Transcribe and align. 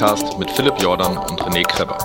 Joggingcast 0.00 0.38
mit 0.38 0.50
Philipp 0.50 0.80
Jordan 0.80 1.18
und 1.18 1.42
René 1.42 1.62
Kreber. 1.62 1.98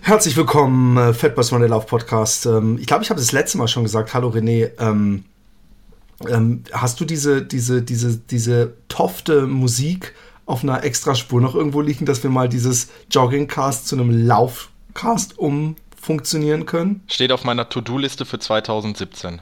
Herzlich 0.00 0.36
willkommen, 0.36 0.96
äh, 0.96 1.14
Fat 1.14 1.36
Boys 1.36 1.52
Run, 1.52 1.60
der 1.60 1.68
Lauf 1.68 1.86
Podcast. 1.86 2.46
Ähm, 2.46 2.76
ich 2.80 2.88
glaube, 2.88 3.04
ich 3.04 3.10
habe 3.10 3.20
das 3.20 3.30
letzte 3.30 3.56
Mal 3.58 3.68
schon 3.68 3.84
gesagt. 3.84 4.14
Hallo 4.14 4.30
René. 4.30 4.72
Ähm, 4.80 5.26
ähm, 6.28 6.64
hast 6.72 6.98
du 6.98 7.04
diese, 7.04 7.42
diese, 7.42 7.82
diese, 7.82 8.16
diese 8.16 8.74
tofte 8.88 9.46
Musik 9.46 10.12
auf 10.44 10.64
einer 10.64 10.82
Extraspur 10.82 11.40
noch 11.40 11.54
irgendwo 11.54 11.82
liegen, 11.82 12.04
dass 12.04 12.24
wir 12.24 12.30
mal 12.30 12.48
dieses 12.48 12.88
Joggingcast 13.12 13.86
zu 13.86 13.94
einem 13.94 14.26
Laufcast 14.26 15.38
umfunktionieren 15.38 16.66
können? 16.66 17.04
Steht 17.06 17.30
auf 17.30 17.44
meiner 17.44 17.68
To-Do-Liste 17.68 18.26
für 18.26 18.40
2017. 18.40 19.40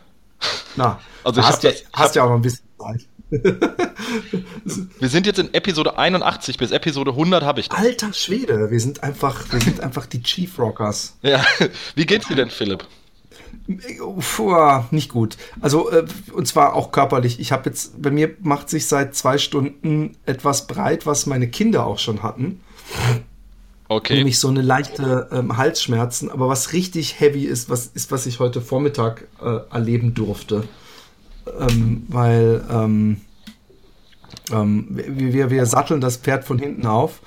Na, 0.76 1.00
also 1.24 1.42
hast, 1.42 1.62
ja, 1.62 1.70
hast 1.92 2.14
ja 2.14 2.24
auch 2.24 2.28
noch 2.28 2.36
ein 2.36 2.42
bisschen 2.42 2.66
Zeit. 2.78 3.06
wir 3.30 5.08
sind 5.08 5.26
jetzt 5.26 5.38
in 5.38 5.54
Episode 5.54 5.96
81, 5.96 6.58
bis 6.58 6.72
Episode 6.72 7.12
100 7.12 7.44
habe 7.44 7.60
ich 7.60 7.68
das. 7.68 7.78
Alter 7.78 8.12
Schwede, 8.12 8.70
wir 8.70 8.80
sind 8.80 9.02
einfach, 9.02 9.52
wir 9.52 9.60
sind 9.60 9.80
einfach 9.80 10.06
die 10.06 10.22
Chief 10.22 10.58
Rockers. 10.58 11.16
Ja, 11.22 11.44
wie 11.94 12.06
geht's 12.06 12.26
dir 12.26 12.36
denn, 12.36 12.50
Philipp? 12.50 12.86
Puh, 14.36 14.82
nicht 14.90 15.10
gut. 15.10 15.36
Also, 15.60 15.90
äh, 15.90 16.04
und 16.32 16.46
zwar 16.46 16.74
auch 16.74 16.90
körperlich. 16.90 17.38
Ich 17.38 17.52
habe 17.52 17.68
jetzt, 17.68 18.00
bei 18.02 18.10
mir 18.10 18.34
macht 18.40 18.68
sich 18.68 18.86
seit 18.86 19.14
zwei 19.14 19.38
Stunden 19.38 20.16
etwas 20.26 20.66
breit, 20.66 21.06
was 21.06 21.26
meine 21.26 21.48
Kinder 21.48 21.86
auch 21.86 21.98
schon 21.98 22.22
hatten. 22.22 22.60
Okay. 23.90 24.14
Nämlich 24.14 24.38
so 24.38 24.48
eine 24.48 24.62
leichte 24.62 25.28
ähm, 25.32 25.56
Halsschmerzen. 25.56 26.30
Aber 26.30 26.48
was 26.48 26.72
richtig 26.72 27.18
heavy 27.18 27.44
ist, 27.44 27.68
was 27.68 27.86
ist, 27.86 28.12
was 28.12 28.26
ich 28.26 28.38
heute 28.38 28.60
Vormittag 28.60 29.26
äh, 29.42 29.58
erleben 29.70 30.14
durfte. 30.14 30.64
Ähm, 31.58 32.04
weil 32.08 32.64
ähm, 32.70 33.20
ähm 34.52 34.86
wir, 34.90 35.50
wir 35.50 35.66
satteln 35.66 36.00
das 36.00 36.18
Pferd 36.18 36.44
von 36.44 36.58
hinten 36.58 36.86
auf 36.86 37.20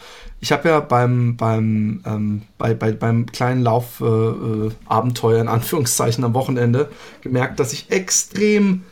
ich 0.43 0.51
habe 0.51 0.67
ja 0.67 0.81
beim, 0.81 1.37
beim, 1.37 2.01
ähm, 2.05 2.41
bei, 2.57 2.73
bei, 2.73 2.91
beim 2.91 3.27
kleinen 3.27 3.63
Laufabenteuer 3.63 5.37
äh, 5.37 5.41
in 5.41 5.47
Anführungszeichen 5.47 6.21
am 6.25 6.33
Wochenende 6.33 6.89
gemerkt, 7.21 7.61
dass 7.61 7.71
ich 7.71 7.91
extrem 7.91 8.83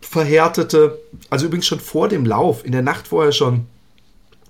verhärtete, 0.00 0.98
also 1.28 1.44
übrigens 1.44 1.66
schon 1.66 1.80
vor 1.80 2.08
dem 2.08 2.24
Lauf, 2.24 2.64
in 2.64 2.72
der 2.72 2.80
Nacht 2.80 3.08
vorher 3.08 3.32
schon 3.32 3.66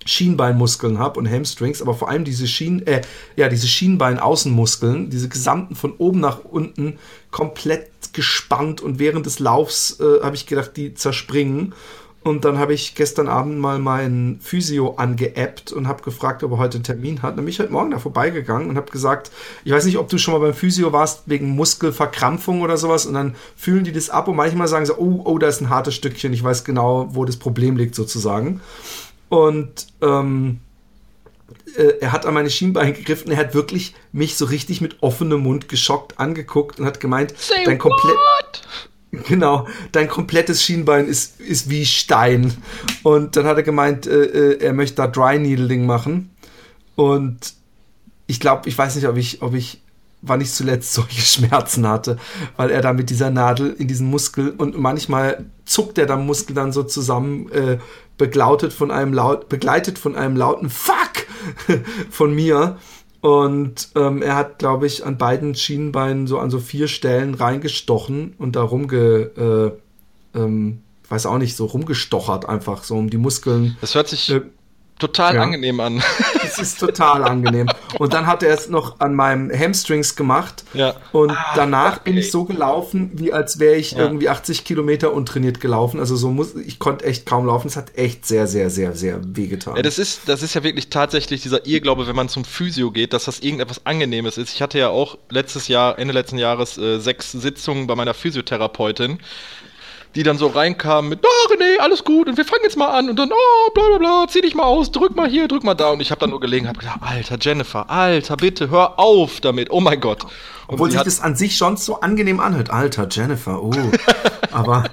Schienbeinmuskeln 0.05 0.98
habe 0.98 1.19
und 1.19 1.30
Hamstrings, 1.30 1.83
aber 1.83 1.94
vor 1.94 2.08
allem 2.08 2.24
diese 2.24 2.47
Schien, 2.47 2.86
äh, 2.86 3.02
ja, 3.36 3.48
diese 3.48 3.66
Schienbein-Außenmuskeln, 3.66 5.10
diese 5.10 5.28
gesamten 5.28 5.74
von 5.74 5.92
oben 5.98 6.20
nach 6.20 6.44
unten 6.44 6.98
komplett 7.30 7.91
gespannt 8.12 8.80
und 8.80 8.98
während 8.98 9.27
des 9.27 9.38
Laufs 9.38 9.98
äh, 10.00 10.22
habe 10.22 10.36
ich 10.36 10.47
gedacht, 10.47 10.77
die 10.77 10.94
zerspringen 10.94 11.75
und 12.25 12.47
dann 12.47 12.58
habe 12.58 12.72
ich 12.72 12.94
gestern 12.94 13.28
Abend 13.28 13.59
mal 13.59 13.78
meinen 13.78 14.41
Physio 14.41 14.94
angeappt 14.94 15.72
und 15.72 15.87
habe 15.87 16.03
gefragt, 16.03 16.43
ob 16.43 16.53
er 16.53 16.59
heute 16.59 16.78
einen 16.78 16.84
Termin 16.84 17.20
hat. 17.20 17.37
Dann 17.37 17.44
bin 17.44 17.48
ich 17.48 17.60
heute 17.60 17.70
Morgen 17.70 17.91
da 17.91 17.98
vorbeigegangen 17.98 18.70
und 18.70 18.78
habe 18.78 18.91
gesagt, 18.91 19.31
ich 19.62 19.72
weiß 19.72 19.84
nicht, 19.84 19.98
ob 19.98 20.09
du 20.09 20.16
schon 20.16 20.32
mal 20.32 20.41
beim 20.41 20.54
Physio 20.54 20.91
warst 20.94 21.25
wegen 21.26 21.50
Muskelverkrampfung 21.50 22.62
oder 22.62 22.78
sowas. 22.78 23.04
Und 23.04 23.12
dann 23.12 23.34
fühlen 23.56 23.84
die 23.84 23.93
das 23.93 24.09
ab 24.09 24.26
und 24.26 24.37
manchmal 24.37 24.69
sagen 24.69 24.87
sie, 24.87 24.98
oh, 24.98 25.20
oh, 25.25 25.37
da 25.37 25.48
ist 25.48 25.60
ein 25.60 25.69
hartes 25.69 25.94
Stückchen. 25.97 26.32
Ich 26.32 26.43
weiß 26.43 26.64
genau, 26.64 27.09
wo 27.10 27.26
das 27.26 27.37
Problem 27.37 27.76
liegt 27.76 27.94
sozusagen. 27.94 28.62
Und 29.34 29.89
ähm, 30.00 30.61
äh, 31.77 31.99
er 32.00 32.12
hat 32.12 32.25
an 32.25 32.34
meine 32.34 32.50
Schienbeine 32.50 32.93
gegriffen. 32.93 33.33
Er 33.33 33.39
hat 33.39 33.53
wirklich 33.53 33.97
mich 34.12 34.37
so 34.37 34.45
richtig 34.45 34.81
mit 34.81 35.03
offenem 35.03 35.41
Mund 35.41 35.69
geschockt 35.69 36.21
angeguckt 36.21 36.78
und 36.78 36.87
hat 36.87 37.00
gemeint, 37.00 37.34
Say 37.37 37.65
dein 37.65 37.78
komplett 37.78 38.17
Genau, 39.11 39.67
dein 39.91 40.06
komplettes 40.06 40.62
Schienbein 40.62 41.09
ist, 41.09 41.41
ist 41.41 41.69
wie 41.69 41.84
Stein. 41.84 42.55
Und 43.03 43.34
dann 43.34 43.47
hat 43.47 43.56
er 43.56 43.65
gemeint, 43.65 44.06
äh, 44.06 44.25
äh 44.25 44.59
er 44.61 44.73
möchte 44.73 44.94
da 44.94 45.09
Dry 45.09 45.41
Needling 45.41 45.84
machen. 45.84 46.31
Und 46.94 47.55
ich 48.28 48.39
glaube, 48.39 48.69
ich 48.69 48.78
weiß 48.78 48.94
nicht, 48.94 49.09
ob 49.09 49.17
ich, 49.17 49.43
ob 49.43 49.55
ich, 49.55 49.83
wann 50.27 50.41
ich 50.41 50.53
zuletzt 50.53 50.93
solche 50.95 51.21
Schmerzen 51.47 51.87
hatte, 51.87 52.19
weil 52.57 52.71
er 52.71 52.81
da 52.81 52.93
mit 52.93 53.11
dieser 53.11 53.31
Nadel 53.31 53.73
in 53.73 53.89
diesen 53.89 54.09
Muskel 54.09 54.51
und 54.51 54.79
manchmal 54.79 55.47
zuckt 55.65 55.99
er 55.99 56.07
dann 56.07 56.27
Muskel 56.27 56.55
dann 56.55 56.73
so 56.73 56.83
zusammen, 56.83 57.51
äh, 57.53 57.79
begleitet 58.17 58.73
von 58.73 58.91
einem 58.91 59.12
laut, 59.12 59.49
begleitet 59.49 59.99
von 59.99 60.15
einem 60.15 60.37
lauten 60.37 60.71
Fuck 60.71 61.27
von 62.11 62.35
mir. 62.35 62.79
Und 63.21 63.89
ähm, 63.97 64.21
er 64.21 64.37
hat, 64.37 64.59
glaube 64.59 64.87
ich, 64.87 65.05
an 65.07 65.17
beiden 65.17 65.55
Schienenbeinen 65.55 66.27
so 66.27 66.39
an 66.39 66.51
so 66.51 66.59
vier 66.59 66.89
Stellen 66.89 67.35
reingestochen 67.35 68.35
und 68.37 68.55
da 68.55 68.62
rumge, 68.62 69.75
äh, 70.35 70.39
ähm, 70.39 70.83
weiß 71.09 71.27
auch 71.27 71.39
nicht, 71.39 71.56
so 71.56 71.65
rumgestochert 71.65 72.47
einfach, 72.47 72.85
so 72.85 72.97
um 72.97 73.09
die 73.09 73.17
Muskeln. 73.17 73.79
Das 73.81 73.95
hört 73.95 74.09
sich 74.09 74.31
äh, 74.31 74.43
total 75.06 75.34
ja. 75.34 75.42
angenehm 75.42 75.81
an. 75.81 76.03
Es 76.44 76.59
ist 76.59 76.78
total 76.78 77.25
angenehm. 77.25 77.69
Und 77.98 78.12
dann 78.12 78.26
hat 78.28 78.44
er 78.44 78.54
es 78.54 78.69
noch 78.69 79.00
an 79.00 79.16
meinem 79.16 79.50
Hamstrings 79.50 80.15
gemacht. 80.15 80.62
Ja. 80.72 80.94
Und 81.10 81.31
ah, 81.31 81.53
danach 81.56 81.94
okay. 81.94 82.00
bin 82.04 82.16
ich 82.16 82.31
so 82.31 82.44
gelaufen, 82.44 83.10
wie 83.14 83.32
als 83.32 83.59
wäre 83.59 83.75
ich 83.75 83.93
ja. 83.93 83.98
irgendwie 83.98 84.28
80 84.28 84.64
Kilometer 84.64 85.12
untrainiert 85.12 85.60
gelaufen. 85.60 85.98
Also 85.98 86.14
so 86.14 86.31
muss, 86.31 86.54
ich 86.54 86.78
konnte 86.78 87.06
echt 87.06 87.26
kaum 87.26 87.47
laufen. 87.47 87.66
Es 87.66 87.76
hat 87.76 87.97
echt 87.97 88.25
sehr, 88.25 88.47
sehr, 88.47 88.70
sehr, 88.70 88.94
sehr 88.94 89.20
wehgetan. 89.25 89.75
Ja, 89.75 89.82
das 89.82 89.98
ist, 89.98 90.28
das 90.28 90.43
ist 90.43 90.54
ja 90.54 90.62
wirklich 90.62 90.91
tatsächlich 90.91 91.43
dieser 91.43 91.66
Irrglaube, 91.66 92.06
wenn 92.06 92.14
man 92.14 92.28
zum 92.28 92.44
Physio 92.44 92.93
geht, 92.93 93.12
dass 93.12 93.25
das 93.25 93.41
irgendetwas 93.41 93.84
Angenehmes 93.84 94.38
ist. 94.38 94.54
Ich 94.54 94.62
hatte 94.62 94.78
ja 94.78 94.91
auch 94.91 95.19
letztes 95.31 95.66
Jahr, 95.66 95.98
Ende 95.98 96.14
letzten 96.14 96.38
Jahres, 96.38 96.78
äh, 96.78 97.00
sechs 97.00 97.32
Sitzungen 97.32 97.88
bei 97.88 97.97
meiner 97.97 98.14
Physiotherapeutin 98.14 99.19
die 100.14 100.22
dann 100.22 100.38
so 100.38 100.47
reinkamen 100.47 101.08
mit, 101.08 101.20
oh 101.25 101.52
René, 101.52 101.78
alles 101.80 102.04
gut 102.04 102.28
und 102.28 102.36
wir 102.36 102.44
fangen 102.44 102.62
jetzt 102.64 102.76
mal 102.76 102.88
an 102.88 103.10
und 103.10 103.16
dann, 103.16 103.30
oh, 103.32 103.70
bla 103.75 103.88
bla 103.88 103.98
bla, 103.98 104.26
zieh 104.28 104.41
dich 104.41 104.54
mal 104.54 104.64
aus, 104.64 104.91
drück 104.92 105.16
mal 105.16 105.28
hier, 105.28 105.48
drück 105.48 105.64
mal 105.64 105.75
da 105.75 105.91
und 105.91 106.00
ich 106.00 106.10
habe 106.10 106.20
dann 106.20 106.30
nur 106.30 106.41
gelegen, 106.41 106.69
habe 106.69 106.78
gedacht, 106.78 107.00
alter 107.00 107.36
Jennifer, 107.41 107.91
alter, 107.91 108.36
bitte, 108.36 108.70
hör 108.70 108.98
auf 108.98 109.41
damit, 109.41 109.70
oh 109.70 109.80
mein 109.80 110.00
Gott. 110.00 110.25
Und 110.66 110.75
Obwohl 110.75 110.91
sich 110.91 111.02
das 111.02 111.20
an 111.20 111.36
sich 111.36 111.56
schon 111.56 111.76
so 111.76 112.00
angenehm 112.00 112.41
anhört, 112.41 112.70
alter 112.70 113.08
Jennifer, 113.10 113.62
oh, 113.62 113.72
aber, 114.52 114.84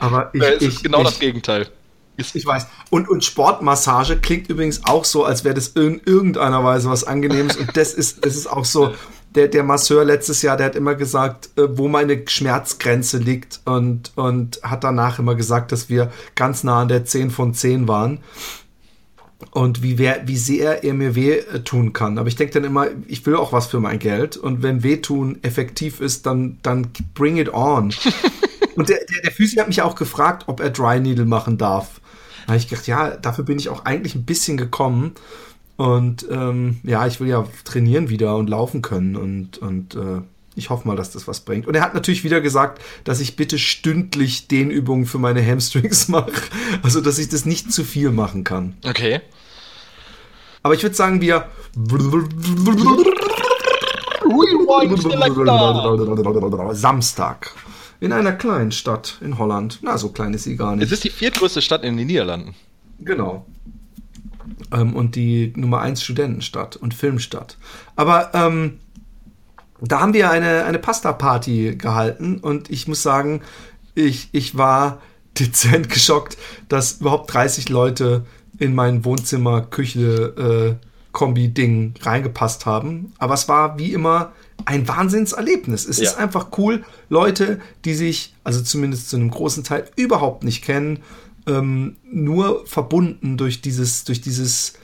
aber 0.00 0.30
ich, 0.32 0.42
ja, 0.42 0.48
es 0.48 0.62
ich, 0.62 0.68
ist 0.68 0.82
genau 0.82 0.98
ich, 0.98 1.06
das 1.06 1.18
Gegenteil. 1.18 1.68
Ich 2.16 2.46
weiß. 2.46 2.68
Und, 2.90 3.08
und 3.08 3.24
Sportmassage 3.24 4.18
klingt 4.18 4.48
übrigens 4.48 4.84
auch 4.84 5.04
so, 5.04 5.24
als 5.24 5.42
wäre 5.42 5.54
das 5.54 5.68
in 5.68 6.00
irgendeiner 6.04 6.62
Weise 6.62 6.88
was 6.88 7.04
Angenehmes. 7.04 7.56
Und 7.56 7.76
das 7.76 7.92
ist, 7.92 8.24
das 8.24 8.36
ist 8.36 8.46
auch 8.46 8.64
so, 8.64 8.94
der, 9.34 9.48
der 9.48 9.64
Masseur 9.64 10.04
letztes 10.04 10.42
Jahr, 10.42 10.56
der 10.56 10.66
hat 10.66 10.76
immer 10.76 10.94
gesagt, 10.94 11.50
äh, 11.58 11.76
wo 11.76 11.88
meine 11.88 12.22
Schmerzgrenze 12.26 13.18
liegt 13.18 13.60
und, 13.64 14.12
und 14.16 14.60
hat 14.62 14.84
danach 14.84 15.18
immer 15.18 15.34
gesagt, 15.34 15.72
dass 15.72 15.88
wir 15.88 16.12
ganz 16.34 16.64
nah 16.64 16.82
an 16.82 16.88
der 16.88 17.04
10 17.04 17.30
von 17.30 17.54
10 17.54 17.88
waren. 17.88 18.20
Und 19.50 19.82
wie, 19.82 19.98
wer, 19.98 20.26
wie 20.26 20.36
sehr 20.36 20.84
er 20.84 20.94
mir 20.94 21.14
weh 21.14 21.38
äh, 21.38 21.60
tun 21.60 21.92
kann. 21.92 22.18
Aber 22.18 22.28
ich 22.28 22.36
denke 22.36 22.54
dann 22.54 22.64
immer, 22.64 22.86
ich 23.06 23.26
will 23.26 23.36
auch 23.36 23.52
was 23.52 23.66
für 23.66 23.80
mein 23.80 23.98
Geld. 23.98 24.36
Und 24.36 24.62
wenn 24.62 24.82
Wehtun 24.82 25.38
effektiv 25.42 26.00
ist, 26.00 26.26
dann, 26.26 26.58
dann 26.62 26.88
bring 27.14 27.36
it 27.36 27.52
on. 27.52 27.92
und 28.76 28.88
der, 28.88 28.98
der, 28.98 29.22
der 29.22 29.32
Physio 29.32 29.60
hat 29.60 29.68
mich 29.68 29.82
auch 29.82 29.96
gefragt, 29.96 30.44
ob 30.46 30.60
er 30.60 30.70
Dry 30.70 31.00
Needle 31.00 31.26
machen 31.26 31.58
darf. 31.58 32.00
Da 32.46 32.52
habe 32.52 32.58
ich 32.58 32.68
gedacht, 32.68 32.86
ja, 32.86 33.10
dafür 33.16 33.44
bin 33.44 33.58
ich 33.58 33.68
auch 33.68 33.84
eigentlich 33.84 34.14
ein 34.14 34.24
bisschen 34.24 34.56
gekommen. 34.56 35.14
Und 35.76 36.26
ähm, 36.30 36.78
ja, 36.84 37.06
ich 37.06 37.20
will 37.20 37.28
ja 37.28 37.46
trainieren 37.64 38.08
wieder 38.08 38.36
und 38.36 38.48
laufen 38.48 38.80
können 38.80 39.16
und, 39.16 39.58
und 39.58 39.96
äh, 39.96 40.20
ich 40.54 40.70
hoffe 40.70 40.86
mal, 40.86 40.96
dass 40.96 41.10
das 41.10 41.26
was 41.26 41.40
bringt. 41.40 41.66
Und 41.66 41.74
er 41.74 41.82
hat 41.82 41.94
natürlich 41.94 42.22
wieder 42.22 42.40
gesagt, 42.40 42.80
dass 43.02 43.20
ich 43.20 43.34
bitte 43.34 43.58
stündlich 43.58 44.46
Dehnübungen 44.46 45.06
für 45.06 45.18
meine 45.18 45.44
Hamstrings 45.44 46.08
mache. 46.08 46.30
Also, 46.82 47.00
dass 47.00 47.18
ich 47.18 47.28
das 47.28 47.44
nicht 47.44 47.72
zu 47.72 47.82
viel 47.82 48.10
machen 48.10 48.44
kann. 48.44 48.76
Okay. 48.86 49.20
Aber 50.62 50.74
ich 50.74 50.82
würde 50.82 50.94
sagen, 50.94 51.20
wir. 51.20 51.48
Samstag. 56.74 57.50
In 58.00 58.12
einer 58.12 58.32
kleinen 58.32 58.70
Stadt 58.70 59.18
in 59.20 59.38
Holland. 59.38 59.80
Na, 59.82 59.98
so 59.98 60.10
klein 60.10 60.34
ist 60.34 60.44
sie 60.44 60.56
gar 60.56 60.76
nicht. 60.76 60.84
Es 60.84 60.92
ist 60.92 61.04
die 61.04 61.10
viertgrößte 61.10 61.62
Stadt 61.62 61.82
in 61.82 61.96
den 61.96 62.06
Niederlanden. 62.06 62.54
Genau 63.00 63.44
ähm, 64.72 64.94
und 64.94 65.14
die 65.14 65.52
Nummer 65.56 65.80
1 65.80 66.02
Studentenstadt 66.02 66.76
und 66.76 66.94
Filmstadt. 66.94 67.58
Aber 67.96 68.30
ähm, 68.34 68.78
da 69.80 70.00
haben 70.00 70.14
wir 70.14 70.30
eine, 70.30 70.64
eine 70.64 70.78
Pasta-Party 70.78 71.76
gehalten 71.76 72.38
und 72.38 72.70
ich 72.70 72.88
muss 72.88 73.02
sagen, 73.02 73.42
ich, 73.94 74.28
ich 74.32 74.56
war 74.56 75.00
dezent 75.38 75.90
geschockt, 75.90 76.36
dass 76.68 77.00
überhaupt 77.00 77.32
30 77.32 77.68
Leute 77.68 78.24
in 78.58 78.74
mein 78.74 79.04
Wohnzimmer, 79.04 79.62
Küche, 79.62 80.78
äh, 80.80 80.86
Kombi-Ding 81.12 81.94
reingepasst 82.02 82.66
haben. 82.66 83.12
Aber 83.18 83.34
es 83.34 83.48
war 83.48 83.78
wie 83.78 83.92
immer 83.92 84.32
ein 84.64 84.86
Wahnsinnserlebnis. 84.86 85.86
Es 85.86 85.98
ja. 85.98 86.04
ist 86.04 86.18
einfach 86.18 86.48
cool, 86.58 86.84
Leute, 87.08 87.60
die 87.84 87.94
sich, 87.94 88.34
also 88.44 88.60
zumindest 88.62 89.10
zu 89.10 89.16
einem 89.16 89.30
großen 89.30 89.64
Teil, 89.64 89.88
überhaupt 89.96 90.44
nicht 90.44 90.62
kennen 90.62 91.00
ähm, 91.46 91.96
nur 92.10 92.66
verbunden 92.66 93.36
durch 93.36 93.60
dieses, 93.60 94.04
durch 94.04 94.20
dieses, 94.20 94.74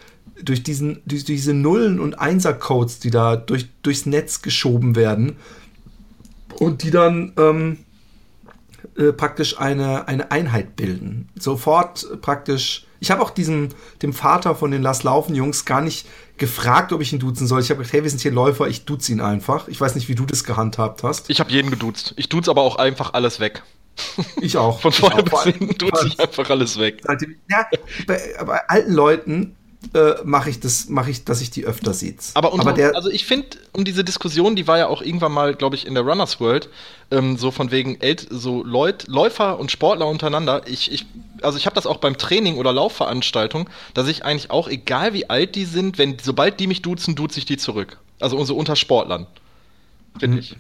durch 0.43 0.63
diesen, 0.63 1.03
durch 1.07 1.25
diese 1.25 1.55
Nullen 1.55 2.01
und 2.01 2.19
Einser-Codes, 2.19 2.99
die 2.99 3.11
da 3.11 3.37
durch, 3.37 3.69
durchs 3.83 4.07
Netz 4.07 4.43
geschoben 4.43 4.97
werden. 4.97 5.37
und 6.59 6.83
die 6.83 6.91
dann 6.91 7.33
ähm, 7.39 7.79
äh, 8.97 9.13
praktisch 9.13 9.59
eine, 9.59 10.09
eine 10.09 10.31
Einheit 10.31 10.77
bilden. 10.77 11.29
Sofort 11.39 12.07
äh, 12.13 12.17
praktisch. 12.17 12.87
Ich 13.01 13.11
habe 13.11 13.23
auch 13.23 13.31
diesen, 13.31 13.71
dem 14.03 14.13
Vater 14.13 14.55
von 14.55 14.71
den 14.71 14.83
Lass 14.83 15.03
Laufen 15.05 15.35
Jungs 15.35 15.65
gar 15.65 15.81
nicht 15.81 16.07
gefragt, 16.37 16.93
ob 16.93 17.01
ich 17.01 17.13
ihn 17.13 17.19
duzen 17.19 17.47
soll. 17.47 17.63
Ich 17.63 17.71
habe 17.71 17.79
gesagt, 17.79 17.95
hey, 17.95 18.03
wir 18.03 18.11
sind 18.11 18.21
hier 18.21 18.33
Läufer, 18.33 18.69
ich 18.69 18.85
duze 18.85 19.11
ihn 19.13 19.23
einfach. 19.23 19.69
Ich 19.69 19.81
weiß 19.81 19.95
nicht, 19.95 20.09
wie 20.09 20.15
du 20.15 20.27
das 20.27 20.45
gehandhabt 20.45 21.03
hast. 21.03 21.31
Ich 21.31 21.41
habe 21.41 21.51
jeden 21.51 21.71
geduzt. 21.71 22.13
Ich 22.17 22.29
duze 22.29 22.51
aber 22.51 22.61
auch 22.61 22.77
einfach 22.77 23.15
alles 23.15 23.41
weg. 23.41 23.63
Ich 24.41 24.57
auch. 24.57 24.81
Von 24.81 24.93
vorne 24.93 25.23
bis 25.23 25.43
hinten 25.43 25.77
duze 25.79 26.07
ich 26.07 26.19
einfach 26.19 26.49
alles 26.51 26.79
weg. 26.79 27.03
Ja, 27.49 27.67
bei, 28.07 28.21
bei 28.45 28.69
alten 28.69 28.93
Leuten 28.93 29.57
äh, 29.95 30.15
mache 30.25 30.51
ich 30.51 30.61
das, 30.61 30.89
mache 30.89 31.11
ich, 31.11 31.25
dass 31.25 31.41
ich 31.41 31.51
die 31.51 31.65
öfter 31.65 31.95
sehe. 31.95 32.15
Aber, 32.35 32.53
Aber 32.53 32.73
der, 32.73 32.95
also 32.95 33.09
ich 33.11 33.25
finde, 33.25 33.49
um 33.73 33.85
diese 33.85 34.05
Diskussion, 34.05 34.55
die 34.55 34.67
war 34.67 34.79
ja 34.79 34.87
auch 34.89 35.01
irgendwann 35.01 35.33
mal, 35.33 35.55
glaube 35.55 35.75
ich, 35.75 35.87
in 35.87 35.95
der 35.95 36.03
Runners 36.03 36.39
World, 36.39 36.69
ähm, 37.11 37.39
so 37.39 37.51
von 37.51 37.71
wegen 37.71 38.01
El 38.01 38.17
so 38.29 38.63
Leut, 38.63 39.07
Läufer 39.09 39.59
und 39.59 39.71
Sportler 39.71 40.07
untereinander. 40.07 40.63
Ich, 40.67 40.93
ich, 40.93 41.07
also 41.43 41.57
ich 41.57 41.67
habe 41.67 41.75
das 41.75 41.87
auch 41.87 41.97
beim 41.97 42.19
Training 42.19 42.57
oder 42.57 42.73
Laufveranstaltung, 42.73 43.71
dass 43.95 44.07
ich 44.07 44.25
eigentlich 44.25 44.51
auch, 44.51 44.69
egal 44.69 45.15
wie 45.15 45.31
alt 45.31 45.55
die 45.55 45.65
sind, 45.65 45.97
wenn 45.97 46.19
sobald 46.23 46.61
die 46.61 46.67
mich 46.67 46.83
duzen, 46.83 47.15
duze 47.15 47.39
ich 47.39 47.47
die 47.47 47.57
zurück. 47.57 47.99
Also 48.21 48.37
unsere 48.37 48.59
unter 48.59 48.77
Sportlern. 48.77 49.27
Finde 50.19 50.37
hm. 50.37 50.43
ich. 50.43 50.57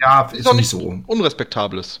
Ja, 0.00 0.22
ist, 0.32 0.40
ist 0.40 0.48
auch 0.48 0.54
nicht 0.54 0.70
so 0.70 1.00
unrespektables. 1.06 2.00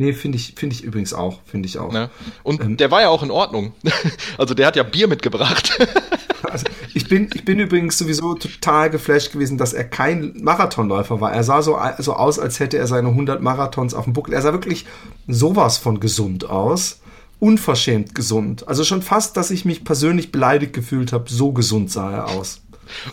Nee, 0.00 0.14
finde 0.14 0.38
ich, 0.38 0.54
finde 0.56 0.74
ich 0.74 0.82
übrigens 0.82 1.12
auch, 1.12 1.40
finde 1.44 1.68
ich 1.68 1.78
auch. 1.78 1.92
Ne? 1.92 2.08
Und 2.42 2.62
ähm, 2.62 2.78
der 2.78 2.90
war 2.90 3.02
ja 3.02 3.10
auch 3.10 3.22
in 3.22 3.30
Ordnung. 3.30 3.74
also 4.38 4.54
der 4.54 4.66
hat 4.66 4.74
ja 4.74 4.82
Bier 4.82 5.08
mitgebracht. 5.08 5.78
also 6.42 6.64
ich 6.94 7.06
bin, 7.06 7.28
ich 7.34 7.44
bin 7.44 7.58
übrigens 7.58 7.98
sowieso 7.98 8.32
total 8.32 8.88
geflasht 8.88 9.30
gewesen, 9.30 9.58
dass 9.58 9.74
er 9.74 9.84
kein 9.84 10.32
Marathonläufer 10.40 11.20
war. 11.20 11.34
Er 11.34 11.44
sah 11.44 11.60
so, 11.60 11.78
so 11.98 12.14
aus, 12.14 12.38
als 12.38 12.60
hätte 12.60 12.78
er 12.78 12.86
seine 12.86 13.08
100 13.08 13.42
Marathons 13.42 13.92
auf 13.92 14.04
dem 14.04 14.14
Buckel. 14.14 14.32
Er 14.32 14.40
sah 14.40 14.54
wirklich 14.54 14.86
sowas 15.28 15.76
von 15.76 16.00
gesund 16.00 16.48
aus. 16.48 17.00
Unverschämt 17.38 18.14
gesund. 18.14 18.66
Also 18.68 18.84
schon 18.84 19.02
fast, 19.02 19.36
dass 19.36 19.50
ich 19.50 19.66
mich 19.66 19.84
persönlich 19.84 20.32
beleidigt 20.32 20.72
gefühlt 20.72 21.12
habe. 21.12 21.28
So 21.28 21.52
gesund 21.52 21.90
sah 21.90 22.10
er 22.10 22.28
aus. 22.28 22.62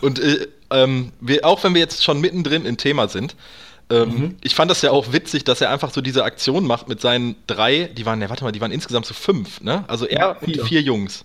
Und 0.00 0.20
äh, 0.20 0.46
ähm, 0.70 1.12
wir, 1.20 1.44
auch 1.44 1.62
wenn 1.64 1.74
wir 1.74 1.82
jetzt 1.82 2.02
schon 2.02 2.22
mittendrin 2.22 2.64
im 2.64 2.78
Thema 2.78 3.08
sind, 3.08 3.36
ähm, 3.90 4.08
mhm. 4.08 4.36
Ich 4.42 4.54
fand 4.54 4.70
das 4.70 4.82
ja 4.82 4.90
auch 4.90 5.12
witzig, 5.12 5.44
dass 5.44 5.60
er 5.60 5.70
einfach 5.70 5.90
so 5.90 6.00
diese 6.00 6.24
Aktion 6.24 6.66
macht 6.66 6.88
mit 6.88 7.00
seinen 7.00 7.36
drei, 7.46 7.84
die 7.84 8.04
waren, 8.04 8.20
ja, 8.20 8.28
warte 8.28 8.44
mal, 8.44 8.52
die 8.52 8.60
waren 8.60 8.72
insgesamt 8.72 9.06
so 9.06 9.14
fünf, 9.14 9.60
ne? 9.60 9.84
Also 9.88 10.06
er 10.06 10.18
ja, 10.18 10.30
und 10.32 10.60
vier 10.62 10.82
Jungs. 10.82 11.24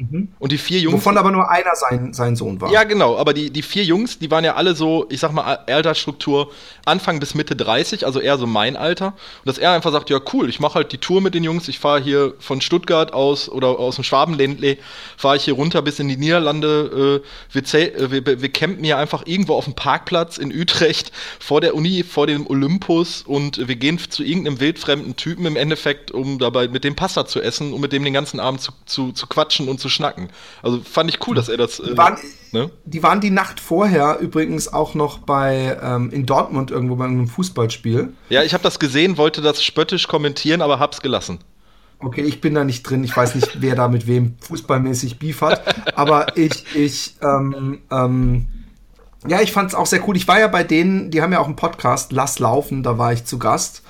Mhm. 0.00 0.28
Und 0.38 0.52
die 0.52 0.58
vier 0.58 0.80
Jungs. 0.80 0.94
Wovon 0.94 1.18
aber 1.18 1.30
nur 1.30 1.50
einer 1.50 1.74
sein, 1.74 2.14
sein 2.14 2.34
Sohn 2.34 2.60
war. 2.60 2.72
Ja, 2.72 2.84
genau. 2.84 3.18
Aber 3.18 3.34
die, 3.34 3.50
die 3.50 3.62
vier 3.62 3.84
Jungs, 3.84 4.18
die 4.18 4.30
waren 4.30 4.44
ja 4.44 4.54
alle 4.54 4.74
so, 4.74 5.06
ich 5.10 5.20
sag 5.20 5.32
mal, 5.32 5.56
Altersstruktur 5.66 6.50
Anfang 6.86 7.20
bis 7.20 7.34
Mitte 7.34 7.54
30, 7.54 8.06
also 8.06 8.18
eher 8.20 8.38
so 8.38 8.46
mein 8.46 8.76
Alter. 8.76 9.08
Und 9.08 9.46
dass 9.46 9.58
er 9.58 9.72
einfach 9.72 9.92
sagt, 9.92 10.08
ja 10.08 10.18
cool, 10.32 10.48
ich 10.48 10.58
mache 10.58 10.74
halt 10.74 10.92
die 10.92 10.98
Tour 10.98 11.20
mit 11.20 11.34
den 11.34 11.44
Jungs. 11.44 11.68
Ich 11.68 11.78
fahre 11.78 12.00
hier 12.00 12.34
von 12.38 12.60
Stuttgart 12.62 13.12
aus 13.12 13.48
oder 13.48 13.78
aus 13.78 13.96
dem 13.96 14.04
Schwabenländle, 14.04 14.78
fahre 15.18 15.36
ich 15.36 15.44
hier 15.44 15.54
runter 15.54 15.82
bis 15.82 15.98
in 15.98 16.08
die 16.08 16.16
Niederlande. 16.16 17.22
Äh, 17.52 17.60
wir, 17.60 17.74
äh, 17.74 18.10
wir, 18.10 18.42
wir 18.42 18.52
campen 18.52 18.82
hier 18.84 18.96
einfach 18.96 19.26
irgendwo 19.26 19.54
auf 19.54 19.64
dem 19.64 19.74
Parkplatz 19.74 20.38
in 20.38 20.50
Utrecht 20.50 21.12
vor 21.38 21.60
der 21.60 21.74
Uni, 21.74 22.04
vor 22.04 22.26
dem 22.26 22.46
Olympus 22.46 23.22
und 23.22 23.68
wir 23.68 23.76
gehen 23.76 23.98
zu 23.98 24.22
irgendeinem 24.22 24.60
wildfremden 24.60 25.16
Typen 25.16 25.44
im 25.44 25.56
Endeffekt, 25.56 26.10
um 26.10 26.38
dabei 26.38 26.68
mit 26.68 26.84
dem 26.84 26.96
Pasta 26.96 27.26
zu 27.26 27.42
essen, 27.42 27.74
um 27.74 27.80
mit 27.82 27.92
dem 27.92 28.02
den 28.02 28.14
ganzen 28.14 28.40
Abend 28.40 28.62
zu, 28.62 28.72
zu, 28.86 29.12
zu 29.12 29.26
quatschen 29.26 29.68
und 29.68 29.78
zu 29.78 29.89
schnacken. 29.90 30.30
Also 30.62 30.80
fand 30.80 31.10
ich 31.10 31.26
cool, 31.26 31.34
dass 31.34 31.48
er 31.48 31.56
das. 31.56 31.80
Äh, 31.80 31.96
waren, 31.96 32.16
ne? 32.52 32.70
Die 32.84 33.02
waren 33.02 33.20
die 33.20 33.30
Nacht 33.30 33.60
vorher 33.60 34.18
übrigens 34.20 34.72
auch 34.72 34.94
noch 34.94 35.18
bei 35.18 35.78
ähm, 35.82 36.10
in 36.10 36.26
Dortmund 36.26 36.70
irgendwo 36.70 36.96
bei 36.96 37.04
einem 37.04 37.28
Fußballspiel. 37.28 38.12
Ja, 38.28 38.42
ich 38.42 38.54
habe 38.54 38.62
das 38.62 38.78
gesehen, 38.78 39.18
wollte 39.18 39.42
das 39.42 39.62
spöttisch 39.62 40.08
kommentieren, 40.08 40.62
aber 40.62 40.78
hab's 40.78 41.00
gelassen. 41.00 41.40
Okay, 42.02 42.22
ich 42.22 42.40
bin 42.40 42.54
da 42.54 42.64
nicht 42.64 42.82
drin. 42.82 43.04
Ich 43.04 43.14
weiß 43.14 43.34
nicht, 43.34 43.60
wer 43.60 43.74
da 43.74 43.88
mit 43.88 44.06
wem 44.06 44.36
fußballmäßig 44.40 45.18
Beef 45.18 45.42
hat. 45.42 45.98
Aber 45.98 46.36
ich, 46.36 46.64
ich, 46.74 47.16
ähm, 47.22 47.80
ähm, 47.90 48.48
ja, 49.28 49.42
ich 49.42 49.52
fand 49.52 49.68
es 49.68 49.74
auch 49.74 49.84
sehr 49.84 50.06
cool. 50.08 50.16
Ich 50.16 50.26
war 50.26 50.40
ja 50.40 50.48
bei 50.48 50.64
denen, 50.64 51.10
die 51.10 51.20
haben 51.20 51.32
ja 51.32 51.40
auch 51.40 51.46
einen 51.46 51.56
Podcast, 51.56 52.12
Lass 52.12 52.38
laufen, 52.38 52.82
da 52.82 52.96
war 52.96 53.12
ich 53.12 53.24
zu 53.24 53.38
Gast. 53.38 53.82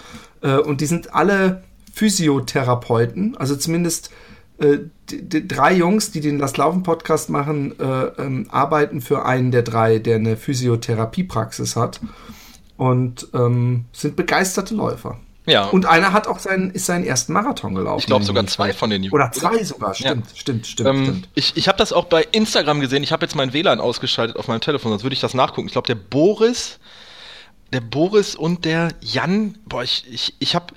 Äh, 0.43 0.57
und 0.57 0.81
die 0.81 0.87
sind 0.87 1.15
alle 1.15 1.63
Physiotherapeuten, 1.93 3.37
also 3.37 3.55
zumindest 3.57 4.11
die, 4.11 4.11
die 4.11 4.11
drei 4.61 5.75
Jungs, 5.75 6.11
die 6.11 6.21
den 6.21 6.39
Lass 6.39 6.57
Laufen 6.57 6.83
Podcast 6.83 7.31
machen, 7.31 7.79
äh, 7.79 7.85
ähm, 7.85 8.47
arbeiten 8.51 9.01
für 9.01 9.25
einen 9.25 9.51
der 9.51 9.63
drei, 9.63 9.99
der 9.99 10.17
eine 10.17 10.37
Physiotherapiepraxis 10.37 11.77
hat 11.77 12.01
und 12.77 13.29
ähm, 13.35 13.87
sind 13.93 14.17
begeisterte 14.17 14.75
Läufer. 14.75 15.19
Ja. 15.47 15.65
Und 15.65 15.87
einer 15.87 16.13
hat 16.13 16.27
auch 16.27 16.39
seinen, 16.39 16.71
ist 16.71 16.87
seinen 16.87 17.05
ersten 17.05 17.33
Marathon 17.33 17.75
gelaufen. 17.75 18.01
Ich 18.01 18.07
glaube 18.07 18.25
sogar 18.25 18.47
zwei 18.47 18.73
von 18.73 18.91
den 18.91 19.03
Jungs. 19.03 19.15
Oder 19.15 19.33
zwei 19.33 19.65
sogar, 19.65 19.95
stimmt, 19.95 20.27
ja. 20.27 20.37
stimmt, 20.37 20.67
stimmt, 20.67 20.89
ähm, 20.89 21.05
stimmt. 21.05 21.29
Ich, 21.35 21.57
ich 21.57 21.67
habe 21.67 21.79
das 21.79 21.93
auch 21.93 22.05
bei 22.05 22.27
Instagram 22.31 22.81
gesehen. 22.81 23.03
Ich 23.03 23.11
habe 23.11 23.25
jetzt 23.25 23.35
mein 23.35 23.53
WLAN 23.53 23.81
ausgeschaltet 23.81 24.37
auf 24.37 24.49
meinem 24.49 24.61
Telefon, 24.61 24.93
sonst 24.93 25.03
würde 25.03 25.15
ich 25.15 25.21
das 25.21 25.35
nachgucken. 25.35 25.67
Ich 25.67 25.73
glaube, 25.73 25.87
der 25.87 25.95
Boris, 25.95 26.79
der 27.73 27.81
Boris 27.81 28.37
und 28.37 28.65
der 28.67 28.91
Jan, 29.01 29.57
boah, 29.67 29.83
ich, 29.83 30.05
ich, 30.13 30.35
ich 30.39 30.55
habe 30.55 30.75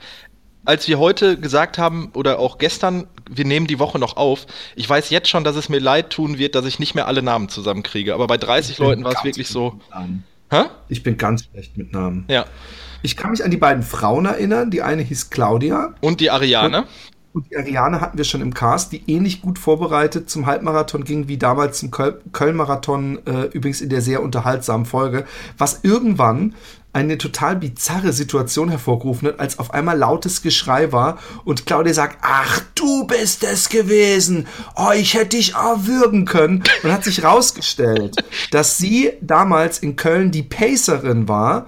als 0.65 0.87
wir 0.87 0.99
heute 0.99 1.37
gesagt 1.37 1.77
haben, 1.77 2.11
oder 2.13 2.39
auch 2.39 2.57
gestern, 2.57 3.07
wir 3.29 3.45
nehmen 3.45 3.67
die 3.67 3.79
Woche 3.79 3.99
noch 3.99 4.17
auf, 4.17 4.45
ich 4.75 4.89
weiß 4.89 5.09
jetzt 5.09 5.29
schon, 5.29 5.43
dass 5.43 5.55
es 5.55 5.69
mir 5.69 5.79
leid 5.79 6.09
tun 6.09 6.37
wird, 6.37 6.55
dass 6.55 6.65
ich 6.65 6.79
nicht 6.79 6.95
mehr 6.95 7.07
alle 7.07 7.21
Namen 7.21 7.49
zusammenkriege. 7.49 8.13
Aber 8.13 8.27
bei 8.27 8.37
30 8.37 8.77
Leuten 8.79 9.03
war 9.03 9.13
es 9.13 9.23
wirklich 9.23 9.47
so. 9.47 9.79
Hä? 10.49 10.65
Ich 10.87 11.03
bin 11.03 11.17
ganz 11.17 11.45
schlecht 11.45 11.77
mit 11.77 11.93
Namen. 11.93 12.25
Ja. 12.27 12.45
Ich 13.01 13.17
kann 13.17 13.31
mich 13.31 13.43
an 13.43 13.51
die 13.51 13.57
beiden 13.57 13.83
Frauen 13.83 14.25
erinnern. 14.25 14.71
Die 14.71 14.81
eine 14.81 15.01
hieß 15.01 15.29
Claudia. 15.29 15.95
Und 15.99 16.21
die 16.21 16.29
Ariane. 16.29 16.85
Und, 17.33 17.49
die 17.49 17.57
Ariane 17.57 17.99
hatten 17.99 18.17
wir 18.17 18.25
schon 18.25 18.41
im 18.41 18.53
Cast, 18.53 18.91
die 18.91 19.01
ähnlich 19.07 19.41
gut 19.41 19.57
vorbereitet 19.57 20.29
zum 20.29 20.45
Halbmarathon 20.45 21.03
ging 21.03 21.27
wie 21.27 21.37
damals 21.37 21.79
zum 21.79 21.89
Köln-Marathon, 21.89 23.25
äh, 23.25 23.45
übrigens 23.45 23.81
in 23.81 23.89
der 23.89 24.01
sehr 24.01 24.21
unterhaltsamen 24.21 24.85
Folge, 24.85 25.25
was 25.57 25.79
irgendwann 25.81 26.53
eine 26.93 27.17
total 27.17 27.55
bizarre 27.55 28.13
Situation 28.13 28.69
hervorgerufen 28.69 29.27
hat, 29.27 29.39
als 29.39 29.57
auf 29.57 29.73
einmal 29.73 29.97
lautes 29.97 30.43
Geschrei 30.43 30.91
war 30.91 31.17
und 31.43 31.65
Claudia 31.65 31.93
sagt, 31.93 32.19
ach, 32.21 32.61
du 32.75 33.05
bist 33.07 33.43
es 33.43 33.69
gewesen, 33.69 34.47
oh, 34.75 34.91
ich 34.95 35.15
hätte 35.15 35.37
dich 35.37 35.55
erwürgen 35.55 36.25
können. 36.25 36.63
Und 36.83 36.91
hat 36.91 37.03
sich 37.03 37.23
rausgestellt, 37.23 38.15
dass 38.51 38.77
sie 38.77 39.13
damals 39.21 39.79
in 39.79 39.95
Köln 39.95 40.31
die 40.31 40.43
Pacerin 40.43 41.27
war 41.27 41.67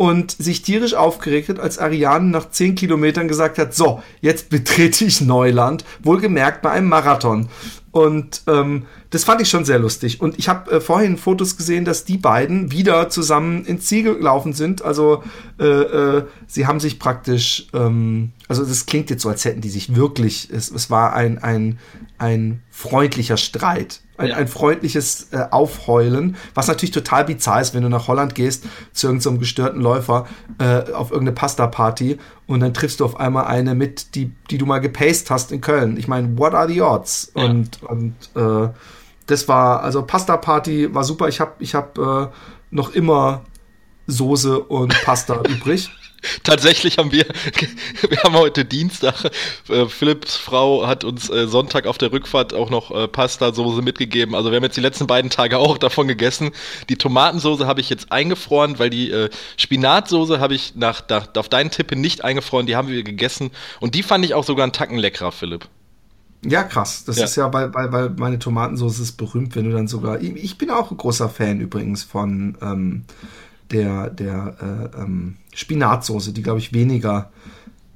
und 0.00 0.30
sich 0.30 0.62
tierisch 0.62 0.94
aufgeregt 0.94 1.50
hat, 1.50 1.60
als 1.60 1.76
Ariane 1.76 2.30
nach 2.30 2.48
zehn 2.48 2.74
Kilometern 2.74 3.28
gesagt 3.28 3.58
hat, 3.58 3.74
so, 3.74 4.02
jetzt 4.22 4.48
betrete 4.48 5.04
ich 5.04 5.20
Neuland, 5.20 5.84
wohlgemerkt 6.02 6.62
bei 6.62 6.70
einem 6.70 6.88
Marathon. 6.88 7.50
Und 7.90 8.40
ähm, 8.46 8.86
das 9.10 9.24
fand 9.24 9.42
ich 9.42 9.50
schon 9.50 9.66
sehr 9.66 9.78
lustig. 9.78 10.22
Und 10.22 10.38
ich 10.38 10.48
habe 10.48 10.70
äh, 10.70 10.80
vorhin 10.80 11.18
Fotos 11.18 11.58
gesehen, 11.58 11.84
dass 11.84 12.06
die 12.06 12.16
beiden 12.16 12.72
wieder 12.72 13.10
zusammen 13.10 13.66
ins 13.66 13.84
Ziel 13.88 14.04
gelaufen 14.04 14.54
sind. 14.54 14.80
Also 14.80 15.22
äh, 15.58 15.66
äh, 15.66 16.24
sie 16.46 16.66
haben 16.66 16.80
sich 16.80 16.98
praktisch, 16.98 17.66
ähm, 17.74 18.32
also 18.48 18.64
das 18.64 18.86
klingt 18.86 19.10
jetzt 19.10 19.20
so, 19.20 19.28
als 19.28 19.44
hätten 19.44 19.60
die 19.60 19.68
sich 19.68 19.94
wirklich, 19.94 20.48
es, 20.50 20.70
es 20.70 20.88
war 20.88 21.12
ein, 21.12 21.36
ein, 21.42 21.78
ein 22.16 22.62
freundlicher 22.70 23.36
Streit 23.36 24.00
ein, 24.20 24.32
ein 24.32 24.48
freundliches 24.48 25.28
äh, 25.32 25.46
Aufheulen, 25.50 26.36
was 26.54 26.68
natürlich 26.68 26.92
total 26.92 27.24
bizarr 27.24 27.60
ist, 27.60 27.74
wenn 27.74 27.82
du 27.82 27.88
nach 27.88 28.08
Holland 28.08 28.34
gehst 28.34 28.64
zu 28.92 29.06
irgendeinem 29.06 29.34
so 29.34 29.38
gestörten 29.40 29.80
Läufer 29.80 30.26
äh, 30.58 30.92
auf 30.92 31.10
irgendeine 31.10 31.32
Pasta-Party 31.32 32.18
und 32.46 32.60
dann 32.60 32.74
triffst 32.74 33.00
du 33.00 33.04
auf 33.04 33.18
einmal 33.18 33.46
eine 33.46 33.74
mit, 33.74 34.14
die, 34.14 34.32
die 34.50 34.58
du 34.58 34.66
mal 34.66 34.78
gepaced 34.78 35.30
hast 35.30 35.52
in 35.52 35.60
Köln. 35.60 35.96
Ich 35.96 36.08
meine, 36.08 36.38
what 36.38 36.54
are 36.54 36.68
the 36.68 36.80
odds? 36.82 37.32
Ja. 37.34 37.44
Und, 37.44 37.82
und 37.82 38.14
äh, 38.34 38.68
das 39.26 39.48
war, 39.48 39.82
also 39.82 40.02
Pasta-Party 40.02 40.94
war 40.94 41.04
super. 41.04 41.28
Ich 41.28 41.40
habe 41.40 41.52
ich 41.58 41.74
hab, 41.74 41.98
äh, 41.98 42.28
noch 42.70 42.94
immer 42.94 43.44
Soße 44.06 44.60
und 44.60 44.94
Pasta 45.04 45.42
übrig. 45.48 45.90
Tatsächlich 46.42 46.98
haben 46.98 47.12
wir, 47.12 47.24
wir 48.08 48.22
haben 48.22 48.34
heute 48.34 48.64
Dienstag, 48.64 49.30
äh, 49.68 49.86
Philipps 49.86 50.36
Frau 50.36 50.86
hat 50.86 51.04
uns 51.04 51.30
äh, 51.30 51.46
Sonntag 51.46 51.86
auf 51.86 51.98
der 51.98 52.12
Rückfahrt 52.12 52.54
auch 52.54 52.70
noch 52.70 52.90
äh, 52.90 53.08
Pasta-Soße 53.08 53.82
mitgegeben. 53.82 54.34
Also 54.34 54.50
wir 54.50 54.56
haben 54.56 54.64
jetzt 54.64 54.76
die 54.76 54.82
letzten 54.82 55.06
beiden 55.06 55.30
Tage 55.30 55.58
auch 55.58 55.78
davon 55.78 56.08
gegessen. 56.08 56.50
Die 56.88 56.96
Tomatensoße 56.96 57.66
habe 57.66 57.80
ich 57.80 57.90
jetzt 57.90 58.12
eingefroren, 58.12 58.78
weil 58.78 58.90
die 58.90 59.10
äh, 59.10 59.30
Spinatsoße 59.56 60.40
habe 60.40 60.54
ich 60.54 60.74
nach, 60.76 61.02
nach, 61.08 61.28
auf 61.36 61.48
deinen 61.48 61.70
Tipp 61.70 61.90
nicht 61.92 62.24
eingefroren, 62.24 62.66
die 62.66 62.76
haben 62.76 62.88
wir 62.88 63.02
gegessen. 63.02 63.50
Und 63.80 63.94
die 63.94 64.02
fand 64.02 64.24
ich 64.24 64.34
auch 64.34 64.44
sogar 64.44 64.64
einen 64.64 64.72
Tacken 64.72 64.98
leckerer, 64.98 65.32
Philipp. 65.32 65.68
Ja, 66.44 66.62
krass. 66.62 67.04
Das 67.04 67.18
ja. 67.18 67.24
ist 67.24 67.36
ja, 67.36 67.52
weil, 67.52 67.74
weil, 67.74 67.92
weil 67.92 68.10
meine 68.10 68.38
Tomatensauce 68.38 68.98
ist 68.98 69.12
berühmt, 69.12 69.56
wenn 69.56 69.64
du 69.64 69.72
dann 69.72 69.88
sogar. 69.88 70.20
Ich, 70.20 70.34
ich 70.36 70.58
bin 70.58 70.70
auch 70.70 70.90
ein 70.90 70.96
großer 70.96 71.28
Fan 71.28 71.60
übrigens 71.60 72.02
von 72.02 72.56
ähm, 72.62 73.04
der, 73.72 74.10
der 74.10 74.90
äh, 74.96 75.00
ähm, 75.02 75.36
Spinatsoße, 75.54 76.32
die, 76.32 76.42
glaube 76.42 76.58
ich, 76.58 76.72
weniger 76.72 77.30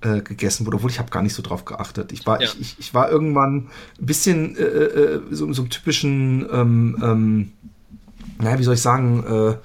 äh, 0.00 0.20
gegessen 0.20 0.66
wurde, 0.66 0.76
obwohl 0.76 0.90
ich 0.90 0.98
habe 0.98 1.10
gar 1.10 1.22
nicht 1.22 1.34
so 1.34 1.42
drauf 1.42 1.64
geachtet. 1.64 2.12
Ich 2.12 2.26
war, 2.26 2.40
ja. 2.40 2.48
ich, 2.48 2.60
ich, 2.60 2.76
ich, 2.78 2.94
war 2.94 3.10
irgendwann 3.10 3.68
ein 4.00 4.06
bisschen 4.06 4.56
äh, 4.56 4.62
äh, 4.62 5.20
so, 5.30 5.52
so 5.52 5.62
einem 5.62 5.70
typischen, 5.70 6.46
ähm, 6.52 6.98
ähm, 7.02 7.52
naja, 8.38 8.58
wie 8.58 8.64
soll 8.64 8.74
ich 8.74 8.82
sagen, 8.82 9.24
äh, 9.26 9.50
äh, 9.50 9.56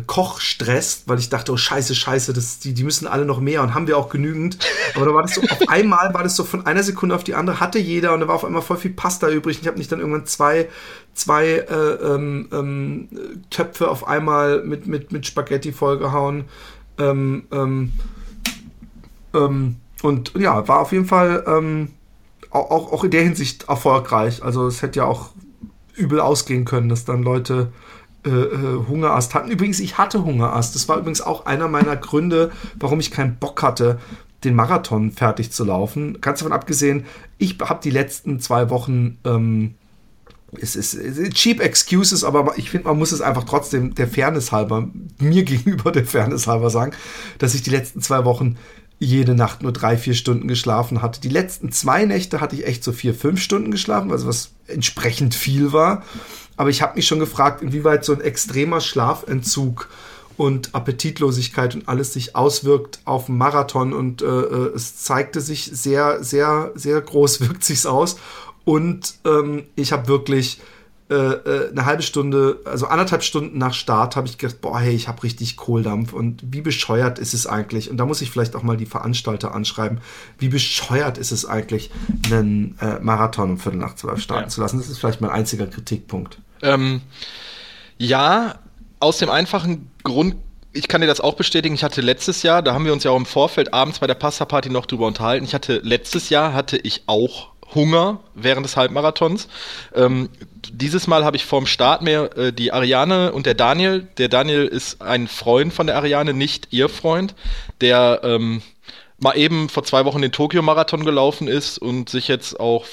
Kochstress, 0.00 1.04
weil 1.06 1.18
ich 1.18 1.28
dachte, 1.28 1.52
oh 1.52 1.56
scheiße, 1.56 1.94
scheiße, 1.94 2.32
das, 2.32 2.58
die, 2.58 2.74
die 2.74 2.84
müssen 2.84 3.06
alle 3.06 3.24
noch 3.24 3.40
mehr 3.40 3.62
und 3.62 3.74
haben 3.74 3.86
wir 3.86 3.98
auch 3.98 4.08
genügend. 4.08 4.58
Aber 4.94 5.06
da 5.06 5.14
war 5.14 5.22
das 5.22 5.34
so, 5.34 5.42
auf 5.42 5.68
einmal 5.68 6.12
war 6.14 6.22
das 6.22 6.36
so 6.36 6.44
von 6.44 6.66
einer 6.66 6.82
Sekunde 6.82 7.14
auf 7.14 7.24
die 7.24 7.34
andere, 7.34 7.60
hatte 7.60 7.78
jeder 7.78 8.14
und 8.14 8.20
da 8.20 8.28
war 8.28 8.34
auf 8.34 8.44
einmal 8.44 8.62
voll 8.62 8.76
viel 8.76 8.92
Pasta 8.92 9.28
übrig. 9.28 9.56
Und 9.56 9.62
ich 9.62 9.68
habe 9.68 9.78
nicht 9.78 9.90
dann 9.92 10.00
irgendwann 10.00 10.26
zwei, 10.26 10.68
zwei 11.14 11.46
äh, 11.46 11.74
ähm, 11.74 12.48
ähm, 12.52 13.08
Töpfe 13.50 13.88
auf 13.88 14.06
einmal 14.06 14.62
mit, 14.64 14.86
mit, 14.86 15.12
mit 15.12 15.26
Spaghetti 15.26 15.72
vollgehauen. 15.72 16.44
Ähm, 16.98 17.44
ähm, 17.52 17.92
ähm, 19.34 19.76
und 20.02 20.32
ja, 20.38 20.66
war 20.68 20.80
auf 20.80 20.92
jeden 20.92 21.06
Fall 21.06 21.44
ähm, 21.46 21.88
auch, 22.50 22.92
auch 22.92 23.04
in 23.04 23.10
der 23.10 23.22
Hinsicht 23.22 23.68
erfolgreich. 23.68 24.42
Also 24.42 24.66
es 24.66 24.82
hätte 24.82 25.00
ja 25.00 25.04
auch 25.06 25.30
übel 25.94 26.20
ausgehen 26.20 26.64
können, 26.64 26.88
dass 26.88 27.04
dann 27.04 27.22
Leute 27.22 27.72
äh, 28.24 28.30
äh, 28.30 28.86
Hungerast 28.88 29.34
hatten. 29.34 29.50
Übrigens, 29.50 29.80
ich 29.80 29.98
hatte 29.98 30.24
Hungerast. 30.24 30.74
Das 30.74 30.88
war 30.88 30.98
übrigens 30.98 31.20
auch 31.20 31.46
einer 31.46 31.68
meiner 31.68 31.96
Gründe, 31.96 32.50
warum 32.76 33.00
ich 33.00 33.10
keinen 33.10 33.36
Bock 33.36 33.62
hatte, 33.62 33.98
den 34.44 34.54
Marathon 34.54 35.10
fertig 35.10 35.52
zu 35.52 35.64
laufen. 35.64 36.20
Ganz 36.20 36.40
davon 36.40 36.52
abgesehen, 36.52 37.06
ich 37.38 37.58
habe 37.60 37.80
die 37.82 37.90
letzten 37.90 38.40
zwei 38.40 38.70
Wochen 38.70 39.18
ähm, 39.24 39.74
es 40.60 40.76
ist, 40.76 40.94
es 40.94 41.18
ist 41.18 41.34
cheap 41.34 41.60
excuses, 41.60 42.24
aber 42.24 42.56
ich 42.56 42.70
finde, 42.70 42.88
man 42.88 42.98
muss 42.98 43.12
es 43.12 43.20
einfach 43.20 43.44
trotzdem 43.44 43.94
der 43.94 44.08
Fairness 44.08 44.52
halber, 44.52 44.88
mir 45.18 45.42
gegenüber 45.44 45.92
der 45.92 46.04
Fairness 46.04 46.46
halber 46.46 46.70
sagen, 46.70 46.92
dass 47.38 47.54
ich 47.54 47.62
die 47.62 47.70
letzten 47.70 48.00
zwei 48.00 48.24
Wochen 48.24 48.56
jede 48.98 49.34
Nacht 49.34 49.62
nur 49.62 49.72
drei, 49.72 49.96
vier 49.96 50.14
Stunden 50.14 50.48
geschlafen 50.48 51.02
hatte. 51.02 51.20
Die 51.20 51.28
letzten 51.28 51.72
zwei 51.72 52.04
Nächte 52.04 52.40
hatte 52.40 52.56
ich 52.56 52.66
echt 52.66 52.84
so 52.84 52.92
vier, 52.92 53.14
fünf 53.14 53.42
Stunden 53.42 53.70
geschlafen, 53.70 54.10
also 54.12 54.26
was 54.26 54.52
entsprechend 54.66 55.34
viel 55.34 55.72
war. 55.72 56.04
Aber 56.56 56.70
ich 56.70 56.82
habe 56.82 56.96
mich 56.96 57.06
schon 57.06 57.18
gefragt, 57.18 57.62
inwieweit 57.62 58.04
so 58.04 58.12
ein 58.12 58.20
extremer 58.20 58.80
Schlafentzug 58.80 59.88
und 60.36 60.74
Appetitlosigkeit 60.74 61.74
und 61.74 61.88
alles 61.88 62.12
sich 62.12 62.34
auswirkt 62.34 63.00
auf 63.04 63.26
den 63.26 63.38
Marathon 63.38 63.92
und 63.92 64.22
äh, 64.22 64.26
äh 64.26 64.74
es 64.74 64.96
zeigte 64.96 65.40
sich 65.40 65.64
sehr, 65.64 66.22
sehr, 66.24 66.72
sehr 66.74 67.00
groß 67.00 67.40
wirkt 67.48 67.64
sich's 67.64 67.86
aus. 67.86 68.16
Und 68.64 69.14
ähm, 69.24 69.64
ich 69.76 69.92
habe 69.92 70.08
wirklich 70.08 70.60
äh, 71.10 71.14
äh, 71.14 71.70
eine 71.70 71.84
halbe 71.84 72.02
Stunde, 72.02 72.60
also 72.64 72.86
anderthalb 72.86 73.22
Stunden 73.22 73.58
nach 73.58 73.74
Start, 73.74 74.16
habe 74.16 74.26
ich 74.26 74.38
gedacht, 74.38 74.62
boah, 74.62 74.80
hey, 74.80 74.94
ich 74.94 75.06
habe 75.06 75.22
richtig 75.22 75.58
Kohldampf 75.58 76.14
und 76.14 76.42
wie 76.50 76.62
bescheuert 76.62 77.18
ist 77.18 77.34
es 77.34 77.46
eigentlich? 77.46 77.90
Und 77.90 77.98
da 77.98 78.06
muss 78.06 78.22
ich 78.22 78.30
vielleicht 78.30 78.56
auch 78.56 78.62
mal 78.62 78.78
die 78.78 78.86
Veranstalter 78.86 79.54
anschreiben, 79.54 79.98
wie 80.38 80.48
bescheuert 80.48 81.18
ist 81.18 81.30
es 81.30 81.44
eigentlich, 81.44 81.90
einen 82.24 82.78
äh, 82.80 83.00
Marathon 83.00 83.50
um 83.50 83.58
Viertel 83.58 83.80
nach 83.80 83.96
zwölf 83.96 84.18
starten 84.18 84.44
ja. 84.44 84.48
zu 84.48 84.62
lassen? 84.62 84.78
Das 84.78 84.88
ist 84.88 84.98
vielleicht 84.98 85.20
mein 85.20 85.30
einziger 85.30 85.66
Kritikpunkt. 85.66 86.38
Ähm, 86.64 87.02
ja, 87.98 88.58
aus 89.00 89.18
dem 89.18 89.30
einfachen 89.30 89.90
Grund, 90.02 90.36
ich 90.72 90.88
kann 90.88 91.00
dir 91.00 91.06
das 91.06 91.20
auch 91.20 91.34
bestätigen. 91.34 91.74
Ich 91.74 91.84
hatte 91.84 92.00
letztes 92.00 92.42
Jahr, 92.42 92.62
da 92.62 92.74
haben 92.74 92.84
wir 92.84 92.92
uns 92.92 93.04
ja 93.04 93.12
auch 93.12 93.16
im 93.16 93.26
Vorfeld 93.26 93.72
abends 93.72 94.00
bei 94.00 94.06
der 94.06 94.14
Pasta-Party 94.14 94.70
noch 94.70 94.86
drüber 94.86 95.06
unterhalten. 95.06 95.44
Ich 95.44 95.54
hatte 95.54 95.80
letztes 95.84 96.30
Jahr 96.30 96.52
hatte 96.52 96.76
ich 96.76 97.04
auch 97.06 97.54
Hunger 97.74 98.20
während 98.34 98.66
des 98.66 98.76
Halbmarathons. 98.76 99.48
Ähm, 99.94 100.28
dieses 100.72 101.06
Mal 101.06 101.24
habe 101.24 101.36
ich 101.36 101.44
vorm 101.44 101.66
Start 101.66 102.02
mehr 102.02 102.36
äh, 102.36 102.52
die 102.52 102.72
Ariane 102.72 103.32
und 103.32 103.46
der 103.46 103.54
Daniel. 103.54 104.06
Der 104.18 104.28
Daniel 104.28 104.66
ist 104.66 105.00
ein 105.00 105.28
Freund 105.28 105.72
von 105.72 105.86
der 105.86 105.96
Ariane, 105.96 106.34
nicht 106.34 106.68
ihr 106.70 106.88
Freund, 106.88 107.34
der 107.80 108.20
ähm, 108.24 108.62
mal 109.24 109.36
eben 109.36 109.70
vor 109.70 109.82
zwei 109.84 110.04
Wochen 110.04 110.20
den 110.20 110.32
Tokio-Marathon 110.32 111.04
gelaufen 111.04 111.48
ist 111.48 111.78
und 111.78 112.10
sich 112.10 112.28
jetzt 112.28 112.60
auch 112.60 112.84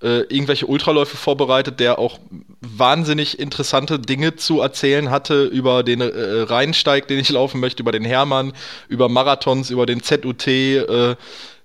äh, 0.00 0.20
irgendwelche 0.20 0.66
Ultraläufe 0.66 1.16
vorbereitet, 1.16 1.80
der 1.80 1.98
auch 1.98 2.20
wahnsinnig 2.60 3.40
interessante 3.40 3.98
Dinge 3.98 4.36
zu 4.36 4.60
erzählen 4.60 5.10
hatte 5.10 5.44
über 5.44 5.82
den 5.82 6.00
äh, 6.00 6.06
Rheinsteig, 6.42 7.08
den 7.08 7.18
ich 7.18 7.30
laufen 7.30 7.60
möchte, 7.60 7.82
über 7.82 7.90
den 7.90 8.04
Hermann, 8.04 8.52
über 8.88 9.08
Marathons, 9.08 9.70
über 9.70 9.86
den 9.86 10.04
ZUT, 10.04 10.46
äh, 10.46 11.16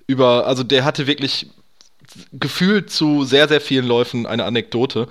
über, 0.08 0.48
also 0.48 0.64
der 0.64 0.84
hatte 0.84 1.06
wirklich 1.06 1.48
gefühlt 2.34 2.90
zu 2.90 3.24
sehr, 3.24 3.48
sehr 3.48 3.62
vielen 3.62 3.86
Läufen 3.86 4.26
eine 4.26 4.46
Anekdote. 4.46 5.08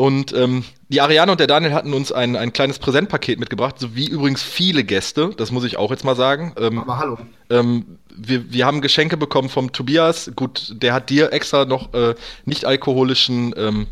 Und 0.00 0.32
ähm, 0.32 0.64
die 0.88 1.02
Ariane 1.02 1.30
und 1.30 1.40
der 1.40 1.46
Daniel 1.46 1.74
hatten 1.74 1.92
uns 1.92 2.10
ein, 2.10 2.34
ein 2.34 2.54
kleines 2.54 2.78
Präsentpaket 2.78 3.38
mitgebracht, 3.38 3.74
so 3.78 3.94
wie 3.94 4.08
übrigens 4.08 4.42
viele 4.42 4.82
Gäste, 4.82 5.32
das 5.36 5.50
muss 5.50 5.62
ich 5.62 5.76
auch 5.76 5.90
jetzt 5.90 6.06
mal 6.06 6.16
sagen. 6.16 6.54
Ähm, 6.56 6.78
Aber 6.78 6.96
hallo. 6.96 7.18
Ähm, 7.50 7.98
wir, 8.16 8.50
wir 8.50 8.64
haben 8.64 8.80
Geschenke 8.80 9.18
bekommen 9.18 9.50
vom 9.50 9.72
Tobias. 9.72 10.32
Gut, 10.34 10.72
der 10.74 10.94
hat 10.94 11.10
dir 11.10 11.34
extra 11.34 11.66
noch 11.66 11.92
äh, 11.92 12.14
nicht 12.46 12.64
alkoholischen 12.64 13.54
ähm, 13.58 13.88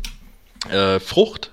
äh, 0.71 0.99
Frucht 0.99 1.51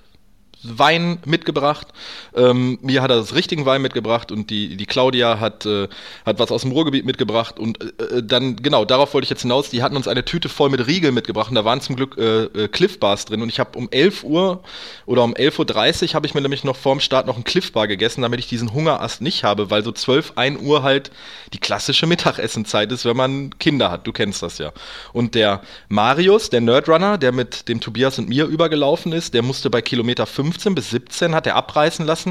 Wein 0.63 1.19
mitgebracht. 1.27 1.89
Ähm, 2.37 2.79
mir 2.83 3.03
hat 3.03 3.11
er 3.11 3.17
das 3.17 3.35
richtigen 3.35 3.67
Wein 3.67 3.83
mitgebracht 3.83 4.33
und 4.33 4.51
die, 4.51 4.77
die 4.77 4.87
Claudia 4.87 5.39
hat, 5.39 5.67
äh, 5.67 5.89
hat 6.25 6.39
was 6.39 6.51
aus 6.51 6.63
dem 6.63 6.73
Ruhrgebiet 6.73 7.05
mitgebracht. 7.05 7.59
Und 7.59 7.83
äh, 8.01 8.17
äh 8.17 8.23
dann, 8.23 8.57
genau, 8.57 8.85
darauf 8.85 9.15
wollte 9.15 9.25
ich 9.25 9.31
jetzt 9.31 9.43
hinaus. 9.43 9.71
Die 9.71 9.83
hatten 9.83 9.97
uns 9.97 10.09
eine 10.09 10.25
Tüte 10.25 10.49
voll 10.49 10.71
mit 10.71 10.87
Riegeln 10.87 11.15
mitgebracht 11.15 11.51
und 11.51 11.55
da 11.55 11.65
waren 11.65 11.81
zum 11.81 11.97
Glück 11.97 12.17
äh, 12.19 12.45
äh 12.45 12.69
Cliff 12.69 12.99
Bars 12.99 13.27
drin. 13.27 13.43
Und 13.43 13.49
ich 13.49 13.61
habe 13.61 13.79
um 13.79 13.89
11 13.91 14.25
Uhr 14.25 14.63
oder 15.07 15.23
um 15.23 15.35
11.30 15.35 16.09
Uhr 16.09 16.15
habe 16.15 16.27
ich 16.27 16.35
mir 16.35 16.41
nämlich 16.41 16.65
noch 16.65 16.77
vorm 16.77 17.01
Start 17.01 17.27
noch 17.27 17.37
einen 17.37 17.45
Cliff 17.45 17.73
Bar 17.73 17.87
gegessen, 17.87 18.23
damit 18.23 18.41
ich 18.41 18.49
diesen 18.49 18.73
Hungerast 18.73 19.21
nicht 19.21 19.45
habe, 19.45 19.71
weil 19.71 19.85
so 19.85 19.93
12, 19.93 20.33
1 20.37 20.61
Uhr 20.61 20.83
halt 20.83 21.11
die 21.53 21.59
klassische 21.59 22.07
Mittagessenzeit 22.07 22.91
ist, 22.91 23.05
wenn 23.05 23.17
man 23.17 23.51
Kinder 23.59 23.91
hat. 23.91 24.07
Du 24.07 24.13
kennst 24.13 24.43
das 24.43 24.59
ja. 24.59 24.73
Und 25.13 25.35
der 25.35 25.63
Marius, 25.89 26.51
der 26.51 26.61
Nerdrunner, 26.61 27.19
der 27.19 27.33
mit 27.33 27.69
dem 27.69 27.81
Tobias 27.81 28.19
und 28.19 28.29
mir 28.29 28.47
übergelaufen 28.47 29.13
ist, 29.13 29.35
der 29.35 29.43
musste 29.43 29.71
bei 29.71 29.81
Kilometer 29.81 30.27
5 30.27 30.57
15 30.57 30.75
bis 30.75 30.91
17 30.91 31.35
hat 31.35 31.47
er 31.47 31.55
abreißen 31.57 32.07
lassen, 32.07 32.26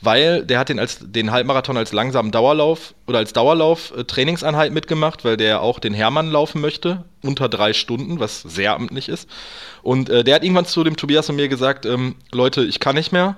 weil 0.00 0.44
der 0.44 0.58
hat 0.58 0.68
den, 0.68 0.78
als, 0.78 0.98
den 1.00 1.30
Halbmarathon 1.30 1.76
als 1.76 1.92
langsamen 1.92 2.32
Dauerlauf 2.32 2.94
oder 3.06 3.18
als 3.18 3.32
Dauerlauf 3.32 3.92
äh, 3.96 4.04
Trainingseinheit 4.04 4.72
mitgemacht, 4.72 5.24
weil 5.24 5.36
der 5.36 5.62
auch 5.62 5.78
den 5.78 5.94
Hermann 5.94 6.30
laufen 6.30 6.60
möchte, 6.60 7.04
unter 7.22 7.48
drei 7.48 7.72
Stunden, 7.72 8.18
was 8.18 8.42
sehr 8.42 8.74
amtlich 8.74 9.08
ist. 9.08 9.28
Und 9.82 10.08
äh, 10.08 10.24
der 10.24 10.36
hat 10.36 10.44
irgendwann 10.44 10.66
zu 10.66 10.82
dem 10.84 10.96
Tobias 10.96 11.28
und 11.30 11.36
mir 11.36 11.48
gesagt, 11.48 11.86
ähm, 11.86 12.16
Leute, 12.32 12.64
ich 12.64 12.80
kann 12.80 12.96
nicht 12.96 13.12
mehr, 13.12 13.36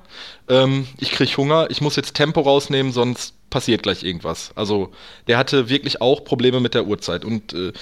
ähm, 0.49 0.87
ich 0.99 1.11
kriege 1.11 1.37
Hunger, 1.37 1.67
ich 1.71 1.81
muss 1.81 1.97
jetzt 1.97 2.15
Tempo 2.15 2.41
rausnehmen, 2.41 2.93
sonst 2.93 3.35
passiert 3.51 3.83
gleich 3.83 4.03
irgendwas. 4.03 4.53
Also 4.55 4.91
der 5.27 5.39
hatte 5.39 5.69
wirklich 5.69 6.01
auch 6.01 6.25
Probleme 6.25 6.61
mit 6.61 6.75
der 6.75 6.87
Uhrzeit. 6.87 7.25
Und 7.25 7.53
äh, 7.53 7.73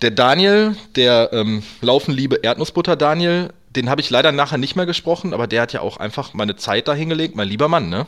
der 0.00 0.10
Daniel, 0.10 0.76
der 0.96 1.30
ähm, 1.32 1.62
Laufen 1.80 2.12
liebe 2.12 2.36
Erdnussbutter 2.42 2.96
Daniel, 2.96 3.50
den 3.76 3.90
habe 3.90 4.00
ich 4.00 4.10
leider 4.10 4.32
nachher 4.32 4.58
nicht 4.58 4.76
mehr 4.76 4.86
gesprochen, 4.86 5.34
aber 5.34 5.46
der 5.46 5.62
hat 5.62 5.72
ja 5.72 5.80
auch 5.80 5.96
einfach 5.96 6.34
meine 6.34 6.56
Zeit 6.56 6.88
dahingelegt, 6.88 7.36
mein 7.36 7.48
lieber 7.48 7.68
Mann, 7.68 7.88
ne? 7.88 8.06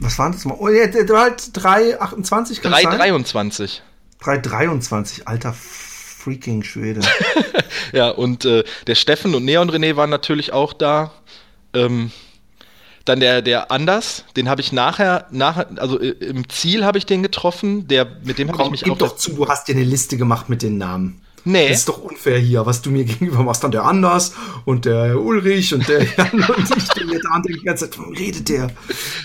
Was 0.00 0.18
waren 0.18 0.32
das 0.32 0.44
mal? 0.44 0.56
Oh, 0.58 0.68
der, 0.68 0.88
der 0.88 1.08
war 1.08 1.22
halt 1.22 1.40
3,28 1.40 2.62
3,23. 2.62 3.80
3,23, 4.22 5.24
alter 5.24 5.54
freaking 5.54 6.62
Schwede. 6.62 7.00
ja, 7.92 8.10
und 8.10 8.44
äh, 8.44 8.64
der 8.86 8.94
Steffen 8.94 9.34
und 9.34 9.44
Neon 9.44 9.70
René 9.70 9.96
waren 9.96 10.10
natürlich 10.10 10.52
auch 10.52 10.72
da. 10.72 11.12
Ähm, 11.74 12.10
dann 13.04 13.20
der, 13.20 13.42
der 13.42 13.70
Anders, 13.70 14.24
den 14.36 14.48
habe 14.48 14.60
ich 14.60 14.72
nachher, 14.72 15.26
nachher, 15.30 15.68
also 15.76 15.98
äh, 15.98 16.10
im 16.10 16.48
Ziel 16.48 16.84
habe 16.84 16.98
ich 16.98 17.06
den 17.06 17.22
getroffen, 17.22 17.88
der, 17.88 18.06
mit 18.24 18.38
dem 18.38 18.52
habe 18.52 18.64
ich 18.64 18.70
mich 18.70 18.84
gib 18.84 18.94
auch. 18.94 18.98
doch 18.98 19.16
zu, 19.16 19.34
du 19.34 19.48
hast 19.48 19.68
dir 19.68 19.74
eine 19.74 19.84
Liste 19.84 20.16
gemacht 20.16 20.48
mit 20.48 20.62
den 20.62 20.78
Namen. 20.78 21.22
Nee. 21.44 21.68
Das 21.68 21.78
ist 21.78 21.88
doch 21.88 21.98
unfair 21.98 22.38
hier, 22.38 22.66
was 22.66 22.82
du 22.82 22.90
mir 22.90 23.04
gegenüber 23.04 23.42
machst. 23.42 23.64
Dann 23.64 23.70
der 23.70 23.84
Anders 23.84 24.34
und 24.64 24.84
der 24.84 25.18
Ulrich 25.18 25.74
und 25.74 25.88
der 25.88 26.04
Jan 26.04 26.32
und 26.32 26.76
ich 26.76 26.84
stehe 26.84 27.06
da 27.06 27.36
und 27.36 27.46
denke 27.46 27.60
die 27.60 27.64
ganze 27.64 27.90
Zeit, 27.90 27.98
warum 27.98 28.14
redet 28.14 28.48
der? 28.48 28.70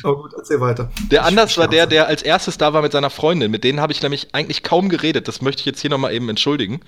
Aber 0.04 0.24
gut, 0.24 0.34
erzähl 0.38 0.60
weiter. 0.60 0.90
Der 1.12 1.22
ich 1.22 1.28
Anders 1.28 1.58
war 1.58 1.68
der, 1.68 1.88
der 1.88 2.08
als 2.08 2.22
erstes 2.22 2.58
da 2.58 2.74
war 2.74 2.82
mit 2.82 2.92
seiner 2.92 3.10
Freundin. 3.10 3.52
Mit 3.52 3.64
denen 3.64 3.80
habe 3.80 3.94
ich 3.94 4.02
nämlich 4.02 4.30
eigentlich 4.34 4.64
kaum 4.64 4.90
geredet. 4.90 5.28
Das 5.28 5.42
möchte 5.42 5.62
ich 5.62 5.66
jetzt 5.66 5.82
hier 5.82 5.90
nochmal 5.90 6.14
eben 6.14 6.30
entschuldigen. 6.30 6.82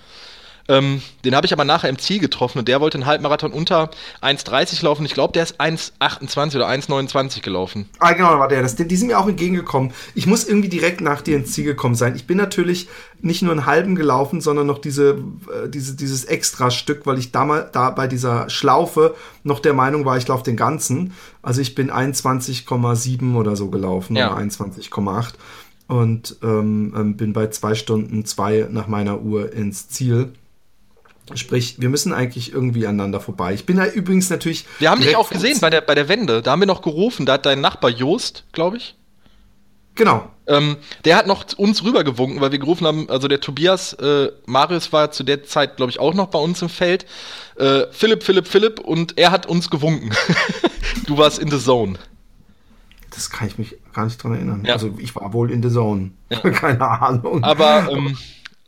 Ähm, 0.70 1.02
den 1.24 1.36
habe 1.36 1.46
ich 1.46 1.54
aber 1.54 1.64
nachher 1.64 1.90
im 1.90 1.98
Ziel 1.98 2.20
getroffen 2.20 2.60
und 2.60 2.68
der 2.68 2.82
wollte 2.82 2.98
einen 2.98 3.06
Halbmarathon 3.06 3.54
unter 3.54 3.90
1,30 4.22 4.84
laufen. 4.84 5.06
Ich 5.06 5.14
glaube, 5.14 5.34
der 5.34 5.44
ist 5.44 5.62
1,28 5.62 6.56
oder 6.56 6.68
1,29 6.68 7.42
gelaufen. 7.42 7.88
Ah, 8.00 8.14
genau, 8.14 8.38
war 8.38 8.48
der. 8.48 8.62
Das, 8.62 8.76
die 8.76 8.96
sind 8.96 9.08
mir 9.08 9.18
auch 9.18 9.28
entgegengekommen. 9.28 9.94
Ich 10.14 10.28
muss 10.28 10.46
irgendwie 10.46 10.70
direkt 10.70 11.00
nach 11.02 11.22
dir 11.22 11.38
ins 11.38 11.54
Ziel 11.54 11.64
gekommen 11.64 11.96
sein. 11.96 12.16
Ich 12.16 12.28
bin 12.28 12.38
natürlich 12.38 12.90
nicht 13.22 13.42
nur 13.42 13.52
einen 13.52 13.66
halben 13.66 13.96
gelaufen, 13.96 14.42
sondern 14.42 14.68
noch 14.68 14.80
diese, 14.80 15.18
äh, 15.48 15.70
diese, 15.70 15.96
dieses 15.96 16.26
extra 16.26 16.70
Stück, 16.70 17.06
weil 17.06 17.18
ich 17.18 17.32
damals 17.32 17.72
da 17.72 17.90
bei 17.90 18.08
dieser 18.08 18.50
Schlaufe 18.50 19.16
noch 19.44 19.60
der 19.60 19.74
Meinung 19.74 20.06
war, 20.06 20.18
ich 20.18 20.28
laufe 20.28 20.44
den 20.44 20.58
ganzen. 20.58 21.14
Also 21.42 21.62
ich 21.62 21.76
bin 21.76 21.92
21,7 21.92 23.36
oder 23.36 23.56
so 23.56 23.70
gelaufen 23.70 24.16
ja. 24.16 24.34
oder 24.34 24.42
21,8 24.42 25.34
und 25.88 26.36
ähm, 26.44 26.94
ähm, 26.96 27.18
bin 27.18 27.34
bei 27.34 27.48
zwei 27.48 27.74
Stunden 27.74 28.26
zwei 28.26 28.68
nach 28.70 28.88
meiner 28.88 29.22
Uhr 29.22 29.54
ins 29.54 29.88
Ziel. 29.88 30.34
Sprich, 31.36 31.76
wir 31.80 31.90
müssen 31.90 32.14
eigentlich 32.14 32.54
irgendwie 32.54 32.88
aneinander 32.88 33.20
vorbei. 33.20 33.54
Ich 33.54 33.66
bin 33.66 33.78
da 33.78 33.86
übrigens 33.86 34.30
natürlich. 34.30 34.66
Wir 34.80 34.90
haben 34.90 35.02
dich 35.02 35.16
auch 35.16 35.30
gesehen 35.30 35.60
bei 35.60 35.70
der, 35.70 35.82
bei 35.82 35.94
der 35.94 36.08
Wende. 36.08 36.42
Da 36.42 36.52
haben 36.52 36.62
wir 36.62 36.68
noch 36.68 36.82
gerufen. 36.82 37.26
Da 37.26 37.34
hat 37.34 37.46
dein 37.46 37.60
Nachbar 37.60 37.90
Joost, 37.90 38.46
glaube 38.54 38.78
ich. 38.78 38.96
Genau. 39.96 40.30
Ähm, 40.46 40.78
der 41.04 41.18
hat 41.18 41.28
noch 41.28 41.46
uns 41.58 41.84
rübergewunken, 41.84 42.40
weil 42.40 42.52
wir 42.52 42.60
gerufen 42.60 42.88
haben, 42.88 43.10
also 43.10 43.28
der 43.28 43.42
Tobias, 43.42 43.94
äh, 43.94 44.32
Marius 44.46 44.94
war 44.94 45.12
zu 45.12 45.24
der 45.24 45.44
Zeit, 45.44 45.76
glaube 45.76 45.90
ich, 45.92 46.00
auch 46.00 46.14
noch 46.14 46.28
bei 46.28 46.40
uns 46.40 46.62
im 46.62 46.70
Feld. 46.70 47.06
Äh, 47.58 47.88
Philipp, 47.92 48.24
Philipp, 48.24 48.48
Philipp 48.48 48.80
und 48.80 49.18
er 49.18 49.32
hat 49.32 49.48
uns 49.48 49.70
gewunken. 49.70 50.12
du 51.08 51.18
warst 51.18 51.40
in 51.40 51.50
the 51.50 51.60
zone. 51.60 51.98
Das 53.18 53.32
kann 53.32 53.48
ich 53.48 53.58
mich 53.58 53.76
gar 53.94 54.06
nicht 54.06 54.22
dran 54.22 54.36
erinnern. 54.36 54.64
Ja. 54.64 54.74
Also 54.74 54.94
ich 55.00 55.16
war 55.16 55.34
wohl 55.34 55.50
in 55.50 55.64
the 55.64 55.72
Zone. 55.72 56.12
Ja. 56.30 56.40
Keine 56.52 56.88
Ahnung. 56.88 57.44
Aber 57.44 57.90
ähm, 57.92 58.08
äh, 58.08 58.16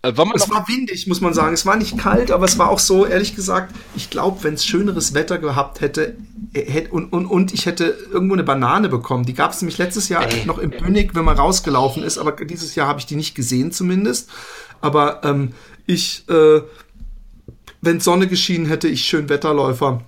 es 0.01 0.15
noch, 0.15 0.49
war 0.49 0.67
windig, 0.67 1.07
muss 1.07 1.19
man 1.19 1.33
sagen. 1.33 1.53
Es 1.53 1.65
war 1.65 1.75
nicht 1.75 1.97
kalt, 1.97 2.31
aber 2.31 2.45
es 2.45 2.57
war 2.57 2.69
auch 2.69 2.79
so, 2.79 3.05
ehrlich 3.05 3.35
gesagt, 3.35 3.75
ich 3.95 4.09
glaube, 4.09 4.43
wenn 4.43 4.53
es 4.53 4.65
schöneres 4.65 5.13
Wetter 5.13 5.39
gehabt 5.39 5.81
hätte, 5.81 6.15
äh, 6.53 6.61
hätte 6.61 6.91
und, 6.91 7.11
und, 7.11 7.25
und 7.25 7.53
ich 7.53 7.65
hätte 7.65 7.97
irgendwo 8.11 8.35
eine 8.35 8.43
Banane 8.43 8.87
bekommen. 8.87 9.25
Die 9.25 9.33
gab 9.33 9.51
es 9.51 9.61
nämlich 9.61 9.77
letztes 9.77 10.07
Jahr 10.07 10.25
noch 10.45 10.57
im 10.57 10.71
Bünnig, 10.71 11.15
wenn 11.15 11.25
man 11.25 11.37
rausgelaufen 11.37 12.03
ist, 12.03 12.17
aber 12.17 12.31
dieses 12.31 12.75
Jahr 12.75 12.87
habe 12.87 12.99
ich 12.99 13.05
die 13.07 13.17
nicht 13.17 13.35
gesehen 13.35 13.71
zumindest. 13.71 14.29
Aber 14.79 15.21
ähm, 15.25 15.51
ich, 15.85 16.23
äh, 16.29 16.61
wenn 17.81 17.99
Sonne 17.99 18.27
geschienen 18.27 18.67
hätte, 18.67 18.87
ich 18.87 19.03
schön 19.03 19.27
Wetterläufer, 19.27 20.01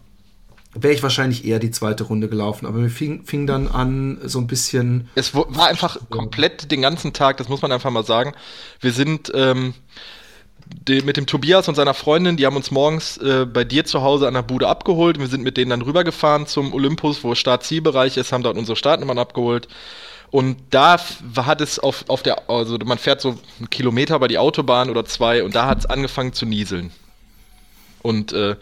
wäre 0.74 0.94
ich 0.94 1.04
wahrscheinlich 1.04 1.46
eher 1.46 1.60
die 1.60 1.72
zweite 1.72 2.06
Runde 2.06 2.30
gelaufen. 2.30 2.66
Aber 2.66 2.78
mir 2.78 2.90
fing, 2.90 3.26
fing 3.26 3.48
dann 3.48 3.68
an, 3.68 4.20
so 4.24 4.40
ein 4.40 4.48
bisschen. 4.48 5.10
es 5.16 5.34
war 5.34 5.68
einfach 5.68 5.98
komplett 6.10 6.72
den 6.72 6.82
ganzen 6.82 7.14
Tag, 7.14 7.38
das 7.38 7.50
muss 7.50 7.62
man 7.62 7.72
einfach 7.72 7.92
mal 7.92 8.06
sagen. 8.06 8.34
Wir 8.80 8.94
sind 8.94 9.32
ähm, 9.36 9.74
de, 10.88 11.02
mit 11.04 11.18
dem 11.18 11.26
Tobias 11.26 11.68
und 11.68 11.76
seiner 11.76 11.94
Freundin, 11.94 12.38
die 12.38 12.46
haben 12.46 12.56
uns 12.56 12.72
morgens 12.72 13.18
äh, 13.18 13.46
bei 13.46 13.64
dir 13.64 13.86
zu 13.86 14.02
Hause 14.02 14.28
an 14.28 14.34
der 14.34 14.44
Bude 14.44 14.68
abgeholt. 14.68 15.20
Wir 15.20 15.28
sind 15.28 15.44
mit 15.44 15.58
denen 15.58 15.72
dann 15.72 15.82
rübergefahren 15.82 16.48
zum 16.48 16.74
Olympus, 16.74 17.24
wo 17.24 17.36
Start-Zielbereich 17.36 18.18
ist, 18.18 18.32
haben 18.32 18.44
dort 18.44 18.58
unsere 18.58 18.76
Startnummern 18.76 19.20
abgeholt. 19.20 19.68
Und 20.30 20.56
da 20.70 20.98
hat 21.36 21.60
es 21.60 21.78
auf, 21.78 22.06
auf 22.08 22.24
der, 22.24 22.50
also 22.50 22.78
man 22.86 22.98
fährt 22.98 23.20
so 23.20 23.38
einen 23.60 23.70
Kilometer 23.70 24.18
bei 24.18 24.30
die 24.30 24.38
Autobahn 24.38 24.90
oder 24.90 25.04
zwei 25.04 25.44
und 25.44 25.56
da 25.56 25.66
hat 25.66 25.80
es 25.80 25.86
angefangen 25.86 26.32
zu 26.32 26.46
nieseln. 26.46 26.92
Und 28.02 28.32
äh, 28.32 28.56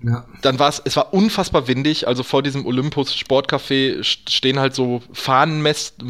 Ja. 0.00 0.24
dann 0.42 0.60
war 0.60 0.68
es, 0.68 0.80
es 0.84 0.94
war 0.96 1.12
unfassbar 1.12 1.66
windig, 1.66 2.06
also 2.06 2.22
vor 2.22 2.42
diesem 2.44 2.66
Olympus 2.66 3.12
Sportcafé 3.14 3.98
st- 4.00 4.30
stehen 4.30 4.60
halt 4.60 4.72
so 4.74 5.02
Fahnenmasten, 5.12 6.06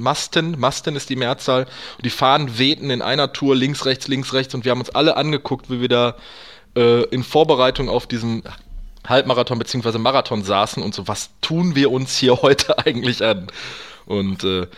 Masten, 0.00 0.58
Masten 0.60 0.94
ist 0.94 1.10
die 1.10 1.16
Mehrzahl, 1.16 1.62
und 1.96 2.04
die 2.04 2.10
Fahnen 2.10 2.58
wehten 2.58 2.90
in 2.90 3.02
einer 3.02 3.32
Tour 3.32 3.56
links, 3.56 3.86
rechts, 3.86 4.06
links, 4.06 4.32
rechts 4.34 4.54
und 4.54 4.64
wir 4.64 4.70
haben 4.70 4.78
uns 4.80 4.90
alle 4.90 5.16
angeguckt, 5.16 5.68
wie 5.68 5.80
wir 5.80 5.88
da 5.88 6.14
äh, 6.76 7.02
in 7.06 7.24
Vorbereitung 7.24 7.88
auf 7.88 8.06
diesen 8.06 8.44
Halbmarathon 9.06 9.58
bzw. 9.58 9.98
Marathon 9.98 10.44
saßen 10.44 10.80
und 10.82 10.94
so, 10.94 11.08
was 11.08 11.30
tun 11.40 11.74
wir 11.74 11.90
uns 11.90 12.16
hier 12.16 12.40
heute 12.42 12.78
eigentlich 12.86 13.24
an? 13.24 13.48
Und 14.06 14.44
äh, 14.44 14.68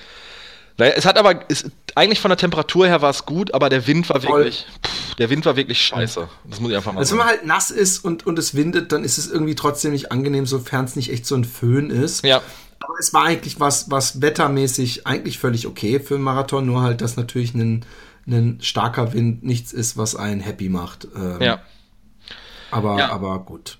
naja, 0.78 0.92
es 0.96 1.04
hat 1.06 1.18
aber, 1.18 1.40
es, 1.48 1.70
eigentlich 1.94 2.20
von 2.20 2.30
der 2.30 2.38
Temperatur 2.38 2.86
her 2.86 3.02
war 3.02 3.10
es 3.10 3.26
gut, 3.26 3.52
aber 3.54 3.68
der 3.68 3.86
Wind 3.86 4.08
war 4.08 4.20
Voll. 4.20 4.38
wirklich, 4.44 4.66
pff, 4.84 5.05
der 5.18 5.30
Wind 5.30 5.44
war 5.46 5.56
wirklich 5.56 5.80
scheiße. 5.80 6.28
Das 6.44 6.60
muss 6.60 6.70
ich 6.70 6.76
einfach 6.76 6.92
mal 6.92 7.00
Also 7.00 7.12
wenn 7.12 7.18
sagen. 7.18 7.28
man 7.30 7.38
halt 7.38 7.46
nass 7.46 7.70
ist 7.70 8.04
und, 8.04 8.26
und 8.26 8.38
es 8.38 8.54
windet, 8.54 8.92
dann 8.92 9.04
ist 9.04 9.18
es 9.18 9.30
irgendwie 9.30 9.54
trotzdem 9.54 9.92
nicht 9.92 10.12
angenehm, 10.12 10.46
sofern 10.46 10.84
es 10.84 10.96
nicht 10.96 11.10
echt 11.12 11.26
so 11.26 11.34
ein 11.34 11.44
Föhn 11.44 11.90
ist. 11.90 12.24
Ja, 12.24 12.42
Aber 12.80 12.94
es 13.00 13.12
war 13.14 13.24
eigentlich 13.24 13.58
was, 13.60 13.90
was 13.90 14.20
wettermäßig 14.20 15.06
eigentlich 15.06 15.38
völlig 15.38 15.66
okay 15.66 16.00
für 16.00 16.14
einen 16.16 16.24
Marathon, 16.24 16.66
nur 16.66 16.82
halt, 16.82 17.00
dass 17.00 17.16
natürlich 17.16 17.54
ein, 17.54 17.84
ein 18.26 18.58
starker 18.60 19.12
Wind 19.14 19.42
nichts 19.44 19.72
ist, 19.72 19.96
was 19.96 20.16
einen 20.16 20.40
happy 20.40 20.68
macht. 20.68 21.08
Ähm, 21.16 21.40
ja. 21.40 21.60
Aber, 22.70 22.98
Ja. 22.98 23.10
aber 23.10 23.38
gut. 23.40 23.78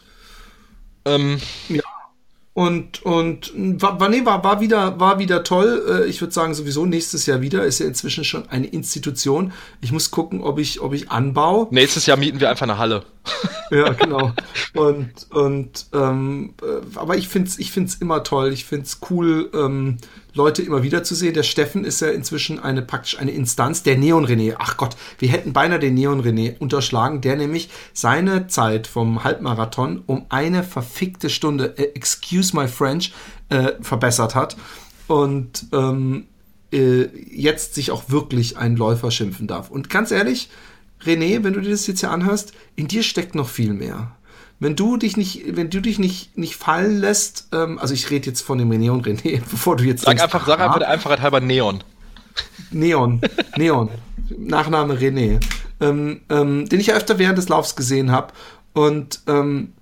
Ähm, 1.05 1.41
Und, 2.57 3.03
und 3.03 3.53
war, 3.55 4.09
nee, 4.09 4.25
war, 4.25 4.43
war, 4.43 4.63
wieder, 4.63 4.99
war 4.99 5.19
wieder 5.19 5.45
toll. 5.45 6.05
Äh, 6.07 6.09
Ich 6.09 6.23
würde 6.23 6.33
sagen, 6.33 6.55
sowieso 6.55 6.87
nächstes 6.87 7.27
Jahr 7.27 7.43
wieder. 7.43 7.65
Ist 7.65 7.81
ja 7.81 7.87
inzwischen 7.87 8.25
schon 8.25 8.49
eine 8.49 8.67
Institution. 8.67 9.53
Ich 9.83 9.93
muss 9.93 10.11
gucken, 10.11 10.41
ob 10.41 10.59
ich, 10.59 10.81
ob 10.81 10.95
ich 10.95 11.11
anbaue. 11.11 11.69
nächstes 11.71 12.07
Jahr 12.07 12.17
mieten 12.17 12.41
wir 12.41 12.49
einfach 12.49 12.63
eine 12.63 12.79
Halle. 12.79 13.03
Ja, 13.71 13.93
genau. 13.93 14.33
Und, 14.75 15.11
und 15.31 15.87
ähm, 15.93 16.55
äh, 16.63 16.97
aber 16.97 17.17
ich 17.17 17.27
find's 17.27 17.59
ich 17.59 17.73
find's 17.73 17.97
immer 17.97 18.23
toll. 18.23 18.53
Ich 18.53 18.65
find's 18.65 19.01
cool, 19.11 19.51
ähm, 19.53 19.99
Leute 20.37 20.63
immer 20.63 20.83
wieder 20.83 21.03
zu 21.03 21.15
sehen. 21.15 21.35
Der 21.35 21.43
Steffen 21.43 21.85
ist 21.85 22.01
ja 22.01 22.09
inzwischen 22.09 22.59
eine 22.59 22.83
praktisch 22.83 23.19
eine 23.19 23.33
Instanz, 23.33 23.83
der 23.83 23.97
Neon 23.97 24.27
René. 24.27 24.55
Ach 24.59 24.77
Gott, 24.77 24.97
wir 25.19 25.29
hätten 25.29 25.53
beinahe 25.53 25.79
den 25.79 25.95
Neon 25.95 26.23
René 26.23 26.59
unterschlagen, 26.59 27.23
der 27.23 27.37
nämlich 27.37 27.71
seine 27.93 28.47
Zeit 28.47 28.87
vom 28.87 29.25
Halbmarathon 29.25 30.03
um 30.07 30.27
eine 30.29 30.63
verfickte 30.63 31.31
Stunde, 31.31 31.75
äh, 31.79 31.95
excuse 31.95 32.55
my 32.55 32.69
French, 32.69 33.13
äh, 33.49 33.73
verbessert 33.81 34.35
hat. 34.35 34.57
Und 35.09 35.67
ähm, 35.73 36.27
äh, 36.73 37.07
jetzt 37.31 37.75
sich 37.75 37.91
auch 37.91 38.11
wirklich 38.11 38.59
ein 38.59 38.77
Läufer 38.77 39.11
schimpfen 39.11 39.47
darf. 39.47 39.71
Und 39.71 39.89
ganz 39.89 40.11
ehrlich, 40.11 40.51
René, 41.05 41.43
wenn 41.45 41.55
du 41.55 41.61
dir 41.61 41.71
das 41.71 41.87
jetzt 41.87 42.01
hier 42.01 42.11
anhörst, 42.11 42.53
in 42.75 42.89
dir 42.89 43.03
steckt 43.03 43.35
noch 43.35 43.49
viel 43.49 43.73
mehr. 43.73 44.17
Wenn 44.59 44.75
du 44.75 44.97
dich 44.97 45.17
nicht, 45.17 45.57
wenn 45.57 45.69
du 45.69 45.81
dich 45.81 45.99
nicht, 45.99 46.37
nicht 46.39 46.57
fallen 46.57 46.99
lässt, 46.99 47.49
ähm, 47.53 47.79
also 47.79 47.93
ich 47.93 48.11
rede 48.11 48.27
jetzt 48.27 48.41
von 48.41 48.59
dem 48.59 48.71
und 48.71 49.07
René, 49.07 49.43
bevor 49.51 49.77
du 49.77 49.85
jetzt 49.85 50.03
Sag 50.03 50.13
denkst, 50.13 50.25
einfach, 50.25 50.47
sag 50.47 50.61
einfach 50.61 50.79
der 50.79 50.89
Einfachheit 50.89 51.21
halber 51.21 51.41
Neon. 51.41 51.85
Neon, 52.71 53.21
Neon, 53.57 53.91
Nachname 54.37 54.95
René, 54.95 55.41
ähm, 55.81 56.21
ähm, 56.29 56.69
den 56.69 56.81
ich 56.81 56.89
ja 56.89 56.95
öfter 56.95 57.19
während 57.19 57.39
des 57.39 57.49
Laufs 57.49 57.77
gesehen 57.77 58.11
habe. 58.11 58.33
Und 58.73 59.21
ähm, 59.27 59.73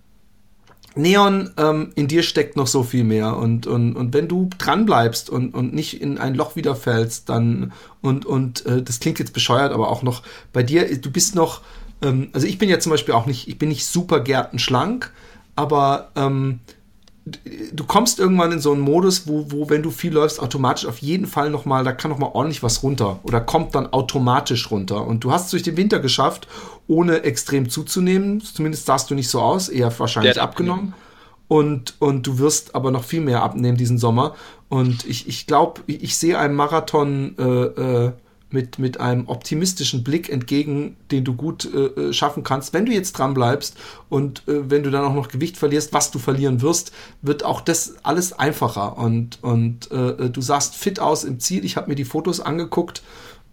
Neon, 0.96 1.50
ähm, 1.56 1.90
in 1.96 2.06
dir 2.06 2.22
steckt 2.22 2.56
noch 2.56 2.68
so 2.68 2.84
viel 2.84 3.02
mehr. 3.02 3.36
Und, 3.36 3.66
und, 3.66 3.96
und 3.96 4.14
wenn 4.14 4.28
du 4.28 4.48
dran 4.58 4.86
bleibst 4.86 5.28
und, 5.28 5.54
und 5.54 5.74
nicht 5.74 6.00
in 6.00 6.18
ein 6.18 6.34
Loch 6.34 6.54
wieder 6.54 6.76
fällst, 6.76 7.28
dann 7.28 7.72
und, 8.00 8.26
und 8.26 8.64
äh, 8.66 8.82
das 8.82 9.00
klingt 9.00 9.18
jetzt 9.18 9.32
bescheuert, 9.32 9.72
aber 9.72 9.88
auch 9.88 10.02
noch 10.02 10.22
bei 10.52 10.62
dir, 10.62 11.00
du 11.00 11.10
bist 11.10 11.34
noch, 11.34 11.62
ähm, 12.02 12.28
also 12.32 12.46
ich 12.46 12.58
bin 12.58 12.68
ja 12.68 12.78
zum 12.78 12.90
Beispiel 12.90 13.14
auch 13.14 13.26
nicht, 13.26 13.48
ich 13.48 13.58
bin 13.58 13.68
nicht 13.68 13.86
super 13.86 14.20
gärtenschlank, 14.20 15.12
aber 15.56 16.10
ähm, 16.16 16.60
du 17.72 17.84
kommst 17.84 18.18
irgendwann 18.18 18.52
in 18.52 18.60
so 18.60 18.72
einen 18.72 18.82
Modus, 18.82 19.26
wo, 19.26 19.50
wo 19.50 19.70
wenn 19.70 19.82
du 19.82 19.90
viel 19.90 20.12
läufst, 20.12 20.40
automatisch 20.40 20.86
auf 20.86 20.98
jeden 20.98 21.26
Fall 21.26 21.50
noch 21.50 21.64
mal, 21.64 21.82
da 21.84 21.92
kann 21.92 22.10
noch 22.10 22.18
mal 22.18 22.30
ordentlich 22.32 22.62
was 22.62 22.82
runter 22.82 23.20
oder 23.22 23.40
kommt 23.40 23.74
dann 23.74 23.92
automatisch 23.92 24.70
runter. 24.70 25.06
Und 25.06 25.24
du 25.24 25.32
hast 25.32 25.46
es 25.46 25.50
durch 25.52 25.62
den 25.62 25.76
Winter 25.76 26.00
geschafft, 26.00 26.48
ohne 26.86 27.22
extrem 27.22 27.70
zuzunehmen. 27.70 28.40
Zumindest 28.42 28.84
sahst 28.86 29.10
du 29.10 29.14
nicht 29.14 29.28
so 29.28 29.40
aus, 29.40 29.68
eher 29.68 29.96
wahrscheinlich 29.98 30.40
abgenommen. 30.40 30.92
Und, 31.48 31.94
und 31.98 32.26
du 32.26 32.38
wirst 32.38 32.74
aber 32.74 32.90
noch 32.90 33.04
viel 33.04 33.20
mehr 33.20 33.42
abnehmen 33.42 33.76
diesen 33.76 33.98
Sommer. 33.98 34.34
Und 34.68 35.06
ich, 35.06 35.28
ich 35.28 35.46
glaube, 35.46 35.82
ich, 35.86 36.02
ich 36.02 36.18
sehe 36.18 36.38
einem 36.38 36.56
Marathon 36.56 37.36
äh, 37.38 37.42
äh, 37.42 38.12
mit, 38.54 38.78
mit 38.78 38.98
einem 39.00 39.28
optimistischen 39.28 40.02
Blick 40.02 40.30
entgegen, 40.30 40.96
den 41.10 41.24
du 41.24 41.34
gut 41.34 41.68
äh, 41.74 41.86
äh, 41.86 42.12
schaffen 42.14 42.42
kannst. 42.42 42.72
Wenn 42.72 42.86
du 42.86 42.92
jetzt 42.92 43.12
dran 43.12 43.34
bleibst 43.34 43.76
und 44.08 44.48
äh, 44.48 44.70
wenn 44.70 44.82
du 44.82 44.90
dann 44.90 45.04
auch 45.04 45.12
noch 45.12 45.28
Gewicht 45.28 45.58
verlierst, 45.58 45.92
was 45.92 46.10
du 46.10 46.18
verlieren 46.18 46.62
wirst, 46.62 46.92
wird 47.20 47.44
auch 47.44 47.60
das 47.60 47.96
alles 48.02 48.32
einfacher. 48.32 48.96
Und, 48.96 49.42
und 49.42 49.90
äh, 49.90 50.30
du 50.30 50.40
sahst 50.40 50.76
fit 50.76 51.00
aus 51.00 51.24
im 51.24 51.40
Ziel. 51.40 51.64
Ich 51.66 51.76
habe 51.76 51.88
mir 51.88 51.96
die 51.96 52.06
Fotos 52.06 52.40
angeguckt 52.40 53.02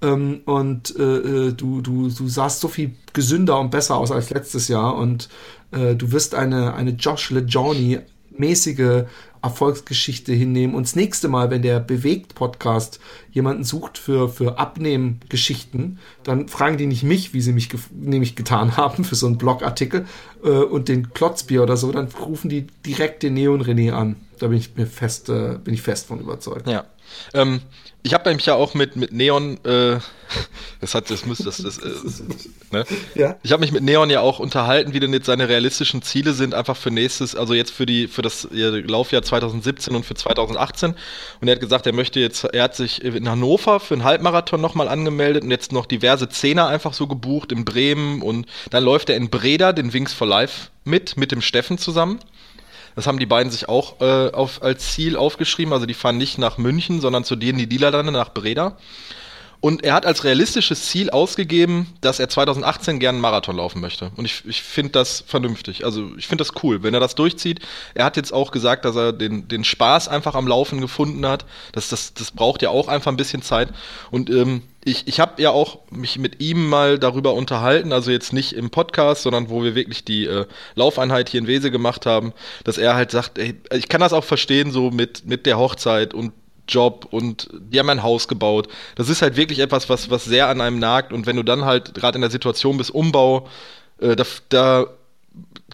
ähm, 0.02 0.42
und 0.46 0.96
äh, 0.98 1.02
äh, 1.04 1.54
du, 1.54 1.82
du, 1.82 2.10
du 2.10 2.28
sahst 2.30 2.62
so 2.62 2.70
viel 2.70 2.92
gesünder 3.12 3.60
und 3.60 3.72
besser 3.72 3.98
aus 3.98 4.12
als 4.12 4.30
letztes 4.30 4.68
Jahr. 4.68 4.96
Und 4.96 5.28
äh, 5.72 5.96
du 5.96 6.12
wirst 6.12 6.36
eine, 6.36 6.76
eine 6.76 6.92
Josh 6.92 7.32
LeJourney 7.32 8.00
mäßige 8.38 9.04
Erfolgsgeschichte 9.42 10.34
hinnehmen. 10.34 10.76
Und 10.76 10.84
das 10.84 10.96
nächste 10.96 11.28
Mal, 11.28 11.50
wenn 11.50 11.62
der 11.62 11.80
Bewegt-Podcast 11.80 13.00
jemanden 13.32 13.64
sucht 13.64 13.98
für, 13.98 14.30
für 14.30 14.60
Abnehmen-Geschichten, 14.60 16.00
dann 16.24 16.48
fragen 16.48 16.78
die 16.78 16.88
nicht 16.88 17.04
mich, 17.04 17.34
wie 17.34 17.42
sie 17.42 17.54
mich 17.54 17.70
nämlich 17.92 18.36
getan 18.36 18.78
haben 18.78 19.04
für 19.04 19.16
so 19.16 19.28
einen 19.28 19.38
Blogartikel 19.38 20.06
äh, 20.44 20.50
und 20.50 20.88
den 20.90 21.14
Klotzbier 21.14 21.64
oder 21.64 21.78
so, 21.78 21.92
dann 21.92 22.08
rufen 22.08 22.50
die 22.50 22.68
direkt 22.86 23.24
den 23.24 23.34
Neon 23.34 23.64
René 23.64 23.94
an. 23.94 24.16
Da 24.40 24.48
bin 24.48 24.58
ich 24.58 24.76
mir 24.76 24.88
fest, 24.88 25.30
äh, 25.30 25.58
bin 25.64 25.74
ich 25.74 25.82
fest 25.82 26.08
von 26.08 26.20
überzeugt. 26.20 26.68
Ja. 26.68 26.86
Ähm, 27.34 27.62
ich 28.04 28.14
habe 28.14 28.28
nämlich 28.28 28.48
ja 28.48 28.56
auch 28.56 28.74
mit, 28.74 28.96
mit 28.96 29.12
Neon, 29.12 29.64
äh, 29.64 30.00
das 30.82 30.96
hat, 30.96 31.12
das 31.12 31.26
müsste, 31.26 31.46
das, 31.46 31.58
das, 31.58 31.78
äh, 31.78 32.24
ne? 32.72 32.86
Ja. 33.14 33.36
Ich 33.44 33.52
habe 33.52 33.60
mich 33.60 33.72
mit 33.72 33.84
Neon 33.84 34.10
ja 34.10 34.22
auch 34.22 34.40
unterhalten, 34.40 34.94
wie 34.94 35.00
denn 35.00 35.14
jetzt 35.14 35.28
seine 35.28 35.48
realistischen 35.48 36.02
Ziele 36.02 36.34
sind, 36.34 36.56
einfach 36.56 36.76
für 36.76 36.90
nächstes, 36.90 37.36
also 37.36 37.54
jetzt 37.54 37.72
für 37.72 37.86
die, 37.86 38.08
für 38.08 38.24
das 38.24 38.48
Laufjahr 38.52 39.22
2017 39.22 39.96
und 39.96 40.04
für 40.04 40.16
2018. 40.16 40.96
Und 41.42 41.48
er 41.48 41.56
hat 41.56 41.62
gesagt, 41.62 41.86
er 41.86 41.94
möchte 41.94 42.20
jetzt, 42.20 42.44
er 42.44 42.64
hat 42.64 42.76
sich 42.76 43.04
in 43.04 43.30
Hannover 43.30 43.80
für 43.80 43.94
einen 43.94 44.04
Halbmarathon 44.04 44.62
nochmal 44.62 44.88
angemeldet 44.88 45.44
und 45.44 45.52
jetzt 45.52 45.72
noch 45.72 45.86
diverse 45.86 46.28
Zehner 46.30 46.68
einfach 46.68 46.94
so 46.94 47.06
gebucht 47.06 47.52
in 47.52 47.66
Bremen 47.66 48.24
und 48.24 48.48
dann 48.72 48.84
läuft 48.84 49.10
er 49.10 49.16
in 49.16 49.30
Breda 49.30 49.74
den 49.74 49.94
Wings 49.94 50.14
for 50.14 50.28
Life 50.28 50.70
mit, 50.86 51.18
mit 51.18 51.32
dem 51.32 51.42
Steffen 51.42 51.78
zusammen. 51.78 52.20
Das 52.96 53.08
haben 53.08 53.20
die 53.20 53.26
beiden 53.26 53.52
sich 53.52 53.70
auch 53.70 54.02
äh, 54.02 54.32
auf, 54.32 54.62
als 54.64 54.94
Ziel 54.94 55.16
aufgeschrieben. 55.16 55.74
Also 55.74 55.86
die 55.86 55.94
fahren 55.94 56.18
nicht 56.18 56.38
nach 56.38 56.58
München, 56.58 57.02
sondern 57.02 57.24
zu 57.24 57.36
denen 57.36 57.60
die 57.60 57.68
Niederlande 57.68 58.12
nach 58.12 58.34
Breda. 58.34 58.78
Und 59.62 59.84
er 59.84 59.94
hat 59.94 60.08
als 60.08 60.24
realistisches 60.24 60.88
Ziel 60.88 61.12
ausgegeben, 61.12 61.86
dass 62.02 62.20
er 62.20 62.28
2018 62.28 63.00
gerne 63.00 63.18
einen 63.18 63.22
Marathon 63.22 63.58
laufen 63.58 63.80
möchte. 63.80 64.12
Und 64.16 64.26
ich, 64.26 64.44
ich 64.48 64.64
finde 64.64 64.94
das 64.94 65.24
vernünftig. 65.28 65.86
Also 65.86 66.10
ich 66.18 66.26
finde 66.26 66.44
das 66.44 66.64
cool, 66.64 66.82
wenn 66.82 66.96
er 66.96 67.00
das 67.00 67.14
durchzieht. 67.14 67.60
Er 67.94 68.06
hat 68.06 68.18
jetzt 68.18 68.34
auch 68.34 68.50
gesagt, 68.50 68.86
dass 68.86 68.96
er 68.96 69.14
den, 69.14 69.48
den 69.48 69.64
Spaß 69.64 70.08
einfach 70.08 70.34
am 70.34 70.48
Laufen 70.48 70.82
gefunden 70.82 71.28
hat. 71.28 71.46
Das, 71.74 71.90
das, 71.90 72.16
das 72.16 72.32
braucht 72.32 72.64
ja 72.64 72.72
auch 72.72 72.88
einfach 72.88 73.12
ein 73.12 73.18
bisschen 73.18 73.44
Zeit. 73.44 73.70
Und 74.10 74.32
ähm, 74.32 74.64
ich, 74.84 75.08
ich 75.08 75.20
habe 75.20 75.42
ja 75.42 75.52
auch 75.52 75.80
mich 75.92 76.18
mit 76.18 76.42
ihm 76.42 76.68
mal 76.68 76.98
darüber 76.98 77.34
unterhalten, 77.34 77.94
also 77.94 78.10
jetzt 78.10 78.34
nicht 78.34 78.54
im 78.54 78.72
Podcast, 78.72 79.24
sondern 79.24 79.50
wo 79.50 79.64
wir 79.64 79.76
wirklich 79.76 80.04
die 80.04 80.26
äh, 80.26 80.46
Laufeinheit 80.76 81.30
hier 81.30 81.40
in 81.40 81.48
Wese 81.48 81.70
gemacht 81.70 82.06
haben, 82.06 82.34
dass 82.64 82.78
er 82.78 82.96
halt 82.96 83.12
sagt, 83.12 83.38
ey, 83.38 83.56
ich 83.74 83.90
kann 83.90 84.02
das 84.02 84.14
auch 84.14 84.24
verstehen, 84.24 84.72
so 84.72 84.90
mit, 84.90 85.26
mit 85.26 85.46
der 85.46 85.60
Hochzeit 85.60 86.14
und 86.14 86.34
Job 86.68 87.08
und 87.12 87.50
die 87.52 87.80
haben 87.80 87.90
ein 87.90 88.04
Haus 88.04 88.28
gebaut. 88.28 88.70
Das 88.96 89.10
ist 89.10 89.22
halt 89.22 89.36
wirklich 89.36 89.60
etwas, 89.60 89.90
was, 89.90 90.10
was 90.10 90.26
sehr 90.26 90.48
an 90.48 90.62
einem 90.62 90.80
nagt 90.80 91.14
und 91.14 91.26
wenn 91.28 91.36
du 91.36 91.44
dann 91.44 91.66
halt 91.66 91.94
gerade 91.94 92.16
in 92.16 92.22
der 92.22 92.32
Situation 92.32 92.78
bist, 92.78 92.92
Umbau, 92.92 93.48
äh, 94.00 94.16
da, 94.16 94.26
da 94.50 94.88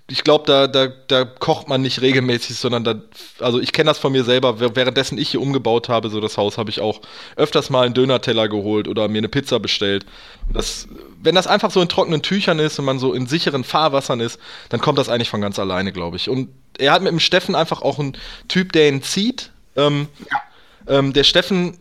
ich 0.09 0.23
glaube, 0.23 0.45
da, 0.47 0.67
da, 0.67 0.87
da 0.87 1.25
kocht 1.25 1.67
man 1.67 1.81
nicht 1.81 2.01
regelmäßig, 2.01 2.55
sondern 2.55 2.85
da, 2.85 2.95
also 3.39 3.59
ich 3.59 3.73
kenne 3.73 3.89
das 3.89 3.97
von 3.97 4.13
mir 4.13 4.23
selber, 4.23 4.59
währenddessen 4.59 5.17
ich 5.17 5.29
hier 5.29 5.41
umgebaut 5.41 5.89
habe, 5.89 6.09
so 6.09 6.21
das 6.21 6.37
Haus, 6.37 6.57
habe 6.57 6.69
ich 6.69 6.79
auch 6.79 7.01
öfters 7.35 7.69
mal 7.69 7.85
einen 7.85 7.93
Dönerteller 7.93 8.47
geholt 8.47 8.87
oder 8.87 9.09
mir 9.09 9.17
eine 9.17 9.27
Pizza 9.27 9.59
bestellt. 9.59 10.05
Das, 10.53 10.87
wenn 11.21 11.35
das 11.35 11.45
einfach 11.45 11.71
so 11.71 11.81
in 11.81 11.89
trockenen 11.89 12.21
Tüchern 12.21 12.59
ist 12.59 12.79
und 12.79 12.85
man 12.85 12.99
so 12.99 13.13
in 13.13 13.27
sicheren 13.27 13.65
Fahrwassern 13.65 14.21
ist, 14.21 14.39
dann 14.69 14.79
kommt 14.79 14.97
das 14.97 15.09
eigentlich 15.09 15.29
von 15.29 15.41
ganz 15.41 15.59
alleine, 15.59 15.91
glaube 15.91 16.15
ich. 16.15 16.29
Und 16.29 16.49
er 16.77 16.93
hat 16.93 17.01
mit 17.01 17.11
dem 17.11 17.19
Steffen 17.19 17.53
einfach 17.53 17.81
auch 17.81 17.99
einen 17.99 18.13
Typ, 18.47 18.71
der 18.71 18.87
ihn 18.87 19.03
zieht. 19.03 19.51
Ähm, 19.75 20.07
ja. 20.31 20.99
ähm, 20.99 21.11
der 21.11 21.25
Steffen, 21.25 21.77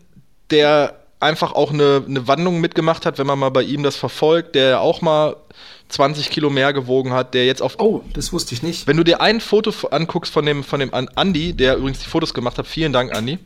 der 0.49 0.99
einfach 1.19 1.53
auch 1.53 1.71
eine, 1.71 2.03
eine 2.05 2.27
Wandlung 2.27 2.59
mitgemacht 2.59 3.05
hat, 3.05 3.17
wenn 3.17 3.27
man 3.27 3.39
mal 3.39 3.49
bei 3.49 3.63
ihm 3.63 3.83
das 3.83 3.95
verfolgt, 3.95 4.55
der 4.55 4.81
auch 4.81 5.01
mal 5.01 5.37
20 5.89 6.29
Kilo 6.29 6.49
mehr 6.49 6.73
gewogen 6.73 7.13
hat, 7.13 7.33
der 7.33 7.45
jetzt 7.45 7.61
auf. 7.61 7.79
Oh, 7.79 8.01
das 8.13 8.33
wusste 8.33 8.53
ich 8.53 8.63
nicht. 8.63 8.87
Wenn 8.87 8.97
du 8.97 9.03
dir 9.03 9.21
ein 9.21 9.39
Foto 9.39 9.71
anguckst 9.87 10.31
von 10.31 10.45
dem, 10.45 10.63
von 10.63 10.79
dem 10.79 10.91
Andi, 10.93 11.53
der 11.53 11.77
übrigens 11.77 11.99
die 11.99 12.09
Fotos 12.09 12.33
gemacht 12.33 12.57
hat, 12.57 12.67
vielen 12.67 12.93
Dank, 12.93 13.15
Andi. 13.15 13.39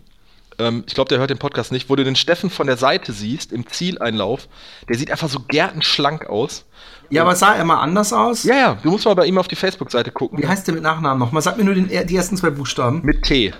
Ähm, 0.59 0.83
ich 0.87 0.93
glaube, 0.93 1.09
der 1.09 1.19
hört 1.19 1.29
den 1.29 1.37
Podcast 1.37 1.71
nicht, 1.71 1.89
wo 1.89 1.95
du 1.95 2.03
den 2.03 2.15
Steffen 2.15 2.49
von 2.49 2.67
der 2.67 2.77
Seite 2.77 3.13
siehst, 3.13 3.51
im 3.51 3.67
Zieleinlauf, 3.67 4.47
der 4.89 4.97
sieht 4.97 5.11
einfach 5.11 5.29
so 5.29 5.39
gärtenschlank 5.47 6.27
aus. 6.27 6.65
Ja, 7.09 7.23
aber 7.23 7.35
sah 7.35 7.55
er 7.55 7.65
mal 7.65 7.81
anders 7.81 8.13
aus? 8.13 8.43
Ja, 8.43 8.55
ja, 8.55 8.77
du 8.81 8.91
musst 8.91 9.05
mal 9.05 9.13
bei 9.15 9.25
ihm 9.25 9.37
auf 9.37 9.47
die 9.47 9.55
Facebook-Seite 9.55 10.11
gucken. 10.11 10.39
Wie 10.39 10.47
heißt 10.47 10.65
der 10.67 10.73
mit 10.73 10.83
Nachnamen 10.83 11.19
nochmal? 11.19 11.41
Sag 11.41 11.57
mir 11.57 11.65
nur 11.65 11.75
den, 11.75 11.89
die 11.89 12.15
ersten 12.15 12.37
zwei 12.37 12.49
Buchstaben. 12.49 13.01
Mit 13.03 13.23
T. 13.23 13.53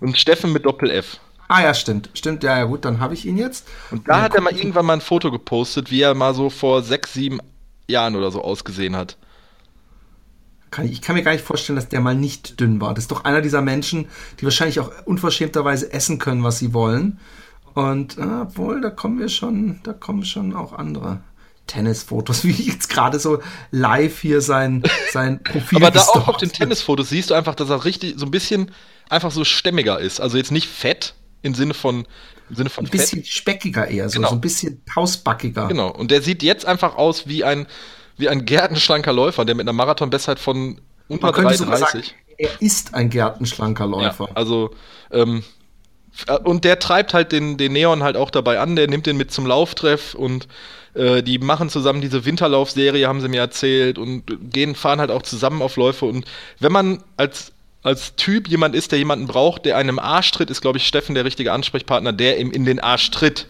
Und 0.00 0.18
Steffen 0.18 0.52
mit 0.52 0.66
Doppel-F. 0.66 1.20
Ah 1.46 1.62
ja, 1.62 1.74
stimmt. 1.74 2.10
Stimmt, 2.14 2.42
ja, 2.42 2.58
ja 2.58 2.64
gut, 2.64 2.84
dann 2.84 2.98
habe 2.98 3.14
ich 3.14 3.26
ihn 3.26 3.36
jetzt. 3.36 3.68
Und 3.90 4.08
da 4.08 4.22
hat 4.22 4.34
er 4.34 4.40
mal 4.40 4.56
irgendwann 4.56 4.86
mal 4.86 4.94
ein 4.94 5.00
Foto 5.00 5.30
gepostet, 5.30 5.90
wie 5.90 6.00
er 6.00 6.14
mal 6.14 6.34
so 6.34 6.50
vor 6.50 6.82
sechs, 6.82 7.12
sieben, 7.12 7.40
Jahren 7.92 8.16
oder 8.16 8.30
so 8.30 8.42
ausgesehen 8.42 8.96
hat. 8.96 9.16
Kann 10.70 10.86
ich, 10.86 10.92
ich, 10.92 11.02
kann 11.02 11.14
mir 11.14 11.22
gar 11.22 11.32
nicht 11.32 11.44
vorstellen, 11.44 11.76
dass 11.76 11.88
der 11.88 12.00
mal 12.00 12.14
nicht 12.14 12.58
dünn 12.58 12.80
war. 12.80 12.94
Das 12.94 13.04
ist 13.04 13.10
doch 13.10 13.24
einer 13.24 13.42
dieser 13.42 13.60
Menschen, 13.60 14.08
die 14.40 14.44
wahrscheinlich 14.44 14.80
auch 14.80 14.90
unverschämterweise 15.04 15.92
essen 15.92 16.18
können, 16.18 16.42
was 16.42 16.58
sie 16.58 16.72
wollen. 16.72 17.20
Und 17.74 18.18
äh, 18.18 18.22
obwohl, 18.42 18.80
da 18.80 18.90
kommen 18.90 19.18
wir 19.18 19.28
schon, 19.28 19.80
da 19.82 19.92
kommen 19.92 20.24
schon 20.24 20.54
auch 20.54 20.72
andere 20.72 21.20
Tennisfotos, 21.66 22.44
wie 22.44 22.50
ich 22.50 22.66
jetzt 22.66 22.88
gerade 22.88 23.18
so 23.18 23.40
live 23.70 24.20
hier 24.20 24.40
sein, 24.40 24.82
sein 25.12 25.42
Profil. 25.44 25.78
Aber 25.78 25.90
da 25.90 26.00
auch 26.00 26.28
auf 26.28 26.36
den 26.38 26.52
Tennisfotos 26.52 27.10
siehst 27.10 27.30
du 27.30 27.34
einfach, 27.34 27.54
dass 27.54 27.70
er 27.70 27.84
richtig 27.84 28.14
so 28.16 28.26
ein 28.26 28.30
bisschen 28.30 28.70
einfach 29.08 29.30
so 29.30 29.44
stämmiger 29.44 30.00
ist. 30.00 30.20
Also 30.20 30.38
jetzt 30.38 30.52
nicht 30.52 30.68
fett 30.68 31.14
im 31.42 31.54
Sinne 31.54 31.74
von 31.74 32.06
im 32.52 32.56
Sinne 32.56 32.70
von 32.70 32.84
ein 32.84 32.90
bisschen 32.90 33.20
Fett. 33.20 33.32
speckiger 33.32 33.88
eher, 33.88 34.10
so, 34.10 34.16
genau. 34.16 34.28
so 34.28 34.34
ein 34.34 34.40
bisschen 34.42 34.82
hausbackiger. 34.94 35.68
Genau. 35.68 35.88
Und 35.88 36.10
der 36.10 36.20
sieht 36.20 36.42
jetzt 36.42 36.66
einfach 36.66 36.96
aus 36.96 37.26
wie 37.26 37.44
ein, 37.44 37.66
wie 38.18 38.28
ein 38.28 38.44
gärtenschlanker 38.44 39.12
Läufer, 39.12 39.46
der 39.46 39.54
mit 39.54 39.64
einer 39.64 39.72
Marathonbestzeit 39.72 40.38
von 40.38 40.78
unter 41.08 41.28
3,30. 41.28 42.12
Er 42.36 42.50
ist 42.60 42.92
ein 42.92 43.08
gärtenschlanker 43.08 43.86
Läufer. 43.86 44.26
Ja, 44.28 44.36
also, 44.36 44.70
ähm, 45.10 45.42
äh, 46.26 46.36
und 46.40 46.64
der 46.64 46.78
treibt 46.78 47.14
halt 47.14 47.32
den, 47.32 47.56
den 47.56 47.72
Neon 47.72 48.02
halt 48.02 48.18
auch 48.18 48.30
dabei 48.30 48.60
an, 48.60 48.76
der 48.76 48.86
nimmt 48.86 49.06
den 49.06 49.16
mit 49.16 49.30
zum 49.30 49.46
Lauftreff 49.46 50.12
und 50.14 50.46
äh, 50.92 51.22
die 51.22 51.38
machen 51.38 51.70
zusammen 51.70 52.02
diese 52.02 52.26
Winterlaufserie, 52.26 53.08
haben 53.08 53.22
sie 53.22 53.28
mir 53.28 53.40
erzählt, 53.40 53.96
und 53.96 54.24
gehen, 54.52 54.74
fahren 54.74 55.00
halt 55.00 55.10
auch 55.10 55.22
zusammen 55.22 55.62
auf 55.62 55.76
Läufe. 55.76 56.04
Und 56.04 56.26
wenn 56.60 56.72
man 56.72 57.02
als 57.16 57.52
als 57.82 58.14
Typ 58.16 58.48
jemand 58.48 58.74
ist, 58.74 58.92
der 58.92 58.98
jemanden 58.98 59.26
braucht, 59.26 59.64
der 59.64 59.76
einem 59.76 59.98
Arsch 59.98 60.30
tritt, 60.30 60.50
ist, 60.50 60.60
glaube 60.60 60.78
ich, 60.78 60.86
Steffen 60.86 61.14
der 61.14 61.24
richtige 61.24 61.52
Ansprechpartner, 61.52 62.12
der 62.12 62.38
ihm 62.38 62.50
in 62.50 62.64
den 62.64 62.80
Arsch 62.80 63.10
tritt. 63.10 63.46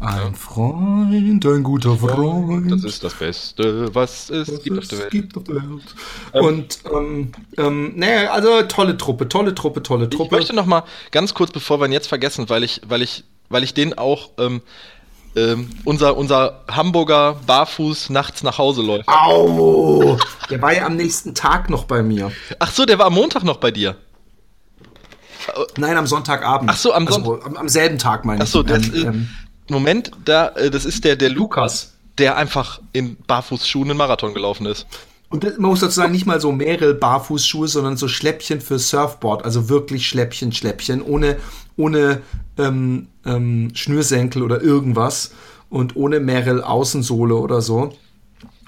Ein 0.00 0.34
Freund, 0.34 1.44
ein 1.44 1.62
guter 1.62 1.96
Freund. 1.96 2.70
Das 2.70 2.84
ist 2.84 3.02
das 3.02 3.14
Beste, 3.14 3.92
was 3.94 4.30
es 4.30 4.52
was 4.52 4.62
gibt, 4.62 4.78
auf 4.78 4.88
der 4.88 4.98
Welt. 4.98 5.10
Gibt 5.10 5.36
auf 5.36 5.44
der 5.44 5.56
Welt. 5.56 5.82
Ähm, 6.34 6.44
Und, 6.44 6.78
ähm, 6.92 7.32
ähm, 7.56 7.92
naja, 7.96 8.30
also 8.30 8.62
tolle 8.62 8.96
Truppe, 8.96 9.28
tolle 9.28 9.54
Truppe, 9.54 9.82
tolle 9.82 10.08
Truppe. 10.08 10.24
Ich 10.24 10.30
möchte 10.30 10.54
noch 10.54 10.66
mal 10.66 10.84
ganz 11.10 11.34
kurz, 11.34 11.50
bevor 11.50 11.80
wir 11.80 11.86
ihn 11.86 11.92
jetzt 11.92 12.08
vergessen, 12.08 12.48
weil 12.48 12.64
ich, 12.64 12.80
weil 12.88 13.02
ich, 13.02 13.24
weil 13.48 13.64
ich 13.64 13.74
den 13.74 13.96
auch 13.96 14.30
ähm, 14.38 14.62
ähm, 15.36 15.70
unser, 15.84 16.16
unser 16.16 16.64
Hamburger 16.70 17.36
Barfuß 17.46 18.10
nachts 18.10 18.42
nach 18.42 18.58
Hause 18.58 18.82
läuft. 18.82 19.08
Au! 19.08 20.18
Der 20.50 20.60
war 20.62 20.74
ja 20.74 20.86
am 20.86 20.96
nächsten 20.96 21.34
Tag 21.34 21.70
noch 21.70 21.84
bei 21.84 22.02
mir. 22.02 22.32
Ach 22.58 22.70
so, 22.70 22.84
der 22.84 22.98
war 22.98 23.06
am 23.06 23.14
Montag 23.14 23.44
noch 23.44 23.58
bei 23.58 23.70
dir. 23.70 23.96
Nein, 25.76 25.96
am 25.96 26.06
Sonntagabend. 26.06 26.70
Ach 26.70 26.76
so, 26.76 26.92
am, 26.92 27.06
also, 27.06 27.22
Son 27.22 27.42
am, 27.42 27.56
am 27.56 27.68
selben 27.68 27.98
Tag 27.98 28.24
meine 28.24 28.42
ich. 28.42 28.48
Ach 28.48 28.52
so, 28.52 28.62
das, 28.62 28.86
ähm, 28.88 28.94
ähm, 28.94 29.28
Moment, 29.68 30.10
da, 30.24 30.48
äh, 30.48 30.70
das 30.70 30.84
ist 30.84 31.04
der, 31.04 31.16
der 31.16 31.30
Lukas, 31.30 31.94
der 32.18 32.36
einfach 32.36 32.80
in 32.92 33.16
Barfußschuhen 33.26 33.90
einen 33.90 33.98
Marathon 33.98 34.34
gelaufen 34.34 34.66
ist. 34.66 34.86
Und 35.30 35.44
man 35.58 35.70
muss 35.70 35.80
dazu 35.80 35.96
sagen, 35.96 36.12
nicht 36.12 36.26
mal 36.26 36.40
so 36.40 36.52
mehrere 36.52 36.94
Barfußschuhe, 36.94 37.68
sondern 37.68 37.96
so 37.96 38.08
Schläppchen 38.08 38.60
für 38.60 38.78
Surfboard. 38.78 39.44
Also 39.44 39.68
wirklich 39.68 40.08
Schläppchen, 40.08 40.52
Schläppchen, 40.52 41.02
ohne, 41.02 41.36
ohne 41.76 42.22
ähm, 42.56 43.08
ähm, 43.26 43.70
Schnürsenkel 43.74 44.42
oder 44.42 44.62
irgendwas 44.62 45.32
und 45.68 45.96
ohne 45.96 46.20
Merrill 46.20 46.62
Außensohle 46.62 47.34
oder 47.34 47.60
so. 47.60 47.92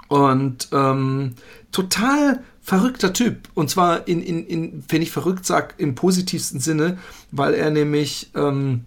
Und 0.08 0.68
ähm, 0.72 1.34
total 1.72 2.42
verrückter 2.60 3.12
Typ. 3.12 3.48
Und 3.54 3.70
zwar 3.70 4.06
in, 4.06 4.22
in, 4.22 4.46
in 4.46 4.84
wenn 4.88 5.02
ich 5.02 5.10
verrückt 5.10 5.46
sag, 5.46 5.74
im 5.78 5.94
positivsten 5.94 6.60
Sinne, 6.60 6.98
weil 7.30 7.54
er 7.54 7.70
nämlich 7.70 8.30
ähm, 8.34 8.84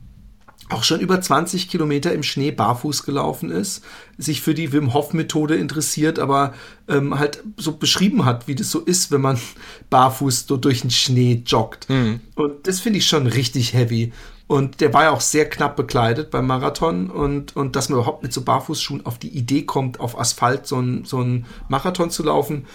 auch 0.69 0.83
schon 0.83 0.99
über 0.99 1.19
20 1.19 1.69
Kilometer 1.69 2.13
im 2.13 2.23
Schnee 2.23 2.51
barfuß 2.51 3.03
gelaufen 3.03 3.51
ist, 3.51 3.83
sich 4.17 4.41
für 4.41 4.53
die 4.53 4.71
Wim 4.71 4.93
Hof 4.93 5.13
Methode 5.13 5.55
interessiert, 5.55 6.19
aber 6.19 6.53
ähm, 6.87 7.17
halt 7.17 7.43
so 7.57 7.73
beschrieben 7.77 8.25
hat, 8.25 8.47
wie 8.47 8.55
das 8.55 8.71
so 8.71 8.79
ist, 8.79 9.11
wenn 9.11 9.21
man 9.21 9.39
barfuß 9.89 10.45
so 10.47 10.57
durch 10.57 10.81
den 10.81 10.91
Schnee 10.91 11.43
joggt. 11.45 11.89
Mhm. 11.89 12.21
Und 12.35 12.67
das 12.67 12.79
finde 12.79 12.99
ich 12.99 13.07
schon 13.07 13.27
richtig 13.27 13.73
heavy. 13.73 14.13
Und 14.47 14.81
der 14.81 14.93
war 14.93 15.03
ja 15.03 15.11
auch 15.11 15.21
sehr 15.21 15.49
knapp 15.49 15.75
bekleidet 15.75 16.29
beim 16.29 16.45
Marathon 16.45 17.09
und, 17.09 17.55
und 17.55 17.75
dass 17.75 17.89
man 17.89 17.99
überhaupt 17.99 18.23
mit 18.23 18.33
so 18.33 18.41
Barfußschuhen 18.41 19.05
auf 19.05 19.17
die 19.17 19.29
Idee 19.29 19.63
kommt, 19.63 19.99
auf 19.99 20.19
Asphalt 20.19 20.67
so 20.67 20.79
ein, 20.79 21.05
so 21.05 21.21
ein 21.21 21.45
Marathon 21.69 22.09
zu 22.09 22.23
laufen. 22.23 22.67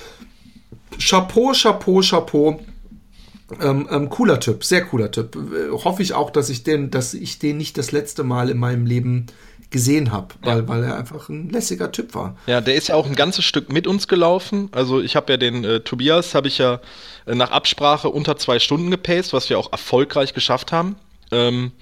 Chapeau, 0.99 1.53
Chapeau, 1.53 2.01
Chapeau. 2.01 2.61
Ähm, 3.61 3.89
ähm, 3.91 4.11
cooler 4.11 4.41
Typ, 4.41 4.63
sehr 4.63 4.85
cooler 4.85 5.11
Typ. 5.11 5.37
Äh, 5.37 5.71
hoffe 5.73 6.03
ich 6.03 6.13
auch, 6.13 6.31
dass 6.31 6.51
ich 6.51 6.65
den, 6.65 6.91
dass 6.91 7.15
ich 7.15 7.39
den 7.39 7.57
nicht 7.57 7.79
das 7.79 7.93
letzte 7.93 8.23
Mal 8.23 8.51
in 8.51 8.59
meinem 8.59 8.85
Leben 8.85 9.27
gesehen 9.71 10.13
habe, 10.13 10.35
weil, 10.43 10.59
ja. 10.59 10.69
weil 10.69 10.85
er 10.85 10.97
einfach 10.97 11.29
ein 11.29 11.51
lässiger 11.51 11.93
Typ 11.93 12.15
war. 12.15 12.37
Ja, 12.47 12.61
der 12.61 12.75
ist 12.75 12.89
ja 12.89 12.95
auch 12.95 13.07
ein 13.07 13.15
ganzes 13.15 13.45
Stück 13.45 13.71
mit 13.71 13.87
uns 13.87 14.09
gelaufen. 14.09 14.69
Also 14.73 15.01
ich 15.01 15.15
habe 15.17 15.33
ja 15.33 15.37
den 15.37 15.65
äh, 15.65 15.81
Tobias, 15.81 16.35
habe 16.35 16.49
ich 16.49 16.59
ja 16.59 16.81
äh, 17.27 17.35
nach 17.35 17.51
Absprache 17.51 18.09
unter 18.09 18.37
zwei 18.37 18.59
Stunden 18.59 18.91
gepaced, 18.91 19.33
was 19.33 19.51
wir 19.51 19.59
auch 19.59 19.73
erfolgreich 19.73 20.33
geschafft 20.33 20.73
haben. 20.73 20.97
Ähm, 21.31 21.73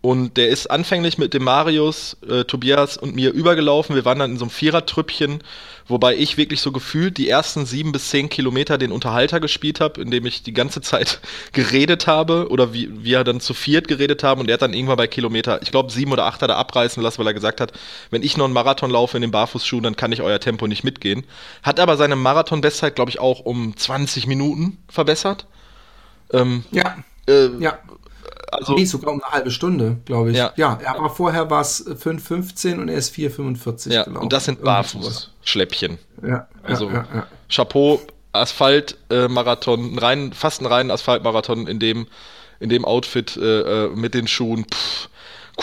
und 0.00 0.36
der 0.36 0.48
ist 0.48 0.70
anfänglich 0.70 1.18
mit 1.18 1.34
dem 1.34 1.42
Marius, 1.42 2.16
äh, 2.28 2.44
Tobias 2.44 2.96
und 2.96 3.16
mir 3.16 3.32
übergelaufen. 3.32 3.96
Wir 3.96 4.04
waren 4.04 4.20
dann 4.20 4.30
in 4.30 4.38
so 4.38 4.44
einem 4.44 4.50
Vierertrüppchen, 4.50 5.42
wobei 5.88 6.14
ich 6.14 6.36
wirklich 6.36 6.60
so 6.60 6.70
gefühlt 6.70 7.18
die 7.18 7.28
ersten 7.28 7.66
sieben 7.66 7.90
bis 7.90 8.10
zehn 8.10 8.28
Kilometer 8.28 8.78
den 8.78 8.92
Unterhalter 8.92 9.40
gespielt 9.40 9.80
habe, 9.80 10.00
indem 10.00 10.24
ich 10.26 10.44
die 10.44 10.52
ganze 10.52 10.80
Zeit 10.82 11.20
geredet 11.52 12.06
habe 12.06 12.48
oder 12.48 12.72
wie 12.72 13.04
wir 13.04 13.24
dann 13.24 13.40
zu 13.40 13.54
viert 13.54 13.88
geredet 13.88 14.22
haben 14.22 14.40
und 14.40 14.48
er 14.48 14.54
hat 14.54 14.62
dann 14.62 14.72
irgendwann 14.72 14.98
bei 14.98 15.08
Kilometer, 15.08 15.60
ich 15.62 15.72
glaube 15.72 15.90
sieben 15.90 16.12
oder 16.12 16.26
acht 16.26 16.42
hat 16.42 16.50
er 16.50 16.58
abreißen 16.58 17.02
lassen, 17.02 17.18
weil 17.18 17.26
er 17.26 17.34
gesagt 17.34 17.60
hat, 17.60 17.72
wenn 18.10 18.22
ich 18.22 18.36
noch 18.36 18.44
einen 18.44 18.54
Marathon 18.54 18.90
laufe 18.90 19.16
in 19.16 19.22
den 19.22 19.32
Barfußschuhen, 19.32 19.82
dann 19.82 19.96
kann 19.96 20.12
ich 20.12 20.22
euer 20.22 20.38
Tempo 20.38 20.68
nicht 20.68 20.84
mitgehen. 20.84 21.24
Hat 21.64 21.80
aber 21.80 21.96
seine 21.96 22.14
Marathon-Bestzeit, 22.14 22.94
glaube 22.94 23.10
ich, 23.10 23.18
auch 23.18 23.40
um 23.40 23.76
20 23.76 24.28
Minuten 24.28 24.78
verbessert. 24.88 25.46
Ähm, 26.32 26.64
ja. 26.70 26.98
Äh, 27.26 27.48
ja 27.58 27.78
also. 28.58 28.74
Nee, 28.74 28.84
sogar 28.84 29.12
um 29.12 29.22
eine 29.22 29.32
halbe 29.32 29.50
Stunde, 29.50 29.96
glaube 30.04 30.30
ich. 30.30 30.36
Ja, 30.36 30.52
ja 30.56 30.78
aber 30.86 31.10
vorher 31.10 31.50
war 31.50 31.60
es 31.60 31.86
5,15 31.86 32.78
und 32.78 32.88
er 32.88 32.96
ist 32.96 33.14
4,45 33.14 33.92
ja, 33.92 34.04
gelaufen. 34.04 34.22
Und 34.22 34.32
das 34.32 34.44
sind 34.44 34.62
Barfuß-Schläppchen. 34.62 35.98
Ja, 36.22 36.48
also 36.62 36.88
ja, 36.88 37.06
ja, 37.14 37.26
Chapeau, 37.48 38.00
Asphalt-Marathon, 38.32 39.96
äh, 39.96 40.00
rein, 40.00 40.32
fast 40.32 40.60
ein 40.60 40.66
reinen 40.66 40.90
Asphaltmarathon 40.90 41.66
in 41.66 41.78
dem, 41.78 42.06
in 42.60 42.68
dem 42.68 42.84
Outfit 42.84 43.36
äh, 43.36 43.86
äh, 43.86 43.88
mit 43.94 44.14
den 44.14 44.28
Schuhen. 44.28 44.64
Pff, 44.64 45.08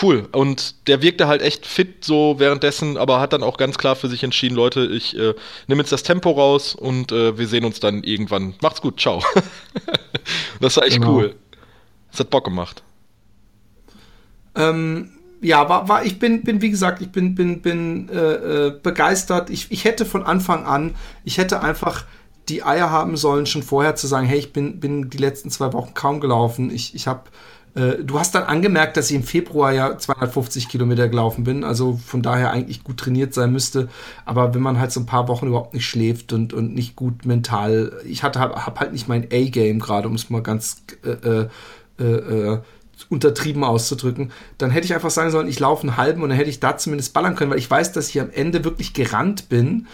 cool. 0.02 0.28
Und 0.32 0.86
der 0.88 1.02
wirkte 1.02 1.28
halt 1.28 1.42
echt 1.42 1.66
fit 1.66 2.04
so 2.04 2.38
währenddessen, 2.38 2.96
aber 2.96 3.20
hat 3.20 3.32
dann 3.32 3.42
auch 3.42 3.56
ganz 3.56 3.78
klar 3.78 3.96
für 3.96 4.08
sich 4.08 4.22
entschieden, 4.22 4.54
Leute, 4.54 4.86
ich 4.86 5.16
äh, 5.16 5.34
nehme 5.66 5.82
jetzt 5.82 5.92
das 5.92 6.02
Tempo 6.02 6.30
raus 6.30 6.74
und 6.74 7.12
äh, 7.12 7.38
wir 7.38 7.46
sehen 7.46 7.64
uns 7.64 7.80
dann 7.80 8.02
irgendwann. 8.02 8.54
Macht's 8.60 8.80
gut, 8.80 9.00
ciao. 9.00 9.22
das 10.60 10.76
war 10.76 10.84
echt 10.84 10.96
genau. 11.00 11.12
cool. 11.12 11.34
Das 12.16 12.24
hat 12.24 12.30
Bock 12.30 12.44
gemacht. 12.44 12.82
Ähm, 14.54 15.10
ja, 15.42 15.68
war, 15.68 15.86
war, 15.86 16.06
ich 16.06 16.18
bin, 16.18 16.44
bin, 16.44 16.62
wie 16.62 16.70
gesagt, 16.70 17.02
ich 17.02 17.12
bin, 17.12 17.34
bin, 17.34 17.60
bin 17.60 18.08
äh, 18.08 18.68
äh, 18.68 18.70
begeistert. 18.82 19.50
Ich, 19.50 19.70
ich 19.70 19.84
hätte 19.84 20.06
von 20.06 20.22
Anfang 20.24 20.64
an, 20.64 20.94
ich 21.24 21.36
hätte 21.36 21.60
einfach 21.60 22.06
die 22.48 22.62
Eier 22.62 22.90
haben 22.90 23.18
sollen, 23.18 23.44
schon 23.44 23.62
vorher 23.62 23.96
zu 23.96 24.06
sagen, 24.06 24.26
hey, 24.26 24.38
ich 24.38 24.54
bin, 24.54 24.80
bin 24.80 25.10
die 25.10 25.18
letzten 25.18 25.50
zwei 25.50 25.74
Wochen 25.74 25.92
kaum 25.92 26.20
gelaufen. 26.20 26.70
Ich, 26.70 26.94
ich 26.94 27.06
habe 27.06 27.24
Äh, 27.76 28.02
du 28.02 28.18
hast 28.18 28.34
dann 28.34 28.44
angemerkt, 28.44 28.96
dass 28.96 29.10
ich 29.10 29.16
im 29.16 29.22
Februar 29.22 29.72
ja 29.72 29.98
250 29.98 30.68
Kilometer 30.68 31.08
gelaufen 31.08 31.44
bin, 31.44 31.62
also 31.62 32.00
von 32.04 32.22
daher 32.22 32.50
eigentlich 32.50 32.82
gut 32.82 32.96
trainiert 32.96 33.34
sein 33.34 33.52
müsste. 33.52 33.88
Aber 34.24 34.54
wenn 34.54 34.62
man 34.62 34.80
halt 34.80 34.92
so 34.92 35.00
ein 35.00 35.06
paar 35.06 35.28
Wochen 35.28 35.46
überhaupt 35.48 35.74
nicht 35.74 35.86
schläft 35.86 36.32
und, 36.32 36.54
und 36.54 36.74
nicht 36.74 36.96
gut 36.96 37.26
mental, 37.26 37.92
ich 38.06 38.22
hatte 38.22 38.40
hab 38.40 38.80
halt 38.80 38.92
nicht 38.92 39.08
mein 39.08 39.24
A-Game 39.24 39.78
gerade, 39.78 40.08
um 40.08 40.14
es 40.14 40.30
mal 40.30 40.42
ganz 40.42 40.82
äh, 41.04 41.48
äh, 41.98 42.04
äh, 42.04 42.58
untertrieben 43.10 43.62
auszudrücken, 43.62 44.32
dann 44.58 44.70
hätte 44.70 44.86
ich 44.86 44.94
einfach 44.94 45.10
sagen 45.10 45.30
sollen, 45.30 45.48
ich 45.48 45.60
laufe 45.60 45.82
einen 45.82 45.96
halben 45.96 46.22
und 46.22 46.30
dann 46.30 46.38
hätte 46.38 46.50
ich 46.50 46.60
da 46.60 46.76
zumindest 46.78 47.12
ballern 47.12 47.36
können, 47.36 47.50
weil 47.50 47.58
ich 47.58 47.70
weiß, 47.70 47.92
dass 47.92 48.08
ich 48.08 48.20
am 48.20 48.30
Ende 48.30 48.64
wirklich 48.64 48.94
gerannt 48.94 49.48
bin 49.48 49.86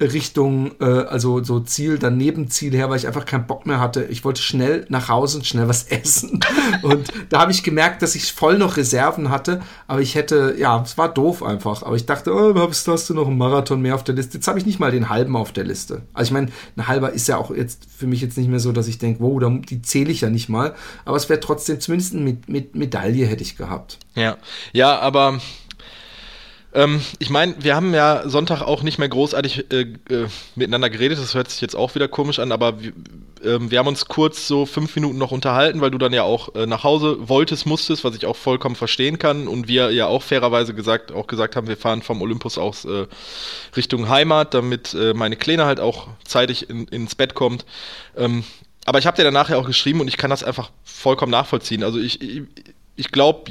Richtung, 0.00 0.72
äh, 0.80 0.84
also 0.84 1.42
so 1.42 1.60
Ziel, 1.60 1.98
dann 1.98 2.16
Nebenziel 2.16 2.72
her, 2.72 2.88
weil 2.88 2.98
ich 2.98 3.06
einfach 3.06 3.24
keinen 3.24 3.46
Bock 3.46 3.66
mehr 3.66 3.80
hatte. 3.80 4.04
Ich 4.04 4.24
wollte 4.24 4.40
schnell 4.42 4.86
nach 4.88 5.08
Hause 5.08 5.38
und 5.38 5.46
schnell 5.46 5.68
was 5.68 5.82
essen. 5.88 6.40
und 6.82 7.08
da 7.30 7.40
habe 7.40 7.50
ich 7.50 7.62
gemerkt, 7.62 8.02
dass 8.02 8.14
ich 8.14 8.32
voll 8.32 8.58
noch 8.58 8.76
Reserven 8.76 9.30
hatte, 9.30 9.60
aber 9.88 10.00
ich 10.00 10.14
hätte, 10.14 10.54
ja, 10.58 10.80
es 10.82 10.96
war 10.98 11.12
doof 11.12 11.42
einfach. 11.42 11.82
Aber 11.82 11.96
ich 11.96 12.06
dachte, 12.06 12.32
oh, 12.32 12.54
hast, 12.54 12.86
hast 12.86 13.10
du 13.10 13.14
noch 13.14 13.26
einen 13.26 13.38
Marathon 13.38 13.80
mehr 13.80 13.94
auf 13.94 14.04
der 14.04 14.14
Liste? 14.14 14.38
Jetzt 14.38 14.46
habe 14.46 14.58
ich 14.58 14.66
nicht 14.66 14.78
mal 14.78 14.92
den 14.92 15.08
halben 15.08 15.36
auf 15.36 15.52
der 15.52 15.64
Liste. 15.64 16.02
Also 16.12 16.28
ich 16.28 16.32
meine, 16.32 16.48
ein 16.76 16.86
halber 16.86 17.12
ist 17.12 17.26
ja 17.26 17.36
auch 17.36 17.50
jetzt 17.50 17.88
für 17.96 18.06
mich 18.06 18.20
jetzt 18.20 18.38
nicht 18.38 18.48
mehr 18.48 18.60
so, 18.60 18.72
dass 18.72 18.86
ich 18.86 18.98
denke, 18.98 19.20
wow, 19.20 19.38
die 19.68 19.82
zähle 19.82 20.12
ich 20.12 20.20
ja 20.20 20.30
nicht 20.30 20.48
mal. 20.48 20.74
Aber 21.04 21.16
es 21.16 21.28
wäre 21.28 21.40
trotzdem 21.40 21.80
zumindest 21.80 22.14
mit, 22.14 22.48
mit 22.48 22.74
Medaille 22.76 23.26
hätte 23.26 23.42
ich 23.42 23.56
gehabt. 23.56 23.98
Ja, 24.14 24.36
ja, 24.72 24.98
aber 24.98 25.40
ähm, 26.74 27.00
ich 27.18 27.30
meine, 27.30 27.54
wir 27.60 27.74
haben 27.74 27.94
ja 27.94 28.28
Sonntag 28.28 28.60
auch 28.60 28.82
nicht 28.82 28.98
mehr 28.98 29.08
großartig 29.08 29.72
äh, 29.72 29.80
äh, 30.10 30.28
miteinander 30.54 30.90
geredet. 30.90 31.18
Das 31.18 31.34
hört 31.34 31.50
sich 31.50 31.62
jetzt 31.62 31.74
auch 31.74 31.94
wieder 31.94 32.08
komisch 32.08 32.38
an, 32.38 32.52
aber 32.52 32.82
wir, 32.82 32.90
äh, 33.42 33.58
wir 33.70 33.78
haben 33.78 33.86
uns 33.86 34.06
kurz 34.06 34.46
so 34.46 34.66
fünf 34.66 34.94
Minuten 34.94 35.16
noch 35.16 35.30
unterhalten, 35.30 35.80
weil 35.80 35.90
du 35.90 35.96
dann 35.96 36.12
ja 36.12 36.24
auch 36.24 36.54
äh, 36.54 36.66
nach 36.66 36.84
Hause 36.84 37.28
wolltest, 37.28 37.64
musstest, 37.64 38.04
was 38.04 38.14
ich 38.16 38.26
auch 38.26 38.36
vollkommen 38.36 38.76
verstehen 38.76 39.18
kann. 39.18 39.48
Und 39.48 39.66
wir 39.66 39.90
ja 39.92 40.06
auch 40.06 40.22
fairerweise 40.22 40.74
gesagt, 40.74 41.10
auch 41.10 41.26
gesagt 41.26 41.56
haben, 41.56 41.68
wir 41.68 41.78
fahren 41.78 42.02
vom 42.02 42.20
Olympus 42.20 42.58
aus 42.58 42.84
äh, 42.84 43.06
Richtung 43.74 44.10
Heimat, 44.10 44.52
damit 44.52 44.92
äh, 44.92 45.14
meine 45.14 45.36
Kleine 45.36 45.64
halt 45.64 45.80
auch 45.80 46.08
zeitig 46.24 46.68
in, 46.68 46.86
ins 46.88 47.14
Bett 47.14 47.34
kommt. 47.34 47.64
Ähm, 48.14 48.44
aber 48.84 48.98
ich 48.98 49.06
habe 49.06 49.16
dir 49.16 49.24
danach 49.24 49.48
ja 49.48 49.56
auch 49.56 49.66
geschrieben 49.66 50.00
und 50.00 50.08
ich 50.08 50.18
kann 50.18 50.30
das 50.30 50.44
einfach 50.44 50.70
vollkommen 50.84 51.32
nachvollziehen. 51.32 51.82
Also 51.82 51.98
ich, 51.98 52.20
ich, 52.20 52.42
ich 52.96 53.10
glaube, 53.10 53.50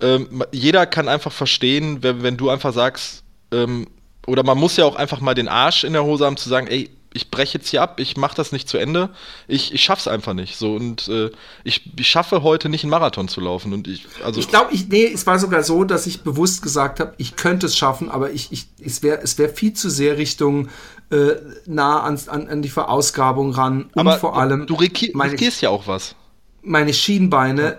ähm, 0.00 0.44
jeder 0.52 0.86
kann 0.86 1.08
einfach 1.08 1.32
verstehen, 1.32 2.02
wenn, 2.02 2.22
wenn 2.22 2.36
du 2.36 2.50
einfach 2.50 2.72
sagst, 2.72 3.22
ähm, 3.52 3.86
oder 4.26 4.42
man 4.42 4.58
muss 4.58 4.76
ja 4.76 4.84
auch 4.84 4.96
einfach 4.96 5.20
mal 5.20 5.34
den 5.34 5.48
Arsch 5.48 5.84
in 5.84 5.92
der 5.92 6.04
Hose 6.04 6.24
haben 6.24 6.36
zu 6.36 6.48
sagen, 6.48 6.66
ey, 6.66 6.90
ich 7.12 7.30
breche 7.30 7.58
jetzt 7.58 7.68
hier 7.68 7.82
ab, 7.82 7.98
ich 7.98 8.16
mache 8.16 8.36
das 8.36 8.52
nicht 8.52 8.68
zu 8.68 8.78
Ende, 8.78 9.10
ich, 9.48 9.74
ich 9.74 9.82
schaff's 9.82 10.06
einfach 10.06 10.32
nicht. 10.32 10.56
So 10.56 10.74
und 10.74 11.08
äh, 11.08 11.30
ich, 11.64 11.90
ich 11.98 12.08
schaffe 12.08 12.42
heute 12.42 12.68
nicht 12.68 12.84
einen 12.84 12.90
Marathon 12.90 13.26
zu 13.26 13.40
laufen. 13.40 13.72
Und 13.72 13.88
ich, 13.88 14.06
also 14.24 14.38
ich 14.38 14.48
glaube, 14.48 14.72
ich, 14.72 14.88
nee, 14.88 15.10
es 15.12 15.26
war 15.26 15.38
sogar 15.38 15.64
so, 15.64 15.82
dass 15.82 16.06
ich 16.06 16.22
bewusst 16.22 16.62
gesagt 16.62 17.00
habe, 17.00 17.14
ich 17.16 17.34
könnte 17.34 17.66
es 17.66 17.76
schaffen, 17.76 18.10
aber 18.10 18.30
ich, 18.30 18.52
ich, 18.52 18.66
es 18.80 19.02
wäre 19.02 19.20
es 19.22 19.38
wär 19.38 19.48
viel 19.48 19.72
zu 19.72 19.90
sehr 19.90 20.18
Richtung 20.18 20.68
äh, 21.10 21.32
nah 21.66 22.00
an, 22.02 22.20
an, 22.28 22.46
an 22.46 22.62
die 22.62 22.68
Verausgabung 22.68 23.52
ran. 23.52 23.90
Und 23.92 23.98
aber 23.98 24.18
vor 24.18 24.38
allem. 24.38 24.66
Du 24.66 24.74
riskierst 24.74 25.62
ja 25.62 25.70
auch 25.70 25.88
was. 25.88 26.14
Meine 26.62 26.94
Schienbeine. 26.94 27.62
Ja 27.62 27.78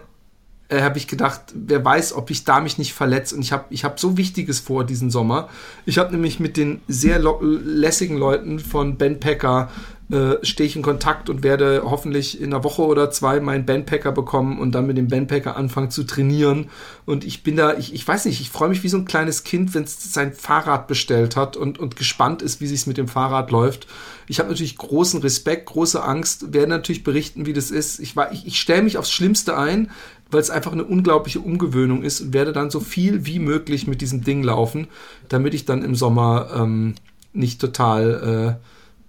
äh, 0.71 0.81
habe 0.81 0.97
ich 0.97 1.07
gedacht, 1.07 1.41
wer 1.53 1.83
weiß, 1.83 2.13
ob 2.13 2.31
ich 2.31 2.45
da 2.45 2.61
mich 2.61 2.77
nicht 2.77 2.93
verletze. 2.93 3.35
Und 3.35 3.41
ich 3.41 3.51
habe 3.51 3.65
ich 3.69 3.83
hab 3.83 3.99
so 3.99 4.17
Wichtiges 4.17 4.59
vor 4.59 4.85
diesen 4.85 5.11
Sommer. 5.11 5.49
Ich 5.85 5.97
habe 5.97 6.11
nämlich 6.11 6.39
mit 6.39 6.55
den 6.57 6.81
sehr 6.87 7.19
lässigen 7.19 8.17
Leuten 8.17 8.59
von 8.59 8.97
Ben 8.97 9.19
Packer 9.19 9.69
äh, 10.11 10.45
stehe 10.45 10.67
ich 10.67 10.75
in 10.75 10.81
Kontakt 10.81 11.29
und 11.29 11.41
werde 11.41 11.83
hoffentlich 11.85 12.41
in 12.41 12.53
einer 12.53 12.65
Woche 12.65 12.81
oder 12.81 13.11
zwei 13.11 13.39
meinen 13.39 13.65
Bandpacker 13.65 14.11
bekommen 14.11 14.59
und 14.59 14.73
dann 14.73 14.85
mit 14.85 14.97
dem 14.97 15.07
Bandpacker 15.07 15.55
anfangen 15.55 15.89
zu 15.89 16.03
trainieren. 16.03 16.69
Und 17.05 17.23
ich 17.23 17.43
bin 17.43 17.55
da, 17.55 17.77
ich, 17.77 17.93
ich 17.93 18.05
weiß 18.05 18.25
nicht, 18.25 18.41
ich 18.41 18.49
freue 18.49 18.67
mich 18.67 18.83
wie 18.83 18.89
so 18.89 18.97
ein 18.97 19.05
kleines 19.05 19.45
Kind, 19.45 19.73
wenn 19.73 19.83
es 19.83 20.11
sein 20.11 20.33
Fahrrad 20.33 20.87
bestellt 20.87 21.37
hat 21.37 21.55
und, 21.55 21.79
und 21.79 21.95
gespannt 21.95 22.41
ist, 22.41 22.59
wie 22.59 22.67
sich 22.67 22.87
mit 22.87 22.97
dem 22.97 23.07
Fahrrad 23.07 23.51
läuft. 23.51 23.87
Ich 24.27 24.39
habe 24.39 24.49
natürlich 24.49 24.77
großen 24.77 25.21
Respekt, 25.21 25.67
große 25.67 26.03
Angst, 26.03 26.53
werde 26.53 26.71
natürlich 26.71 27.05
berichten, 27.05 27.45
wie 27.45 27.53
das 27.53 27.71
ist. 27.71 27.99
Ich, 27.99 28.15
ich, 28.31 28.45
ich 28.45 28.59
stelle 28.59 28.81
mich 28.81 28.97
aufs 28.97 29.11
Schlimmste 29.11 29.57
ein, 29.57 29.91
weil 30.31 30.41
es 30.41 30.49
einfach 30.49 30.71
eine 30.71 30.83
unglaubliche 30.83 31.39
Umgewöhnung 31.39 32.03
ist 32.03 32.21
und 32.21 32.33
werde 32.33 32.53
dann 32.53 32.69
so 32.69 32.79
viel 32.79 33.25
wie 33.25 33.39
möglich 33.39 33.87
mit 33.87 34.01
diesem 34.01 34.23
Ding 34.23 34.43
laufen, 34.43 34.87
damit 35.29 35.53
ich 35.53 35.65
dann 35.65 35.83
im 35.83 35.95
Sommer 35.95 36.49
ähm, 36.55 36.95
nicht 37.33 37.61
total 37.61 38.57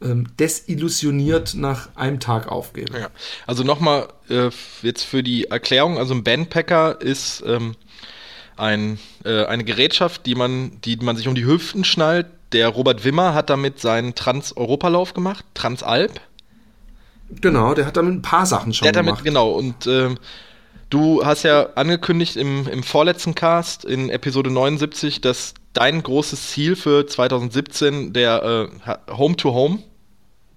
äh, 0.03 0.07
ähm, 0.07 0.27
desillusioniert 0.39 1.55
nach 1.55 1.89
einem 1.95 2.21
Tag 2.21 2.49
aufgebe. 2.49 2.99
Ja. 2.99 3.09
Also 3.47 3.63
nochmal 3.63 4.09
äh, 4.29 4.51
jetzt 4.83 5.05
für 5.05 5.23
die 5.23 5.45
Erklärung, 5.45 5.99
also 5.99 6.15
ein 6.15 6.25
Bandpacker 6.25 7.01
ist 7.01 7.43
ähm, 7.47 7.77
ein, 8.57 8.99
äh, 9.25 9.45
eine 9.45 9.65
Gerätschaft, 9.65 10.27
die 10.27 10.35
man, 10.35 10.81
die 10.85 10.97
man 10.97 11.17
sich 11.17 11.29
um 11.29 11.35
die 11.35 11.45
Hüften 11.45 11.85
schnallt. 11.85 12.27
Der 12.53 12.69
Robert 12.69 13.05
Wimmer 13.05 13.35
hat 13.35 13.49
damit 13.49 13.81
seinen 13.81 14.15
Trans-Europalauf 14.15 15.15
gemacht, 15.15 15.45
Transalp. 15.55 16.21
Genau, 17.41 17.73
der 17.73 17.87
hat 17.87 17.97
damit 17.97 18.13
ein 18.15 18.23
paar 18.23 18.45
Sachen 18.45 18.75
schon 18.75 18.85
der 18.85 18.91
hat 18.91 19.07
damit, 19.07 19.25
Genau, 19.25 19.53
und 19.53 19.87
ähm, 19.87 20.19
Du 20.93 21.25
hast 21.25 21.43
ja 21.43 21.71
angekündigt 21.75 22.37
im, 22.37 22.69
im 22.69 22.83
vorletzten 22.83 23.35
Cast, 23.35 23.87
in 23.87 24.11
Episode 24.11 24.51
79, 24.51 25.23
dass 25.23 25.55
dein 25.73 26.03
großes 26.03 26.51
Ziel 26.51 26.77
für 26.77 27.07
2017 27.07 28.13
der 28.13 28.69
äh, 28.87 29.11
Home-to-Home 29.11 29.79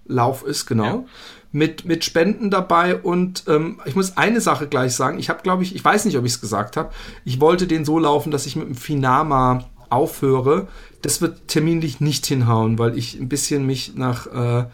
Lauf 0.08 0.44
ist, 0.44 0.66
genau. 0.66 0.84
Ja. 0.84 1.04
Mit, 1.54 1.86
mit 1.86 2.04
Spenden 2.04 2.50
dabei 2.50 2.98
und 2.98 3.46
ähm, 3.48 3.80
ich 3.86 3.96
muss 3.96 4.18
eine 4.18 4.42
Sache 4.42 4.68
gleich 4.68 4.94
sagen. 4.94 5.20
Ich 5.20 5.30
habe, 5.30 5.42
glaube 5.42 5.64
ich, 5.64 5.74
ich 5.74 5.86
weiß 5.86 6.04
nicht, 6.04 6.18
ob 6.18 6.26
ich 6.26 6.34
es 6.34 6.42
gesagt 6.42 6.76
habe. 6.76 6.92
Ich 7.24 7.40
wollte 7.40 7.66
den 7.66 7.86
so 7.86 7.98
laufen, 7.98 8.30
dass 8.30 8.46
ich 8.46 8.58
mit 8.58 8.68
dem 8.68 8.76
Finama 8.76 9.64
aufhöre. 9.90 10.68
Das 11.02 11.22
wird 11.22 11.48
terminlich 11.48 12.02
nicht 12.02 12.26
hinhauen, 12.26 12.78
weil 12.78 12.98
ich 12.98 13.18
ein 13.18 13.30
bisschen 13.30 13.66
mich 13.66 13.96
nach 13.96 14.28
äh, 14.28 14.66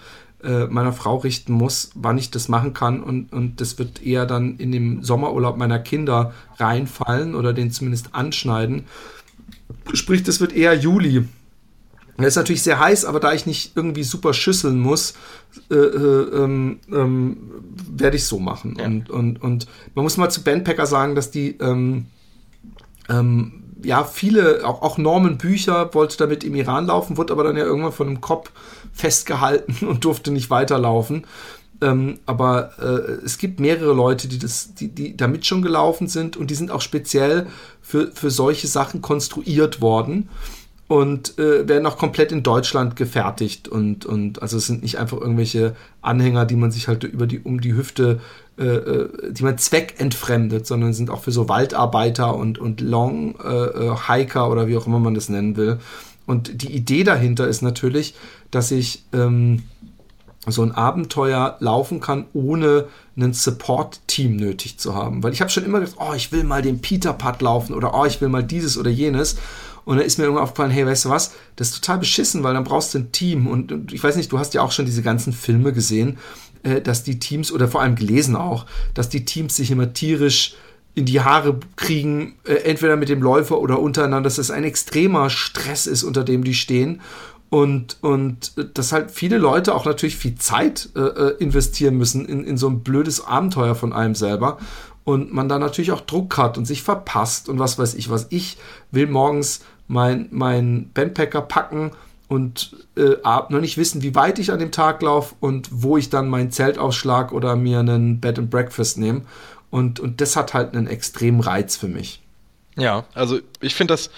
äh, 0.44 0.66
meiner 0.68 0.94
Frau 0.94 1.18
richten 1.18 1.54
muss, 1.54 1.92
wann 1.96 2.18
ich 2.18 2.32
das 2.32 2.48
machen 2.48 2.74
kann. 2.74 3.02
Und, 3.04 3.32
und 3.34 3.62
das 3.62 3.78
wird 3.80 4.02
eher 4.02 4.26
dann 4.26 4.58
in 4.58 4.72
dem 4.72 5.04
Sommerurlaub 5.04 5.58
meiner 5.58 5.80
Kinder 5.80 6.34
reinfallen 6.58 7.36
oder 7.36 7.54
den 7.54 7.72
zumindest 7.72 8.14
anschneiden. 8.14 8.84
Sprich, 9.94 10.24
das 10.24 10.40
wird 10.40 10.54
eher 10.54 10.74
Juli. 10.74 11.28
Das 12.18 12.28
ist 12.28 12.36
natürlich 12.36 12.62
sehr 12.62 12.80
heiß, 12.80 13.06
aber 13.06 13.20
da 13.20 13.34
ich 13.34 13.46
nicht 13.46 13.76
irgendwie 13.76 14.04
super 14.04 14.34
schüsseln 14.34 14.80
muss, 14.80 15.16
äh, 15.70 15.76
äh, 15.76 16.44
ähm, 16.44 16.80
ähm, 16.92 17.38
werde 17.90 18.18
ich 18.18 18.26
so 18.26 18.40
machen. 18.40 18.76
Ja. 18.78 18.86
Und, 18.86 19.10
und, 19.10 19.42
und 19.42 19.68
man 19.96 20.04
muss 20.04 20.18
mal 20.18 20.30
zu 20.30 20.44
Bandpacker 20.44 20.86
sagen, 20.86 21.16
dass 21.16 21.32
die 21.32 21.58
ähm, 21.58 22.06
ähm 23.10 23.61
ja 23.84 24.04
viele, 24.04 24.66
auch, 24.66 24.82
auch 24.82 24.98
Norman 24.98 25.38
Bücher 25.38 25.94
wollte 25.94 26.18
damit 26.18 26.44
im 26.44 26.56
Iran 26.56 26.88
laufen, 26.88 27.18
wurde 27.18 27.34
aber 27.34 27.44
dann 27.44 27.58
ja 27.58 27.64
irgendwann 27.64 27.92
von 27.92 28.08
einem 28.08 28.22
Kopf 28.22 28.52
festgehalten 28.94 29.86
und 29.88 30.06
durfte 30.06 30.32
nicht 30.32 30.50
weiterlaufen. 30.50 31.26
Ähm, 31.82 32.20
aber 32.28 32.74
äh, 32.80 33.26
es 33.26 33.40
gibt 33.40 33.60
mehrere 33.60 33.94
Leute, 33.94 34.28
die, 34.28 34.38
das, 34.38 34.76
die, 34.76 34.90
die 34.90 35.18
damit 35.18 35.46
schon 35.46 35.64
gelaufen 35.64 36.08
sind 36.08 36.38
und 36.38 36.52
die 36.52 36.56
sind 36.56 36.70
auch 36.70 36.82
speziell 36.82 37.48
für, 37.82 38.12
für 38.12 38.30
solche 38.30 38.68
Sachen 38.68 39.02
konstruiert 39.02 39.82
worden 39.82 40.30
und 40.92 41.40
äh, 41.40 41.70
werden 41.70 41.86
auch 41.86 41.98
komplett 41.98 42.34
in 42.34 42.44
Deutschland 42.44 42.98
gefertigt 42.98 43.70
und, 43.70 44.06
und 44.06 44.42
also 44.42 44.58
es 44.58 44.68
sind 44.68 44.82
nicht 44.82 45.00
einfach 45.00 45.22
irgendwelche 45.22 45.74
Anhänger, 46.02 46.46
die 46.46 46.58
man 46.58 46.70
sich 46.70 46.90
halt 46.90 47.06
über 47.06 47.28
die, 47.28 47.40
um 47.40 47.62
die 47.62 47.74
Hüfte, 47.74 48.20
äh, 48.60 48.66
äh 48.66 49.32
die 49.32 49.44
man 49.44 49.58
zweckentfremdet, 49.58 50.68
sondern 50.68 50.92
sind 50.92 51.10
auch 51.10 51.22
für 51.22 51.32
so 51.32 51.48
Waldarbeiter 51.48 52.36
und, 52.36 52.60
und 52.60 52.82
Long-Hiker 52.82 54.40
äh, 54.42 54.44
äh 54.44 54.52
oder 54.52 54.68
wie 54.68 54.76
auch 54.76 54.86
immer 54.86 55.00
man 55.00 55.14
das 55.14 55.30
nennen 55.30 55.56
will. 55.56 55.80
Und 56.26 56.62
die 56.62 56.76
Idee 56.76 57.06
dahinter 57.06 57.48
ist 57.48 57.62
natürlich, 57.62 58.14
dass 58.52 58.70
ich 58.70 59.06
ähm, 59.14 59.64
so 60.46 60.62
ein 60.62 60.74
Abenteuer 60.74 61.56
laufen 61.60 62.02
kann, 62.02 62.26
ohne 62.34 62.88
ein 63.16 63.32
Support-Team 63.32 64.36
nötig 64.36 64.78
zu 64.78 64.94
haben. 64.94 65.24
Weil 65.24 65.32
ich 65.32 65.40
habe 65.40 65.52
schon 65.52 65.64
immer 65.64 65.80
gedacht, 65.80 65.96
oh, 66.00 66.14
ich 66.16 66.34
will 66.34 66.44
mal 66.44 66.62
den 66.62 66.82
Peter-Putt 66.82 67.42
laufen 67.42 67.76
oder 67.76 67.94
oh, 67.94 68.06
ich 68.06 68.20
will 68.20 68.30
mal 68.30 68.44
dieses 68.44 68.78
oder 68.78 68.90
jenes. 68.90 69.38
Und 69.86 69.98
dann 69.98 70.06
ist 70.06 70.18
mir 70.18 70.26
irgendwann 70.26 70.44
aufgefallen, 70.44 70.72
hey, 70.72 70.86
weißt 70.86 71.06
du 71.06 71.10
was, 71.10 71.34
das 71.56 71.70
ist 71.70 71.84
total 71.84 72.00
beschissen, 72.00 72.44
weil 72.44 72.54
dann 72.54 72.64
brauchst 72.64 72.94
du 72.94 73.00
ein 73.00 73.12
Team. 73.12 73.48
Und, 73.48 73.92
ich 73.92 74.04
weiß 74.04 74.16
nicht, 74.16 74.32
du 74.32 74.40
hast 74.40 74.54
ja 74.54 74.62
auch 74.62 74.72
schon 74.72 74.86
diese 74.86 75.02
ganzen 75.02 75.34
Filme 75.34 75.74
gesehen, 75.74 76.18
äh, 76.64 76.82
dass 76.82 77.04
die 77.04 77.20
Teams, 77.20 77.52
oder 77.52 77.68
vor 77.68 77.82
allem 77.82 77.96
gelesen 77.96 78.36
auch, 78.36 78.66
dass 78.94 79.10
die 79.10 79.26
Teams 79.26 79.56
sich 79.56 79.72
immer 79.72 79.94
tierisch 79.94 80.56
in 80.94 81.06
die 81.06 81.22
Haare 81.22 81.58
kriegen, 81.76 82.36
äh, 82.46 82.54
entweder 82.54 82.96
mit 82.96 83.10
dem 83.10 83.22
Läufer 83.22 83.60
oder 83.60 83.80
untereinander, 83.80 84.28
dass 84.28 84.38
es 84.38 84.52
ein 84.52 84.64
extremer 84.64 85.30
Stress 85.30 85.88
ist, 85.88 86.04
unter 86.04 86.24
dem 86.24 86.44
die 86.44 86.54
stehen. 86.54 87.02
Und, 87.50 87.98
und 88.02 88.54
äh, 88.58 88.66
dass 88.74 88.92
halt 88.92 89.12
viele 89.12 89.38
Leute 89.38 89.76
auch 89.76 89.86
natürlich 89.86 90.16
viel 90.16 90.36
Zeit 90.36 90.90
äh, 90.96 91.32
investieren 91.40 91.98
müssen 91.98 92.26
in, 92.26 92.44
in 92.44 92.58
so 92.58 92.70
ein 92.70 92.82
blödes 92.82 93.26
Abenteuer 93.26 93.76
von 93.76 93.94
einem 93.94 94.16
selber. 94.16 94.58
Und 95.04 95.34
man 95.34 95.50
da 95.50 95.58
natürlich 95.58 95.92
auch 95.92 96.02
Druck 96.02 96.38
hat 96.38 96.58
und 96.58 96.66
sich 96.66 96.84
verpasst 96.84 97.50
und 97.50 97.60
was 97.60 97.80
weiß 97.80 97.96
ich 97.96 98.10
was. 98.10 98.28
Ich 98.30 98.58
will 98.92 99.08
morgens 99.08 99.62
mein, 99.88 100.28
mein 100.32 100.92
Bandpacker 100.94 101.42
packen 101.42 101.92
und 102.28 102.76
äh, 102.96 103.18
noch 103.24 103.60
nicht 103.60 103.78
wissen, 103.78 104.04
wie 104.04 104.16
weit 104.16 104.40
ich 104.40 104.52
an 104.52 104.60
dem 104.60 104.72
Tag 104.72 105.02
laufe 105.02 105.36
und 105.40 105.70
wo 105.72 105.98
ich 105.98 106.10
dann 106.10 106.30
mein 106.30 106.52
Zelt 106.52 106.78
ausschlag 106.78 107.34
oder 107.34 107.56
mir 107.56 107.80
einen 107.80 108.22
Bed 108.22 108.40
and 108.40 108.50
Breakfast 108.50 108.98
nehme 108.98 109.24
Und, 109.70 110.00
und 110.00 110.22
das 110.22 110.36
hat 110.36 110.54
halt 110.54 110.74
einen 110.74 110.88
extremen 110.88 111.42
Reiz 111.42 111.76
für 111.76 111.88
mich. 111.88 112.22
Ja, 112.78 113.04
also 113.14 113.40
ich 113.60 113.76
finde 113.76 113.96
das, 113.96 114.12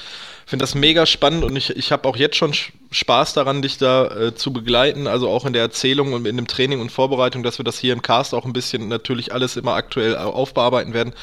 find 0.45 0.61
das 0.61 0.75
mega 0.75 1.05
spannend 1.05 1.43
und 1.43 1.55
ich, 1.55 1.71
ich 1.71 1.91
habe 1.91 2.07
auch 2.07 2.15
jetzt 2.15 2.35
schon 2.35 2.53
Spaß 2.91 3.33
daran, 3.33 3.61
dich 3.61 3.77
da 3.77 4.07
äh, 4.07 4.35
zu 4.35 4.53
begleiten, 4.53 5.07
also 5.07 5.29
auch 5.29 5.45
in 5.45 5.53
der 5.53 5.61
Erzählung 5.61 6.13
und 6.13 6.27
in 6.27 6.35
dem 6.35 6.47
Training 6.47 6.81
und 6.81 6.91
Vorbereitung, 6.91 7.43
dass 7.43 7.59
wir 7.59 7.65
das 7.65 7.79
hier 7.79 7.93
im 7.93 8.01
Cast 8.01 8.33
auch 8.33 8.45
ein 8.45 8.53
bisschen 8.53 8.87
natürlich 8.87 9.33
alles 9.33 9.57
immer 9.57 9.73
aktuell 9.73 10.15
aufbearbeiten 10.15 10.93
werden. 10.93 11.13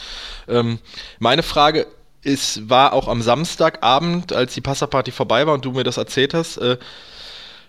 Ähm, 0.49 0.79
meine 1.19 1.43
Frage 1.43 1.87
ist, 2.23 2.69
war 2.69 2.93
auch 2.93 3.09
am 3.09 3.23
Samstagabend, 3.23 4.33
als 4.33 4.55
die 4.55 4.61
Passaparty 4.61 5.11
vorbei 5.11 5.47
war 5.47 5.55
und 5.55 5.65
du 5.65 5.73
mir 5.73 5.85
das 5.85 5.97
erzählt 5.97 6.35
hast, 6.35 6.59
äh, 6.59 6.77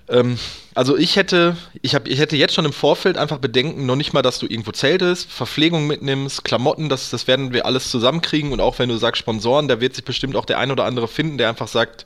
ähm, 0.09 0.37
also 0.73 0.97
ich 0.97 1.15
hätte, 1.15 1.57
ich, 1.81 1.95
hab, 1.95 2.07
ich 2.07 2.19
hätte 2.19 2.37
jetzt 2.37 2.53
schon 2.53 2.65
im 2.65 2.73
Vorfeld 2.73 3.17
einfach 3.17 3.37
Bedenken, 3.37 3.85
noch 3.85 3.95
nicht 3.95 4.13
mal, 4.13 4.21
dass 4.21 4.39
du 4.39 4.45
irgendwo 4.45 4.71
zeltest, 4.71 5.31
Verpflegung 5.31 5.87
mitnimmst, 5.87 6.43
Klamotten, 6.43 6.89
das, 6.89 7.09
das 7.09 7.27
werden 7.27 7.53
wir 7.53 7.65
alles 7.65 7.89
zusammenkriegen 7.89 8.51
und 8.51 8.61
auch 8.61 8.79
wenn 8.79 8.89
du 8.89 8.97
sagst 8.97 9.19
Sponsoren, 9.19 9.67
da 9.67 9.81
wird 9.81 9.95
sich 9.95 10.05
bestimmt 10.05 10.35
auch 10.35 10.45
der 10.45 10.59
ein 10.59 10.71
oder 10.71 10.85
andere 10.85 11.07
finden, 11.07 11.37
der 11.37 11.49
einfach 11.49 11.67
sagt, 11.67 12.05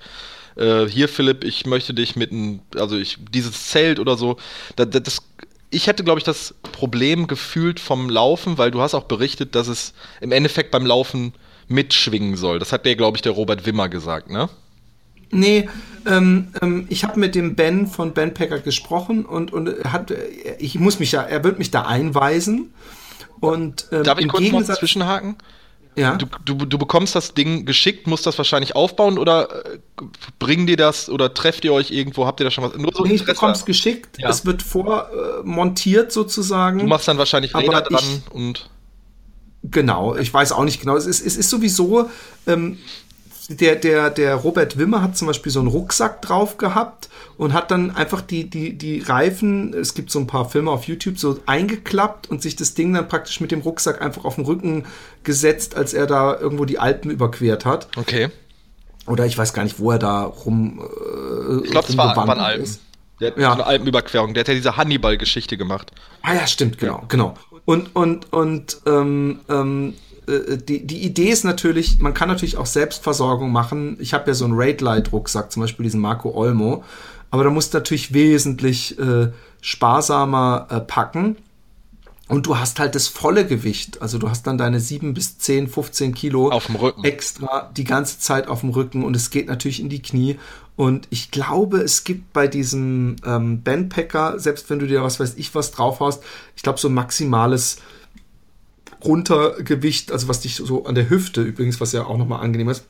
äh, 0.56 0.86
hier 0.88 1.10
Philipp, 1.10 1.44
ich 1.44 1.66
möchte 1.66 1.94
dich 1.94 2.16
mit 2.16 2.32
ein, 2.32 2.62
also 2.76 2.98
ich, 2.98 3.18
dieses 3.32 3.68
Zelt 3.68 4.00
oder 4.00 4.18
so, 4.18 4.38
das, 4.76 4.90
das 4.90 5.22
ich 5.72 5.88
hätte, 5.88 6.04
glaube 6.04 6.20
ich, 6.20 6.24
das 6.24 6.56
Problem 6.72 7.28
gefühlt 7.28 7.80
vom 7.80 8.10
Laufen, 8.10 8.58
weil 8.58 8.72
du 8.72 8.82
hast 8.82 8.94
auch 8.94 9.04
berichtet, 9.04 9.56
dass 9.56 9.68
es 9.68 9.94
im 10.22 10.32
Endeffekt 10.32 10.72
beim 10.72 10.86
Laufen 10.86 11.34
mitschwingen 11.68 12.38
soll. 12.38 12.60
Das 12.60 12.72
hat 12.72 12.86
der, 12.86 12.96
glaube 12.96 13.18
ich, 13.18 13.22
der 13.22 13.34
Robert 13.34 13.66
Wimmer 13.66 13.90
gesagt, 13.90 14.30
ne? 14.30 14.50
Nee, 15.32 15.70
ähm, 16.06 16.50
ähm, 16.62 16.86
ich 16.90 17.04
habe 17.04 17.20
mit 17.20 17.36
dem 17.36 17.56
Ben 17.56 17.88
von 17.88 18.14
Ben 18.14 18.34
Packer 18.34 18.60
gesprochen 18.60 19.26
und, 19.26 19.52
und 19.52 19.70
hat, 19.86 20.14
ich 20.60 20.80
muss 20.80 21.00
mich 21.00 21.12
ja, 21.12 21.22
er 21.22 21.44
wird 21.44 21.60
mich 21.60 21.72
da 21.72 21.84
einweisen. 21.84 22.74
Und, 23.40 23.88
ähm, 23.92 24.04
Darf 24.04 24.20
ich 24.20 24.28
kurz 24.28 24.44
Gegensatz, 24.44 24.80
zwischenhaken? 24.80 25.36
Ja. 25.96 26.16
Du, 26.18 26.26
du, 26.44 26.66
du, 26.66 26.78
bekommst 26.78 27.16
das 27.16 27.34
Ding 27.34 27.66
geschickt, 27.66 28.06
musst 28.06 28.26
das 28.26 28.38
wahrscheinlich 28.38 28.76
aufbauen 28.76 29.18
oder 29.18 29.66
äh, 29.66 29.80
bringen 30.40 30.68
dir 30.68 30.76
das 30.76 31.10
oder 31.10 31.34
trefft 31.34 31.64
ihr 31.64 31.72
euch 31.72 31.92
irgendwo? 31.92 32.26
Habt 32.26 32.42
ihr 32.42 32.44
da 32.44 32.52
schon 32.52 32.66
was? 32.66 32.76
Nur 32.76 32.92
so 32.94 33.04
nee, 33.06 33.14
ich 33.14 33.26
bekomm's 33.26 33.64
geschickt. 33.64 34.18
Ja. 34.20 34.30
Es 34.30 34.46
wird 34.46 34.62
vormontiert 34.62 36.08
äh, 36.10 36.12
sozusagen. 36.12 36.80
Du 36.80 36.86
machst 36.86 37.08
dann 37.08 37.18
wahrscheinlich 37.18 37.56
Räder 37.56 37.82
dran 37.82 38.04
ich, 38.04 38.32
und. 38.34 38.70
Genau, 39.64 40.16
ich 40.16 40.32
weiß 40.32 40.52
auch 40.52 40.66
nicht 40.66 40.82
genau. 40.82 40.96
Es 40.98 41.06
ist, 41.06 41.26
es 41.26 41.38
ist 41.38 41.50
sowieso, 41.50 42.10
ähm, 42.46 42.78
der, 43.50 43.76
der, 43.76 44.10
der 44.10 44.36
Robert 44.36 44.78
Wimmer 44.78 45.02
hat 45.02 45.18
zum 45.18 45.28
Beispiel 45.28 45.52
so 45.52 45.60
einen 45.60 45.68
Rucksack 45.68 46.22
drauf 46.22 46.58
gehabt 46.58 47.10
und 47.38 47.54
hat 47.54 47.70
dann 47.70 47.96
einfach 47.96 48.22
die, 48.22 48.50
die, 48.50 48.78
die 48.78 49.00
Reifen, 49.00 49.74
es 49.74 49.94
gibt 49.94 50.10
so 50.10 50.20
ein 50.20 50.28
paar 50.28 50.50
Filme 50.50 50.72
auf 50.72 50.86
YouTube, 50.86 51.20
so 51.20 51.40
eingeklappt 51.46 52.30
und 52.30 52.42
sich 52.42 52.56
das 52.56 52.74
Ding 52.74 52.94
dann 52.94 53.08
praktisch 53.08 53.40
mit 53.42 53.52
dem 53.52 53.62
Rucksack 53.62 54.02
einfach 54.02 54.26
auf 54.26 54.36
den 54.36 54.46
Rücken 54.46 54.86
gesetzt, 55.24 55.76
als 55.76 55.94
er 55.94 56.08
da 56.08 56.38
irgendwo 56.40 56.66
die 56.66 56.80
Alpen 56.80 57.12
überquert 57.12 57.66
hat. 57.66 57.88
Okay. 57.98 58.30
Oder 59.06 59.26
ich 59.26 59.38
weiß 59.38 59.54
gar 59.54 59.64
nicht, 59.64 59.80
wo 59.80 59.92
er 59.92 60.00
da 60.00 60.24
rum. 60.24 60.82
Äh, 60.82 61.66
ich 61.66 61.72
glaube, 61.72 61.88
es 61.90 61.98
war, 61.98 62.16
waren 62.16 62.40
Alpen. 62.40 62.64
Ist. 62.64 62.82
Der 63.20 63.30
hat 63.30 63.38
ja. 63.38 63.54
eine 63.54 63.66
Alpenüberquerung. 63.66 64.34
Der 64.34 64.42
hat 64.42 64.48
ja 64.48 64.56
diese 64.56 64.78
Hannibal-Geschichte 64.78 65.58
gemacht. 65.58 65.92
Ah 66.24 66.34
ja, 66.34 66.48
stimmt, 66.48 66.80
genau, 66.80 67.04
genau. 67.08 67.36
Und, 67.66 67.96
und, 67.96 68.32
und 68.34 68.82
ähm, 68.86 69.40
ähm, 69.50 69.94
äh, 70.28 70.58
die, 70.58 70.86
die 70.86 71.04
Idee 71.04 71.30
ist 71.30 71.44
natürlich, 71.44 72.00
man 72.00 72.14
kann 72.14 72.28
natürlich 72.30 72.58
auch 72.58 72.66
Selbstversorgung 72.66 73.52
machen. 73.52 73.98
Ich 74.00 74.14
habe 74.14 74.28
ja 74.28 74.34
so 74.34 74.46
einen 74.46 74.56
Raid-Light-Rucksack, 74.56 75.52
zum 75.52 75.62
Beispiel 75.62 75.84
diesen 75.84 76.02
Marco 76.02 76.32
Olmo. 76.34 76.84
Aber 77.32 77.44
da 77.44 77.50
musst 77.50 77.74
du 77.74 77.78
natürlich 77.78 78.14
wesentlich 78.14 78.98
äh, 79.00 79.32
sparsamer 79.62 80.68
äh, 80.70 80.80
packen. 80.80 81.38
Und 82.28 82.48
du 82.48 82.58
hast 82.58 82.80
halt 82.80 82.96
das 82.96 83.08
volle 83.08 83.46
Gewicht. 83.46 84.02
Also 84.02 84.18
du 84.18 84.30
hast 84.30 84.48
dann 84.48 84.58
deine 84.58 84.80
7 84.80 85.14
bis 85.14 85.38
10, 85.38 85.68
15 85.68 86.16
Kilo 86.16 86.50
auf 86.50 86.66
dem 86.66 86.76
Rücken. 86.76 87.04
extra 87.04 87.72
die 87.78 87.84
ganze 87.84 88.20
Zeit 88.20 88.48
auf 88.48 88.62
dem 88.62 88.70
Rücken 88.70 89.04
und 89.04 89.16
es 89.16 89.30
geht 89.30 89.48
natürlich 89.48 89.80
in 89.80 89.90
die 89.90 90.02
Knie. 90.02 90.40
Und 90.76 91.08
ich 91.12 91.30
glaube, 91.30 91.78
es 91.78 92.04
gibt 92.04 92.34
bei 92.34 92.48
diesem 92.48 93.18
ähm, 93.26 93.62
Bandpacker, 93.62 94.40
selbst 94.40 94.70
wenn 94.70 94.80
du 94.80 94.88
dir 94.88 95.04
was 95.04 95.20
weiß 95.20 95.36
ich 95.38 95.54
was 95.54 95.72
drauf 95.72 96.00
hast, 96.00 96.24
ich 96.56 96.64
glaube 96.64 96.80
so 96.80 96.90
ein 96.90 96.96
maximales 96.96 97.78
Runtergewicht, 99.04 100.12
also 100.12 100.28
was 100.28 100.42
dich 100.42 100.56
so 100.56 100.86
an 100.86 100.96
der 100.96 101.10
Hüfte 101.10 101.42
übrigens, 101.42 101.82
was 101.82 101.92
ja 101.92 102.06
auch 102.06 102.18
nochmal 102.18 102.42
angenehm 102.42 102.70
ist, 102.70 102.86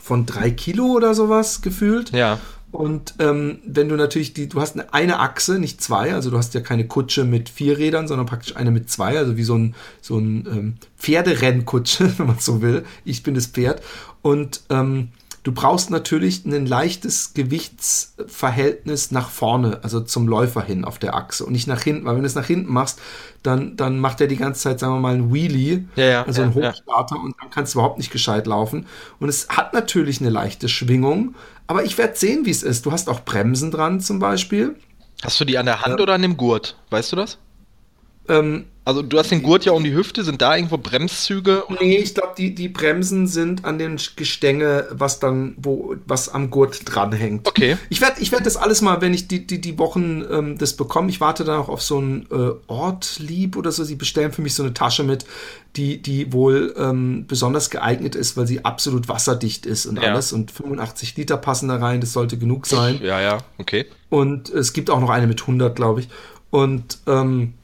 von 0.00 0.26
drei 0.26 0.50
Kilo 0.50 0.86
oder 0.86 1.14
sowas 1.14 1.62
gefühlt. 1.62 2.10
Ja. 2.12 2.38
Und 2.74 3.14
ähm, 3.20 3.60
wenn 3.64 3.88
du 3.88 3.94
natürlich 3.94 4.34
die, 4.34 4.48
du 4.48 4.60
hast 4.60 4.74
eine, 4.74 4.92
eine 4.92 5.20
Achse, 5.20 5.60
nicht 5.60 5.80
zwei, 5.80 6.12
also 6.12 6.30
du 6.30 6.36
hast 6.36 6.54
ja 6.54 6.60
keine 6.60 6.88
Kutsche 6.88 7.24
mit 7.24 7.48
vier 7.48 7.78
Rädern, 7.78 8.08
sondern 8.08 8.26
praktisch 8.26 8.56
eine 8.56 8.72
mit 8.72 8.90
zwei, 8.90 9.16
also 9.16 9.36
wie 9.36 9.44
so 9.44 9.56
ein, 9.56 9.76
so 10.02 10.18
ein 10.18 10.46
ähm, 10.50 10.74
Pferderennkutsche, 10.98 12.12
wenn 12.18 12.26
man 12.26 12.38
so 12.40 12.62
will. 12.62 12.84
Ich 13.04 13.22
bin 13.22 13.34
das 13.34 13.46
Pferd. 13.46 13.80
Und 14.22 14.62
ähm, 14.70 15.10
Du 15.44 15.52
brauchst 15.52 15.90
natürlich 15.90 16.46
ein 16.46 16.64
leichtes 16.64 17.34
Gewichtsverhältnis 17.34 19.10
nach 19.10 19.28
vorne, 19.28 19.80
also 19.82 20.00
zum 20.00 20.26
Läufer 20.26 20.62
hin 20.62 20.86
auf 20.86 20.98
der 20.98 21.14
Achse 21.14 21.44
und 21.44 21.52
nicht 21.52 21.66
nach 21.66 21.82
hinten, 21.82 22.06
weil 22.06 22.14
wenn 22.14 22.22
du 22.22 22.26
es 22.26 22.34
nach 22.34 22.46
hinten 22.46 22.72
machst, 22.72 22.98
dann, 23.42 23.76
dann 23.76 23.98
macht 23.98 24.22
er 24.22 24.26
die 24.26 24.38
ganze 24.38 24.62
Zeit, 24.62 24.80
sagen 24.80 24.94
wir 24.94 25.00
mal, 25.00 25.14
ein 25.14 25.34
Wheelie, 25.34 25.84
ja, 25.96 26.04
ja, 26.04 26.22
also 26.22 26.40
ein 26.40 26.54
Hochstarter 26.54 27.16
ja. 27.16 27.22
und 27.22 27.36
dann 27.38 27.50
kannst 27.50 27.74
du 27.74 27.78
überhaupt 27.78 27.98
nicht 27.98 28.10
gescheit 28.10 28.46
laufen. 28.46 28.86
Und 29.20 29.28
es 29.28 29.50
hat 29.50 29.74
natürlich 29.74 30.22
eine 30.22 30.30
leichte 30.30 30.70
Schwingung, 30.70 31.34
aber 31.66 31.84
ich 31.84 31.98
werde 31.98 32.16
sehen, 32.16 32.46
wie 32.46 32.50
es 32.50 32.62
ist. 32.62 32.86
Du 32.86 32.92
hast 32.92 33.10
auch 33.10 33.20
Bremsen 33.20 33.70
dran 33.70 34.00
zum 34.00 34.18
Beispiel. 34.20 34.76
Hast 35.22 35.38
du 35.38 35.44
die 35.44 35.58
an 35.58 35.66
der 35.66 35.82
Hand 35.82 36.00
oder 36.00 36.14
an 36.14 36.22
dem 36.22 36.38
Gurt? 36.38 36.78
Weißt 36.88 37.12
du 37.12 37.16
das? 37.16 37.36
Ähm, 38.28 38.64
also 38.86 39.00
du 39.00 39.18
hast 39.18 39.30
den 39.30 39.42
Gurt 39.42 39.64
ja 39.64 39.72
um 39.72 39.82
die 39.82 39.94
Hüfte, 39.94 40.24
sind 40.24 40.42
da 40.42 40.54
irgendwo 40.54 40.76
Bremszüge? 40.76 41.64
Nee, 41.80 41.96
ich 41.96 42.14
glaube, 42.14 42.34
die, 42.36 42.54
die 42.54 42.68
Bremsen 42.68 43.26
sind 43.26 43.64
an 43.64 43.78
den 43.78 43.98
Gestänge, 44.16 44.86
was 44.90 45.20
dann, 45.20 45.54
wo, 45.56 45.96
was 46.06 46.28
am 46.28 46.50
Gurt 46.50 46.82
dranhängt. 46.84 47.48
Okay. 47.48 47.78
Ich 47.88 48.02
werde 48.02 48.20
ich 48.20 48.30
werd 48.30 48.44
das 48.44 48.58
alles 48.58 48.82
mal, 48.82 49.00
wenn 49.00 49.14
ich 49.14 49.26
die, 49.26 49.46
die, 49.46 49.58
die 49.58 49.78
Wochen 49.78 50.22
ähm, 50.30 50.58
das 50.58 50.74
bekomme, 50.74 51.08
ich 51.08 51.20
warte 51.22 51.44
dann 51.44 51.60
auch 51.60 51.70
auf 51.70 51.80
so 51.80 51.98
ein 51.98 52.26
äh, 52.30 52.50
Ortlieb 52.66 53.56
oder 53.56 53.72
so. 53.72 53.84
Sie 53.84 53.96
bestellen 53.96 54.32
für 54.32 54.42
mich 54.42 54.54
so 54.54 54.62
eine 54.62 54.74
Tasche 54.74 55.02
mit, 55.02 55.24
die, 55.76 56.02
die 56.02 56.34
wohl 56.34 56.74
ähm, 56.76 57.24
besonders 57.26 57.70
geeignet 57.70 58.14
ist, 58.14 58.36
weil 58.36 58.46
sie 58.46 58.66
absolut 58.66 59.08
wasserdicht 59.08 59.64
ist 59.64 59.86
und 59.86 59.96
ja. 59.96 60.12
alles. 60.12 60.34
Und 60.34 60.50
85 60.50 61.16
Liter 61.16 61.38
passen 61.38 61.68
da 61.68 61.76
rein, 61.76 62.02
das 62.02 62.12
sollte 62.12 62.36
genug 62.36 62.66
sein. 62.66 63.00
Ja, 63.02 63.18
ja, 63.22 63.38
okay. 63.56 63.86
Und 64.10 64.50
es 64.50 64.74
gibt 64.74 64.90
auch 64.90 65.00
noch 65.00 65.10
eine 65.10 65.26
mit 65.26 65.40
100, 65.40 65.74
glaube 65.74 66.00
ich. 66.00 66.08
Und 66.50 66.98
ähm, 67.06 67.54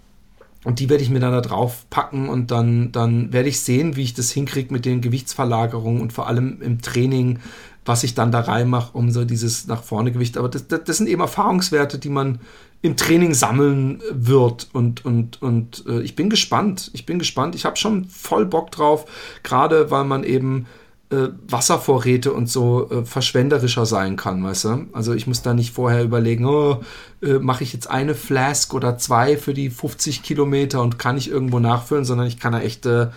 und 0.64 0.78
die 0.78 0.88
werde 0.90 1.02
ich 1.02 1.10
mir 1.10 1.20
dann 1.20 1.32
da 1.32 1.40
drauf 1.40 1.86
packen 1.88 2.28
und 2.28 2.50
dann, 2.50 2.92
dann 2.92 3.32
werde 3.32 3.48
ich 3.48 3.60
sehen, 3.60 3.96
wie 3.96 4.02
ich 4.02 4.14
das 4.14 4.30
hinkriege 4.30 4.72
mit 4.72 4.84
den 4.84 5.00
Gewichtsverlagerungen 5.00 6.02
und 6.02 6.12
vor 6.12 6.26
allem 6.26 6.60
im 6.60 6.82
Training, 6.82 7.38
was 7.86 8.04
ich 8.04 8.14
dann 8.14 8.30
da 8.30 8.40
reinmache, 8.40 8.96
um 8.96 9.10
so 9.10 9.24
dieses 9.24 9.66
nach 9.66 9.82
vorne 9.82 10.12
Gewicht. 10.12 10.36
Aber 10.36 10.50
das, 10.50 10.68
das, 10.68 10.84
das 10.84 10.98
sind 10.98 11.08
eben 11.08 11.22
Erfahrungswerte, 11.22 11.98
die 11.98 12.10
man 12.10 12.40
im 12.82 12.96
Training 12.96 13.32
sammeln 13.32 14.02
wird. 14.10 14.68
Und, 14.72 15.04
und, 15.04 15.40
und 15.40 15.84
äh, 15.88 16.02
ich 16.02 16.14
bin 16.14 16.28
gespannt. 16.28 16.90
Ich 16.92 17.06
bin 17.06 17.18
gespannt. 17.18 17.54
Ich 17.54 17.64
habe 17.64 17.76
schon 17.76 18.04
voll 18.06 18.44
Bock 18.44 18.70
drauf, 18.70 19.06
gerade 19.42 19.90
weil 19.90 20.04
man 20.04 20.24
eben 20.24 20.66
äh, 21.10 21.28
Wasservorräte 21.48 22.32
und 22.32 22.48
so 22.48 22.88
äh, 22.90 23.04
verschwenderischer 23.04 23.84
sein 23.84 24.16
kann, 24.16 24.42
weißt 24.44 24.64
du? 24.64 24.86
Also 24.92 25.12
ich 25.12 25.26
muss 25.26 25.42
da 25.42 25.54
nicht 25.54 25.74
vorher 25.74 26.04
überlegen, 26.04 26.46
oh, 26.46 26.82
äh, 27.22 27.34
mache 27.34 27.64
ich 27.64 27.72
jetzt 27.72 27.90
eine 27.90 28.14
Flask 28.14 28.72
oder 28.74 28.96
zwei 28.96 29.36
für 29.36 29.52
die 29.52 29.70
50 29.70 30.22
Kilometer 30.22 30.80
und 30.80 30.98
kann 30.98 31.16
ich 31.16 31.28
irgendwo 31.28 31.58
nachfüllen, 31.58 32.04
sondern 32.04 32.26
ich 32.26 32.38
kann 32.38 32.52
da 32.52 32.60
echt 32.60 32.86
äh, 32.86 33.08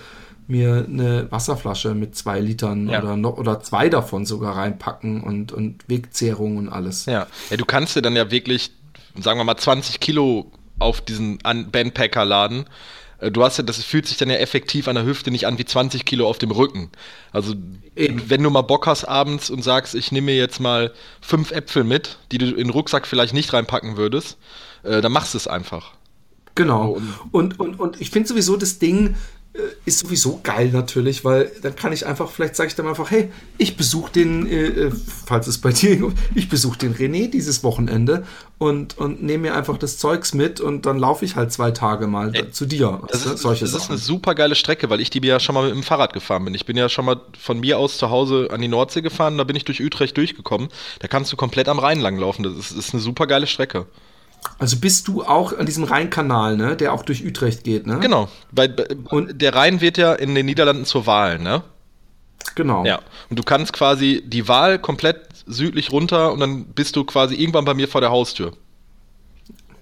mir 0.47 0.85
eine 0.89 1.31
Wasserflasche 1.31 1.93
mit 1.93 2.15
zwei 2.15 2.39
Litern 2.39 2.89
ja. 2.89 3.01
oder 3.01 3.15
noch 3.15 3.37
oder 3.37 3.61
zwei 3.61 3.89
davon 3.89 4.25
sogar 4.25 4.57
reinpacken 4.57 5.21
und, 5.21 5.51
und 5.51 5.87
Wegzehrung 5.87 6.57
und 6.57 6.69
alles. 6.69 7.05
Ja. 7.05 7.27
ja, 7.49 7.57
du 7.57 7.65
kannst 7.65 7.95
dir 7.95 8.01
dann 8.01 8.15
ja 8.15 8.31
wirklich, 8.31 8.71
sagen 9.19 9.39
wir 9.39 9.43
mal, 9.43 9.57
20 9.57 9.99
Kilo 9.99 10.51
auf 10.79 11.01
diesen 11.01 11.37
Bandpacker 11.37 12.25
laden 12.25 12.65
du 13.31 13.43
hast 13.43 13.57
ja, 13.57 13.63
das 13.63 13.83
fühlt 13.83 14.07
sich 14.07 14.17
dann 14.17 14.29
ja 14.29 14.37
effektiv 14.37 14.87
an 14.87 14.95
der 14.95 15.05
Hüfte 15.05 15.31
nicht 15.31 15.47
an 15.47 15.57
wie 15.57 15.65
20 15.65 16.05
Kilo 16.05 16.27
auf 16.27 16.37
dem 16.37 16.51
Rücken. 16.51 16.89
Also, 17.31 17.53
Eben. 17.95 18.29
wenn 18.29 18.43
du 18.43 18.49
mal 18.49 18.61
Bock 18.61 18.87
hast 18.87 19.05
abends 19.05 19.49
und 19.49 19.63
sagst, 19.63 19.95
ich 19.95 20.11
nehme 20.11 20.25
mir 20.25 20.37
jetzt 20.37 20.59
mal 20.59 20.93
fünf 21.21 21.51
Äpfel 21.51 21.83
mit, 21.83 22.17
die 22.31 22.37
du 22.37 22.47
in 22.47 22.55
den 22.55 22.69
Rucksack 22.69 23.07
vielleicht 23.07 23.33
nicht 23.33 23.53
reinpacken 23.53 23.97
würdest, 23.97 24.37
äh, 24.83 25.01
dann 25.01 25.11
machst 25.11 25.33
du 25.33 25.37
es 25.37 25.47
einfach. 25.47 25.91
Genau. 26.55 26.99
Und, 27.31 27.59
und, 27.59 27.79
und 27.79 28.01
ich 28.01 28.09
finde 28.09 28.29
sowieso 28.29 28.57
das 28.57 28.79
Ding, 28.79 29.09
äh, 29.09 29.15
ist 29.85 29.99
sowieso 29.99 30.39
geil 30.41 30.69
natürlich, 30.69 31.23
weil 31.23 31.51
dann 31.61 31.75
kann 31.75 31.93
ich 31.93 32.07
einfach, 32.07 32.31
vielleicht 32.31 32.55
sage 32.55 32.69
ich 32.69 32.75
dann 32.75 32.87
einfach, 32.87 33.11
hey, 33.11 33.31
ich 33.59 33.77
besuche 33.77 34.11
den, 34.11 34.47
äh, 34.47 34.65
äh 34.65 34.91
falls 35.25 35.45
es 35.45 35.59
bei 35.59 35.71
dir, 35.73 36.11
ich 36.33 36.49
besuche 36.49 36.79
den 36.79 36.95
René 36.95 37.29
dieses 37.29 37.63
Wochenende 37.63 38.25
und, 38.57 38.97
und 38.97 39.21
nehme 39.21 39.49
mir 39.49 39.55
einfach 39.55 39.77
das 39.77 39.99
Zeugs 39.99 40.33
mit 40.33 40.59
und 40.59 40.87
dann 40.87 40.97
laufe 40.97 41.23
ich 41.23 41.35
halt 41.35 41.51
zwei 41.51 41.69
Tage 41.69 42.07
mal 42.07 42.33
Ey, 42.33 42.49
zu 42.49 42.65
dir. 42.65 43.01
Das, 43.09 43.27
ist, 43.27 43.39
solche 43.39 43.65
das 43.65 43.75
ist 43.75 43.89
eine 43.89 43.99
super 43.99 44.33
geile 44.33 44.55
Strecke, 44.55 44.89
weil 44.89 45.01
ich 45.01 45.11
die 45.11 45.19
ja 45.23 45.39
schon 45.39 45.53
mal 45.53 45.65
mit 45.65 45.75
dem 45.75 45.83
Fahrrad 45.83 46.13
gefahren 46.13 46.45
bin. 46.45 46.55
Ich 46.55 46.65
bin 46.65 46.75
ja 46.75 46.89
schon 46.89 47.05
mal 47.05 47.21
von 47.39 47.59
mir 47.59 47.77
aus 47.77 47.97
zu 47.97 48.09
Hause 48.09 48.47
an 48.51 48.61
die 48.61 48.67
Nordsee 48.67 49.01
gefahren, 49.01 49.37
da 49.37 49.43
bin 49.43 49.55
ich 49.55 49.65
durch 49.65 49.83
Utrecht 49.83 50.17
durchgekommen. 50.17 50.69
Da 50.99 51.07
kannst 51.07 51.31
du 51.31 51.37
komplett 51.37 51.69
am 51.69 51.77
Rhein 51.77 51.99
langlaufen. 51.99 52.43
Das 52.43 52.53
ist, 52.53 52.71
ist 52.71 52.93
eine 52.93 53.01
super 53.01 53.27
geile 53.27 53.45
Strecke. 53.45 53.85
Also 54.59 54.77
bist 54.77 55.07
du 55.07 55.23
auch 55.23 55.57
an 55.57 55.65
diesem 55.65 55.83
Rheinkanal, 55.83 56.57
ne, 56.57 56.75
der 56.75 56.93
auch 56.93 57.03
durch 57.03 57.25
Utrecht 57.25 57.63
geht, 57.63 57.87
ne? 57.87 57.99
Genau. 57.99 58.29
Weil, 58.51 58.75
und 59.09 59.41
der 59.41 59.55
Rhein 59.55 59.81
wird 59.81 59.97
ja 59.97 60.13
in 60.13 60.35
den 60.35 60.45
Niederlanden 60.45 60.85
zur 60.85 61.05
Wahl, 61.05 61.39
ne? 61.39 61.63
Genau. 62.55 62.85
Ja. 62.85 62.99
Und 63.29 63.39
du 63.39 63.43
kannst 63.43 63.73
quasi 63.73 64.23
die 64.25 64.47
Wahl 64.47 64.79
komplett 64.79 65.27
südlich 65.45 65.91
runter 65.91 66.31
und 66.31 66.39
dann 66.39 66.65
bist 66.65 66.95
du 66.95 67.03
quasi 67.03 67.35
irgendwann 67.35 67.65
bei 67.65 67.73
mir 67.73 67.87
vor 67.87 68.01
der 68.01 68.11
Haustür. 68.11 68.53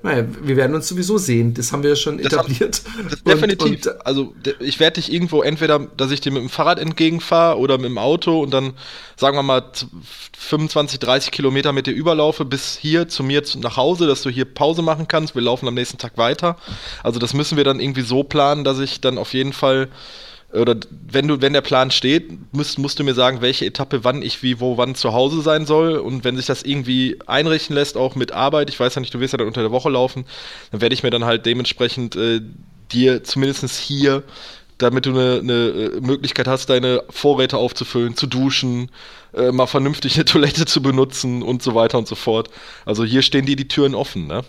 Naja, 0.04 0.26
wir 0.42 0.58
werden 0.58 0.76
uns 0.76 0.88
sowieso 0.88 1.18
sehen. 1.20 1.54
Das 1.54 1.72
haben 1.72 1.84
wir 1.84 1.92
ja 1.92 1.96
schon 1.96 2.18
das 2.18 2.34
etabliert. 2.34 2.82
Haben, 2.98 3.10
definitiv. 3.26 3.68
Und, 3.68 3.88
und, 3.88 4.06
also 4.06 4.34
ich 4.60 4.80
werde 4.80 4.96
dich 5.00 5.14
irgendwo 5.14 5.44
entweder, 5.44 5.80
dass 5.80 6.12
ich 6.12 6.22
dir 6.22 6.32
mit 6.32 6.42
dem 6.42 6.50
Fahrrad 6.50 6.80
entgegenfahre 6.80 7.60
oder 7.60 7.78
mit 7.78 7.86
dem 7.86 8.00
Auto 8.00 8.42
und 8.42 8.52
dann, 8.52 8.74
sagen 9.16 9.38
wir 9.38 9.44
mal, 9.44 9.64
25, 10.38 11.00
30 11.00 11.32
Kilometer 11.32 11.72
mit 11.72 11.86
dir 11.86 11.94
überlaufe 11.94 12.46
bis 12.46 12.78
hier 12.78 13.08
zu 13.08 13.24
mir 13.24 13.44
nach 13.58 13.78
Hause, 13.78 14.08
dass 14.08 14.24
du 14.24 14.30
hier 14.30 14.46
Pause 14.46 14.82
machen 14.82 15.08
kannst. 15.08 15.36
Wir 15.36 15.44
laufen 15.44 15.68
am 15.68 15.76
nächsten 15.76 16.00
Tag 16.00 16.18
weiter. 16.18 16.58
Also 17.04 17.20
das 17.20 17.34
müssen 17.36 17.58
wir 17.58 17.64
dann 17.64 17.80
irgendwie 17.80 18.02
so 18.02 18.24
planen, 18.24 18.64
dass 18.64 18.80
ich 18.80 19.02
dann 19.02 19.20
auf 19.20 19.34
jeden 19.34 19.54
Fall 19.54 19.88
oder 20.54 20.76
wenn 21.10 21.28
du, 21.28 21.42
wenn 21.42 21.54
der 21.54 21.62
Plan 21.62 21.92
steht, 21.92 22.54
musst, 22.54 22.78
musst 22.78 23.00
du 23.00 23.04
mir 23.04 23.14
sagen, 23.14 23.42
welche 23.42 23.66
Etappe 23.66 24.04
wann 24.04 24.22
ich 24.22 24.44
wie, 24.44 24.60
wo, 24.60 24.78
wann 24.78 24.96
zu 24.96 25.14
Hause 25.14 25.42
sein 25.42 25.66
soll. 25.66 25.98
Und 25.98 26.24
wenn 26.24 26.36
sich 26.36 26.46
das 26.46 26.64
irgendwie 26.64 27.20
einrichten 27.26 27.76
lässt, 27.76 27.96
auch 27.96 28.16
mit 28.16 28.34
Arbeit, 28.34 28.70
ich 28.70 28.80
weiß 28.80 28.96
ja 28.96 29.02
nicht, 29.02 29.14
du 29.14 29.20
wirst 29.20 29.34
ja 29.34 29.38
dann 29.38 29.48
unter 29.48 29.62
der 29.62 29.72
Woche 29.72 29.90
laufen, 29.90 30.26
dann 30.72 30.82
werde 30.82 30.94
ich 30.94 31.04
mir 31.04 31.10
dann 31.10 31.26
halt 31.26 31.46
dementsprechend 31.46 32.16
äh, 32.16 32.42
dir 32.92 33.24
zumindest 33.24 33.78
hier, 33.78 34.24
damit 34.78 35.06
du 35.06 35.12
eine, 35.12 35.40
eine 35.40 35.54
äh, 35.54 36.02
Möglichkeit 36.02 36.48
hast, 36.48 36.70
deine 36.70 37.04
Vorräte 37.10 37.58
aufzufüllen, 37.58 38.18
zu 38.18 38.28
duschen, 38.28 38.92
äh, 39.34 39.52
mal 39.52 39.68
vernünftig 39.68 40.16
eine 40.16 40.26
Toilette 40.26 40.66
zu 40.66 40.82
benutzen 40.82 41.44
und 41.44 41.64
so 41.64 41.76
weiter 41.76 41.98
und 41.98 42.08
so 42.08 42.16
fort. 42.16 42.50
Also 42.86 43.06
hier 43.06 43.22
stehen 43.22 43.46
dir 43.46 43.56
die 43.56 43.68
Türen 43.68 43.96
offen, 43.96 44.28
ne? 44.28 44.44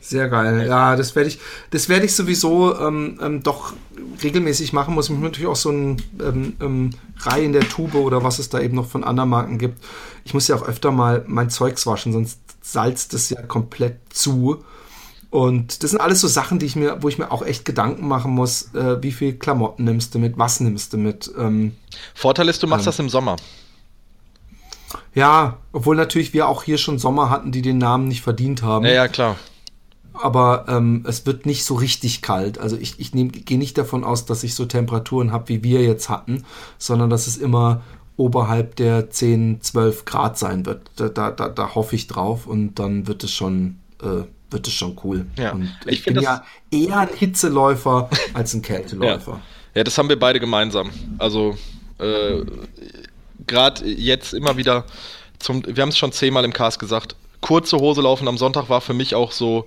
Sehr 0.00 0.28
geil. 0.28 0.66
Ja, 0.66 0.96
das 0.96 1.14
werde 1.14 1.28
ich, 1.28 1.38
das 1.70 1.88
werde 1.90 2.06
ich 2.06 2.14
sowieso 2.14 2.78
ähm, 2.78 3.18
ähm, 3.20 3.42
doch 3.42 3.74
regelmäßig 4.22 4.72
machen. 4.72 4.94
Muss 4.94 5.10
ich 5.10 5.18
natürlich 5.18 5.48
auch 5.48 5.56
so 5.56 5.70
ein 5.70 6.02
ähm, 6.20 6.56
ähm, 6.60 6.90
Reihe 7.18 7.44
in 7.44 7.52
der 7.52 7.68
Tube 7.68 7.94
oder 7.94 8.24
was 8.24 8.38
es 8.38 8.48
da 8.48 8.60
eben 8.60 8.76
noch 8.76 8.86
von 8.88 9.04
anderen 9.04 9.28
Marken 9.28 9.58
gibt. 9.58 9.84
Ich 10.24 10.32
muss 10.32 10.48
ja 10.48 10.56
auch 10.56 10.66
öfter 10.66 10.90
mal 10.90 11.24
mein 11.26 11.50
Zeugs 11.50 11.86
waschen, 11.86 12.12
sonst 12.12 12.40
salzt 12.62 13.12
es 13.12 13.28
ja 13.28 13.42
komplett 13.42 13.98
zu. 14.08 14.64
Und 15.28 15.82
das 15.82 15.90
sind 15.90 16.00
alles 16.00 16.20
so 16.20 16.28
Sachen, 16.28 16.58
die 16.58 16.66
ich 16.66 16.76
mir, 16.76 17.02
wo 17.02 17.08
ich 17.08 17.18
mir 17.18 17.30
auch 17.30 17.42
echt 17.42 17.64
Gedanken 17.64 18.08
machen 18.08 18.32
muss, 18.32 18.74
äh, 18.74 19.02
wie 19.02 19.12
viel 19.12 19.34
Klamotten 19.34 19.84
nimmst 19.84 20.14
du 20.14 20.18
mit, 20.18 20.38
was 20.38 20.60
nimmst 20.60 20.94
du 20.94 20.96
mit. 20.96 21.30
Ähm, 21.38 21.76
Vorteil 22.14 22.48
ist, 22.48 22.62
du 22.62 22.66
machst 22.66 22.84
ähm, 22.84 22.86
das 22.86 22.98
im 22.98 23.10
Sommer. 23.10 23.36
Ja, 25.14 25.58
obwohl 25.72 25.94
natürlich 25.94 26.32
wir 26.32 26.48
auch 26.48 26.62
hier 26.62 26.78
schon 26.78 26.98
Sommer 26.98 27.30
hatten, 27.30 27.52
die 27.52 27.62
den 27.62 27.78
Namen 27.78 28.08
nicht 28.08 28.22
verdient 28.22 28.62
haben. 28.62 28.86
Ja, 28.86 28.92
ja, 28.92 29.08
klar 29.08 29.36
aber 30.12 30.66
ähm, 30.68 31.04
es 31.06 31.26
wird 31.26 31.46
nicht 31.46 31.64
so 31.64 31.74
richtig 31.74 32.22
kalt. 32.22 32.58
Also 32.58 32.76
ich, 32.76 32.98
ich 32.98 33.12
gehe 33.12 33.58
nicht 33.58 33.78
davon 33.78 34.04
aus, 34.04 34.26
dass 34.26 34.44
ich 34.44 34.54
so 34.54 34.66
Temperaturen 34.66 35.32
habe, 35.32 35.48
wie 35.48 35.62
wir 35.62 35.82
jetzt 35.82 36.08
hatten, 36.08 36.44
sondern 36.78 37.10
dass 37.10 37.26
es 37.26 37.36
immer 37.36 37.82
oberhalb 38.16 38.76
der 38.76 39.10
10, 39.10 39.62
12 39.62 40.04
Grad 40.04 40.38
sein 40.38 40.66
wird. 40.66 40.90
Da, 40.96 41.08
da, 41.08 41.30
da, 41.30 41.48
da 41.48 41.74
hoffe 41.74 41.96
ich 41.96 42.06
drauf 42.06 42.46
und 42.46 42.74
dann 42.74 43.06
wird 43.06 43.24
es 43.24 43.32
schon, 43.32 43.78
äh, 44.02 44.24
wird 44.50 44.66
es 44.66 44.74
schon 44.74 44.98
cool. 45.04 45.26
Ja. 45.38 45.52
Und 45.52 45.74
ich, 45.86 46.00
ich 46.00 46.04
bin 46.04 46.20
ja 46.20 46.44
eher 46.70 46.98
ein 46.98 47.08
Hitzeläufer 47.14 48.10
als 48.34 48.52
ein 48.52 48.62
Kälteläufer. 48.62 49.32
Ja. 49.32 49.40
ja, 49.76 49.84
das 49.84 49.96
haben 49.96 50.08
wir 50.10 50.18
beide 50.18 50.38
gemeinsam. 50.38 50.90
Also 51.18 51.56
äh, 51.98 52.44
gerade 53.46 53.86
jetzt 53.86 54.34
immer 54.34 54.56
wieder 54.56 54.84
zum, 55.38 55.64
wir 55.66 55.82
haben 55.82 55.88
es 55.88 55.98
schon 55.98 56.12
zehnmal 56.12 56.44
im 56.44 56.52
Cast 56.52 56.78
gesagt, 56.78 57.16
kurze 57.40 57.78
Hose 57.78 58.02
laufen 58.02 58.28
am 58.28 58.38
Sonntag 58.38 58.68
war 58.68 58.80
für 58.80 58.94
mich 58.94 59.14
auch 59.14 59.32
so, 59.32 59.66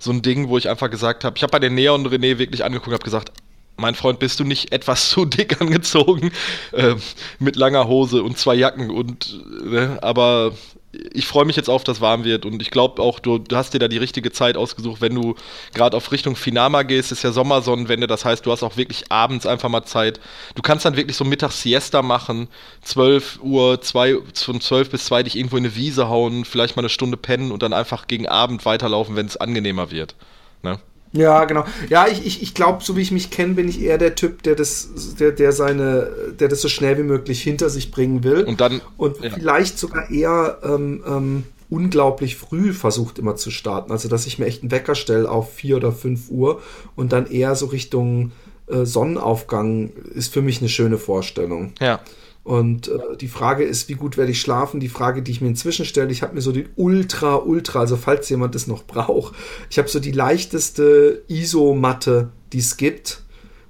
so 0.00 0.10
ein 0.10 0.22
Ding, 0.22 0.48
wo 0.48 0.58
ich 0.58 0.68
einfach 0.68 0.90
gesagt 0.90 1.24
habe, 1.24 1.36
ich 1.36 1.42
habe 1.42 1.52
bei 1.52 1.58
den 1.58 1.74
Neon 1.74 2.06
René 2.06 2.38
wirklich 2.38 2.64
angeguckt 2.64 2.88
und 2.88 2.94
habe 2.94 3.04
gesagt, 3.04 3.32
mein 3.76 3.94
Freund, 3.94 4.18
bist 4.18 4.40
du 4.40 4.44
nicht 4.44 4.72
etwas 4.72 5.10
zu 5.10 5.24
dick 5.24 5.60
angezogen 5.60 6.32
äh, 6.72 6.96
mit 7.38 7.56
langer 7.56 7.86
Hose 7.86 8.22
und 8.22 8.38
zwei 8.38 8.54
Jacken 8.54 8.90
und 8.90 9.40
ne, 9.64 9.98
aber 10.02 10.52
ich 10.92 11.26
freue 11.26 11.44
mich 11.44 11.56
jetzt 11.56 11.70
auf, 11.70 11.84
dass 11.84 12.00
warm 12.00 12.24
wird 12.24 12.44
und 12.44 12.60
ich 12.60 12.70
glaube 12.70 13.00
auch, 13.00 13.20
du, 13.20 13.38
du, 13.38 13.56
hast 13.56 13.74
dir 13.74 13.78
da 13.78 13.86
die 13.86 13.98
richtige 13.98 14.32
Zeit 14.32 14.56
ausgesucht, 14.56 15.00
wenn 15.00 15.14
du 15.14 15.36
gerade 15.72 15.96
auf 15.96 16.10
Richtung 16.10 16.34
Finama 16.34 16.82
gehst, 16.82 17.12
ist 17.12 17.22
ja 17.22 17.30
Sommersonnenwende, 17.30 18.08
das 18.08 18.24
heißt, 18.24 18.44
du 18.44 18.50
hast 18.50 18.64
auch 18.64 18.76
wirklich 18.76 19.12
abends 19.12 19.46
einfach 19.46 19.68
mal 19.68 19.84
Zeit. 19.84 20.18
Du 20.56 20.62
kannst 20.62 20.84
dann 20.84 20.96
wirklich 20.96 21.16
so 21.16 21.24
mittags 21.24 21.62
Siesta 21.62 22.02
machen, 22.02 22.48
12 22.82 23.38
Uhr, 23.42 23.80
2, 23.80 24.18
von 24.34 24.60
12 24.60 24.90
bis 24.90 25.04
2 25.04 25.22
dich 25.22 25.36
irgendwo 25.36 25.56
in 25.56 25.64
eine 25.64 25.76
Wiese 25.76 26.08
hauen, 26.08 26.44
vielleicht 26.44 26.76
mal 26.76 26.82
eine 26.82 26.88
Stunde 26.88 27.16
pennen 27.16 27.52
und 27.52 27.62
dann 27.62 27.72
einfach 27.72 28.08
gegen 28.08 28.26
Abend 28.26 28.64
weiterlaufen, 28.64 29.14
wenn 29.14 29.26
es 29.26 29.36
angenehmer 29.36 29.92
wird. 29.92 30.16
Ne? 30.62 30.80
Ja, 31.12 31.44
genau. 31.44 31.64
Ja, 31.88 32.06
ich, 32.06 32.24
ich, 32.24 32.42
ich 32.42 32.54
glaube, 32.54 32.84
so 32.84 32.96
wie 32.96 33.00
ich 33.00 33.10
mich 33.10 33.30
kenne, 33.30 33.54
bin 33.54 33.68
ich 33.68 33.80
eher 33.80 33.98
der 33.98 34.14
Typ, 34.14 34.42
der 34.44 34.54
das, 34.54 34.90
der, 35.18 35.32
der 35.32 35.52
seine, 35.52 36.10
der 36.38 36.48
das 36.48 36.60
so 36.60 36.68
schnell 36.68 36.98
wie 36.98 37.02
möglich 37.02 37.42
hinter 37.42 37.68
sich 37.68 37.90
bringen 37.90 38.22
will. 38.22 38.44
Und 38.44 38.60
dann. 38.60 38.80
Und 38.96 39.20
ja. 39.20 39.30
vielleicht 39.30 39.78
sogar 39.78 40.10
eher 40.10 40.58
ähm, 40.62 41.02
ähm, 41.06 41.44
unglaublich 41.68 42.36
früh 42.36 42.72
versucht 42.72 43.18
immer 43.18 43.36
zu 43.36 43.50
starten. 43.50 43.92
Also 43.92 44.08
dass 44.08 44.26
ich 44.26 44.38
mir 44.38 44.46
echt 44.46 44.62
einen 44.62 44.70
Wecker 44.70 44.94
stelle 44.94 45.30
auf 45.30 45.52
vier 45.54 45.76
oder 45.76 45.92
fünf 45.92 46.30
Uhr 46.30 46.60
und 46.96 47.12
dann 47.12 47.26
eher 47.30 47.54
so 47.54 47.66
Richtung 47.66 48.32
äh, 48.66 48.84
Sonnenaufgang 48.84 49.90
ist 50.14 50.32
für 50.32 50.42
mich 50.42 50.60
eine 50.60 50.68
schöne 50.68 50.98
Vorstellung. 50.98 51.72
Ja. 51.80 52.00
Und 52.42 52.88
äh, 52.88 53.16
die 53.20 53.28
Frage 53.28 53.64
ist, 53.64 53.88
wie 53.88 53.94
gut 53.94 54.16
werde 54.16 54.32
ich 54.32 54.40
schlafen? 54.40 54.80
Die 54.80 54.88
Frage, 54.88 55.22
die 55.22 55.30
ich 55.30 55.40
mir 55.40 55.48
inzwischen 55.48 55.84
stelle, 55.84 56.10
ich 56.10 56.22
habe 56.22 56.34
mir 56.34 56.40
so 56.40 56.52
die 56.52 56.66
Ultra, 56.76 57.36
Ultra, 57.36 57.80
also 57.80 57.96
falls 57.96 58.28
jemand 58.28 58.54
das 58.54 58.66
noch 58.66 58.84
braucht, 58.84 59.34
ich 59.68 59.78
habe 59.78 59.88
so 59.88 60.00
die 60.00 60.12
leichteste 60.12 61.22
ISO-Matte, 61.28 62.30
die 62.52 62.58
es 62.58 62.76
gibt. 62.76 63.22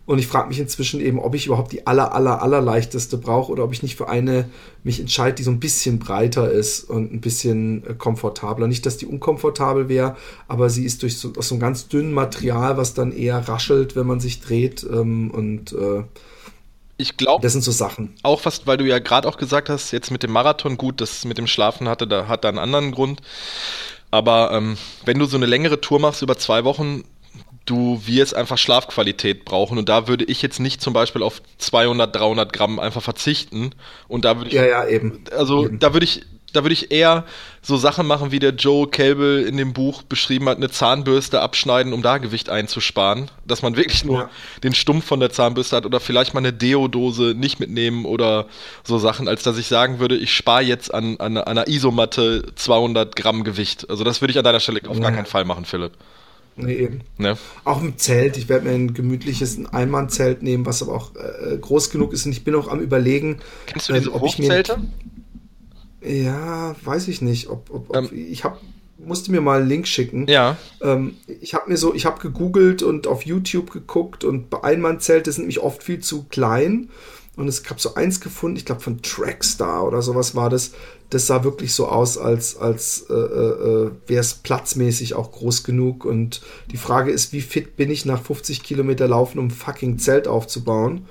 Und 0.06 0.18
ich 0.18 0.26
frage 0.26 0.48
mich 0.48 0.58
inzwischen 0.58 1.00
eben, 1.00 1.20
ob 1.20 1.36
ich 1.36 1.46
überhaupt 1.46 1.70
die 1.70 1.86
aller, 1.86 2.12
aller, 2.12 2.42
aller 2.42 2.60
leichteste 2.60 3.16
brauche 3.16 3.52
oder 3.52 3.62
ob 3.62 3.72
ich 3.72 3.84
nicht 3.84 3.94
für 3.94 4.08
eine 4.08 4.50
mich 4.82 4.98
entscheide, 4.98 5.36
die 5.36 5.44
so 5.44 5.52
ein 5.52 5.60
bisschen 5.60 6.00
breiter 6.00 6.50
ist 6.50 6.82
und 6.82 7.12
ein 7.12 7.20
bisschen 7.20 7.86
äh, 7.86 7.94
komfortabler. 7.94 8.66
Nicht, 8.66 8.86
dass 8.86 8.96
die 8.96 9.06
unkomfortabel 9.06 9.88
wäre, 9.88 10.16
aber 10.48 10.68
sie 10.68 10.84
ist 10.84 11.02
durch 11.02 11.16
so, 11.16 11.32
aus 11.36 11.48
so 11.48 11.54
einem 11.54 11.60
ganz 11.60 11.86
dünnen 11.86 12.12
Material, 12.12 12.76
was 12.76 12.94
dann 12.94 13.12
eher 13.12 13.38
raschelt, 13.38 13.94
wenn 13.94 14.06
man 14.06 14.18
sich 14.18 14.40
dreht. 14.40 14.84
Ähm, 14.90 15.30
und 15.30 15.72
äh, 15.74 16.02
ich 17.00 17.16
glaube. 17.16 17.42
Das 17.42 17.52
sind 17.52 17.62
so 17.62 17.72
Sachen. 17.72 18.14
Auch 18.22 18.44
was, 18.44 18.66
weil 18.66 18.76
du 18.76 18.84
ja 18.84 18.98
gerade 18.98 19.28
auch 19.28 19.36
gesagt 19.36 19.68
hast, 19.68 19.90
jetzt 19.92 20.10
mit 20.10 20.22
dem 20.22 20.32
Marathon, 20.32 20.76
gut, 20.76 21.00
das 21.00 21.24
mit 21.24 21.38
dem 21.38 21.46
Schlafen 21.46 21.88
hatte, 21.88 22.06
da 22.06 22.28
hat 22.28 22.44
da 22.44 22.48
einen 22.48 22.58
anderen 22.58 22.92
Grund. 22.92 23.20
Aber 24.10 24.50
ähm, 24.52 24.76
wenn 25.04 25.18
du 25.18 25.26
so 25.26 25.36
eine 25.36 25.46
längere 25.46 25.80
Tour 25.80 26.00
machst 26.00 26.22
über 26.22 26.36
zwei 26.36 26.64
Wochen, 26.64 27.04
du 27.64 28.02
wirst 28.04 28.34
einfach 28.34 28.58
Schlafqualität 28.58 29.44
brauchen 29.44 29.78
und 29.78 29.88
da 29.88 30.08
würde 30.08 30.24
ich 30.24 30.42
jetzt 30.42 30.58
nicht 30.58 30.80
zum 30.80 30.92
Beispiel 30.92 31.22
auf 31.22 31.40
200, 31.58 32.14
300 32.14 32.52
Gramm 32.52 32.80
einfach 32.80 33.02
verzichten 33.02 33.70
und 34.08 34.24
da 34.24 34.36
würde 34.38 34.48
ich 34.48 34.54
ja 34.54 34.66
ja 34.66 34.86
eben 34.88 35.22
also 35.30 35.66
eben. 35.66 35.78
da 35.78 35.92
würde 35.92 36.04
ich 36.04 36.22
da 36.52 36.64
würde 36.64 36.72
ich 36.72 36.90
eher 36.90 37.24
so 37.62 37.76
Sachen 37.76 38.06
machen, 38.06 38.32
wie 38.32 38.38
der 38.38 38.54
Joe 38.54 38.88
Kelbel 38.88 39.44
in 39.44 39.56
dem 39.56 39.72
Buch 39.72 40.02
beschrieben 40.02 40.48
hat, 40.48 40.56
eine 40.56 40.70
Zahnbürste 40.70 41.40
abschneiden, 41.40 41.92
um 41.92 42.02
da 42.02 42.18
Gewicht 42.18 42.48
einzusparen. 42.48 43.30
Dass 43.46 43.62
man 43.62 43.76
wirklich 43.76 44.04
nur 44.04 44.18
ja. 44.18 44.30
den 44.62 44.74
Stumpf 44.74 45.04
von 45.04 45.20
der 45.20 45.30
Zahnbürste 45.30 45.76
hat 45.76 45.86
oder 45.86 46.00
vielleicht 46.00 46.34
mal 46.34 46.40
eine 46.40 46.52
Deodose 46.52 47.34
nicht 47.36 47.60
mitnehmen 47.60 48.04
oder 48.04 48.46
so 48.84 48.98
Sachen, 48.98 49.28
als 49.28 49.42
dass 49.42 49.58
ich 49.58 49.66
sagen 49.66 49.98
würde, 49.98 50.16
ich 50.16 50.34
spare 50.34 50.62
jetzt 50.62 50.92
an, 50.92 51.16
an, 51.18 51.36
an, 51.36 51.44
einer 51.44 51.68
Isomatte 51.68 52.44
200 52.54 53.14
Gramm 53.16 53.44
Gewicht. 53.44 53.88
Also 53.90 54.04
das 54.04 54.20
würde 54.20 54.32
ich 54.32 54.38
an 54.38 54.44
deiner 54.44 54.60
Stelle 54.60 54.80
auf 54.88 54.96
ja. 54.96 55.02
gar 55.02 55.12
keinen 55.12 55.26
Fall 55.26 55.44
machen, 55.44 55.64
Philipp. 55.64 55.92
Nee, 56.56 56.74
eben. 56.74 57.00
Ne? 57.18 57.36
Auch 57.64 57.80
im 57.80 57.96
Zelt. 57.96 58.36
Ich 58.36 58.48
werde 58.48 58.66
mir 58.66 58.74
ein 58.74 58.94
gemütliches 58.94 59.58
Einmannzelt 59.72 60.42
nehmen, 60.42 60.66
was 60.66 60.82
aber 60.82 60.94
auch 60.94 61.12
äh, 61.14 61.56
groß 61.56 61.90
genug 61.90 62.12
ist. 62.12 62.26
Und 62.26 62.32
ich 62.32 62.44
bin 62.44 62.54
auch 62.54 62.68
am 62.68 62.80
überlegen, 62.80 63.38
Kennst 63.66 63.88
du 63.88 63.94
diese 63.94 64.08
ähm, 64.08 64.14
ob 64.14 64.22
Hochzelte? 64.22 64.72
Ich 64.72 64.78
mir 64.78 64.88
ja, 66.02 66.74
weiß 66.82 67.08
ich 67.08 67.22
nicht. 67.22 67.48
Ob, 67.48 67.70
ob, 67.70 67.90
ob 67.90 67.96
ähm, 67.96 68.08
ich 68.12 68.44
habe 68.44 68.58
musste 69.04 69.30
mir 69.30 69.40
mal 69.40 69.60
einen 69.60 69.68
Link 69.68 69.86
schicken. 69.88 70.26
Ja. 70.28 70.56
Ähm, 70.80 71.16
ich 71.40 71.54
habe 71.54 71.70
mir 71.70 71.76
so, 71.76 71.94
ich 71.94 72.06
habe 72.06 72.20
gegoogelt 72.20 72.82
und 72.82 73.06
auf 73.06 73.24
YouTube 73.24 73.70
geguckt 73.70 74.24
und 74.24 74.50
bei 74.50 74.62
Einmannzelte 74.62 75.32
sind 75.32 75.42
nämlich 75.44 75.60
oft 75.60 75.82
viel 75.82 76.00
zu 76.00 76.24
klein. 76.24 76.90
Und 77.36 77.48
es 77.48 77.62
gab 77.62 77.80
so 77.80 77.94
eins 77.94 78.20
gefunden, 78.20 78.56
ich 78.56 78.64
glaube 78.64 78.82
von 78.82 79.02
Trackstar 79.02 79.86
oder 79.86 80.02
sowas 80.02 80.34
war 80.34 80.50
das. 80.50 80.72
Das 81.08 81.26
sah 81.26 81.42
wirklich 81.42 81.72
so 81.72 81.88
aus, 81.88 82.18
als, 82.18 82.56
als 82.56 83.06
äh, 83.08 83.14
äh, 83.14 83.90
wäre 84.06 84.20
es 84.20 84.34
platzmäßig 84.34 85.14
auch 85.14 85.32
groß 85.32 85.64
genug. 85.64 86.04
Und 86.04 86.42
die 86.70 86.76
Frage 86.76 87.10
ist, 87.10 87.32
wie 87.32 87.40
fit 87.40 87.76
bin 87.76 87.90
ich 87.90 88.04
nach 88.04 88.22
50 88.22 88.62
Kilometer 88.62 89.08
Laufen, 89.08 89.38
um 89.38 89.50
fucking 89.50 89.98
Zelt 89.98 90.28
aufzubauen? 90.28 91.06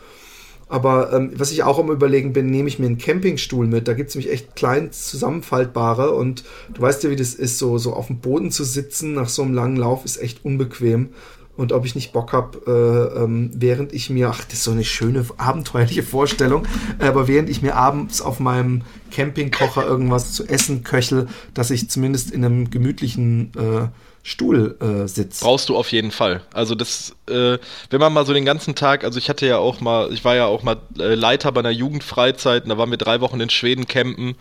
Aber 0.69 1.11
ähm, 1.13 1.31
was 1.35 1.51
ich 1.51 1.63
auch 1.63 1.79
am 1.79 1.89
überlegen 1.89 2.31
bin, 2.31 2.51
nehme 2.51 2.69
ich 2.69 2.77
mir 2.77 2.85
einen 2.85 2.99
Campingstuhl 2.99 3.65
mit. 3.65 3.87
Da 3.87 3.93
gibt 3.93 4.09
es 4.09 4.15
nämlich 4.15 4.31
echt 4.31 4.55
klein 4.55 4.91
zusammenfaltbare 4.91 6.11
und 6.11 6.43
du 6.73 6.81
weißt 6.81 7.03
ja, 7.03 7.09
wie 7.09 7.15
das 7.15 7.33
ist, 7.33 7.57
so, 7.57 7.79
so 7.79 7.93
auf 7.93 8.07
dem 8.07 8.19
Boden 8.19 8.51
zu 8.51 8.63
sitzen 8.63 9.13
nach 9.13 9.29
so 9.29 9.41
einem 9.41 9.55
langen 9.55 9.77
Lauf 9.77 10.05
ist 10.05 10.17
echt 10.21 10.45
unbequem. 10.45 11.09
und 11.57 11.73
ob 11.73 11.85
ich 11.85 11.93
nicht 11.93 12.13
Bock 12.13 12.31
habe, 12.31 12.61
äh, 12.67 13.23
ähm, 13.23 13.51
während 13.53 13.91
ich 13.91 14.09
mir, 14.09 14.29
ach, 14.29 14.45
das 14.45 14.59
ist 14.59 14.63
so 14.63 14.71
eine 14.71 14.85
schöne, 14.85 15.25
abenteuerliche 15.35 16.03
Vorstellung, 16.03 16.65
aber 16.99 17.27
während 17.27 17.49
ich 17.49 17.61
mir 17.61 17.75
abends 17.75 18.21
auf 18.21 18.39
meinem 18.39 18.83
Campingkocher 19.11 19.85
irgendwas 19.85 20.31
zu 20.31 20.47
essen 20.47 20.83
köchel, 20.83 21.27
dass 21.53 21.71
ich 21.71 21.89
zumindest 21.89 22.31
in 22.31 22.45
einem 22.45 22.69
gemütlichen 22.69 23.51
äh, 23.57 23.87
Stuhl 24.29 24.77
äh, 24.79 25.07
sitzt. 25.07 25.41
Brauchst 25.41 25.69
du 25.69 25.75
auf 25.75 25.91
jeden 25.91 26.11
Fall. 26.11 26.41
Also 26.53 26.75
das, 26.75 27.15
äh, 27.27 27.57
wenn 27.89 27.99
man 27.99 28.13
mal 28.13 28.27
so 28.27 28.33
den 28.33 28.45
ganzen 28.45 28.75
Tag, 28.75 29.03
also 29.03 29.17
ich 29.17 29.27
hatte 29.27 29.47
ja 29.47 29.57
auch 29.57 29.81
mal, 29.81 30.13
ich 30.13 30.23
war 30.23 30.35
ja 30.35 30.45
auch 30.45 30.61
mal 30.61 30.77
äh, 30.99 31.15
Leiter 31.15 31.51
bei 31.51 31.59
einer 31.61 31.71
Jugendfreizeit, 31.71 32.63
und 32.63 32.69
da 32.69 32.77
waren 32.77 32.91
wir 32.91 32.97
drei 32.97 33.21
Wochen 33.21 33.39
in 33.39 33.49
Schweden 33.49 33.87
campen. 33.87 34.35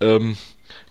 Ähm, 0.00 0.36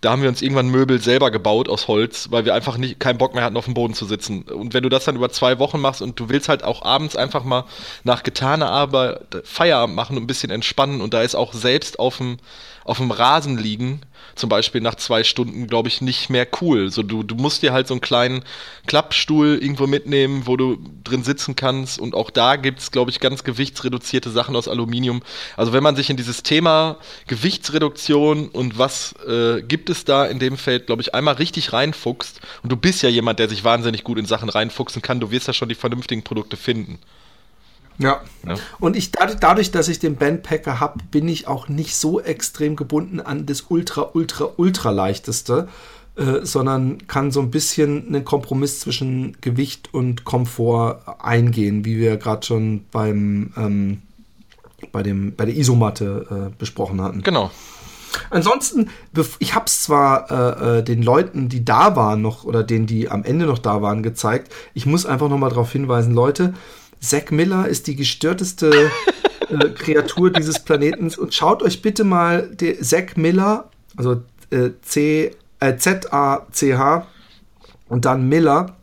da 0.01 0.11
haben 0.11 0.21
wir 0.21 0.27
uns 0.27 0.41
irgendwann 0.41 0.67
Möbel 0.67 0.99
selber 0.99 1.31
gebaut 1.31 1.69
aus 1.69 1.87
Holz, 1.87 2.27
weil 2.31 2.43
wir 2.43 2.53
einfach 2.53 2.77
nicht 2.77 2.99
keinen 2.99 3.17
Bock 3.17 3.33
mehr 3.33 3.45
hatten, 3.45 3.55
auf 3.55 3.63
dem 3.63 3.73
Boden 3.73 3.93
zu 3.93 4.05
sitzen. 4.05 4.41
Und 4.41 4.73
wenn 4.73 4.83
du 4.83 4.89
das 4.89 5.05
dann 5.05 5.15
über 5.15 5.29
zwei 5.29 5.59
Wochen 5.59 5.79
machst 5.79 6.01
und 6.01 6.19
du 6.19 6.27
willst 6.27 6.49
halt 6.49 6.65
auch 6.65 6.83
abends 6.83 7.15
einfach 7.15 7.45
mal 7.45 7.63
nach 8.03 8.23
getaner 8.23 8.69
Arbeit 8.69 9.21
Feierabend 9.45 9.95
machen 9.95 10.17
und 10.17 10.23
ein 10.23 10.27
bisschen 10.27 10.51
entspannen 10.51 10.99
und 10.99 11.13
da 11.13 11.21
ist 11.21 11.35
auch 11.35 11.53
selbst 11.53 11.99
auf 11.99 12.17
dem, 12.17 12.37
auf 12.86 12.97
dem 12.97 13.11
Rasen 13.11 13.57
liegen, 13.57 14.01
zum 14.36 14.49
Beispiel 14.49 14.81
nach 14.81 14.95
zwei 14.95 15.23
Stunden, 15.23 15.67
glaube 15.67 15.88
ich, 15.88 16.01
nicht 16.01 16.29
mehr 16.29 16.47
cool. 16.61 16.89
So, 16.89 17.03
du, 17.03 17.23
du 17.23 17.36
musst 17.36 17.61
dir 17.61 17.71
halt 17.71 17.88
so 17.88 17.93
einen 17.93 18.01
kleinen 18.01 18.43
Klappstuhl 18.88 19.59
irgendwo 19.61 19.88
mitnehmen, 19.88 20.43
wo 20.45 20.57
du 20.57 20.77
drin 21.03 21.23
sitzen 21.23 21.55
kannst. 21.55 21.99
Und 21.99 22.15
auch 22.15 22.29
da 22.29 22.55
gibt 22.55 22.79
es, 22.79 22.91
glaube 22.91 23.11
ich, 23.11 23.19
ganz 23.19 23.43
gewichtsreduzierte 23.43 24.31
Sachen 24.31 24.55
aus 24.55 24.67
Aluminium. 24.67 25.21
Also 25.55 25.73
wenn 25.73 25.84
man 25.84 25.95
sich 25.95 26.09
in 26.09 26.17
dieses 26.17 26.43
Thema 26.43 26.97
Gewichtsreduktion 27.27 28.49
und 28.49 28.77
was 28.77 29.13
äh, 29.27 29.61
gibt 29.61 29.89
es 29.89 30.05
da 30.05 30.25
in 30.25 30.39
dem 30.39 30.57
Feld, 30.57 30.88
glaube 30.88 31.01
ich, 31.01 31.13
einmal 31.13 31.36
richtig 31.36 31.73
reinfuchst. 31.73 32.39
Und 32.63 32.71
du 32.71 32.75
bist 32.75 33.03
ja 33.03 33.09
jemand, 33.09 33.39
der 33.39 33.49
sich 33.49 33.63
wahnsinnig 33.63 34.03
gut 34.03 34.17
in 34.17 34.25
Sachen 34.25 34.49
reinfuchsen 34.49 35.01
kann. 35.01 35.19
Du 35.19 35.31
wirst 35.31 35.47
ja 35.47 35.53
schon 35.53 35.69
die 35.69 35.75
vernünftigen 35.75 36.23
Produkte 36.23 36.57
finden. 36.57 36.99
Ja. 37.97 38.21
ja. 38.47 38.55
Und 38.79 38.95
ich 38.95 39.11
dadurch, 39.11 39.71
dass 39.71 39.87
ich 39.87 39.99
den 39.99 40.15
Bandpacker 40.15 40.79
habe, 40.79 40.99
bin 41.11 41.27
ich 41.27 41.47
auch 41.47 41.67
nicht 41.67 41.95
so 41.95 42.19
extrem 42.19 42.75
gebunden 42.75 43.19
an 43.19 43.45
das 43.45 43.65
ultra, 43.69 44.09
ultra, 44.13 44.49
ultra 44.57 44.91
leichteste, 44.91 45.67
äh, 46.15 46.45
sondern 46.45 47.07
kann 47.07 47.31
so 47.31 47.41
ein 47.41 47.51
bisschen 47.51 48.07
einen 48.07 48.25
Kompromiss 48.25 48.79
zwischen 48.79 49.37
Gewicht 49.41 49.93
und 49.93 50.25
Komfort 50.25 51.01
eingehen, 51.19 51.85
wie 51.85 51.97
wir 51.97 52.17
gerade 52.17 52.45
schon 52.45 52.85
beim 52.91 53.53
ähm, 53.57 54.01
bei 54.91 55.01
dem 55.01 55.35
bei 55.35 55.45
der 55.45 55.55
Isomatte 55.55 56.51
äh, 56.51 56.55
besprochen 56.57 57.01
hatten. 57.01 57.21
Genau. 57.21 57.51
Ansonsten, 58.29 58.89
ich 59.39 59.55
habe 59.55 59.65
es 59.65 59.81
zwar 59.81 60.29
äh, 60.29 60.79
äh, 60.79 60.83
den 60.83 61.01
Leuten, 61.01 61.49
die 61.49 61.65
da 61.65 61.95
waren, 61.95 62.21
noch 62.21 62.43
oder 62.43 62.63
denen, 62.63 62.85
die 62.85 63.09
am 63.09 63.23
Ende 63.23 63.47
noch 63.47 63.57
da 63.57 63.81
waren, 63.81 64.03
gezeigt. 64.03 64.53
Ich 64.75 64.85
muss 64.85 65.07
einfach 65.07 65.29
noch 65.29 65.37
mal 65.37 65.49
darauf 65.49 65.71
hinweisen, 65.71 66.13
Leute 66.13 66.53
Zack 67.03 67.31
Miller 67.31 67.67
ist 67.67 67.87
die 67.87 67.95
gestörteste 67.95 68.89
äh, 69.49 69.69
Kreatur 69.69 70.31
dieses 70.31 70.59
Planetens. 70.59 71.17
Und 71.17 71.33
schaut 71.33 71.61
euch 71.61 71.81
bitte 71.81 72.03
mal 72.03 72.49
Zack 72.81 73.17
Miller, 73.17 73.69
also 73.97 74.21
äh, 74.49 74.71
C, 74.81 75.31
äh, 75.59 75.77
Z-A-C-H 75.77 77.07
und 77.89 78.05
dann 78.05 78.27
Miller 78.29 78.77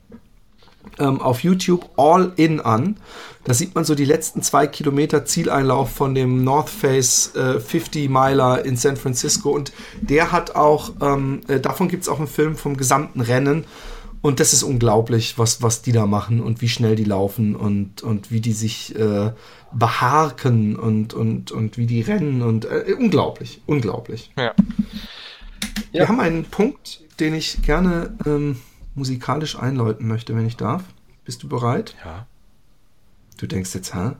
ähm, 0.98 1.20
auf 1.20 1.42
YouTube 1.42 1.88
All 1.96 2.32
In 2.36 2.60
an. 2.60 2.96
Da 3.44 3.54
sieht 3.54 3.74
man 3.74 3.84
so 3.84 3.94
die 3.94 4.04
letzten 4.04 4.42
zwei 4.42 4.66
Kilometer 4.66 5.24
Zieleinlauf 5.24 5.90
von 5.90 6.14
dem 6.14 6.44
North 6.44 6.68
Face 6.68 7.34
äh, 7.34 7.58
50 7.58 8.10
Miler 8.10 8.64
in 8.64 8.76
San 8.76 8.96
Francisco. 8.96 9.50
Und 9.50 9.72
der 10.00 10.30
hat 10.30 10.54
auch, 10.56 10.92
ähm, 11.00 11.40
äh, 11.48 11.58
davon 11.58 11.88
gibt 11.88 12.02
es 12.02 12.08
auch 12.08 12.18
einen 12.18 12.28
Film 12.28 12.54
vom 12.56 12.76
gesamten 12.76 13.22
Rennen. 13.22 13.64
Und 14.22 14.38
das 14.38 14.52
ist 14.52 14.62
unglaublich, 14.62 15.38
was, 15.38 15.62
was 15.62 15.80
die 15.80 15.92
da 15.92 16.06
machen 16.06 16.40
und 16.40 16.60
wie 16.60 16.68
schnell 16.68 16.94
die 16.94 17.04
laufen 17.04 17.56
und, 17.56 18.02
und 18.02 18.30
wie 18.30 18.40
die 18.40 18.52
sich 18.52 18.94
äh, 18.96 19.32
beharken 19.72 20.76
und, 20.76 21.14
und, 21.14 21.52
und 21.52 21.78
wie 21.78 21.86
die 21.86 22.02
rennen 22.02 22.42
und 22.42 22.66
äh, 22.66 22.94
unglaublich, 22.98 23.62
unglaublich. 23.66 24.30
Ja. 24.36 24.54
Wir 25.92 26.06
haben 26.06 26.20
einen 26.20 26.44
Punkt, 26.44 27.00
den 27.18 27.34
ich 27.34 27.62
gerne 27.62 28.14
ähm, 28.26 28.58
musikalisch 28.94 29.56
einläuten 29.56 30.06
möchte, 30.06 30.36
wenn 30.36 30.46
ich 30.46 30.56
darf. 30.56 30.84
Bist 31.24 31.42
du 31.42 31.48
bereit? 31.48 31.94
Ja. 32.04 32.26
Du 33.38 33.46
denkst 33.46 33.74
jetzt, 33.74 33.94
hä? 33.94 34.12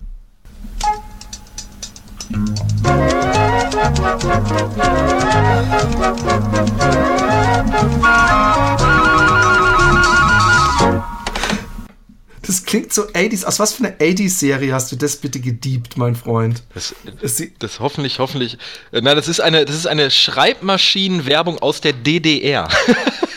Das 12.43 12.64
klingt 12.64 12.93
so 12.93 13.03
80s. 13.03 13.45
Aus 13.45 13.59
was 13.59 13.74
für 13.74 13.84
einer 13.84 13.97
80s-Serie 13.97 14.72
hast 14.72 14.91
du 14.93 14.97
das 14.97 15.16
bitte 15.16 15.41
gediebt, 15.41 15.97
mein 15.97 16.16
Freund? 16.16 16.62
Das, 16.74 16.95
das, 17.20 17.43
das 17.59 17.80
hoffentlich, 17.80 18.18
hoffentlich. 18.18 18.59
Äh, 18.93 19.03
nein, 19.03 19.16
das 19.16 19.28
ist 19.28 19.41
eine, 19.41 19.64
das 19.64 19.76
ist 19.76 19.86
eine 19.86 20.11
Schreibmaschinenwerbung 20.11 21.59
aus 21.59 21.80
der 21.80 21.93
DDR. 21.93 22.68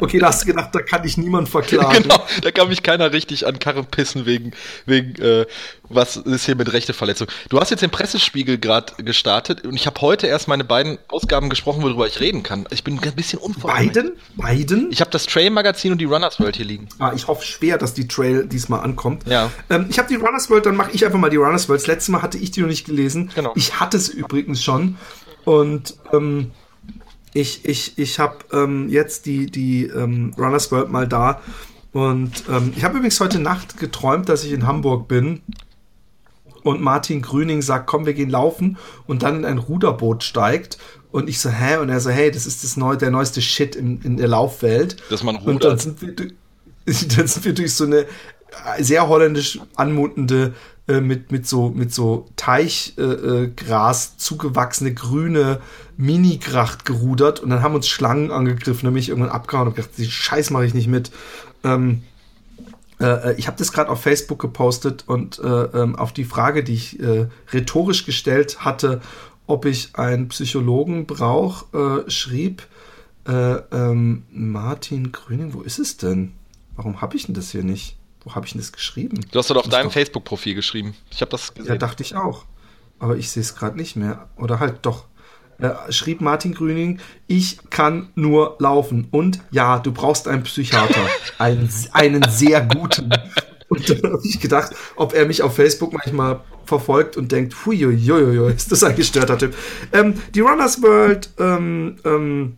Okay, 0.00 0.18
da 0.18 0.28
hast 0.28 0.42
du 0.42 0.46
gedacht, 0.46 0.70
da 0.72 0.80
kann 0.80 1.04
ich 1.04 1.16
niemand 1.16 1.48
verklagen. 1.48 1.84
Genau, 2.04 2.26
da 2.42 2.50
kann 2.50 2.68
mich 2.68 2.82
keiner 2.82 3.12
richtig 3.12 3.46
an 3.46 3.58
Karren 3.58 3.86
pissen 3.86 4.26
wegen, 4.26 4.52
wegen 4.84 5.14
äh, 5.22 5.46
was 5.88 6.16
ist 6.16 6.46
hier 6.46 6.56
mit 6.56 6.72
Rechteverletzung. 6.72 7.28
Du 7.48 7.60
hast 7.60 7.70
jetzt 7.70 7.82
den 7.82 7.90
Pressespiegel 7.90 8.58
gerade 8.58 8.92
gestartet 9.02 9.64
und 9.64 9.74
ich 9.74 9.86
habe 9.86 10.00
heute 10.00 10.26
erst 10.26 10.48
meine 10.48 10.64
beiden 10.64 10.98
Ausgaben 11.08 11.48
gesprochen, 11.48 11.82
worüber 11.82 12.06
ich 12.06 12.20
reden 12.20 12.42
kann. 12.42 12.66
Ich 12.70 12.84
bin 12.84 12.98
ein 12.98 13.14
bisschen 13.14 13.38
unvorbereitet. 13.38 14.16
Beiden? 14.36 14.66
Beiden? 14.68 14.92
Ich 14.92 15.00
habe 15.00 15.10
das 15.10 15.26
Trail-Magazin 15.26 15.92
und 15.92 15.98
die 15.98 16.04
Runners 16.04 16.40
World 16.40 16.56
hier 16.56 16.66
liegen. 16.66 16.88
Ah, 16.98 17.12
ich 17.14 17.28
hoffe 17.28 17.44
schwer, 17.44 17.78
dass 17.78 17.94
die 17.94 18.08
Trail 18.08 18.46
diesmal 18.46 18.80
ankommt. 18.80 19.26
Ja. 19.26 19.50
Ähm, 19.70 19.86
ich 19.88 19.98
habe 19.98 20.08
die 20.08 20.16
Runners 20.16 20.50
World, 20.50 20.66
dann 20.66 20.76
mache 20.76 20.90
ich 20.92 21.04
einfach 21.04 21.18
mal 21.18 21.30
die 21.30 21.36
Runners 21.36 21.68
World. 21.68 21.80
Das 21.80 21.86
letzte 21.86 22.12
Mal 22.12 22.22
hatte 22.22 22.38
ich 22.38 22.50
die 22.50 22.60
noch 22.60 22.68
nicht 22.68 22.86
gelesen. 22.86 23.30
Genau. 23.34 23.52
Ich 23.54 23.78
hatte 23.80 23.96
es 23.96 24.08
übrigens 24.08 24.62
schon. 24.62 24.96
Und 25.44 25.94
ähm, 26.12 26.52
ich, 27.34 27.64
ich, 27.64 27.98
ich 27.98 28.18
habe 28.18 28.38
ähm, 28.52 28.88
jetzt 28.88 29.26
die, 29.26 29.46
die 29.46 29.86
ähm, 29.86 30.32
Runners 30.38 30.72
World 30.72 30.90
mal 30.90 31.06
da. 31.06 31.42
Und 31.92 32.44
ähm, 32.48 32.72
ich 32.76 32.84
habe 32.84 32.96
übrigens 32.96 33.20
heute 33.20 33.40
Nacht 33.40 33.76
geträumt, 33.76 34.28
dass 34.28 34.44
ich 34.44 34.52
in 34.52 34.66
Hamburg 34.66 35.08
bin. 35.08 35.42
Und 36.62 36.80
Martin 36.80 37.20
Grüning 37.20 37.60
sagt, 37.60 37.86
komm, 37.86 38.06
wir 38.06 38.14
gehen 38.14 38.30
laufen. 38.30 38.78
Und 39.06 39.24
dann 39.24 39.38
in 39.38 39.44
ein 39.44 39.58
Ruderboot 39.58 40.22
steigt. 40.22 40.78
Und 41.10 41.28
ich 41.28 41.40
so, 41.40 41.50
hä? 41.50 41.76
Und 41.76 41.88
er 41.90 42.00
so, 42.00 42.10
hey, 42.10 42.30
das 42.30 42.46
ist 42.46 42.64
das 42.64 42.76
neu, 42.76 42.96
der 42.96 43.10
neueste 43.10 43.42
Shit 43.42 43.76
in, 43.76 44.00
in 44.02 44.16
der 44.16 44.28
Laufwelt. 44.28 44.96
Dass 45.10 45.24
man 45.24 45.36
rudert. 45.36 45.54
Und 45.54 45.64
dann 45.64 45.78
sind, 45.78 46.02
wir, 46.02 46.14
dann 47.16 47.26
sind 47.26 47.44
wir 47.44 47.52
durch 47.52 47.74
so 47.74 47.84
eine 47.84 48.06
sehr 48.78 49.08
holländisch 49.08 49.58
anmutende 49.74 50.54
äh, 50.86 51.00
mit, 51.00 51.32
mit 51.32 51.46
so, 51.46 51.70
mit 51.70 51.94
so 51.94 52.26
Teichgras 52.36 52.96
äh, 52.98 54.14
äh 54.14 54.18
zugewachsene 54.18 54.92
grüne 54.92 55.62
Mini-Gracht 55.96 56.84
gerudert 56.84 57.40
und 57.40 57.48
dann 57.48 57.62
haben 57.62 57.74
uns 57.74 57.88
Schlangen 57.88 58.30
angegriffen, 58.30 58.88
nämlich 58.88 59.08
irgendwann 59.08 59.30
abgehauen 59.32 59.68
und 59.68 59.76
gedacht, 59.76 59.92
die 59.96 60.04
Scheiß 60.04 60.50
mache 60.50 60.66
ich 60.66 60.74
nicht 60.74 60.88
mit. 60.88 61.10
Ähm, 61.62 62.02
äh, 63.00 63.30
äh 63.30 63.34
ich 63.38 63.46
habe 63.46 63.56
das 63.56 63.72
gerade 63.72 63.88
auf 63.88 64.02
Facebook 64.02 64.38
gepostet 64.38 65.04
und 65.06 65.38
äh, 65.38 65.48
ähm, 65.48 65.96
auf 65.96 66.12
die 66.12 66.24
Frage, 66.24 66.62
die 66.62 66.74
ich 66.74 66.98
rhetorisch 67.50 68.04
gestellt 68.04 68.60
hatte, 68.60 69.00
ob 69.46 69.64
ich 69.64 69.96
einen 69.96 70.28
Psychologen 70.28 71.06
brauche, 71.06 72.04
schrieb 72.08 72.66
ähm, 73.26 74.24
Martin 74.30 75.12
Grüning, 75.12 75.54
wo 75.54 75.62
ist 75.62 75.78
es 75.78 75.96
denn? 75.96 76.32
Warum 76.76 77.00
habe 77.00 77.16
ich 77.16 77.24
denn 77.24 77.34
das 77.34 77.50
hier 77.50 77.64
nicht? 77.64 77.96
Wo 78.24 78.34
habe 78.34 78.46
ich 78.46 78.52
denn 78.52 78.60
das 78.60 78.72
geschrieben? 78.72 79.20
Du 79.30 79.38
hast 79.38 79.50
doch 79.50 79.56
auf 79.56 79.68
deinem 79.68 79.90
Facebook-Profil 79.90 80.54
geschrieben. 80.54 80.94
Ich 81.10 81.20
habe 81.20 81.30
das 81.30 81.52
gesehen. 81.52 81.72
Ja, 81.72 81.78
dachte 81.78 82.02
ich 82.02 82.16
auch. 82.16 82.46
Aber 82.98 83.16
ich 83.16 83.30
sehe 83.30 83.42
es 83.42 83.54
gerade 83.54 83.76
nicht 83.76 83.96
mehr. 83.96 84.28
Oder 84.36 84.60
halt 84.60 84.78
doch. 84.82 85.04
Da 85.58 85.92
schrieb 85.92 86.20
Martin 86.20 86.54
Grüning, 86.54 87.00
ich 87.26 87.58
kann 87.70 88.08
nur 88.14 88.56
laufen. 88.58 89.08
Und 89.10 89.40
ja, 89.50 89.78
du 89.78 89.92
brauchst 89.92 90.26
einen 90.26 90.42
Psychiater. 90.42 91.06
einen, 91.38 91.70
einen 91.92 92.24
sehr 92.30 92.62
guten. 92.62 93.12
Und 93.68 93.88
dann 93.88 94.12
habe 94.12 94.22
ich 94.24 94.40
gedacht, 94.40 94.72
ob 94.96 95.14
er 95.14 95.26
mich 95.26 95.42
auf 95.42 95.54
Facebook 95.54 95.92
manchmal 95.92 96.40
verfolgt 96.64 97.16
und 97.16 97.30
denkt, 97.30 97.54
huiuiuiui, 97.66 98.52
ist 98.54 98.72
das 98.72 98.82
ein 98.84 98.96
gestörter 98.96 99.38
Typ. 99.38 99.54
Ähm, 99.92 100.14
die 100.34 100.40
Runners 100.40 100.82
World 100.82 101.30
ähm, 101.38 101.96
ähm, 102.04 102.56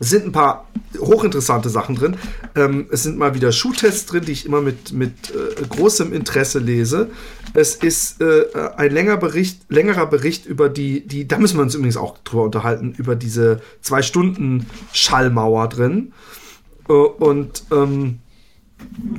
sind 0.00 0.26
ein 0.26 0.32
paar 0.32 0.66
hochinteressante 0.98 1.68
Sachen 1.68 1.94
drin. 1.94 2.16
Ähm, 2.56 2.86
es 2.90 3.02
sind 3.02 3.18
mal 3.18 3.34
wieder 3.34 3.52
Schuhtests 3.52 4.06
drin, 4.06 4.24
die 4.24 4.32
ich 4.32 4.46
immer 4.46 4.62
mit, 4.62 4.92
mit 4.92 5.12
äh, 5.30 5.62
großem 5.68 6.12
Interesse 6.12 6.58
lese. 6.58 7.10
Es 7.52 7.76
ist 7.76 8.20
äh, 8.20 8.46
ein 8.76 8.90
länger 8.90 9.18
Bericht, 9.18 9.60
längerer 9.68 10.06
Bericht 10.06 10.46
über 10.46 10.68
die, 10.68 11.06
die, 11.06 11.28
da 11.28 11.38
müssen 11.38 11.58
wir 11.58 11.62
uns 11.62 11.74
übrigens 11.74 11.98
auch 11.98 12.16
drüber 12.24 12.44
unterhalten, 12.44 12.94
über 12.96 13.14
diese 13.14 13.60
zwei 13.82 14.02
Stunden 14.02 14.66
Schallmauer 14.92 15.68
drin. 15.68 16.12
Äh, 16.88 16.92
und 16.92 17.64
ähm, 17.70 18.20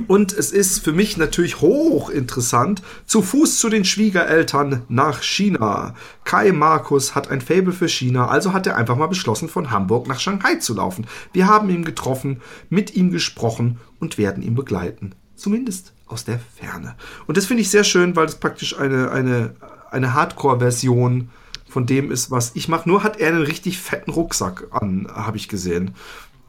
und 0.08 0.32
es 0.32 0.52
ist 0.52 0.84
für 0.84 0.92
mich 0.92 1.16
natürlich 1.16 1.60
hochinteressant, 1.60 2.82
zu 3.06 3.22
Fuß 3.22 3.58
zu 3.58 3.68
den 3.68 3.84
Schwiegereltern 3.84 4.82
nach 4.88 5.22
China. 5.22 5.94
Kai 6.24 6.52
Markus 6.52 7.14
hat 7.14 7.30
ein 7.30 7.40
Faible 7.40 7.72
für 7.72 7.88
China, 7.88 8.28
also 8.28 8.52
hat 8.52 8.66
er 8.66 8.76
einfach 8.76 8.96
mal 8.96 9.06
beschlossen, 9.06 9.48
von 9.48 9.70
Hamburg 9.70 10.08
nach 10.08 10.20
Shanghai 10.20 10.56
zu 10.56 10.74
laufen. 10.74 11.06
Wir 11.32 11.46
haben 11.46 11.70
ihn 11.70 11.84
getroffen, 11.84 12.40
mit 12.68 12.94
ihm 12.94 13.10
gesprochen 13.10 13.78
und 14.00 14.18
werden 14.18 14.42
ihn 14.42 14.54
begleiten 14.54 15.14
zumindest 15.42 15.92
aus 16.06 16.24
der 16.24 16.38
Ferne. 16.38 16.94
Und 17.26 17.36
das 17.36 17.46
finde 17.46 17.62
ich 17.62 17.70
sehr 17.70 17.84
schön, 17.84 18.14
weil 18.16 18.26
es 18.26 18.36
praktisch 18.36 18.78
eine, 18.78 19.10
eine, 19.10 19.54
eine 19.90 20.14
Hardcore-Version 20.14 21.30
von 21.68 21.86
dem 21.86 22.10
ist, 22.10 22.30
was 22.30 22.52
ich 22.54 22.68
mache. 22.68 22.88
Nur 22.88 23.02
hat 23.02 23.18
er 23.18 23.28
einen 23.28 23.42
richtig 23.42 23.78
fetten 23.78 24.12
Rucksack 24.12 24.68
an, 24.70 25.08
habe 25.12 25.36
ich 25.36 25.48
gesehen. 25.48 25.94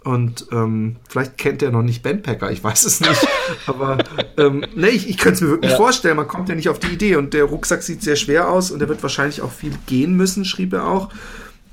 Und 0.04 0.48
ähm, 0.52 0.98
vielleicht 1.08 1.38
kennt 1.38 1.62
er 1.62 1.72
noch 1.72 1.82
nicht 1.82 2.04
Bandpacker, 2.04 2.52
ich 2.52 2.64
weiß 2.64 2.84
es 2.84 3.00
nicht. 3.00 3.28
Aber 3.68 3.98
ähm, 4.38 4.66
nee, 4.76 4.88
ich, 4.88 5.10
ich 5.10 5.18
könnte 5.18 5.36
es 5.36 5.42
mir 5.42 5.50
wirklich 5.50 5.72
ja. 5.72 5.78
vorstellen, 5.78 6.18
man 6.18 6.28
kommt 6.28 6.50
ja 6.50 6.56
nicht 6.56 6.70
auf 6.70 6.80
die 6.80 6.88
Idee. 6.88 7.16
Und 7.16 7.34
der 7.34 7.46
Rucksack 7.46 7.84
sieht 7.84 8.04
sehr 8.04 8.18
schwer 8.18 8.50
aus 8.50 8.72
und 8.72 8.82
er 8.82 8.90
wird 8.90 9.02
wahrscheinlich 9.02 9.42
auch 9.42 9.52
viel 9.52 9.74
gehen 9.86 10.16
müssen, 10.16 10.44
schrieb 10.44 10.74
er 10.74 10.88
auch. 10.88 11.10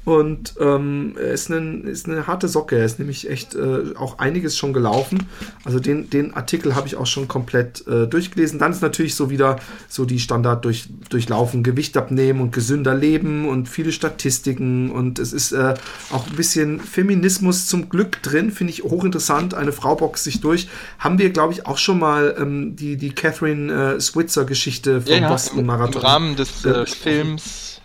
Und 0.04 0.54
ähm, 0.58 1.14
er 1.18 1.32
ist, 1.32 1.50
ein, 1.50 1.84
ist 1.84 2.08
eine 2.08 2.26
harte 2.26 2.48
Socke. 2.48 2.78
Er 2.78 2.86
ist 2.86 2.98
nämlich 2.98 3.28
echt 3.28 3.54
äh, 3.54 3.94
auch 3.96 4.18
einiges 4.18 4.56
schon 4.56 4.72
gelaufen. 4.72 5.26
Also 5.64 5.78
den, 5.78 6.08
den 6.08 6.32
Artikel 6.32 6.74
habe 6.74 6.86
ich 6.86 6.96
auch 6.96 7.06
schon 7.06 7.28
komplett 7.28 7.86
äh, 7.86 8.06
durchgelesen. 8.06 8.58
Dann 8.58 8.72
ist 8.72 8.80
natürlich 8.80 9.14
so 9.14 9.28
wieder 9.28 9.56
so 9.88 10.06
die 10.06 10.18
Standard 10.18 10.64
durch, 10.64 10.88
durchlaufen, 11.10 11.62
Gewicht 11.62 11.98
abnehmen 11.98 12.40
und 12.40 12.52
gesünder 12.52 12.94
leben 12.94 13.46
und 13.46 13.68
viele 13.68 13.92
Statistiken. 13.92 14.90
Und 14.90 15.18
es 15.18 15.34
ist 15.34 15.52
äh, 15.52 15.74
auch 16.10 16.26
ein 16.26 16.36
bisschen 16.36 16.80
Feminismus 16.80 17.66
zum 17.66 17.90
Glück 17.90 18.22
drin. 18.22 18.50
Finde 18.50 18.72
ich 18.72 18.82
hochinteressant. 18.82 19.52
Eine 19.52 19.72
Frau 19.72 19.96
boxt 19.96 20.24
sich 20.24 20.40
durch. 20.40 20.68
Haben 20.98 21.18
wir, 21.18 21.28
glaube 21.28 21.52
ich, 21.52 21.66
auch 21.66 21.78
schon 21.78 21.98
mal 21.98 22.36
ähm, 22.38 22.74
die, 22.74 22.96
die 22.96 23.10
Catherine 23.10 23.96
äh, 23.96 24.00
Switzer-Geschichte 24.00 25.02
vom 25.02 25.12
ja, 25.12 25.28
Boston 25.28 25.66
Marathon. 25.66 26.00
Im 26.00 26.08
Rahmen 26.08 26.36
des 26.36 26.64
äh, 26.64 26.86
Films 26.86 27.79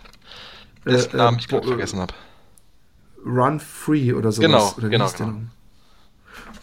dessen 0.86 1.14
äh, 1.14 1.16
Namen 1.16 1.38
ich 1.38 1.48
gerade 1.48 1.66
vergessen 1.66 2.00
habe. 2.00 2.14
Run 3.24 3.60
Free 3.60 4.12
oder 4.12 4.32
so. 4.32 4.40
Genau, 4.40 4.72
oder 4.76 4.88
genau. 4.88 5.10
genau. 5.16 5.34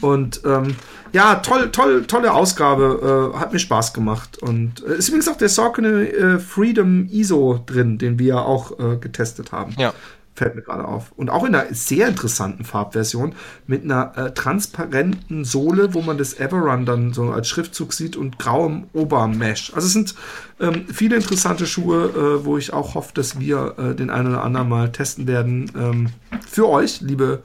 Und 0.02 0.42
ähm, 0.46 0.76
ja, 1.14 1.36
toll, 1.36 1.72
toll, 1.72 2.06
tolle 2.06 2.34
Ausgabe. 2.34 3.32
Äh, 3.34 3.38
hat 3.38 3.54
mir 3.54 3.60
Spaß 3.60 3.94
gemacht. 3.94 4.38
Und 4.40 4.84
äh, 4.84 4.98
ist 4.98 5.10
übrigens 5.10 5.28
auch 5.28 5.38
der 5.38 5.50
Saucony 5.50 5.88
äh, 5.88 6.40
Freedom 6.40 7.08
ISO 7.10 7.60
drin, 7.66 7.98
den 7.98 8.20
wir 8.20 8.46
auch 8.46 8.78
äh, 8.80 8.98
getestet 8.98 9.52
haben. 9.52 9.76
Ja. 9.78 9.94
Fällt 10.36 10.56
mir 10.56 10.64
gerade 10.64 10.88
auf. 10.88 11.12
Und 11.12 11.30
auch 11.30 11.44
in 11.44 11.54
einer 11.54 11.72
sehr 11.76 12.08
interessanten 12.08 12.66
Farbversion 12.66 13.36
mit 13.68 13.84
einer 13.84 14.18
äh, 14.18 14.34
transparenten 14.34 15.46
Sohle, 15.46 15.94
wo 15.94 16.02
man 16.02 16.18
das 16.18 16.34
Everrun 16.40 16.88
dann 16.88 17.14
so 17.14 17.32
als 17.32 17.48
Schriftzug 17.48 17.94
sieht 17.94 18.18
und 18.18 18.40
grauem 18.40 18.86
Obermesh. 18.94 19.74
Also 19.76 19.86
es 19.86 19.94
sind 19.94 20.16
ähm, 20.60 20.86
viele 20.92 21.18
interessante 21.18 21.68
Schuhe, 21.68 22.06
äh, 22.06 22.46
wo 22.46 22.58
ich 22.58 22.74
auch 22.74 22.96
hoffe, 22.96 23.12
dass 23.14 23.40
wir 23.40 23.76
äh, 23.78 23.96
den 23.96 24.10
einen 24.10 24.30
oder 24.30 24.44
anderen 24.44 24.70
mal 24.70 24.92
testen 24.92 25.28
werden. 25.28 25.72
Ähm, 25.78 26.10
für 26.50 26.68
euch, 26.68 27.02
liebe 27.02 27.44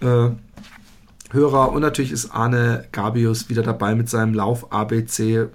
äh, 0.00 0.30
Hörer. 1.30 1.72
Und 1.72 1.82
natürlich 1.82 2.12
ist 2.12 2.30
Arne 2.30 2.86
Gabius 2.92 3.50
wieder 3.50 3.62
dabei 3.62 3.94
mit 3.94 4.08
seinem 4.08 4.32
Lauf 4.32 4.72
ABC 4.72 5.48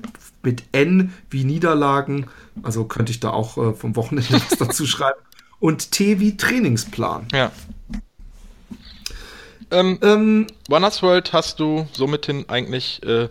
mit 0.44 0.64
N 0.72 1.14
wie 1.32 1.46
Niederlagen. 1.46 2.28
Also 2.62 2.84
könnte 2.84 3.12
ich 3.12 3.20
da 3.20 3.32
auch 3.32 3.58
äh, 3.58 3.74
vom 3.74 3.96
Wochenende 3.96 4.34
was 4.50 4.58
dazu 4.60 4.86
schreiben 4.86 5.20
und 5.60 5.92
T 5.92 6.20
wie 6.20 6.38
Trainingsplan. 6.38 7.28
Ja. 7.34 7.52
Ähm, 9.72 10.00
ähm, 10.02 10.48
Runners 10.70 11.02
World 11.04 11.34
hast 11.34 11.60
du 11.60 11.88
sommithin 11.94 12.46
eigentlich. 12.50 13.02
Äh, 13.04 13.30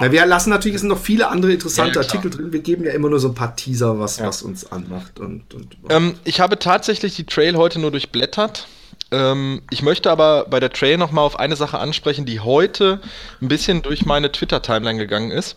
ja, 0.00 0.10
wir 0.10 0.26
lassen 0.26 0.50
natürlich, 0.50 0.76
es 0.76 0.80
sind 0.80 0.88
noch 0.88 0.98
viele 0.98 1.28
andere 1.28 1.52
interessante 1.52 1.96
ja, 1.96 2.00
Artikel 2.00 2.30
drin. 2.30 2.52
Wir 2.52 2.60
geben 2.60 2.84
ja 2.84 2.92
immer 2.92 3.10
nur 3.10 3.20
so 3.20 3.28
ein 3.28 3.34
paar 3.34 3.54
Teaser, 3.54 3.98
was, 4.00 4.18
ja. 4.18 4.26
was 4.26 4.42
uns 4.42 4.70
anmacht. 4.72 5.20
Und, 5.20 5.52
und 5.54 5.76
ähm, 5.90 6.14
ich 6.24 6.40
habe 6.40 6.58
tatsächlich 6.58 7.14
die 7.14 7.24
Trail 7.24 7.56
heute 7.56 7.78
nur 7.78 7.90
durchblättert. 7.90 8.66
Ähm, 9.12 9.62
ich 9.70 9.82
möchte 9.82 10.10
aber 10.10 10.46
bei 10.46 10.60
der 10.60 10.72
Trail 10.72 10.96
nochmal 10.96 11.24
auf 11.24 11.38
eine 11.38 11.56
Sache 11.56 11.78
ansprechen, 11.78 12.24
die 12.24 12.40
heute 12.40 13.00
ein 13.40 13.48
bisschen 13.48 13.82
durch 13.82 14.06
meine 14.06 14.32
Twitter-Timeline 14.32 14.98
gegangen 14.98 15.30
ist. 15.30 15.56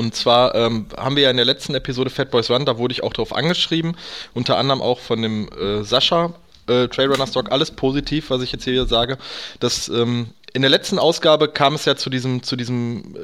Und 0.00 0.14
zwar 0.14 0.54
ähm, 0.54 0.86
haben 0.96 1.14
wir 1.14 1.24
ja 1.24 1.30
in 1.30 1.36
der 1.36 1.44
letzten 1.44 1.74
Episode 1.74 2.08
Fat 2.08 2.30
Boys 2.30 2.50
Run, 2.50 2.64
da 2.64 2.78
wurde 2.78 2.92
ich 2.92 3.02
auch 3.02 3.12
darauf 3.12 3.34
angeschrieben, 3.34 3.98
unter 4.32 4.56
anderem 4.56 4.80
auch 4.80 4.98
von 4.98 5.20
dem 5.20 5.50
äh, 5.52 5.82
Sascha, 5.84 6.32
äh, 6.68 6.88
Trailrunner 6.88 7.26
Stock, 7.26 7.52
alles 7.52 7.70
positiv, 7.70 8.30
was 8.30 8.40
ich 8.40 8.50
jetzt 8.50 8.64
hier 8.64 8.86
sage. 8.86 9.18
Das, 9.58 9.90
ähm, 9.90 10.28
in 10.54 10.62
der 10.62 10.70
letzten 10.70 10.98
Ausgabe 10.98 11.48
kam 11.48 11.74
es 11.74 11.84
ja 11.84 11.96
zu 11.96 12.08
diesem, 12.08 12.42
zu 12.42 12.56
diesem, 12.56 13.14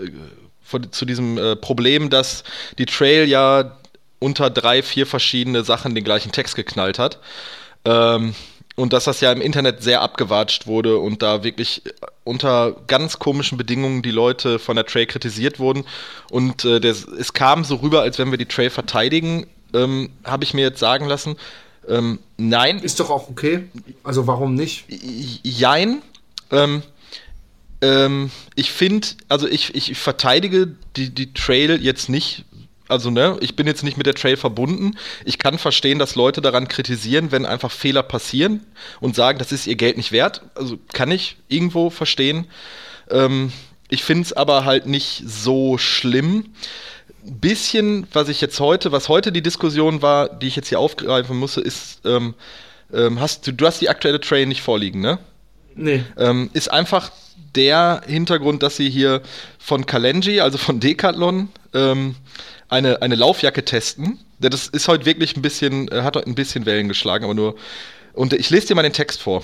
äh, 0.70 0.80
zu 0.90 1.06
diesem 1.06 1.38
äh, 1.38 1.56
Problem, 1.56 2.10
dass 2.10 2.44
die 2.76 2.84
Trail 2.84 3.26
ja 3.26 3.78
unter 4.18 4.50
drei, 4.50 4.82
vier 4.82 5.06
verschiedene 5.06 5.64
Sachen 5.64 5.94
den 5.94 6.04
gleichen 6.04 6.30
Text 6.30 6.56
geknallt 6.56 6.98
hat. 6.98 7.20
Ähm, 7.86 8.34
und 8.76 8.92
dass 8.92 9.04
das 9.04 9.20
ja 9.20 9.32
im 9.32 9.40
Internet 9.40 9.82
sehr 9.82 10.02
abgewatscht 10.02 10.66
wurde 10.66 10.98
und 10.98 11.22
da 11.22 11.42
wirklich 11.42 11.82
unter 12.24 12.76
ganz 12.86 13.18
komischen 13.18 13.58
Bedingungen 13.58 14.02
die 14.02 14.10
Leute 14.10 14.58
von 14.58 14.76
der 14.76 14.86
Trail 14.86 15.06
kritisiert 15.06 15.58
wurden. 15.58 15.84
Und 16.30 16.64
äh, 16.64 16.78
das, 16.78 17.04
es 17.04 17.32
kam 17.32 17.64
so 17.64 17.76
rüber, 17.76 18.02
als 18.02 18.18
wenn 18.18 18.30
wir 18.30 18.38
die 18.38 18.46
Trail 18.46 18.70
verteidigen, 18.70 19.46
ähm, 19.74 20.10
habe 20.24 20.44
ich 20.44 20.52
mir 20.54 20.62
jetzt 20.62 20.78
sagen 20.78 21.06
lassen. 21.06 21.36
Ähm, 21.88 22.18
nein. 22.36 22.78
Ist 22.80 23.00
doch 23.00 23.10
auch 23.10 23.30
okay. 23.30 23.64
Also 24.04 24.26
warum 24.26 24.54
nicht? 24.54 24.84
Jein. 25.42 26.02
Ähm, 26.50 26.82
ähm, 27.80 28.30
ich 28.54 28.70
finde, 28.72 29.08
also 29.28 29.48
ich, 29.48 29.74
ich 29.74 29.96
verteidige 29.96 30.74
die, 30.96 31.10
die 31.10 31.32
Trail 31.32 31.82
jetzt 31.82 32.08
nicht 32.08 32.44
also 32.88 33.10
ne, 33.10 33.36
ich 33.40 33.56
bin 33.56 33.66
jetzt 33.66 33.82
nicht 33.82 33.96
mit 33.96 34.06
der 34.06 34.14
Trail 34.14 34.36
verbunden. 34.36 34.96
Ich 35.24 35.38
kann 35.38 35.58
verstehen, 35.58 35.98
dass 35.98 36.14
Leute 36.14 36.40
daran 36.40 36.68
kritisieren, 36.68 37.32
wenn 37.32 37.46
einfach 37.46 37.70
Fehler 37.70 38.02
passieren 38.02 38.64
und 39.00 39.16
sagen, 39.16 39.38
das 39.38 39.52
ist 39.52 39.66
ihr 39.66 39.76
Geld 39.76 39.96
nicht 39.96 40.12
wert. 40.12 40.42
Also 40.54 40.78
kann 40.92 41.10
ich 41.10 41.36
irgendwo 41.48 41.90
verstehen. 41.90 42.46
Ähm, 43.10 43.52
ich 43.88 44.04
finde 44.04 44.24
es 44.24 44.32
aber 44.32 44.64
halt 44.64 44.86
nicht 44.86 45.22
so 45.26 45.78
schlimm. 45.78 46.52
Bisschen, 47.22 48.06
was 48.12 48.28
ich 48.28 48.40
jetzt 48.40 48.60
heute, 48.60 48.92
was 48.92 49.08
heute 49.08 49.32
die 49.32 49.42
Diskussion 49.42 50.00
war, 50.00 50.28
die 50.28 50.46
ich 50.46 50.56
jetzt 50.56 50.68
hier 50.68 50.78
aufgreifen 50.78 51.36
musste, 51.36 51.60
ist, 51.60 52.00
ähm, 52.04 52.34
ähm, 52.92 53.20
hast 53.20 53.46
du, 53.46 53.52
du 53.52 53.66
hast 53.66 53.80
die 53.80 53.88
aktuelle 53.88 54.20
Trail 54.20 54.46
nicht 54.46 54.62
vorliegen, 54.62 55.00
ne? 55.00 55.18
Nee. 55.74 56.04
Ähm, 56.16 56.50
ist 56.52 56.70
einfach 56.70 57.10
der 57.56 58.02
Hintergrund, 58.06 58.62
dass 58.62 58.76
sie 58.76 58.90
hier 58.90 59.22
von 59.58 59.86
Kalenji, 59.86 60.40
also 60.40 60.58
von 60.58 60.78
Decathlon, 60.78 61.48
ähm, 61.74 62.14
eine, 62.68 63.02
eine 63.02 63.14
Laufjacke 63.14 63.64
testen. 63.64 64.18
Das 64.38 64.66
ist 64.66 64.88
heute 64.88 65.06
wirklich 65.06 65.36
ein 65.36 65.42
bisschen, 65.42 65.88
äh, 65.88 66.02
hat 66.02 66.16
heute 66.16 66.28
ein 66.28 66.34
bisschen 66.34 66.66
Wellen 66.66 66.88
geschlagen, 66.88 67.24
aber 67.24 67.34
nur. 67.34 67.56
Und 68.12 68.32
ich 68.32 68.50
lese 68.50 68.68
dir 68.68 68.74
mal 68.74 68.82
den 68.82 68.92
Text 68.92 69.22
vor. 69.22 69.42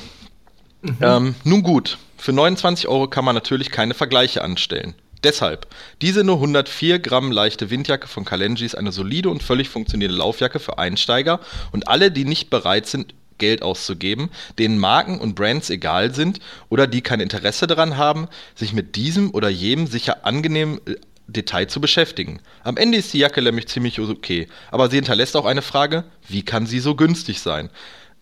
Mhm. 0.83 0.97
Ähm, 1.01 1.35
nun 1.45 1.63
gut, 1.63 1.99
für 2.17 2.33
29 2.33 2.89
Euro 2.89 3.09
kann 3.09 3.25
man 3.25 3.35
natürlich 3.35 3.71
keine 3.71 3.95
Vergleiche 3.95 4.43
anstellen. 4.43 4.95
Deshalb, 5.25 5.69
diese 6.01 6.25
nur 6.25 6.37
104 6.37 6.99
Gramm 6.99 7.31
leichte 7.31 7.71
Windjacke 7.71 8.09
von 8.09 8.25
Kalenji 8.25 8.67
ist 8.67 8.77
eine 8.77 8.91
solide 8.91 9.31
und 9.31 9.43
völlig 9.43 9.69
funktionierende 9.69 10.19
Laufjacke 10.19 10.59
für 10.59 10.79
Einsteiger 10.79 11.39
und 11.71 11.87
alle, 11.87 12.11
die 12.11 12.25
nicht 12.25 12.51
bereit 12.51 12.87
sind, 12.87 13.15
Geld 13.39 13.63
auszugeben, 13.63 14.31
denen 14.59 14.79
Marken 14.79 15.19
und 15.21 15.35
Brands 15.35 15.71
egal 15.71 16.15
sind 16.15 16.39
oder 16.69 16.87
die 16.87 17.03
kein 17.03 17.21
Interesse 17.21 17.67
daran 17.67 17.97
haben, 17.97 18.29
sich 18.55 18.73
mit 18.73 18.95
diesem 18.95 19.33
oder 19.33 19.49
jenem 19.49 19.87
sicher 19.87 20.25
angenehm 20.25 20.81
äh, 20.87 20.95
Detail 21.27 21.67
zu 21.67 21.81
beschäftigen. 21.81 22.41
Am 22.65 22.77
Ende 22.77 22.99
ist 22.99 23.13
die 23.13 23.19
Jacke 23.19 23.43
nämlich 23.43 23.69
ziemlich 23.69 23.99
okay, 23.99 24.49
aber 24.71 24.91
sie 24.91 24.97
hinterlässt 24.97 25.37
auch 25.37 25.47
eine 25.47 25.63
Frage, 25.63 26.05
wie 26.29 26.43
kann 26.43 26.67
sie 26.67 26.81
so 26.81 26.95
günstig 26.95 27.41
sein? 27.41 27.71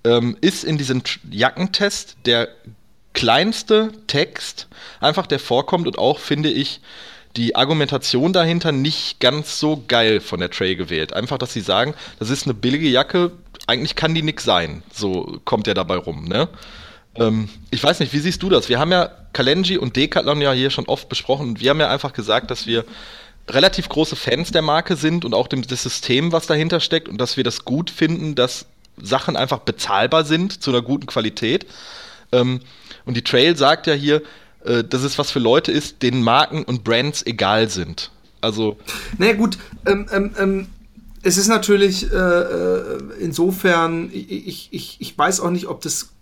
Ähm, 0.04 0.36
ist 0.40 0.64
in 0.64 0.78
diesem 0.78 1.02
Jackentest 1.30 2.16
der 2.26 2.48
kleinste 3.12 3.92
Text 4.06 4.68
einfach 5.00 5.26
der 5.26 5.38
vorkommt 5.38 5.86
und 5.86 5.98
auch 5.98 6.18
finde 6.18 6.50
ich 6.50 6.80
die 7.36 7.54
Argumentation 7.54 8.32
dahinter 8.32 8.72
nicht 8.72 9.20
ganz 9.20 9.60
so 9.60 9.84
geil 9.86 10.20
von 10.20 10.40
der 10.40 10.50
Tray 10.50 10.74
gewählt. 10.74 11.12
Einfach, 11.12 11.38
dass 11.38 11.52
sie 11.52 11.60
sagen, 11.60 11.94
das 12.18 12.30
ist 12.30 12.44
eine 12.44 12.54
billige 12.54 12.88
Jacke, 12.88 13.32
eigentlich 13.66 13.94
kann 13.94 14.14
die 14.14 14.22
nix 14.22 14.44
sein. 14.44 14.82
So 14.92 15.40
kommt 15.44 15.66
der 15.66 15.74
dabei 15.74 15.96
rum, 15.96 16.24
ne? 16.24 16.48
Ähm, 17.16 17.48
ich 17.70 17.82
weiß 17.82 18.00
nicht, 18.00 18.12
wie 18.12 18.18
siehst 18.18 18.42
du 18.42 18.48
das? 18.48 18.68
Wir 18.68 18.78
haben 18.78 18.92
ja 18.92 19.10
Kalenji 19.32 19.78
und 19.78 19.96
Decathlon 19.96 20.40
ja 20.40 20.52
hier 20.52 20.70
schon 20.70 20.86
oft 20.86 21.08
besprochen 21.08 21.48
und 21.50 21.60
wir 21.60 21.70
haben 21.70 21.80
ja 21.80 21.90
einfach 21.90 22.12
gesagt, 22.12 22.50
dass 22.50 22.66
wir 22.66 22.84
relativ 23.48 23.88
große 23.88 24.16
Fans 24.16 24.52
der 24.52 24.62
Marke 24.62 24.96
sind 24.96 25.24
und 25.24 25.34
auch 25.34 25.48
dem, 25.48 25.62
des 25.62 25.82
Systems, 25.82 26.32
was 26.32 26.46
dahinter 26.46 26.80
steckt 26.80 27.08
und 27.08 27.18
dass 27.18 27.36
wir 27.36 27.44
das 27.44 27.64
gut 27.64 27.90
finden, 27.90 28.34
dass 28.34 28.66
Sachen 29.00 29.36
einfach 29.36 29.60
bezahlbar 29.60 30.24
sind 30.24 30.62
zu 30.62 30.70
einer 30.70 30.82
guten 30.82 31.06
Qualität. 31.06 31.66
Ähm, 32.32 32.60
und 33.04 33.16
die 33.16 33.22
Trail 33.22 33.56
sagt 33.56 33.86
ja 33.86 33.94
hier, 33.94 34.22
äh, 34.64 34.84
dass 34.84 35.02
es 35.02 35.18
was 35.18 35.30
für 35.30 35.38
Leute 35.38 35.72
ist, 35.72 36.02
denen 36.02 36.22
Marken 36.22 36.64
und 36.64 36.84
Brands 36.84 37.24
egal 37.26 37.68
sind. 37.70 38.10
Also. 38.40 38.76
Naja, 39.18 39.34
gut, 39.34 39.58
ähm, 39.86 40.06
ähm, 40.12 40.34
ähm 40.38 40.66
es 41.22 41.36
ist 41.36 41.48
natürlich 41.48 42.10
äh, 42.10 42.16
äh 42.16 42.98
insofern, 43.20 44.08
ich, 44.10 44.68
ich, 44.72 44.96
ich 45.00 45.18
weiß 45.18 45.40
auch 45.40 45.50
nicht, 45.50 45.66
ob 45.66 45.82
das 45.82 46.12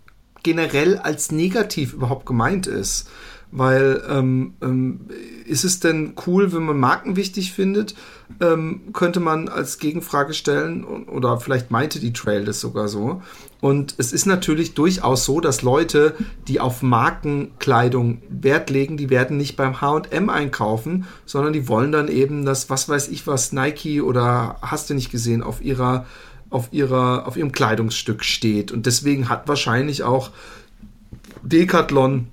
generell 0.43 0.97
als 0.97 1.31
negativ 1.31 1.93
überhaupt 1.93 2.25
gemeint 2.25 2.67
ist. 2.67 3.09
weil 3.51 4.03
ähm, 4.07 4.53
ähm, 4.61 4.99
ist 5.45 5.63
es 5.63 5.79
denn 5.79 6.13
cool, 6.27 6.53
wenn 6.53 6.63
man 6.63 6.79
Marken 6.79 7.15
wichtig 7.15 7.51
findet? 7.51 7.95
Ähm, 8.41 8.81
könnte 8.93 9.19
man 9.19 9.49
als 9.49 9.79
Gegenfrage 9.79 10.35
stellen, 10.35 10.83
oder 10.83 11.39
vielleicht 11.39 11.71
meinte 11.71 11.99
die 11.99 12.13
Trail 12.13 12.45
das 12.45 12.59
sogar 12.59 12.87
so. 12.87 13.23
Und 13.59 13.95
es 13.97 14.13
ist 14.13 14.25
natürlich 14.25 14.75
durchaus 14.75 15.25
so, 15.25 15.41
dass 15.41 15.63
Leute, 15.63 16.15
die 16.47 16.59
auf 16.59 16.81
Markenkleidung 16.81 18.21
Wert 18.29 18.69
legen, 18.69 18.95
die 18.97 19.09
werden 19.09 19.35
nicht 19.37 19.57
beim 19.57 19.81
HM 19.81 20.29
einkaufen, 20.29 21.07
sondern 21.25 21.51
die 21.51 21.67
wollen 21.67 21.91
dann 21.91 22.07
eben 22.07 22.45
das, 22.45 22.69
was 22.69 22.87
weiß 22.87 23.09
ich 23.09 23.27
was, 23.27 23.51
Nike 23.51 24.01
oder 24.01 24.57
hast 24.61 24.89
du 24.89 24.93
nicht 24.93 25.11
gesehen, 25.11 25.43
auf 25.43 25.61
ihrer, 25.61 26.05
auf 26.49 26.69
ihrer, 26.71 27.27
auf 27.27 27.37
ihrem 27.37 27.51
Kleidungsstück 27.51 28.23
steht. 28.23 28.71
Und 28.71 28.85
deswegen 28.85 29.29
hat 29.29 29.47
wahrscheinlich 29.47 30.03
auch 30.03 30.31
Decathlon 31.43 32.27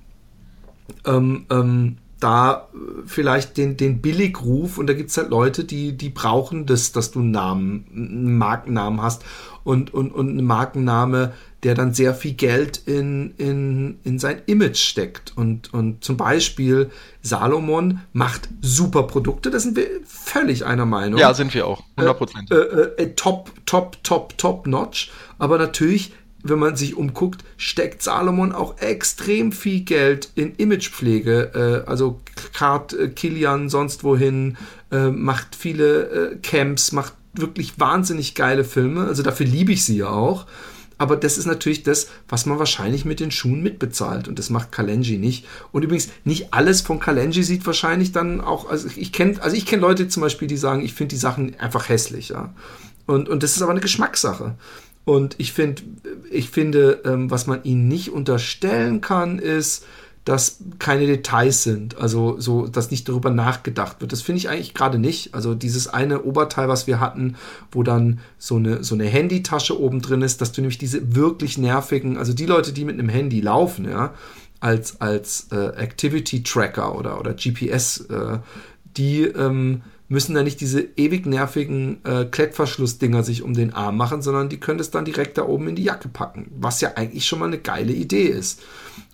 ähm, 1.05 1.45
ähm, 1.49 1.97
da 2.19 2.67
vielleicht 3.05 3.57
den, 3.57 3.77
den 3.77 4.01
Billigruf 4.01 4.77
und 4.77 4.87
da 4.87 4.93
gibt 4.93 5.11
es 5.11 5.17
halt 5.17 5.29
Leute, 5.29 5.63
die, 5.65 5.95
die 5.95 6.09
brauchen 6.09 6.65
das, 6.65 6.91
dass 6.91 7.11
du 7.11 7.19
einen 7.19 7.31
Namen, 7.31 7.85
einen 7.93 8.37
Markennamen 8.37 9.01
hast 9.01 9.23
und, 9.67 9.93
und, 9.93 10.11
und 10.11 10.29
einen 10.29 10.45
Markenname, 10.45 11.33
der 11.63 11.75
dann 11.75 11.93
sehr 11.93 12.13
viel 12.13 12.35
Geld 12.35 12.77
in, 12.85 13.33
in, 13.37 13.99
in 14.05 14.17
sein 14.17 14.41
Image 14.45 14.77
steckt. 14.77 15.33
Und, 15.35 15.73
und 15.73 16.05
zum 16.05 16.15
Beispiel 16.15 16.89
Salomon 17.21 17.99
macht 18.13 18.47
super 18.61 19.03
Produkte, 19.03 19.51
da 19.51 19.59
sind 19.59 19.75
wir 19.75 19.87
völlig 20.05 20.65
einer 20.65 20.85
Meinung. 20.85 21.19
Ja, 21.19 21.33
sind 21.33 21.53
wir 21.53 21.67
auch, 21.67 21.83
100% 21.97 22.49
Äh, 22.49 22.55
äh, 22.55 23.03
äh, 23.03 23.13
top, 23.15 23.51
top, 23.65 24.01
top, 24.03 24.37
top 24.37 24.67
notch. 24.67 25.11
Aber 25.37 25.57
natürlich 25.57 26.13
wenn 26.43 26.59
man 26.59 26.77
sich 26.77 26.95
umguckt, 26.95 27.43
steckt 27.57 28.01
Salomon 28.01 28.53
auch 28.53 28.77
extrem 28.77 29.51
viel 29.51 29.81
Geld 29.81 30.29
in 30.35 30.55
Imagepflege. 30.55 31.83
Äh, 31.85 31.89
also 31.89 32.21
Kart, 32.53 32.93
äh, 32.93 33.09
Kilian, 33.09 33.69
sonst 33.69 34.05
wohin, 34.05 34.55
äh, 34.91 35.07
macht 35.07 35.55
viele 35.55 36.03
äh, 36.03 36.35
Camps, 36.37 36.93
macht 36.93 37.13
wirklich 37.39 37.79
wahnsinnig 37.79 38.35
geile 38.35 38.63
Filme. 38.63 39.05
Also 39.05 39.23
dafür 39.23 39.45
liebe 39.45 39.71
ich 39.71 39.83
sie 39.83 39.97
ja 39.97 40.09
auch. 40.09 40.45
Aber 40.97 41.15
das 41.15 41.37
ist 41.37 41.45
natürlich 41.45 41.83
das, 41.83 42.07
was 42.27 42.45
man 42.45 42.57
wahrscheinlich 42.57 43.05
mit 43.05 43.19
den 43.19 43.29
Schuhen 43.29 43.61
mitbezahlt. 43.61 44.27
Und 44.27 44.39
das 44.39 44.49
macht 44.49 44.71
Kalenji 44.71 45.17
nicht. 45.17 45.45
Und 45.71 45.83
übrigens, 45.83 46.09
nicht 46.23 46.53
alles 46.53 46.81
von 46.81 46.99
Kalenji 46.99 47.43
sieht 47.43 47.65
wahrscheinlich 47.65 48.11
dann 48.11 48.41
auch, 48.41 48.69
also 48.69 48.87
ich 48.95 49.11
kenne, 49.11 49.41
also 49.41 49.55
ich 49.55 49.65
kenne 49.65 49.81
Leute 49.81 50.07
zum 50.07 50.21
Beispiel, 50.21 50.47
die 50.47 50.57
sagen, 50.57 50.83
ich 50.83 50.93
finde 50.93 51.15
die 51.15 51.19
Sachen 51.19 51.59
einfach 51.59 51.89
hässlich, 51.89 52.29
ja. 52.29 52.53
Und, 53.05 53.29
und 53.29 53.43
das 53.43 53.55
ist 53.55 53.61
aber 53.61 53.71
eine 53.71 53.79
Geschmackssache. 53.79 54.55
Und 55.05 55.35
ich 55.37 55.53
finde, 55.53 55.83
ich 56.29 56.49
finde, 56.49 57.01
ähm, 57.05 57.31
was 57.31 57.47
man 57.47 57.63
ihnen 57.63 57.87
nicht 57.87 58.11
unterstellen 58.11 58.99
kann, 58.99 59.39
ist, 59.39 59.85
dass 60.27 60.57
keine 60.77 61.05
Details 61.05 61.63
sind, 61.63 61.97
also 61.97 62.37
so, 62.37 62.67
dass 62.67 62.91
nicht 62.91 63.07
darüber 63.07 63.29
nachgedacht 63.29 64.01
wird. 64.01 64.11
Das 64.11 64.21
finde 64.21 64.39
ich 64.39 64.49
eigentlich 64.49 64.73
gerade 64.73 64.99
nicht. 64.99 65.33
Also 65.33 65.55
dieses 65.55 65.87
eine 65.87 66.23
Oberteil, 66.23 66.67
was 66.67 66.85
wir 66.85 66.99
hatten, 66.99 67.37
wo 67.71 67.81
dann 67.81 68.19
so 68.37 68.57
eine, 68.57 68.83
so 68.83 68.95
eine 68.95 69.05
Handytasche 69.05 69.79
oben 69.79 70.01
drin 70.01 70.21
ist, 70.21 70.41
dass 70.41 70.51
du 70.51 70.59
nämlich 70.59 70.77
diese 70.77 71.15
wirklich 71.15 71.57
nervigen, 71.57 72.17
also 72.17 72.33
die 72.33 72.45
Leute, 72.45 72.73
die 72.73 72.83
mit 72.83 72.99
einem 72.99 73.07
Handy 73.07 73.39
laufen, 73.39 73.89
ja, 73.89 74.13
als, 74.59 74.99
als 74.99 75.47
äh, 75.53 75.55
Activity 75.77 76.43
Tracker 76.43 76.97
oder, 76.97 77.21
oder 77.21 77.33
GPS, 77.33 78.01
äh, 78.09 78.39
die 78.97 79.21
ähm, 79.21 79.81
müssen 80.09 80.35
da 80.35 80.43
nicht 80.43 80.59
diese 80.59 80.81
ewig 80.97 81.25
nervigen 81.25 82.03
äh, 82.03 82.25
Klettverschlussdinger 82.25 83.23
sich 83.23 83.43
um 83.43 83.53
den 83.53 83.73
Arm 83.73 83.95
machen, 83.95 84.21
sondern 84.21 84.49
die 84.49 84.59
können 84.59 84.79
es 84.79 84.91
dann 84.91 85.05
direkt 85.05 85.37
da 85.37 85.45
oben 85.45 85.69
in 85.69 85.75
die 85.75 85.83
Jacke 85.83 86.09
packen, 86.09 86.51
was 86.59 86.81
ja 86.81 86.93
eigentlich 86.95 87.25
schon 87.25 87.39
mal 87.39 87.45
eine 87.45 87.59
geile 87.59 87.93
Idee 87.93 88.27
ist. 88.27 88.61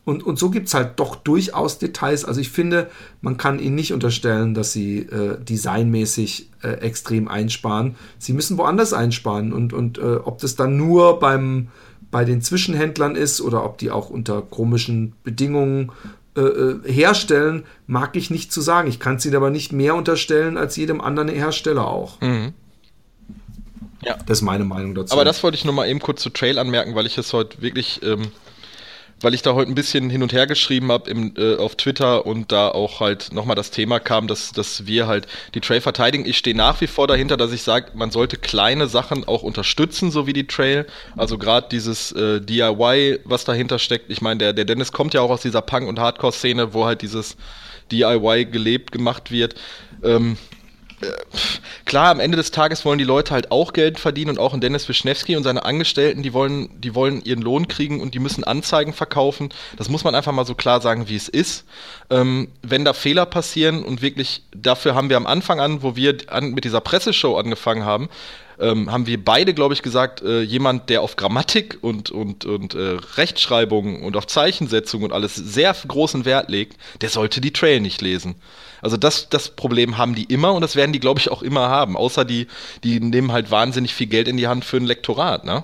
Und, 0.05 0.23
und 0.23 0.37
so 0.37 0.49
gibt 0.49 0.67
es 0.67 0.73
halt 0.73 0.99
doch 0.99 1.15
durchaus 1.15 1.79
Details. 1.79 2.25
Also 2.25 2.41
ich 2.41 2.49
finde, 2.49 2.89
man 3.21 3.37
kann 3.37 3.59
ihnen 3.59 3.75
nicht 3.75 3.93
unterstellen, 3.93 4.53
dass 4.53 4.73
sie 4.73 4.99
äh, 4.99 5.37
designmäßig 5.41 6.49
äh, 6.61 6.67
extrem 6.81 7.29
einsparen. 7.29 7.95
Sie 8.19 8.33
müssen 8.33 8.57
woanders 8.57 8.91
einsparen. 8.91 9.53
Und, 9.53 9.71
und 9.71 9.97
äh, 9.99 10.15
ob 10.15 10.39
das 10.39 10.57
dann 10.57 10.75
nur 10.75 11.19
beim, 11.19 11.69
bei 12.11 12.25
den 12.25 12.41
Zwischenhändlern 12.41 13.15
ist 13.15 13.39
oder 13.39 13.63
ob 13.63 13.77
die 13.77 13.91
auch 13.91 14.09
unter 14.09 14.41
komischen 14.41 15.13
Bedingungen 15.23 15.91
äh, 16.35 16.41
äh, 16.41 16.91
herstellen, 16.91 17.63
mag 17.87 18.17
ich 18.17 18.29
nicht 18.29 18.51
zu 18.51 18.59
sagen. 18.59 18.89
Ich 18.89 18.99
kann 18.99 19.15
es 19.15 19.25
ihnen 19.25 19.35
aber 19.35 19.51
nicht 19.51 19.71
mehr 19.71 19.95
unterstellen 19.95 20.57
als 20.57 20.75
jedem 20.75 20.99
anderen 20.99 21.29
Hersteller 21.29 21.87
auch. 21.87 22.19
Mhm. 22.19 22.53
Ja. 24.03 24.17
Das 24.25 24.39
ist 24.39 24.41
meine 24.41 24.65
Meinung 24.65 24.95
dazu. 24.95 25.13
Aber 25.13 25.23
das 25.23 25.43
wollte 25.43 25.55
ich 25.55 25.63
nur 25.63 25.73
mal 25.73 25.87
eben 25.87 25.99
kurz 25.99 26.21
zu 26.21 26.29
Trail 26.29 26.59
anmerken, 26.59 26.93
weil 26.95 27.05
ich 27.05 27.17
es 27.17 27.31
heute 27.31 27.61
wirklich 27.61 28.01
ähm, 28.03 28.31
weil 29.23 29.33
ich 29.33 29.41
da 29.41 29.53
heute 29.53 29.71
ein 29.71 29.75
bisschen 29.75 30.09
hin 30.09 30.21
und 30.21 30.33
her 30.33 30.45
geschrieben 30.47 30.91
habe 30.91 31.09
äh, 31.11 31.57
auf 31.57 31.75
Twitter 31.75 32.25
und 32.25 32.51
da 32.51 32.67
auch 32.67 32.99
halt 32.99 33.33
nochmal 33.33 33.55
das 33.55 33.71
Thema 33.71 33.99
kam, 33.99 34.27
dass, 34.27 34.51
dass 34.51 34.85
wir 34.85 35.07
halt 35.07 35.27
die 35.55 35.61
Trail 35.61 35.81
verteidigen. 35.81 36.25
Ich 36.25 36.37
stehe 36.37 36.55
nach 36.55 36.81
wie 36.81 36.87
vor 36.87 37.07
dahinter, 37.07 37.37
dass 37.37 37.53
ich 37.53 37.63
sage, 37.63 37.91
man 37.95 38.11
sollte 38.11 38.37
kleine 38.37 38.87
Sachen 38.87 39.25
auch 39.25 39.41
unterstützen, 39.41 40.11
so 40.11 40.27
wie 40.27 40.33
die 40.33 40.45
Trail. 40.45 40.85
Also 41.15 41.37
gerade 41.37 41.67
dieses 41.71 42.11
äh, 42.11 42.41
DIY, 42.41 43.21
was 43.23 43.45
dahinter 43.45 43.79
steckt. 43.79 44.11
Ich 44.11 44.21
meine, 44.21 44.39
der, 44.39 44.53
der 44.53 44.65
Dennis 44.65 44.91
kommt 44.91 45.13
ja 45.13 45.21
auch 45.21 45.29
aus 45.29 45.41
dieser 45.41 45.61
Punk- 45.61 45.87
und 45.87 45.99
Hardcore-Szene, 45.99 46.73
wo 46.73 46.85
halt 46.85 47.01
dieses 47.01 47.37
DIY 47.91 48.45
gelebt 48.45 48.91
gemacht 48.91 49.31
wird. 49.31 49.55
Ähm, 50.03 50.37
klar, 51.85 52.09
am 52.09 52.19
Ende 52.19 52.37
des 52.37 52.51
Tages 52.51 52.85
wollen 52.85 52.97
die 52.97 53.03
Leute 53.03 53.33
halt 53.33 53.51
auch 53.51 53.73
Geld 53.73 53.99
verdienen 53.99 54.31
und 54.31 54.39
auch 54.39 54.53
in 54.53 54.61
Dennis 54.61 54.87
Wischnewski 54.89 55.35
und 55.35 55.43
seine 55.43 55.65
Angestellten, 55.65 56.23
die 56.23 56.33
wollen, 56.33 56.69
die 56.81 56.95
wollen 56.95 57.23
ihren 57.23 57.41
Lohn 57.41 57.67
kriegen 57.67 58.01
und 58.01 58.13
die 58.13 58.19
müssen 58.19 58.43
Anzeigen 58.43 58.93
verkaufen. 58.93 59.49
Das 59.77 59.89
muss 59.89 60.03
man 60.03 60.15
einfach 60.15 60.31
mal 60.31 60.45
so 60.45 60.55
klar 60.55 60.81
sagen, 60.81 61.09
wie 61.09 61.15
es 61.15 61.29
ist. 61.29 61.65
Ähm, 62.09 62.49
wenn 62.61 62.85
da 62.85 62.93
Fehler 62.93 63.25
passieren 63.25 63.83
und 63.83 64.01
wirklich, 64.01 64.43
dafür 64.55 64.95
haben 64.95 65.09
wir 65.09 65.17
am 65.17 65.27
Anfang 65.27 65.59
an, 65.59 65.83
wo 65.83 65.95
wir 65.95 66.17
an, 66.27 66.51
mit 66.51 66.63
dieser 66.63 66.81
Presseshow 66.81 67.37
angefangen 67.37 67.85
haben, 67.85 68.09
ähm, 68.59 68.91
haben 68.91 69.07
wir 69.07 69.23
beide, 69.23 69.53
glaube 69.53 69.73
ich, 69.73 69.81
gesagt, 69.81 70.21
äh, 70.21 70.41
jemand, 70.41 70.89
der 70.89 71.01
auf 71.01 71.15
Grammatik 71.15 71.77
und, 71.81 72.11
und, 72.11 72.45
und 72.45 72.75
äh, 72.75 72.97
Rechtschreibung 73.15 74.03
und 74.03 74.15
auf 74.15 74.27
Zeichensetzung 74.27 75.03
und 75.03 75.11
alles 75.11 75.35
sehr 75.35 75.75
großen 75.87 76.25
Wert 76.25 76.49
legt, 76.49 76.77
der 77.01 77.09
sollte 77.09 77.41
die 77.41 77.53
Trail 77.53 77.79
nicht 77.79 78.01
lesen. 78.01 78.35
Also 78.83 78.97
das, 78.97 79.29
das 79.29 79.49
Problem 79.49 79.97
haben 79.97 80.13
die 80.13 80.25
immer 80.25 80.53
und 80.53 80.61
das 80.61 80.75
werden 80.75 80.91
die, 80.91 80.99
glaube 80.99 81.19
ich, 81.19 81.31
auch 81.31 81.41
immer 81.41 81.69
haben. 81.69 81.95
Außer 81.95 82.25
die, 82.25 82.47
die 82.83 82.99
nehmen 82.99 83.31
halt 83.31 83.49
wahnsinnig 83.49 83.93
viel 83.93 84.07
Geld 84.07 84.27
in 84.27 84.37
die 84.37 84.47
Hand 84.47 84.65
für 84.65 84.77
ein 84.77 84.85
Lektorat, 84.85 85.45
ne? 85.45 85.63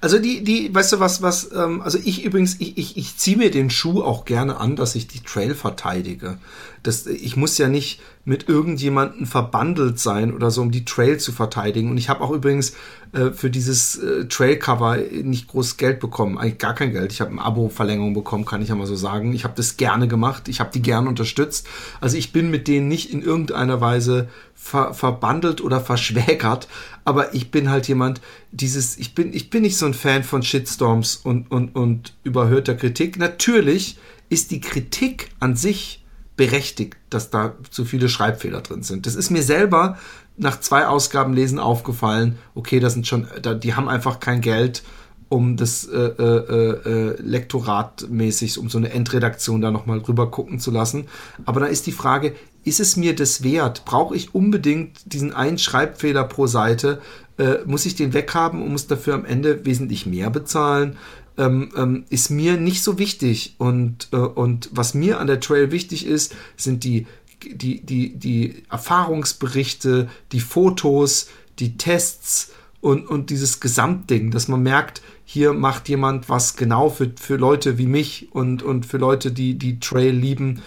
Also 0.00 0.18
die, 0.18 0.42
die, 0.42 0.74
weißt 0.74 0.92
du 0.92 1.00
was, 1.00 1.22
was, 1.22 1.50
ähm, 1.52 1.80
also 1.80 1.98
ich 2.02 2.24
übrigens, 2.24 2.56
ich, 2.58 2.76
ich, 2.76 2.96
ich 2.96 3.16
ziehe 3.16 3.36
mir 3.36 3.50
den 3.50 3.70
Schuh 3.70 4.02
auch 4.02 4.24
gerne 4.24 4.58
an, 4.58 4.76
dass 4.76 4.96
ich 4.96 5.06
die 5.06 5.20
Trail 5.20 5.54
verteidige. 5.54 6.38
Das, 6.82 7.06
ich 7.06 7.36
muss 7.36 7.58
ja 7.58 7.68
nicht 7.68 8.00
mit 8.24 8.48
irgendjemandem 8.48 9.26
verbandelt 9.26 9.98
sein 9.98 10.32
oder 10.32 10.50
so, 10.50 10.62
um 10.62 10.70
die 10.70 10.84
Trail 10.84 11.18
zu 11.18 11.32
verteidigen. 11.32 11.90
Und 11.90 11.98
ich 11.98 12.08
habe 12.08 12.20
auch 12.20 12.30
übrigens 12.30 12.74
äh, 13.12 13.30
für 13.30 13.50
dieses 13.50 13.96
äh, 13.96 14.26
Trail-Cover 14.26 14.96
nicht 15.22 15.48
groß 15.48 15.76
Geld 15.76 16.00
bekommen, 16.00 16.38
eigentlich 16.38 16.58
gar 16.58 16.74
kein 16.74 16.92
Geld. 16.92 17.12
Ich 17.12 17.20
habe 17.20 17.30
eine 17.30 17.42
Abo-Verlängerung 17.42 18.14
bekommen, 18.14 18.44
kann 18.44 18.62
ich 18.62 18.68
ja 18.68 18.74
mal 18.74 18.86
so 18.86 18.94
sagen. 18.94 19.32
Ich 19.32 19.44
habe 19.44 19.54
das 19.56 19.76
gerne 19.76 20.06
gemacht, 20.08 20.48
ich 20.48 20.60
habe 20.60 20.70
die 20.72 20.82
gerne 20.82 21.08
unterstützt. 21.08 21.66
Also 22.00 22.16
ich 22.16 22.32
bin 22.32 22.50
mit 22.50 22.68
denen 22.68 22.88
nicht 22.88 23.12
in 23.12 23.22
irgendeiner 23.22 23.80
Weise 23.80 24.28
ver 24.54 24.94
verbandelt 24.94 25.60
oder 25.60 25.80
verschwägert, 25.80 26.68
aber 27.04 27.34
ich 27.34 27.50
bin 27.50 27.70
halt 27.70 27.88
jemand, 27.88 28.20
dieses, 28.52 28.96
ich 28.96 29.14
bin, 29.14 29.32
ich 29.34 29.50
bin 29.50 29.62
nicht 29.62 29.76
so 29.76 29.86
ein 29.86 29.94
Fan 29.94 30.22
von 30.22 30.42
Shitstorms 30.42 31.16
und, 31.16 31.50
und, 31.50 31.74
und 31.74 32.14
überhörter 32.22 32.74
Kritik. 32.74 33.18
Natürlich 33.18 33.98
ist 34.28 34.52
die 34.52 34.60
Kritik 34.60 35.30
an 35.40 35.56
sich 35.56 36.01
berechtigt, 36.36 36.96
dass 37.10 37.30
da 37.30 37.54
zu 37.70 37.84
viele 37.84 38.08
Schreibfehler 38.08 38.60
drin 38.60 38.82
sind. 38.82 39.06
Das 39.06 39.14
ist 39.14 39.30
mir 39.30 39.42
selber 39.42 39.98
nach 40.36 40.60
zwei 40.60 40.86
Ausgaben 40.86 41.34
lesen 41.34 41.58
aufgefallen. 41.58 42.38
Okay, 42.54 42.80
das 42.80 42.94
sind 42.94 43.06
schon, 43.06 43.26
die 43.62 43.74
haben 43.74 43.88
einfach 43.88 44.18
kein 44.18 44.40
Geld, 44.40 44.82
um 45.28 45.56
das 45.56 45.86
äh, 45.86 45.96
äh, 45.96 47.14
äh, 47.14 47.22
lektoratmäßig, 47.22 48.58
um 48.58 48.68
so 48.68 48.78
eine 48.78 48.90
Endredaktion 48.90 49.60
da 49.60 49.70
nochmal 49.70 50.00
drüber 50.02 50.30
gucken 50.30 50.58
zu 50.58 50.70
lassen. 50.70 51.06
Aber 51.46 51.60
da 51.60 51.66
ist 51.66 51.86
die 51.86 51.92
Frage, 51.92 52.34
ist 52.64 52.80
es 52.80 52.96
mir 52.96 53.14
das 53.14 53.42
wert? 53.42 53.84
Brauche 53.84 54.14
ich 54.14 54.34
unbedingt 54.34 55.00
diesen 55.06 55.32
einen 55.32 55.58
Schreibfehler 55.58 56.24
pro 56.24 56.46
Seite? 56.46 57.00
Äh, 57.38 57.58
muss 57.64 57.86
ich 57.86 57.94
den 57.94 58.12
weghaben 58.12 58.62
und 58.62 58.72
muss 58.72 58.86
dafür 58.86 59.14
am 59.14 59.24
Ende 59.24 59.64
wesentlich 59.64 60.04
mehr 60.04 60.28
bezahlen? 60.28 60.98
Ähm, 61.38 61.70
ähm, 61.76 62.04
ist 62.10 62.30
mir 62.30 62.56
nicht 62.56 62.82
so 62.82 62.98
wichtig. 62.98 63.54
Und, 63.58 64.08
äh, 64.12 64.16
und 64.16 64.70
was 64.72 64.94
mir 64.94 65.20
an 65.20 65.26
der 65.26 65.40
Trail 65.40 65.70
wichtig 65.70 66.06
ist, 66.06 66.34
sind 66.56 66.84
die, 66.84 67.06
die, 67.44 67.84
die, 67.84 68.16
die 68.16 68.64
Erfahrungsberichte, 68.70 70.08
die 70.32 70.40
Fotos, 70.40 71.28
die 71.58 71.76
Tests 71.76 72.52
und, 72.80 73.06
und 73.06 73.30
dieses 73.30 73.60
Gesamtding, 73.60 74.30
dass 74.30 74.48
man 74.48 74.62
merkt, 74.62 75.02
hier 75.24 75.52
macht 75.52 75.88
jemand 75.88 76.28
was 76.28 76.56
genau 76.56 76.90
für, 76.90 77.12
für 77.18 77.36
Leute 77.36 77.78
wie 77.78 77.86
mich 77.86 78.28
und, 78.32 78.62
und 78.62 78.84
für 78.86 78.98
Leute, 78.98 79.32
die 79.32 79.56
die 79.56 79.80
Trail 79.80 80.14
lieben. 80.14 80.62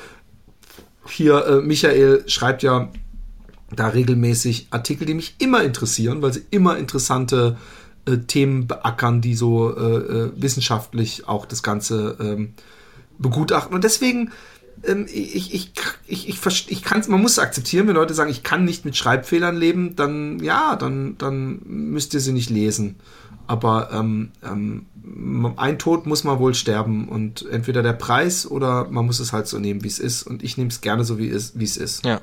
Hier, 1.07 1.45
äh, 1.45 1.61
Michael 1.61 2.23
schreibt 2.27 2.63
ja 2.63 2.89
da 3.75 3.89
regelmäßig 3.89 4.67
Artikel, 4.71 5.05
die 5.05 5.13
mich 5.13 5.35
immer 5.39 5.63
interessieren, 5.63 6.21
weil 6.21 6.33
sie 6.33 6.45
immer 6.51 6.77
interessante 6.77 7.57
äh, 8.05 8.17
Themen 8.17 8.67
beackern, 8.67 9.21
die 9.21 9.35
so 9.35 9.75
äh, 9.75 9.81
äh, 9.81 10.31
wissenschaftlich 10.35 11.27
auch 11.27 11.45
das 11.45 11.63
Ganze 11.63 12.17
ähm, 12.19 12.53
begutachten. 13.17 13.73
Und 13.73 13.83
deswegen, 13.83 14.31
ähm, 14.83 15.05
ich, 15.11 15.35
ich, 15.35 15.71
ich, 16.07 16.29
ich, 16.29 16.45
ich, 16.45 16.71
ich 16.71 16.83
kann 16.83 17.03
man 17.07 17.21
muss 17.21 17.39
akzeptieren, 17.39 17.87
wenn 17.87 17.95
Leute 17.95 18.13
sagen, 18.13 18.29
ich 18.29 18.43
kann 18.43 18.65
nicht 18.65 18.85
mit 18.85 18.95
Schreibfehlern 18.95 19.55
leben, 19.55 19.95
dann 19.95 20.39
ja, 20.39 20.75
dann, 20.75 21.17
dann 21.17 21.61
müsst 21.65 22.13
ihr 22.13 22.19
sie 22.19 22.33
nicht 22.33 22.49
lesen. 22.49 22.95
Aber 23.47 23.89
ähm, 23.91 24.31
ähm, 24.43 24.87
ein 25.57 25.77
Tod 25.77 26.07
muss 26.07 26.23
man 26.23 26.39
wohl 26.39 26.55
sterben 26.55 27.07
und 27.07 27.45
entweder 27.47 27.83
der 27.83 27.93
Preis 27.93 28.49
oder 28.49 28.89
man 28.89 29.05
muss 29.05 29.19
es 29.19 29.33
halt 29.33 29.47
so 29.47 29.59
nehmen, 29.59 29.83
wie 29.83 29.87
es 29.87 29.99
ist. 29.99 30.23
Und 30.23 30.43
ich 30.43 30.57
nehme 30.57 30.69
es 30.69 30.81
gerne 30.81 31.03
so, 31.03 31.19
wie 31.19 31.29
es, 31.29 31.57
wie 31.57 31.63
es 31.63 31.77
ist. 31.77 32.03
Ja, 32.05 32.21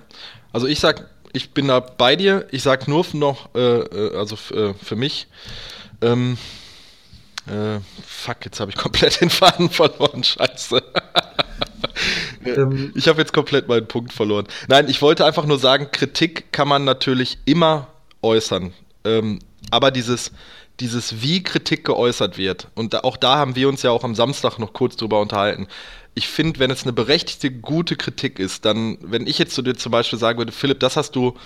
also 0.52 0.66
ich 0.66 0.80
sag, 0.80 1.11
ich 1.32 1.50
bin 1.52 1.68
da 1.68 1.80
bei 1.80 2.16
dir. 2.16 2.46
Ich 2.50 2.62
sag 2.62 2.88
nur 2.88 3.04
noch, 3.12 3.54
äh, 3.54 3.60
äh 3.60 4.16
also 4.16 4.36
äh, 4.54 4.74
für 4.74 4.96
mich, 4.96 5.26
ähm, 6.00 6.38
äh, 7.46 7.80
fuck, 8.06 8.44
jetzt 8.44 8.60
habe 8.60 8.70
ich 8.70 8.76
komplett 8.78 9.20
den 9.20 9.30
Faden 9.30 9.70
verloren. 9.70 10.24
Scheiße. 10.24 10.82
Ähm. 12.44 12.92
ich 12.96 13.06
habe 13.06 13.20
jetzt 13.20 13.32
komplett 13.32 13.68
meinen 13.68 13.86
Punkt 13.86 14.12
verloren. 14.12 14.46
Nein, 14.66 14.88
ich 14.88 15.00
wollte 15.00 15.24
einfach 15.24 15.46
nur 15.46 15.58
sagen, 15.58 15.90
Kritik 15.92 16.52
kann 16.52 16.66
man 16.66 16.84
natürlich 16.84 17.38
immer 17.44 17.86
äußern. 18.20 18.72
Ähm, 19.04 19.38
aber 19.72 19.90
dieses, 19.90 20.32
dieses, 20.80 21.22
wie 21.22 21.42
Kritik 21.42 21.84
geäußert 21.84 22.36
wird, 22.36 22.68
und 22.74 22.92
da, 22.92 23.00
auch 23.00 23.16
da 23.16 23.36
haben 23.36 23.56
wir 23.56 23.68
uns 23.68 23.82
ja 23.82 23.90
auch 23.90 24.04
am 24.04 24.14
Samstag 24.14 24.58
noch 24.58 24.74
kurz 24.74 24.96
drüber 24.96 25.20
unterhalten. 25.20 25.66
Ich 26.14 26.28
finde, 26.28 26.60
wenn 26.60 26.70
es 26.70 26.82
eine 26.82 26.92
berechtigte, 26.92 27.50
gute 27.50 27.96
Kritik 27.96 28.38
ist, 28.38 28.66
dann, 28.66 28.98
wenn 29.00 29.26
ich 29.26 29.38
jetzt 29.38 29.54
zu 29.54 29.62
dir 29.62 29.74
zum 29.74 29.90
Beispiel 29.90 30.18
sagen 30.18 30.36
würde, 30.36 30.52
Philipp, 30.52 30.78
das 30.80 30.98
hast 30.98 31.16
du 31.16 31.38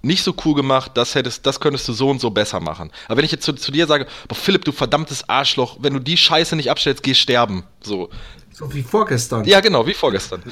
nicht 0.00 0.22
so 0.22 0.34
cool 0.46 0.54
gemacht, 0.54 0.92
das 0.94 1.14
hättest, 1.14 1.44
das 1.44 1.60
könntest 1.60 1.86
du 1.86 1.92
so 1.92 2.08
und 2.08 2.18
so 2.18 2.30
besser 2.30 2.60
machen. 2.60 2.90
Aber 3.08 3.18
wenn 3.18 3.26
ich 3.26 3.32
jetzt 3.32 3.44
zu, 3.44 3.52
zu 3.52 3.70
dir 3.70 3.86
sage, 3.86 4.06
boah, 4.26 4.34
Philipp, 4.34 4.64
du 4.64 4.72
verdammtes 4.72 5.28
Arschloch, 5.28 5.76
wenn 5.80 5.92
du 5.92 5.98
die 5.98 6.16
Scheiße 6.16 6.56
nicht 6.56 6.70
abstellst, 6.70 7.02
geh 7.02 7.12
sterben. 7.12 7.64
So. 7.82 8.08
So 8.52 8.72
wie 8.72 8.82
vorgestern. 8.82 9.44
Ja, 9.44 9.60
genau, 9.60 9.86
wie 9.86 9.92
vorgestern. 9.92 10.42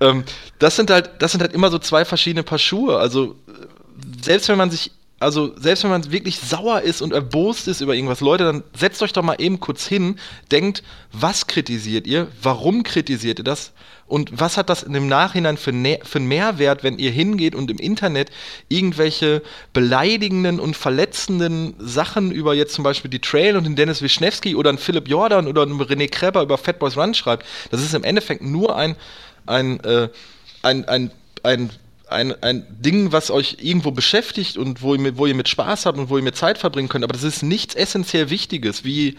ähm, 0.00 0.24
das 0.58 0.76
sind 0.76 0.90
halt, 0.90 1.10
das 1.18 1.32
sind 1.32 1.42
halt 1.42 1.52
immer 1.52 1.70
so 1.70 1.78
zwei 1.78 2.06
verschiedene 2.06 2.42
Paar 2.42 2.58
Schuhe. 2.58 2.96
Also, 2.96 3.36
selbst 4.22 4.48
wenn 4.48 4.56
man 4.56 4.70
sich 4.70 4.92
also 5.20 5.54
selbst 5.56 5.84
wenn 5.84 5.90
man 5.90 6.10
wirklich 6.10 6.38
sauer 6.38 6.80
ist 6.80 7.02
und 7.02 7.12
erbost 7.12 7.68
ist 7.68 7.82
über 7.82 7.94
irgendwas, 7.94 8.20
Leute, 8.20 8.44
dann 8.44 8.64
setzt 8.74 9.02
euch 9.02 9.12
doch 9.12 9.22
mal 9.22 9.36
eben 9.38 9.60
kurz 9.60 9.86
hin, 9.86 10.16
denkt, 10.50 10.82
was 11.12 11.46
kritisiert 11.46 12.06
ihr, 12.06 12.28
warum 12.42 12.82
kritisiert 12.82 13.38
ihr 13.38 13.44
das 13.44 13.72
und 14.06 14.40
was 14.40 14.56
hat 14.56 14.70
das 14.70 14.82
im 14.82 15.08
Nachhinein 15.08 15.58
für, 15.58 15.72
für 15.72 16.18
einen 16.18 16.26
Mehrwert, 16.26 16.82
wenn 16.82 16.98
ihr 16.98 17.10
hingeht 17.10 17.54
und 17.54 17.70
im 17.70 17.76
Internet 17.76 18.30
irgendwelche 18.68 19.42
beleidigenden 19.74 20.58
und 20.58 20.74
verletzenden 20.74 21.74
Sachen 21.78 22.32
über 22.32 22.54
jetzt 22.54 22.72
zum 22.72 22.82
Beispiel 22.82 23.10
die 23.10 23.20
Trail 23.20 23.58
und 23.58 23.64
den 23.64 23.76
Dennis 23.76 24.00
Wischnewski 24.00 24.56
oder 24.56 24.70
einen 24.70 24.78
Philipp 24.78 25.06
Jordan 25.06 25.46
oder 25.46 25.62
einen 25.62 25.80
René 25.80 26.08
Kreber 26.10 26.42
über 26.42 26.56
Fat 26.56 26.78
Boys 26.78 26.96
Run 26.96 27.12
schreibt. 27.12 27.46
Das 27.70 27.82
ist 27.82 27.94
im 27.94 28.04
Endeffekt 28.04 28.42
nur 28.42 28.74
ein, 28.74 28.96
ein, 29.46 29.78
äh, 29.84 30.08
ein, 30.62 30.88
ein, 30.88 31.10
ein 31.42 31.70
ein, 32.10 32.42
ein 32.42 32.66
Ding, 32.68 33.12
was 33.12 33.30
euch 33.30 33.58
irgendwo 33.60 33.90
beschäftigt 33.90 34.56
und 34.56 34.82
wo 34.82 34.94
ihr, 34.94 35.00
mit, 35.00 35.16
wo 35.16 35.26
ihr 35.26 35.34
mit 35.34 35.48
Spaß 35.48 35.86
habt 35.86 35.98
und 35.98 36.10
wo 36.10 36.16
ihr 36.16 36.22
mit 36.22 36.36
Zeit 36.36 36.58
verbringen 36.58 36.88
könnt, 36.88 37.04
aber 37.04 37.12
das 37.12 37.22
ist 37.22 37.42
nichts 37.42 37.74
essentiell 37.74 38.30
Wichtiges, 38.30 38.84
wie, 38.84 39.16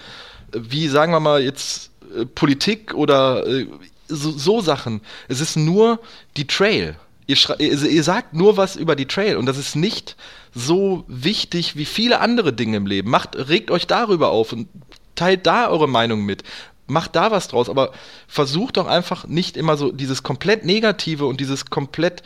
wie 0.52 0.88
sagen 0.88 1.12
wir 1.14 1.20
mal 1.20 1.42
jetzt 1.42 1.92
äh, 2.16 2.26
Politik 2.26 2.94
oder 2.94 3.46
äh, 3.48 3.68
so, 4.08 4.32
so, 4.32 4.62
Sachen. 4.62 5.02
Es 5.30 5.40
ist 5.40 5.56
nur 5.56 6.00
die 6.36 6.48
Trail. 6.48 6.96
Ihr, 7.28 7.38
ihr, 7.60 7.82
ihr 7.82 8.04
sagt 8.04 8.34
nur 8.34 8.58
was 8.58 8.76
über 8.76 8.96
die 8.96 9.06
Trail 9.06 9.38
und 9.38 9.46
das 9.46 9.58
ist 9.58 9.76
nicht 9.76 10.18
so 10.54 11.06
wichtig 11.08 11.78
wie 11.78 11.86
viele 11.86 12.20
andere 12.20 12.52
Dinge 12.52 12.78
im 12.78 12.86
Leben. 12.86 13.10
Macht, 13.10 13.38
regt 13.38 13.72
euch 13.72 13.88
darüber 13.88 14.32
auf 14.32 14.52
und 14.52 14.68
teilt 15.16 15.46
da 15.46 15.70
eure 15.70 15.88
Meinung 15.88 16.26
mit 16.26 16.44
macht 16.92 17.16
da 17.16 17.32
was 17.32 17.48
draus, 17.48 17.70
aber 17.70 17.92
versucht 18.28 18.78
doch 18.78 18.86
einfach 18.86 19.26
nicht 19.26 19.58
immer 19.58 19.78
so 19.78 19.92
dieses 19.92 20.24
komplett 20.24 20.66
Negative 20.66 21.26
und 21.26 21.40
dieses 21.40 21.66
komplett 21.68 22.22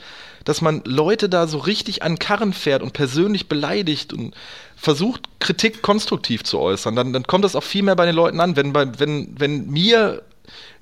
dass 0.46 0.62
man 0.62 0.82
Leute 0.86 1.28
da 1.28 1.48
so 1.48 1.58
richtig 1.58 2.04
an 2.04 2.18
Karren 2.20 2.54
fährt 2.54 2.82
und 2.82 2.94
persönlich 2.94 3.50
beleidigt 3.50 4.14
und 4.14 4.34
versucht, 4.76 5.24
Kritik 5.40 5.82
konstruktiv 5.82 6.44
zu 6.44 6.60
äußern. 6.60 6.96
Dann, 6.96 7.12
dann 7.12 7.24
kommt 7.24 7.44
das 7.44 7.56
auch 7.56 7.64
viel 7.64 7.84
mehr 7.84 7.96
bei 7.96 8.06
den 8.06 8.16
Leuten 8.16 8.40
an. 8.40 8.56
Wenn, 8.56 8.72
bei, 8.72 8.88
wenn, 9.00 9.36
wenn 9.38 9.68
mir 9.68 10.22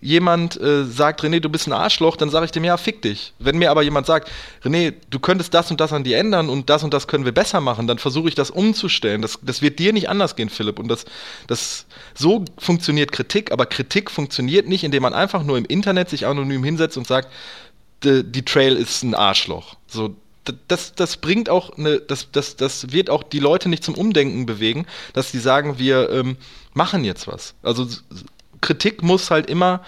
jemand 0.01 0.59
äh, 0.59 0.84
sagt, 0.84 1.22
René, 1.22 1.39
du 1.39 1.49
bist 1.49 1.68
ein 1.68 1.74
Arschloch, 1.74 2.18
dann 2.18 2.30
sage 2.30 2.45
ich 2.45 2.51
dem, 2.51 2.66
ja, 2.66 2.76
fick 2.76 3.01
dich. 3.01 3.34
Wenn 3.39 3.57
mir 3.57 3.72
aber 3.72 3.82
jemand 3.84 4.05
sagt, 4.05 4.30
René, 4.64 4.93
du 5.09 5.20
könntest 5.20 5.53
das 5.53 5.72
und 5.72 5.80
das 5.80 5.93
an 5.93 6.03
dir 6.03 6.18
ändern 6.18 6.49
und 6.49 6.70
das 6.70 6.84
und 6.84 6.93
das 6.93 7.07
können 7.07 7.24
wir 7.24 7.32
besser 7.32 7.61
machen, 7.61 7.88
dann 7.88 7.99
versuche 7.99 8.28
ich 8.28 8.36
das 8.36 8.51
umzustellen. 8.51 9.22
Das, 9.22 9.39
das 9.41 9.61
wird 9.61 9.80
dir 9.80 9.93
nicht 9.93 10.09
anders 10.09 10.36
gehen, 10.36 10.49
Philipp. 10.49 10.80
Und 10.80 10.89
das, 10.89 11.05
das, 11.47 11.86
so 12.14 12.43
funktioniert 12.57 13.14
Kritik, 13.14 13.51
aber 13.51 13.66
Kritik 13.66 14.11
funktioniert 14.11 14.68
nicht, 14.68 14.84
indem 14.84 15.03
man 15.03 15.14
einfach 15.14 15.43
nur 15.43 15.57
im 15.57 15.66
Internet 15.66 16.09
sich 16.09 16.28
anonym 16.28 16.64
hinsetzt 16.64 16.97
und 16.97 17.07
sagt, 17.07 17.30
die, 18.04 18.24
die 18.24 18.45
Trail 18.45 18.76
ist 18.76 19.04
ein 19.04 19.16
Arschloch. 19.16 19.76
So, 19.88 20.16
das, 20.68 20.93
das 20.95 21.18
bringt 21.18 21.49
auch 21.49 21.78
eine, 21.78 21.99
das, 21.99 22.32
das, 22.32 22.56
das 22.56 22.91
wird 22.91 23.10
auch 23.10 23.24
die 23.24 23.39
Leute 23.39 23.70
nicht 23.70 23.84
zum 23.84 23.95
Umdenken 23.95 24.45
bewegen, 24.45 24.86
dass 25.14 25.32
sie 25.32 25.39
sagen, 25.39 25.80
wir 25.80 26.10
ähm, 26.10 26.38
machen 26.74 27.06
jetzt 27.06 27.28
was. 27.28 27.56
Also 27.64 27.88
Kritik 28.62 29.04
muss 29.04 29.32
halt 29.32 29.49
immer 29.49 29.82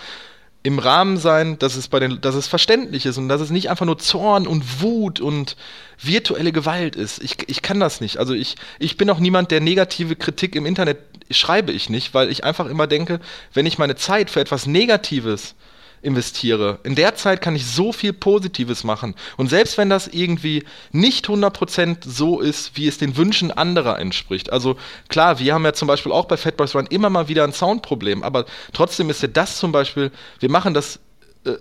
im 0.64 0.80
Rahmen 0.80 1.18
sein, 1.18 1.60
dass 1.60 1.76
es 1.76 1.88
bei 1.88 2.00
den, 2.00 2.22
dass 2.22 2.34
es 2.34 2.48
verständlich 2.48 3.06
ist 3.06 3.20
und 3.20 3.30
dass 3.30 3.40
es 3.40 3.52
nicht 3.52 3.70
einfach 3.70 3.86
nur 3.86 4.00
Zorn 4.00 4.48
und 4.48 4.82
Wut 4.82 5.20
und 5.20 5.56
virtuelle 6.02 6.52
Gewalt 6.52 6.96
ist. 6.96 7.22
Ich, 7.24 7.38
ich 7.48 7.62
kann 7.62 7.80
das 7.80 8.02
nicht. 8.02 8.18
Also 8.18 8.34
ich, 8.34 8.56
ich 8.80 8.98
bin 8.98 9.10
auch 9.12 9.20
niemand, 9.20 9.52
der 9.52 9.62
negative 9.62 10.16
Kritik 10.16 10.56
im 10.56 10.66
Internet 10.66 10.98
schreibe 11.30 11.72
ich 11.72 11.92
nicht, 11.92 12.16
weil 12.16 12.32
ich 12.32 12.44
einfach 12.44 12.66
immer 12.66 12.88
denke, 12.88 13.20
wenn 13.54 13.68
ich 13.68 13.78
meine 13.78 13.96
Zeit 13.96 14.32
für 14.32 14.40
etwas 14.40 14.66
Negatives 14.66 15.54
investiere. 16.02 16.80
In 16.84 16.96
der 16.96 17.16
Zeit 17.16 17.42
kann 17.42 17.56
ich 17.56 17.66
so 17.66 17.92
viel 17.92 18.14
Positives 18.14 18.84
machen. 18.84 19.16
Und 19.38 19.50
selbst 19.50 19.78
wenn 19.78 19.90
das 19.90 20.08
irgendwie 20.08 20.64
nicht 20.92 21.28
100% 21.28 21.98
so 22.06 22.40
ist, 22.40 22.78
wie 22.78 22.88
es 22.88 22.98
den 22.98 23.18
Wünschen 23.18 23.52
anderer 23.52 24.00
entspricht. 24.00 24.52
Also 24.52 24.78
klar, 25.10 25.40
wir 25.40 25.54
haben 25.54 25.66
ja 25.66 25.74
zum 25.74 25.88
Beispiel 25.88 26.12
auch 26.12 26.26
bei 26.26 26.38
Fatboys 26.38 26.76
Run 26.76 26.88
immer 26.88 27.10
mal 27.10 27.28
wieder 27.28 27.44
ein 27.44 27.54
Soundproblem, 27.54 28.24
aber 28.24 28.46
trotzdem 28.74 29.10
ist 29.10 29.22
ja 29.22 29.28
das 29.28 29.58
zum 29.58 29.72
Beispiel, 29.72 30.12
wir 30.40 30.50
machen 30.50 30.74
das 30.74 31.00
äh, 31.46 31.54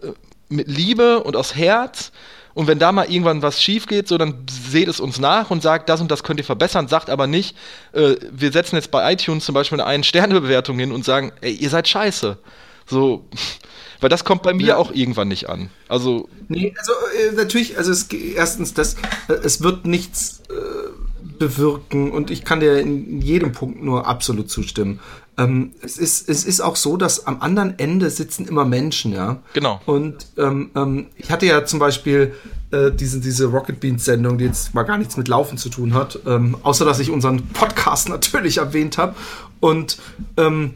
mit 0.48 0.68
Liebe 0.68 1.22
und 1.22 1.36
aus 1.36 1.54
Herz. 1.54 2.12
Und 2.54 2.68
wenn 2.68 2.78
da 2.78 2.92
mal 2.92 3.10
irgendwann 3.10 3.42
was 3.42 3.60
schief 3.60 3.86
geht, 3.86 4.06
so 4.06 4.16
dann 4.16 4.46
seht 4.48 4.86
es 4.86 5.00
uns 5.00 5.18
nach 5.18 5.50
und 5.50 5.60
sagt, 5.60 5.88
das 5.88 6.00
und 6.00 6.10
das 6.10 6.22
könnt 6.22 6.38
ihr 6.38 6.44
verbessern, 6.44 6.86
sagt 6.86 7.10
aber 7.10 7.26
nicht, 7.26 7.56
äh, 7.92 8.14
wir 8.30 8.52
setzen 8.52 8.76
jetzt 8.76 8.92
bei 8.92 9.12
iTunes 9.12 9.44
zum 9.44 9.54
Beispiel 9.54 9.80
eine 9.80 9.88
Ein-Sterne-Bewertung 9.88 10.78
hin 10.78 10.92
und 10.92 11.04
sagen, 11.04 11.32
ey, 11.40 11.52
ihr 11.52 11.68
seid 11.68 11.88
scheiße. 11.88 12.38
So, 12.86 13.24
weil 14.00 14.08
das 14.08 14.24
kommt 14.24 14.42
bei 14.42 14.54
mir 14.54 14.66
ja. 14.66 14.76
auch 14.76 14.92
irgendwann 14.92 15.28
nicht 15.28 15.48
an. 15.48 15.70
Also. 15.88 16.28
Nee, 16.48 16.74
also 16.76 16.92
äh, 16.92 17.32
natürlich, 17.32 17.78
also 17.78 17.90
es, 17.90 18.08
erstens, 18.12 18.74
das, 18.74 18.96
äh, 19.28 19.34
es 19.42 19.62
wird 19.62 19.86
nichts 19.86 20.42
äh, 20.50 21.34
bewirken 21.38 22.10
und 22.10 22.30
ich 22.30 22.44
kann 22.44 22.60
dir 22.60 22.78
in 22.78 23.20
jedem 23.20 23.52
Punkt 23.52 23.82
nur 23.82 24.06
absolut 24.06 24.50
zustimmen. 24.50 25.00
Ähm, 25.36 25.72
es, 25.82 25.98
ist, 25.98 26.28
es 26.28 26.44
ist 26.44 26.60
auch 26.60 26.76
so, 26.76 26.96
dass 26.96 27.26
am 27.26 27.40
anderen 27.40 27.78
Ende 27.78 28.08
sitzen 28.10 28.46
immer 28.46 28.64
Menschen, 28.64 29.12
ja. 29.12 29.40
Genau. 29.52 29.80
Und 29.84 30.26
ähm, 30.38 30.70
ähm, 30.76 31.06
ich 31.16 31.30
hatte 31.30 31.46
ja 31.46 31.64
zum 31.64 31.80
Beispiel 31.80 32.34
äh, 32.70 32.92
diese, 32.92 33.20
diese 33.20 33.46
Rocket 33.46 33.80
Beans 33.80 34.04
Sendung, 34.04 34.38
die 34.38 34.44
jetzt 34.44 34.74
mal 34.74 34.84
gar 34.84 34.96
nichts 34.96 35.16
mit 35.16 35.26
Laufen 35.26 35.58
zu 35.58 35.70
tun 35.70 35.94
hat, 35.94 36.20
ähm, 36.26 36.56
außer 36.62 36.84
dass 36.84 37.00
ich 37.00 37.10
unseren 37.10 37.48
Podcast 37.48 38.08
natürlich 38.10 38.58
erwähnt 38.58 38.96
habe. 38.96 39.16
Und 39.58 39.98
ähm, 40.36 40.74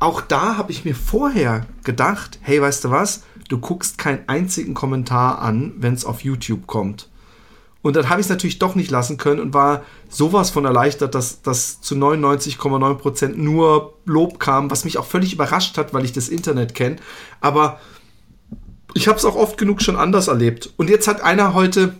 auch 0.00 0.20
da 0.20 0.56
habe 0.56 0.72
ich 0.72 0.84
mir 0.84 0.94
vorher 0.94 1.66
gedacht, 1.84 2.38
hey, 2.42 2.60
weißt 2.60 2.84
du 2.84 2.90
was? 2.90 3.24
Du 3.48 3.58
guckst 3.58 3.98
keinen 3.98 4.28
einzigen 4.28 4.74
Kommentar 4.74 5.40
an, 5.40 5.74
wenn 5.78 5.94
es 5.94 6.04
auf 6.04 6.22
YouTube 6.22 6.66
kommt. 6.66 7.08
Und 7.80 7.96
dann 7.96 8.08
habe 8.08 8.20
ich 8.20 8.26
es 8.26 8.30
natürlich 8.30 8.58
doch 8.58 8.74
nicht 8.74 8.90
lassen 8.90 9.16
können 9.16 9.40
und 9.40 9.54
war 9.54 9.82
sowas 10.08 10.50
von 10.50 10.64
erleichtert, 10.64 11.14
dass 11.14 11.42
das 11.42 11.80
zu 11.80 11.94
99,9% 11.94 13.36
nur 13.36 13.94
Lob 14.04 14.40
kam, 14.40 14.70
was 14.70 14.84
mich 14.84 14.98
auch 14.98 15.06
völlig 15.06 15.32
überrascht 15.32 15.78
hat, 15.78 15.94
weil 15.94 16.04
ich 16.04 16.12
das 16.12 16.28
Internet 16.28 16.74
kenne. 16.74 16.96
Aber 17.40 17.80
ich 18.94 19.08
habe 19.08 19.18
es 19.18 19.24
auch 19.24 19.36
oft 19.36 19.58
genug 19.58 19.80
schon 19.80 19.96
anders 19.96 20.28
erlebt. 20.28 20.72
Und 20.76 20.90
jetzt 20.90 21.08
hat 21.08 21.22
einer 21.22 21.54
heute 21.54 21.94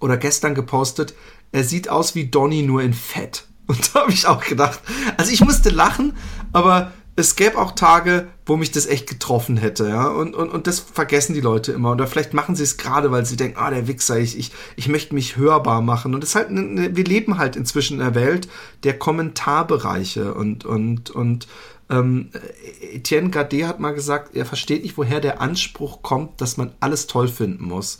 oder 0.00 0.16
gestern 0.16 0.54
gepostet, 0.54 1.14
er 1.52 1.64
sieht 1.64 1.88
aus 1.88 2.14
wie 2.14 2.28
Donny 2.28 2.62
nur 2.62 2.82
in 2.82 2.92
Fett. 2.92 3.44
Und 3.66 3.94
da 3.94 4.00
habe 4.00 4.12
ich 4.12 4.26
auch 4.26 4.44
gedacht, 4.44 4.80
also 5.16 5.30
ich 5.30 5.40
musste 5.42 5.70
lachen, 5.70 6.14
aber 6.52 6.92
es 7.14 7.36
gäbe 7.36 7.58
auch 7.58 7.72
Tage, 7.72 8.28
wo 8.46 8.56
mich 8.56 8.70
das 8.70 8.86
echt 8.86 9.06
getroffen 9.08 9.58
hätte, 9.58 9.88
ja. 9.88 10.08
Und, 10.08 10.34
und, 10.34 10.50
und 10.50 10.66
das 10.66 10.80
vergessen 10.80 11.34
die 11.34 11.42
Leute 11.42 11.72
immer. 11.72 11.92
Oder 11.92 12.06
vielleicht 12.06 12.32
machen 12.32 12.56
sie 12.56 12.62
es 12.62 12.78
gerade, 12.78 13.10
weil 13.10 13.26
sie 13.26 13.36
denken, 13.36 13.58
ah, 13.58 13.70
der 13.70 13.86
Wichser, 13.86 14.18
ich, 14.18 14.38
ich, 14.38 14.50
ich 14.76 14.88
möchte 14.88 15.14
mich 15.14 15.36
hörbar 15.36 15.82
machen. 15.82 16.14
Und 16.14 16.22
das 16.22 16.34
halt, 16.34 16.48
eine, 16.48 16.96
wir 16.96 17.04
leben 17.04 17.36
halt 17.36 17.54
inzwischen 17.56 17.94
in 17.94 18.00
der 18.00 18.14
Welt 18.14 18.48
der 18.82 18.98
Kommentarbereiche 18.98 20.32
und, 20.32 20.64
und, 20.64 21.10
und, 21.10 21.48
ähm, 21.90 22.30
Etienne 22.80 23.28
Gade 23.28 23.68
hat 23.68 23.78
mal 23.78 23.92
gesagt, 23.92 24.34
er 24.34 24.46
versteht 24.46 24.82
nicht, 24.82 24.96
woher 24.96 25.20
der 25.20 25.42
Anspruch 25.42 26.00
kommt, 26.02 26.40
dass 26.40 26.56
man 26.56 26.72
alles 26.80 27.06
toll 27.06 27.28
finden 27.28 27.64
muss. 27.64 27.98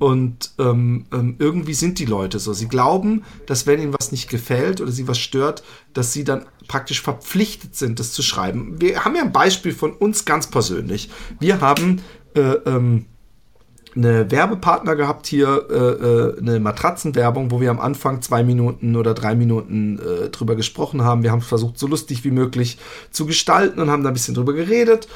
Und 0.00 0.52
ähm, 0.58 1.04
ähm, 1.12 1.36
irgendwie 1.38 1.74
sind 1.74 1.98
die 1.98 2.06
Leute 2.06 2.38
so. 2.38 2.54
Sie 2.54 2.68
glauben, 2.68 3.22
dass 3.46 3.66
wenn 3.66 3.80
ihnen 3.80 3.92
was 3.92 4.12
nicht 4.12 4.30
gefällt 4.30 4.80
oder 4.80 4.90
sie 4.90 5.06
was 5.06 5.18
stört, 5.18 5.62
dass 5.92 6.14
sie 6.14 6.24
dann 6.24 6.46
praktisch 6.70 7.02
verpflichtet 7.02 7.74
sind, 7.74 7.98
das 7.98 8.12
zu 8.12 8.22
schreiben. 8.22 8.80
Wir 8.80 9.04
haben 9.04 9.16
ja 9.16 9.22
ein 9.22 9.32
Beispiel 9.32 9.72
von 9.72 9.92
uns 9.92 10.24
ganz 10.24 10.46
persönlich. 10.46 11.10
Wir 11.40 11.60
haben 11.60 12.00
äh, 12.36 12.40
ähm, 12.40 13.06
eine 13.96 14.30
Werbepartner 14.30 14.94
gehabt 14.94 15.26
hier, 15.26 15.66
äh, 15.68 15.74
äh, 15.74 16.38
eine 16.38 16.60
Matratzenwerbung, 16.60 17.50
wo 17.50 17.60
wir 17.60 17.72
am 17.72 17.80
Anfang 17.80 18.22
zwei 18.22 18.44
Minuten 18.44 18.94
oder 18.94 19.14
drei 19.14 19.34
Minuten 19.34 19.98
äh, 19.98 20.28
drüber 20.28 20.54
gesprochen 20.54 21.02
haben. 21.02 21.24
Wir 21.24 21.32
haben 21.32 21.40
versucht, 21.40 21.76
so 21.76 21.88
lustig 21.88 22.22
wie 22.22 22.30
möglich 22.30 22.78
zu 23.10 23.26
gestalten 23.26 23.80
und 23.80 23.90
haben 23.90 24.04
da 24.04 24.10
ein 24.10 24.14
bisschen 24.14 24.36
drüber 24.36 24.52
geredet. 24.52 25.08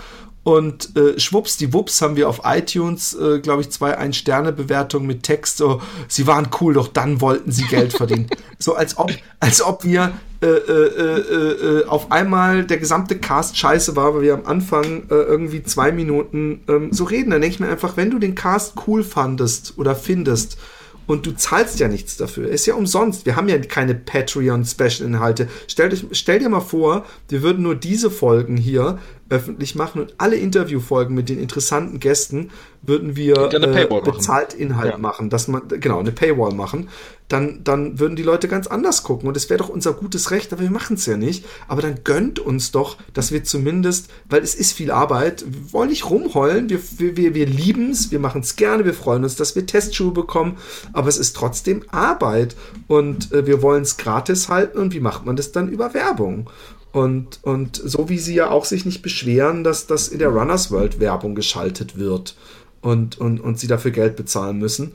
Und 0.43 0.97
äh, 0.97 1.21
schwupps, 1.21 1.57
die 1.57 1.73
Wups 1.73 2.03
haben 2.03 2.17
wir 2.17 2.29
auf 2.29 2.41
iTunes, 2.43 3.15
äh, 3.15 3.39
glaube 3.39 3.63
ich, 3.63 3.71
zwei 3.71 3.97
Ein-Sterne-Bewertungen 3.97 5.07
mit 5.07 5.23
Text. 5.23 5.59
So, 5.59 5.81
sie 6.09 6.27
waren 6.27 6.49
cool, 6.61 6.75
doch 6.75 6.89
dann 6.89 7.21
wollten 7.21 7.53
sie 7.53 7.65
Geld 7.65 7.93
verdienen. 7.93 8.27
so 8.59 8.75
als 8.75 8.99
ob, 8.99 9.13
als 9.39 9.63
ob 9.63 9.85
wir 9.85 10.13
äh, 10.45 10.73
äh, 10.73 11.19
äh, 11.19 11.81
äh, 11.81 11.87
auf 11.87 12.13
einmal 12.13 12.65
der 12.65 12.79
gesamte 12.79 13.19
Cast 13.19 13.57
scheiße 13.57 13.97
war, 13.97 14.15
weil 14.15 14.23
wir 14.23 14.35
am 14.35 14.47
Anfang 14.47 15.05
äh, 15.11 15.15
irgendwie 15.15 15.63
zwei 15.63 15.93
Minuten 15.93 16.61
ähm, 16.69 16.93
so 16.93 17.05
reden. 17.05 17.31
Dann 17.31 17.41
denke 17.41 17.55
ich 17.55 17.61
mir 17.61 17.69
einfach, 17.69 17.97
wenn 17.97 18.11
du 18.11 18.19
den 18.19 18.35
Cast 18.35 18.75
cool 18.87 19.03
fandest 19.03 19.75
oder 19.77 19.95
findest, 19.95 20.59
und 21.07 21.27
du 21.27 21.33
zahlst 21.33 21.81
ja 21.81 21.89
nichts 21.89 22.17
dafür. 22.17 22.49
Ist 22.49 22.67
ja 22.67 22.75
umsonst. 22.75 23.27
Wir 23.27 23.37
haben 23.37 23.49
ja 23.49 23.59
keine 23.59 23.95
Patreon-Special-Inhalte. 23.95 25.49
Stell, 25.69 25.93
stell 26.13 26.39
dir 26.39 26.49
mal 26.49 26.61
vor, 26.61 27.05
wir 27.29 27.43
würden 27.43 27.63
nur 27.63 27.75
diese 27.75 28.11
Folgen 28.11 28.57
hier 28.57 28.99
öffentlich 29.31 29.75
machen 29.75 30.01
und 30.03 30.15
alle 30.19 30.37
Interviewfolgen 30.37 31.15
mit 31.15 31.29
den 31.29 31.39
interessanten 31.39 31.99
Gästen 31.99 32.51
würden 32.83 33.17
wir 33.17 33.53
äh, 33.53 33.87
bezahlt 34.05 34.53
Inhalt 34.53 34.93
ja. 34.93 34.99
machen, 34.99 35.31
dass 35.31 35.49
man 35.49 35.63
genau 35.69 35.99
eine 35.99 36.13
Paywall 36.13 36.55
machen, 36.55 36.89
dann 37.29 37.65
dann 37.65 37.99
würden 37.99 38.17
die 38.17 38.23
Leute 38.23 38.49
ganz 38.49 38.67
anders 38.67 39.03
gucken 39.03 39.29
und 39.29 39.37
es 39.37 39.49
wäre 39.49 39.59
doch 39.59 39.71
unser 39.71 39.95
gutes 39.95 40.31
Recht, 40.31 40.53
aber 40.53 40.63
wir 40.63 40.71
machen 40.71 40.97
es 40.97 41.07
ja 41.07 41.17
nicht. 41.17 41.45
Aber 41.69 41.81
dann 41.81 42.01
gönnt 42.05 42.39
uns 42.39 42.71
doch, 42.71 42.99
dass 43.15 43.33
wir 43.33 43.45
zumindest, 43.45 44.09
weil 44.29 44.43
es 44.43 44.55
ist 44.55 44.73
viel 44.73 44.91
Arbeit, 44.91 45.45
wir 45.47 45.73
wollen 45.73 45.89
nicht 45.89 46.11
rumheulen, 46.11 46.69
wir 46.69 46.81
wir 46.99 47.35
wir, 47.35 47.47
lieben 47.47 47.91
es, 47.91 48.11
wir 48.11 48.19
machen 48.19 48.43
es 48.43 48.57
gerne, 48.57 48.85
wir 48.85 48.95
freuen 48.95 49.25
uns, 49.25 49.37
dass 49.37 49.57
wir 49.57 49.67
Testschuhe 49.67 50.13
bekommen, 50.13 50.59
aber 50.93 51.09
es 51.09 51.17
ist 51.17 51.35
trotzdem 51.35 51.85
Arbeit 51.91 52.57
und 52.89 53.33
äh, 53.33 53.47
wir 53.47 53.63
wollen 53.63 53.83
es 53.83 53.97
gratis 53.97 54.49
halten 54.49 54.79
und 54.79 54.93
wie 54.93 55.01
macht 55.01 55.25
man 55.25 55.37
das 55.37 55.53
dann 55.53 55.69
über 55.69 55.95
Werbung? 55.95 56.51
Und, 56.93 57.41
und 57.43 57.81
so 57.85 58.09
wie 58.09 58.19
sie 58.19 58.37
ja 58.37 58.51
auch 58.51 58.65
sich 58.65 58.85
nicht 58.85 59.03
beschweren, 59.03 59.65
dass 59.65 59.89
das 59.89 60.09
in 60.09 60.21
der 60.21 60.29
Runners 60.29 60.71
World 60.71 61.01
Werbung 61.01 61.35
geschaltet 61.35 61.99
wird 61.99 62.37
und, 62.83 63.19
und, 63.19 63.41
und 63.41 63.59
sie 63.59 63.67
dafür 63.67 63.91
Geld 63.91 64.15
bezahlen 64.15 64.59
müssen. 64.59 64.95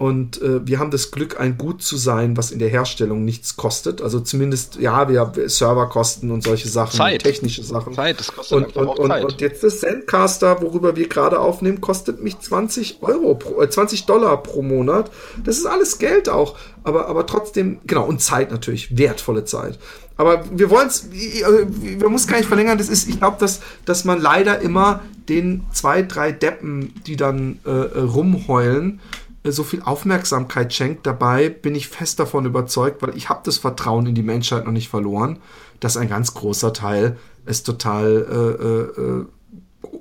Und 0.00 0.40
äh, 0.40 0.66
wir 0.66 0.78
haben 0.78 0.90
das 0.90 1.10
Glück, 1.10 1.38
ein 1.38 1.58
Gut 1.58 1.82
zu 1.82 1.98
sein, 1.98 2.34
was 2.38 2.52
in 2.52 2.58
der 2.58 2.70
Herstellung 2.70 3.22
nichts 3.22 3.58
kostet. 3.58 4.00
Also 4.00 4.18
zumindest, 4.18 4.76
ja, 4.76 5.10
wir 5.10 5.20
haben 5.20 5.46
Serverkosten 5.46 6.30
und 6.30 6.42
solche 6.42 6.70
Sachen, 6.70 6.96
Zeit. 6.96 7.22
technische 7.22 7.62
Sachen. 7.62 7.92
Zeit, 7.92 8.18
das 8.18 8.32
kostet 8.32 8.56
und, 8.56 8.76
und, 8.76 8.98
und, 8.98 9.08
Zeit. 9.10 9.24
Und 9.24 9.40
jetzt 9.42 9.62
das 9.62 9.80
Zencaster, 9.80 10.62
worüber 10.62 10.96
wir 10.96 11.06
gerade 11.06 11.38
aufnehmen, 11.38 11.82
kostet 11.82 12.22
mich 12.22 12.38
20 12.38 13.02
Euro, 13.02 13.34
pro, 13.34 13.60
äh, 13.60 13.68
20 13.68 14.06
Dollar 14.06 14.42
pro 14.42 14.62
Monat. 14.62 15.10
Das 15.44 15.58
ist 15.58 15.66
alles 15.66 15.98
Geld 15.98 16.30
auch. 16.30 16.56
Aber, 16.82 17.06
aber 17.08 17.26
trotzdem, 17.26 17.80
genau, 17.84 18.06
und 18.06 18.22
Zeit 18.22 18.50
natürlich, 18.50 18.96
wertvolle 18.96 19.44
Zeit. 19.44 19.78
Aber 20.16 20.44
wir 20.50 20.70
wollen 20.70 20.88
es, 20.88 21.10
wir 21.12 22.08
muss 22.08 22.26
gar 22.26 22.38
nicht 22.38 22.48
verlängern. 22.48 22.78
Das 22.78 22.88
ist, 22.88 23.06
ich 23.06 23.18
glaube, 23.18 23.36
dass, 23.38 23.60
dass 23.84 24.06
man 24.06 24.18
leider 24.18 24.60
immer 24.60 25.00
den 25.28 25.66
zwei, 25.74 26.00
drei 26.00 26.32
Deppen, 26.32 26.94
die 27.06 27.16
dann 27.16 27.58
äh, 27.66 27.98
rumheulen, 27.98 29.00
so 29.44 29.64
viel 29.64 29.82
Aufmerksamkeit 29.82 30.72
schenkt. 30.72 31.06
Dabei 31.06 31.48
bin 31.48 31.74
ich 31.74 31.88
fest 31.88 32.18
davon 32.18 32.44
überzeugt, 32.44 33.02
weil 33.02 33.16
ich 33.16 33.28
habe 33.28 33.40
das 33.44 33.58
Vertrauen 33.58 34.06
in 34.06 34.14
die 34.14 34.22
Menschheit 34.22 34.66
noch 34.66 34.72
nicht 34.72 34.88
verloren, 34.88 35.38
dass 35.80 35.96
ein 35.96 36.08
ganz 36.08 36.34
großer 36.34 36.72
Teil 36.72 37.16
es 37.46 37.62
total 37.62 38.26
äh, 38.30 39.00
äh, 39.00 39.26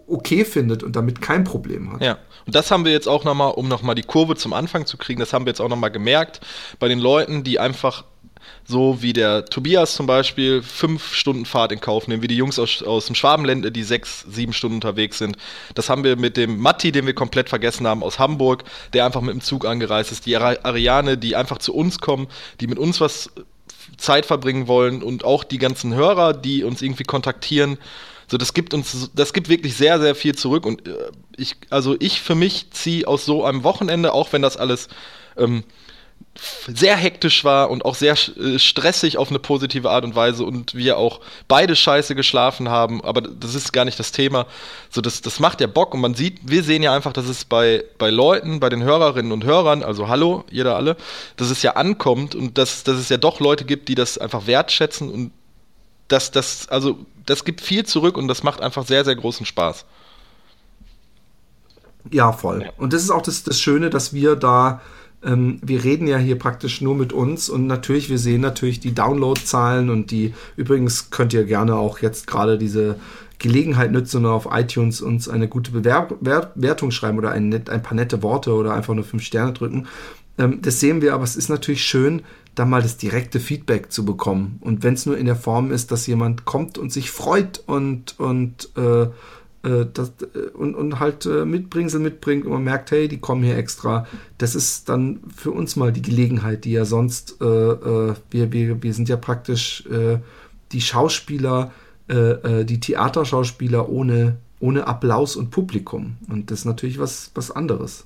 okay 0.08 0.44
findet 0.44 0.84
und 0.84 0.96
damit 0.96 1.22
kein 1.22 1.44
Problem 1.44 1.94
hat. 1.94 2.02
Ja, 2.02 2.18
und 2.46 2.56
das 2.56 2.70
haben 2.70 2.84
wir 2.84 2.92
jetzt 2.92 3.08
auch 3.08 3.24
nochmal, 3.24 3.52
um 3.52 3.68
nochmal 3.68 3.96
die 3.96 4.04
Kurve 4.04 4.36
zum 4.36 4.54
Anfang 4.54 4.86
zu 4.86 4.98
kriegen, 4.98 5.20
das 5.20 5.32
haben 5.34 5.46
wir 5.46 5.52
jetzt 5.52 5.62
auch 5.62 5.70
nochmal 5.70 5.92
gemerkt 5.92 6.42
bei 6.80 6.88
den 6.88 7.00
Leuten, 7.00 7.44
die 7.44 7.60
einfach 7.60 8.04
so 8.70 9.02
wie 9.02 9.14
der 9.14 9.46
Tobias 9.46 9.96
zum 9.96 10.06
Beispiel 10.06 10.62
fünf 10.62 11.16
Stunden 11.16 11.46
Fahrt 11.46 11.72
in 11.72 11.82
Kauf 11.82 12.08
nehmen, 12.08 12.22
wie 12.22 12.28
die 12.28 12.38
Jungs 12.38 12.60
aus, 12.60 12.84
aus 12.84 13.08
dem 13.08 13.16
Schwabenländle, 13.16 13.72
die 13.72 13.82
sechs, 13.82 14.24
sieben 14.30 14.54
Stunden 14.54 14.76
unterwegs 14.76 15.18
sind. 15.18 15.38
Das 15.74 15.90
haben 15.90 16.04
wir 16.04 16.16
mit 16.16 16.38
dem 16.38 16.60
Matti, 16.60 16.92
den 16.92 17.08
wir 17.08 17.16
komplett 17.16 17.50
vergessen 17.50 17.88
haben, 17.88 18.04
aus 18.04 18.20
Hamburg, 18.20 18.64
der 18.94 19.06
einfach 19.06 19.22
mit 19.22 19.34
dem 19.34 19.42
Zug 19.42 19.66
angereist 19.66 20.12
ist. 20.12 20.28
Die 20.28 20.38
Ariane, 20.38 21.18
die 21.18 21.36
einfach 21.36 21.58
zu 21.58 21.74
uns 21.74 22.00
kommen, 22.00 22.28
die 22.62 22.68
mit 22.68 22.78
uns 22.78 23.02
was 23.02 23.32
Zeit 23.98 24.28
verbringen 24.28 24.68
wollen 24.68 25.02
und 25.02 25.26
auch 25.26 25.44
die 25.44 25.58
ganzen 25.58 25.96
Hörer, 25.96 26.34
die 26.34 26.64
uns 26.64 26.84
irgendwie 26.84 27.06
kontaktieren. 27.06 27.80
So, 28.28 28.38
das 28.38 28.54
gibt 28.54 28.76
uns, 28.76 29.10
das 29.16 29.34
gibt 29.34 29.50
wirklich 29.50 29.76
sehr, 29.76 30.00
sehr 30.00 30.14
viel 30.14 30.36
zurück 30.36 30.68
und 30.68 30.88
äh, 30.88 30.94
ich, 31.38 31.56
also 31.72 31.96
ich 32.00 32.22
für 32.22 32.36
mich 32.36 32.70
ziehe 32.70 33.08
aus 33.08 33.26
so 33.26 33.44
einem 33.44 33.64
Wochenende, 33.64 34.14
auch 34.14 34.32
wenn 34.32 34.44
das 34.44 34.58
alles 34.58 34.90
ähm, 35.38 35.64
sehr 36.68 36.96
hektisch 36.96 37.44
war 37.44 37.70
und 37.70 37.86
auch 37.86 37.96
sehr 37.96 38.14
äh, 38.14 38.60
stressig 38.60 39.18
auf 39.18 39.30
eine 39.30 39.40
positive 39.40 39.90
Art 39.90 40.04
und 40.04 40.16
Weise 40.16 40.44
und 40.44 40.76
wir 40.76 40.98
auch 40.98 41.20
beide 41.48 41.76
scheiße 41.76 42.16
geschlafen 42.16 42.70
haben, 42.70 43.04
aber 43.04 43.22
das 43.22 43.56
ist 43.56 43.74
gar 43.74 43.86
nicht 43.86 44.00
das 44.00 44.12
Thema. 44.12 44.46
So, 44.90 45.02
das, 45.02 45.22
das 45.22 45.40
macht 45.40 45.62
ja 45.62 45.68
Bock 45.68 45.94
und 45.94 46.02
man 46.02 46.14
sieht, 46.14 46.40
wir 46.44 46.64
sehen 46.64 46.84
ja 46.84 46.94
einfach, 46.94 47.14
dass 47.14 47.28
es 47.28 47.46
bei, 47.46 47.84
bei 47.98 48.10
Leuten, 48.10 48.60
bei 48.60 48.70
den 48.70 48.84
Hörerinnen 48.84 49.32
und 49.32 49.44
Hörern, 49.44 49.84
also 49.84 50.08
hallo, 50.08 50.44
jeder 50.50 50.76
alle, 50.76 50.98
dass 51.38 51.50
es 51.50 51.62
ja 51.62 51.72
ankommt 51.72 52.36
und 52.36 52.58
dass, 52.58 52.84
dass 52.84 52.98
es 52.98 53.10
ja 53.10 53.18
doch 53.18 53.40
Leute 53.40 53.66
gibt, 53.66 53.90
die 53.90 53.96
das 53.96 54.18
einfach 54.18 54.48
wertschätzen 54.48 55.12
und 55.12 55.32
das, 56.08 56.32
das, 56.32 56.68
also, 56.70 56.98
das 57.26 57.46
gibt 57.46 57.62
viel 57.62 57.86
zurück 57.86 58.18
und 58.18 58.28
das 58.28 58.44
macht 58.44 58.62
einfach 58.62 58.86
sehr, 58.86 59.06
sehr 59.06 59.16
großen 59.16 59.46
Spaß. 59.46 59.86
Ja, 62.12 62.32
voll. 62.32 62.64
Ja. 62.64 62.72
Und 62.78 62.94
das 62.94 63.04
ist 63.04 63.12
auch 63.12 63.22
das, 63.22 63.44
das 63.44 63.60
Schöne, 63.60 63.90
dass 63.90 64.14
wir 64.14 64.36
da 64.36 64.82
ähm, 65.24 65.60
wir 65.62 65.84
reden 65.84 66.08
ja 66.08 66.18
hier 66.18 66.38
praktisch 66.38 66.82
nur 66.82 66.96
mit 66.96 67.14
uns 67.14 67.50
und 67.50 67.68
natürlich, 67.68 68.10
wir 68.10 68.18
sehen 68.18 68.42
natürlich 68.42 68.80
die 68.80 68.94
Downloadzahlen 68.94 69.90
und 69.90 70.12
die, 70.12 70.34
übrigens 70.56 71.10
könnt 71.10 71.34
ihr 71.34 71.44
gerne 71.44 71.76
auch 71.76 72.00
jetzt 72.00 72.28
gerade 72.28 72.58
diese 72.58 72.98
Gelegenheit 73.38 73.92
nutzen 73.92 74.26
und 74.26 74.32
auf 74.32 74.48
iTunes 74.52 75.02
uns 75.02 75.30
eine 75.30 75.48
gute 75.48 75.72
Bewertung 75.72 76.92
schreiben 76.92 77.18
oder 77.18 77.32
ein, 77.32 77.54
ein 77.54 77.84
paar 77.84 77.96
nette 77.96 78.22
Worte 78.22 78.54
oder 78.54 78.74
einfach 78.74 78.94
nur 78.94 79.06
fünf 79.06 79.24
Sterne 79.24 79.54
drücken. 79.54 79.88
Ähm, 80.38 80.62
das 80.62 80.80
sehen 80.80 81.02
wir, 81.02 81.14
aber 81.14 81.24
es 81.24 81.36
ist 81.36 81.50
natürlich 81.50 81.84
schön, 81.84 82.22
da 82.56 82.66
mal 82.66 82.82
das 82.82 82.98
direkte 82.98 83.40
Feedback 83.40 83.92
zu 83.92 84.04
bekommen. 84.04 84.58
Und 84.62 84.84
wenn 84.84 84.94
es 84.94 85.06
nur 85.06 85.18
in 85.18 85.26
der 85.26 85.36
Form 85.36 85.72
ist, 85.72 85.92
dass 85.92 86.08
jemand 86.08 86.46
kommt 86.46 86.78
und 86.78 86.92
sich 86.92 87.12
freut 87.12 87.64
und, 87.66 88.20
und 88.20 88.70
äh, 88.76 89.08
äh, 89.62 89.86
das, 89.94 90.14
äh, 90.34 90.50
und, 90.54 90.76
und 90.76 91.00
halt 91.00 91.26
äh, 91.26 91.44
Mitbringsel 91.44 92.00
mitbringt 92.00 92.46
und 92.46 92.54
man 92.54 92.64
merkt, 92.64 92.92
hey, 92.92 93.08
die 93.08 93.20
kommen 93.20 93.44
hier 93.44 93.58
extra. 93.58 94.08
Das 94.38 94.56
ist 94.56 94.88
dann 94.88 95.20
für 95.36 95.52
uns 95.52 95.76
mal 95.76 95.92
die 95.92 96.02
Gelegenheit, 96.02 96.64
die 96.64 96.72
ja 96.72 96.86
sonst, 96.86 97.42
äh, 97.42 97.46
äh 97.46 98.14
wir, 98.32 98.52
wir, 98.54 98.82
wir 98.82 98.94
sind 98.94 99.10
ja 99.10 99.18
praktisch 99.18 99.84
die 100.72 100.82
Schauspieler, 100.82 101.72
die 102.08 102.80
Theaterschauspieler 102.80 103.90
ohne, 103.90 104.38
ohne 104.60 104.88
Applaus 104.88 105.36
und 105.36 105.52
Publikum. 105.52 106.18
Und 106.30 106.52
das 106.52 106.60
ist 106.60 106.66
natürlich 106.66 107.00
was, 107.00 107.32
was 107.34 107.52
anderes. 107.52 108.06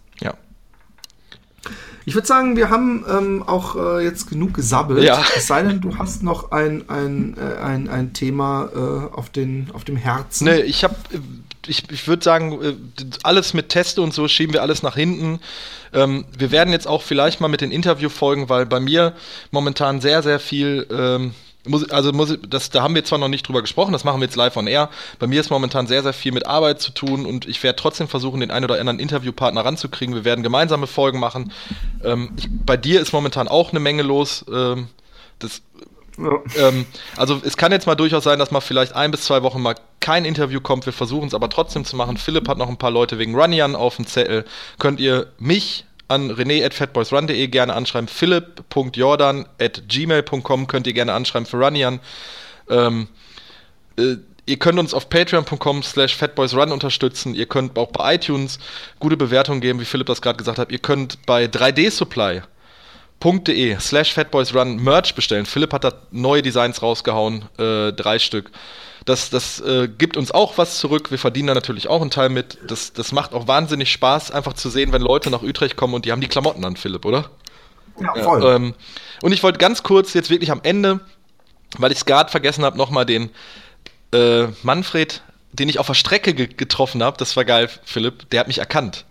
Ich 2.06 2.16
würde 2.16 2.28
sagen, 2.28 2.58
wir 2.58 2.70
haben 2.70 3.06
ähm, 3.10 3.44
auch 3.44 3.76
äh, 3.76 4.04
jetzt 4.04 4.30
genug 4.30 4.54
gesabbelt. 4.54 5.04
Ja. 5.04 5.24
Es 5.36 5.48
sei 5.48 5.64
denn, 5.64 5.80
du 5.80 5.98
hast 5.98 6.22
noch 6.22 6.52
ein, 6.52 6.90
ein, 6.90 7.38
äh, 7.38 7.62
ein, 7.62 7.88
ein 7.88 8.14
Thema 8.14 8.70
äh, 8.76 9.16
auf, 9.16 9.30
den, 9.30 9.70
auf 9.74 9.86
dem 9.86 9.96
Herzen. 9.96 10.46
Nee, 10.46 10.62
ich 10.62 10.84
habe 10.84 10.96
ich, 11.68 11.90
ich 11.90 12.08
würde 12.08 12.24
sagen, 12.24 12.62
äh, 12.62 12.74
alles 13.24 13.54
mit 13.54 13.70
Teste 13.70 14.02
und 14.02 14.14
so 14.14 14.28
schieben 14.28 14.54
wir 14.54 14.62
alles 14.62 14.84
nach 14.84 14.96
hinten. 14.96 15.40
Ähm, 15.94 16.26
wir 16.38 16.52
werden 16.52 16.74
jetzt 16.74 16.88
auch 16.88 17.02
vielleicht 17.02 17.40
mal 17.40 17.48
mit 17.48 17.62
den 17.62 17.72
Interviewfolgen, 17.72 18.50
weil 18.50 18.66
bei 18.66 18.80
mir 18.80 19.14
momentan 19.52 20.02
sehr, 20.02 20.24
sehr 20.24 20.40
viel. 20.40 20.88
Ähm, 20.92 21.34
muss, 21.66 21.90
also 21.90 22.12
muss, 22.12 22.38
das, 22.48 22.70
da 22.70 22.84
haben 22.84 22.96
wir 22.96 23.04
zwar 23.04 23.20
noch 23.20 23.28
nicht 23.28 23.48
drüber 23.48 23.62
gesprochen, 23.62 23.94
das 23.94 24.04
machen 24.04 24.20
wir 24.20 24.26
jetzt 24.26 24.36
live 24.36 24.58
on 24.58 24.68
air. 24.68 24.90
Bei 25.20 25.28
mir 25.28 25.40
ist 25.40 25.50
momentan 25.50 25.88
sehr, 25.88 26.04
sehr 26.04 26.14
viel 26.14 26.32
mit 26.32 26.46
Arbeit 26.46 26.82
zu 26.82 26.92
tun 26.92 27.26
und 27.26 27.48
ich 27.48 27.62
werde 27.64 27.78
trotzdem 27.78 28.08
versuchen, 28.08 28.40
den 28.40 28.52
einen 28.52 28.66
oder 28.66 28.80
anderen 28.80 29.00
Interviewpartner 29.00 29.64
ranzukriegen. 29.64 30.16
Wir 30.16 30.26
werden 30.26 30.44
gemeinsame 30.44 30.88
Folgen 30.88 31.20
machen. 31.20 31.52
Ähm, 32.04 32.32
ich, 32.38 32.50
bei 32.66 32.78
dir 32.78 33.00
ist 33.02 33.14
momentan 33.14 33.48
auch 33.48 33.72
eine 33.72 33.80
Menge 33.80 34.04
los. 34.04 34.46
Ähm, 34.52 34.88
das 35.40 35.62
ja. 36.18 36.40
Ähm, 36.58 36.86
also 37.18 37.42
es 37.44 37.58
kann 37.58 37.72
jetzt 37.72 37.88
mal 37.88 37.96
durchaus 37.96 38.24
sein, 38.24 38.40
dass 38.40 38.52
mal 38.52 38.62
vielleicht 38.62 38.94
ein 38.94 39.12
bis 39.12 39.22
zwei 39.22 39.42
Wochen 39.42 39.62
mal 39.62 39.76
kein 40.00 40.26
Interview 40.26 40.62
kommt. 40.62 40.86
Wir 40.86 40.94
versuchen 40.94 41.28
es 41.28 41.34
aber 41.34 41.50
trotzdem 41.50 41.86
zu 41.86 41.96
machen. 41.96 42.18
Philipp 42.18 42.48
hat 42.48 42.58
noch 42.58 42.70
ein 42.70 42.78
paar 42.78 42.92
Leute 42.92 43.18
wegen 43.18 43.36
Runyan 43.36 43.76
auf 43.76 43.96
dem 43.96 44.06
Zettel. 44.06 44.46
Könnt 44.78 45.00
ihr 45.00 45.28
mich 45.40 45.86
an 46.08 46.32
rené.fatboysrun.de 46.32 47.48
gerne 47.48 47.74
anschreiben. 47.74 48.08
Philipp.jordan 48.08 49.46
at 49.60 49.84
gmail.com 49.88 50.68
könnt 50.68 50.88
ihr 50.88 50.94
gerne 50.94 51.14
anschreiben 51.14 51.46
für 51.46 51.58
Runyan. 51.58 52.00
Ähm, 52.70 53.08
äh, 53.98 54.16
Ihr 54.46 54.60
könnt 54.60 54.78
uns 54.78 54.94
auf 54.94 55.10
patreon.com 55.10 55.84
slash 55.84 56.18
fatboysrun 56.18 56.74
unterstützen. 56.74 57.34
Ihr 57.34 57.46
könnt 57.46 57.78
auch 57.78 57.92
bei 57.92 58.16
iTunes 58.16 58.60
gute 59.00 59.16
Bewertungen 59.16 59.62
geben, 59.62 59.80
wie 59.80 59.86
Philipp 59.86 60.08
das 60.08 60.22
gerade 60.22 60.36
gesagt 60.38 60.60
hat. 60.60 60.70
Ihr 60.70 60.80
könnt 60.80 61.26
bei 61.26 61.46
3dsupply.de 61.46 63.80
slash 63.80 64.14
fatboysrun 64.14 64.84
Merch 64.84 65.16
bestellen. 65.16 65.46
Philipp 65.46 65.72
hat 65.72 65.86
da 65.86 65.94
neue 66.12 66.42
Designs 66.42 66.82
rausgehauen, 66.82 67.46
äh, 67.58 67.94
drei 67.94 68.20
Stück. 68.20 68.52
Das, 69.06 69.30
das 69.30 69.60
äh, 69.60 69.90
gibt 69.90 70.16
uns 70.16 70.32
auch 70.32 70.58
was 70.58 70.78
zurück. 70.78 71.12
Wir 71.12 71.20
verdienen 71.20 71.48
da 71.48 71.54
natürlich 71.54 71.90
auch 71.90 72.02
einen 72.02 72.12
Teil 72.12 72.30
mit. 72.30 72.58
Das, 72.68 72.94
das 72.94 73.12
macht 73.12 73.34
auch 73.34 73.48
wahnsinnig 73.48 73.92
Spaß, 73.92 74.32
einfach 74.32 74.54
zu 74.54 74.70
sehen, 74.70 74.94
wenn 74.94 75.02
Leute 75.02 75.30
nach 75.30 75.44
Utrecht 75.44 75.76
kommen 75.76 75.94
und 75.94 76.06
die 76.06 76.12
haben 76.12 76.22
die 76.22 76.28
Klamotten 76.28 76.64
an, 76.64 76.78
Philipp, 76.78 77.06
oder? 77.06 77.30
Ja, 78.00 78.24
voll. 78.24 78.44
Ja, 78.44 78.56
ähm, 78.56 78.74
und 79.22 79.32
ich 79.34 79.44
wollte 79.44 79.60
ganz 79.60 79.84
kurz 79.84 80.14
jetzt 80.14 80.30
wirklich 80.30 80.52
am 80.52 80.62
Ende, 80.64 81.02
weil 81.78 81.92
ich 81.92 82.00
es 82.00 82.06
gerade 82.06 82.32
vergessen 82.32 82.64
habe, 82.64 82.78
nochmal 82.78 83.06
den 83.06 83.30
äh, 84.14 84.48
Manfred, 84.64 85.22
den 85.52 85.70
ich 85.70 85.80
auf 85.80 85.88
der 85.88 85.94
Strecke 85.94 86.34
ge 86.34 86.48
getroffen 86.48 87.04
habe, 87.04 87.18
das 87.18 87.36
war 87.36 87.46
geil, 87.46 87.70
Philipp, 87.84 88.30
der 88.30 88.40
hat 88.40 88.48
mich 88.48 88.60
erkannt. 88.60 89.06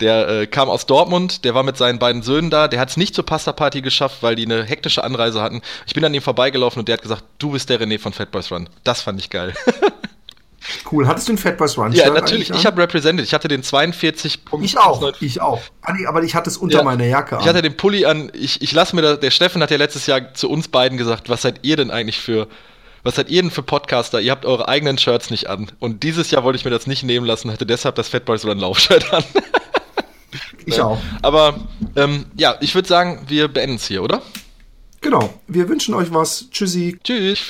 Der 0.00 0.28
äh, 0.28 0.46
kam 0.46 0.68
aus 0.68 0.86
Dortmund, 0.86 1.44
der 1.44 1.54
war 1.54 1.64
mit 1.64 1.76
seinen 1.76 1.98
beiden 1.98 2.22
Söhnen 2.22 2.50
da, 2.50 2.68
der 2.68 2.78
hat 2.78 2.90
es 2.90 2.96
nicht 2.96 3.14
zur 3.14 3.26
Pasta-Party 3.26 3.82
geschafft, 3.82 4.18
weil 4.22 4.36
die 4.36 4.44
eine 4.44 4.62
hektische 4.62 5.02
Anreise 5.02 5.42
hatten. 5.42 5.60
Ich 5.86 5.94
bin 5.94 6.04
an 6.04 6.14
ihm 6.14 6.22
vorbeigelaufen 6.22 6.78
und 6.80 6.88
der 6.88 6.94
hat 6.94 7.02
gesagt, 7.02 7.24
du 7.38 7.50
bist 7.50 7.68
der 7.68 7.80
René 7.80 7.98
von 7.98 8.12
Fat 8.12 8.30
Boys 8.30 8.52
Run. 8.52 8.68
Das 8.84 9.02
fand 9.02 9.18
ich 9.18 9.30
geil. 9.30 9.54
Cool. 10.90 11.06
Hattest 11.06 11.28
du 11.28 11.32
einen 11.32 11.38
Fat 11.38 11.56
Boys 11.56 11.78
Run? 11.78 11.92
Ja, 11.92 12.10
natürlich. 12.10 12.50
Ich 12.50 12.66
habe 12.66 12.82
represented. 12.82 13.24
Ich 13.24 13.32
hatte 13.32 13.48
den 13.48 13.62
42 13.62 14.44
Punkt. 14.44 14.64
Ich 14.64 14.78
auch. 14.78 15.12
Ich 15.20 15.40
auch. 15.40 15.60
Aber 15.82 16.22
ich 16.22 16.34
hatte 16.34 16.50
es 16.50 16.56
unter 16.56 16.78
ja, 16.78 16.84
meiner 16.84 17.06
Jacke 17.06 17.36
an. 17.36 17.42
Ich 17.42 17.48
hatte 17.48 17.62
den 17.62 17.76
Pulli 17.76 18.04
an. 18.04 18.30
Ich, 18.34 18.60
ich 18.60 18.72
lasse 18.72 18.94
mir 18.94 19.02
da, 19.02 19.16
der 19.16 19.30
Steffen 19.30 19.62
hat 19.62 19.70
ja 19.70 19.76
letztes 19.76 20.06
Jahr 20.06 20.34
zu 20.34 20.50
uns 20.50 20.68
beiden 20.68 20.98
gesagt, 20.98 21.28
was 21.28 21.42
seid 21.42 21.60
ihr 21.62 21.76
denn 21.76 21.90
eigentlich 21.90 22.18
für, 22.18 22.48
was 23.02 23.16
seid 23.16 23.30
ihr 23.30 23.42
denn 23.42 23.50
für 23.50 23.62
Podcaster? 23.62 24.20
Ihr 24.20 24.30
habt 24.30 24.44
eure 24.44 24.68
eigenen 24.68 24.98
Shirts 24.98 25.30
nicht 25.30 25.48
an. 25.48 25.70
Und 25.78 26.02
dieses 26.02 26.30
Jahr 26.30 26.44
wollte 26.44 26.58
ich 26.58 26.64
mir 26.64 26.70
das 26.70 26.86
nicht 26.86 27.02
nehmen 27.02 27.26
lassen, 27.26 27.50
hatte 27.50 27.66
deshalb 27.66 27.94
das 27.94 28.08
Fat 28.08 28.24
Boys 28.24 28.44
Run 28.44 28.58
Laufshirt 28.58 29.12
an. 29.12 29.24
ich 30.68 30.80
auch. 30.80 30.98
Aber 31.22 31.58
ähm, 31.96 32.26
ja, 32.36 32.56
ich 32.60 32.74
würde 32.74 32.88
sagen, 32.88 33.20
wir 33.28 33.48
beenden 33.48 33.76
es 33.76 33.86
hier, 33.86 34.02
oder? 34.02 34.22
Genau. 35.00 35.32
Wir 35.46 35.68
wünschen 35.68 35.94
euch 35.94 36.12
was. 36.12 36.50
Tschüssi. 36.50 36.98
Tschüss. 37.02 37.40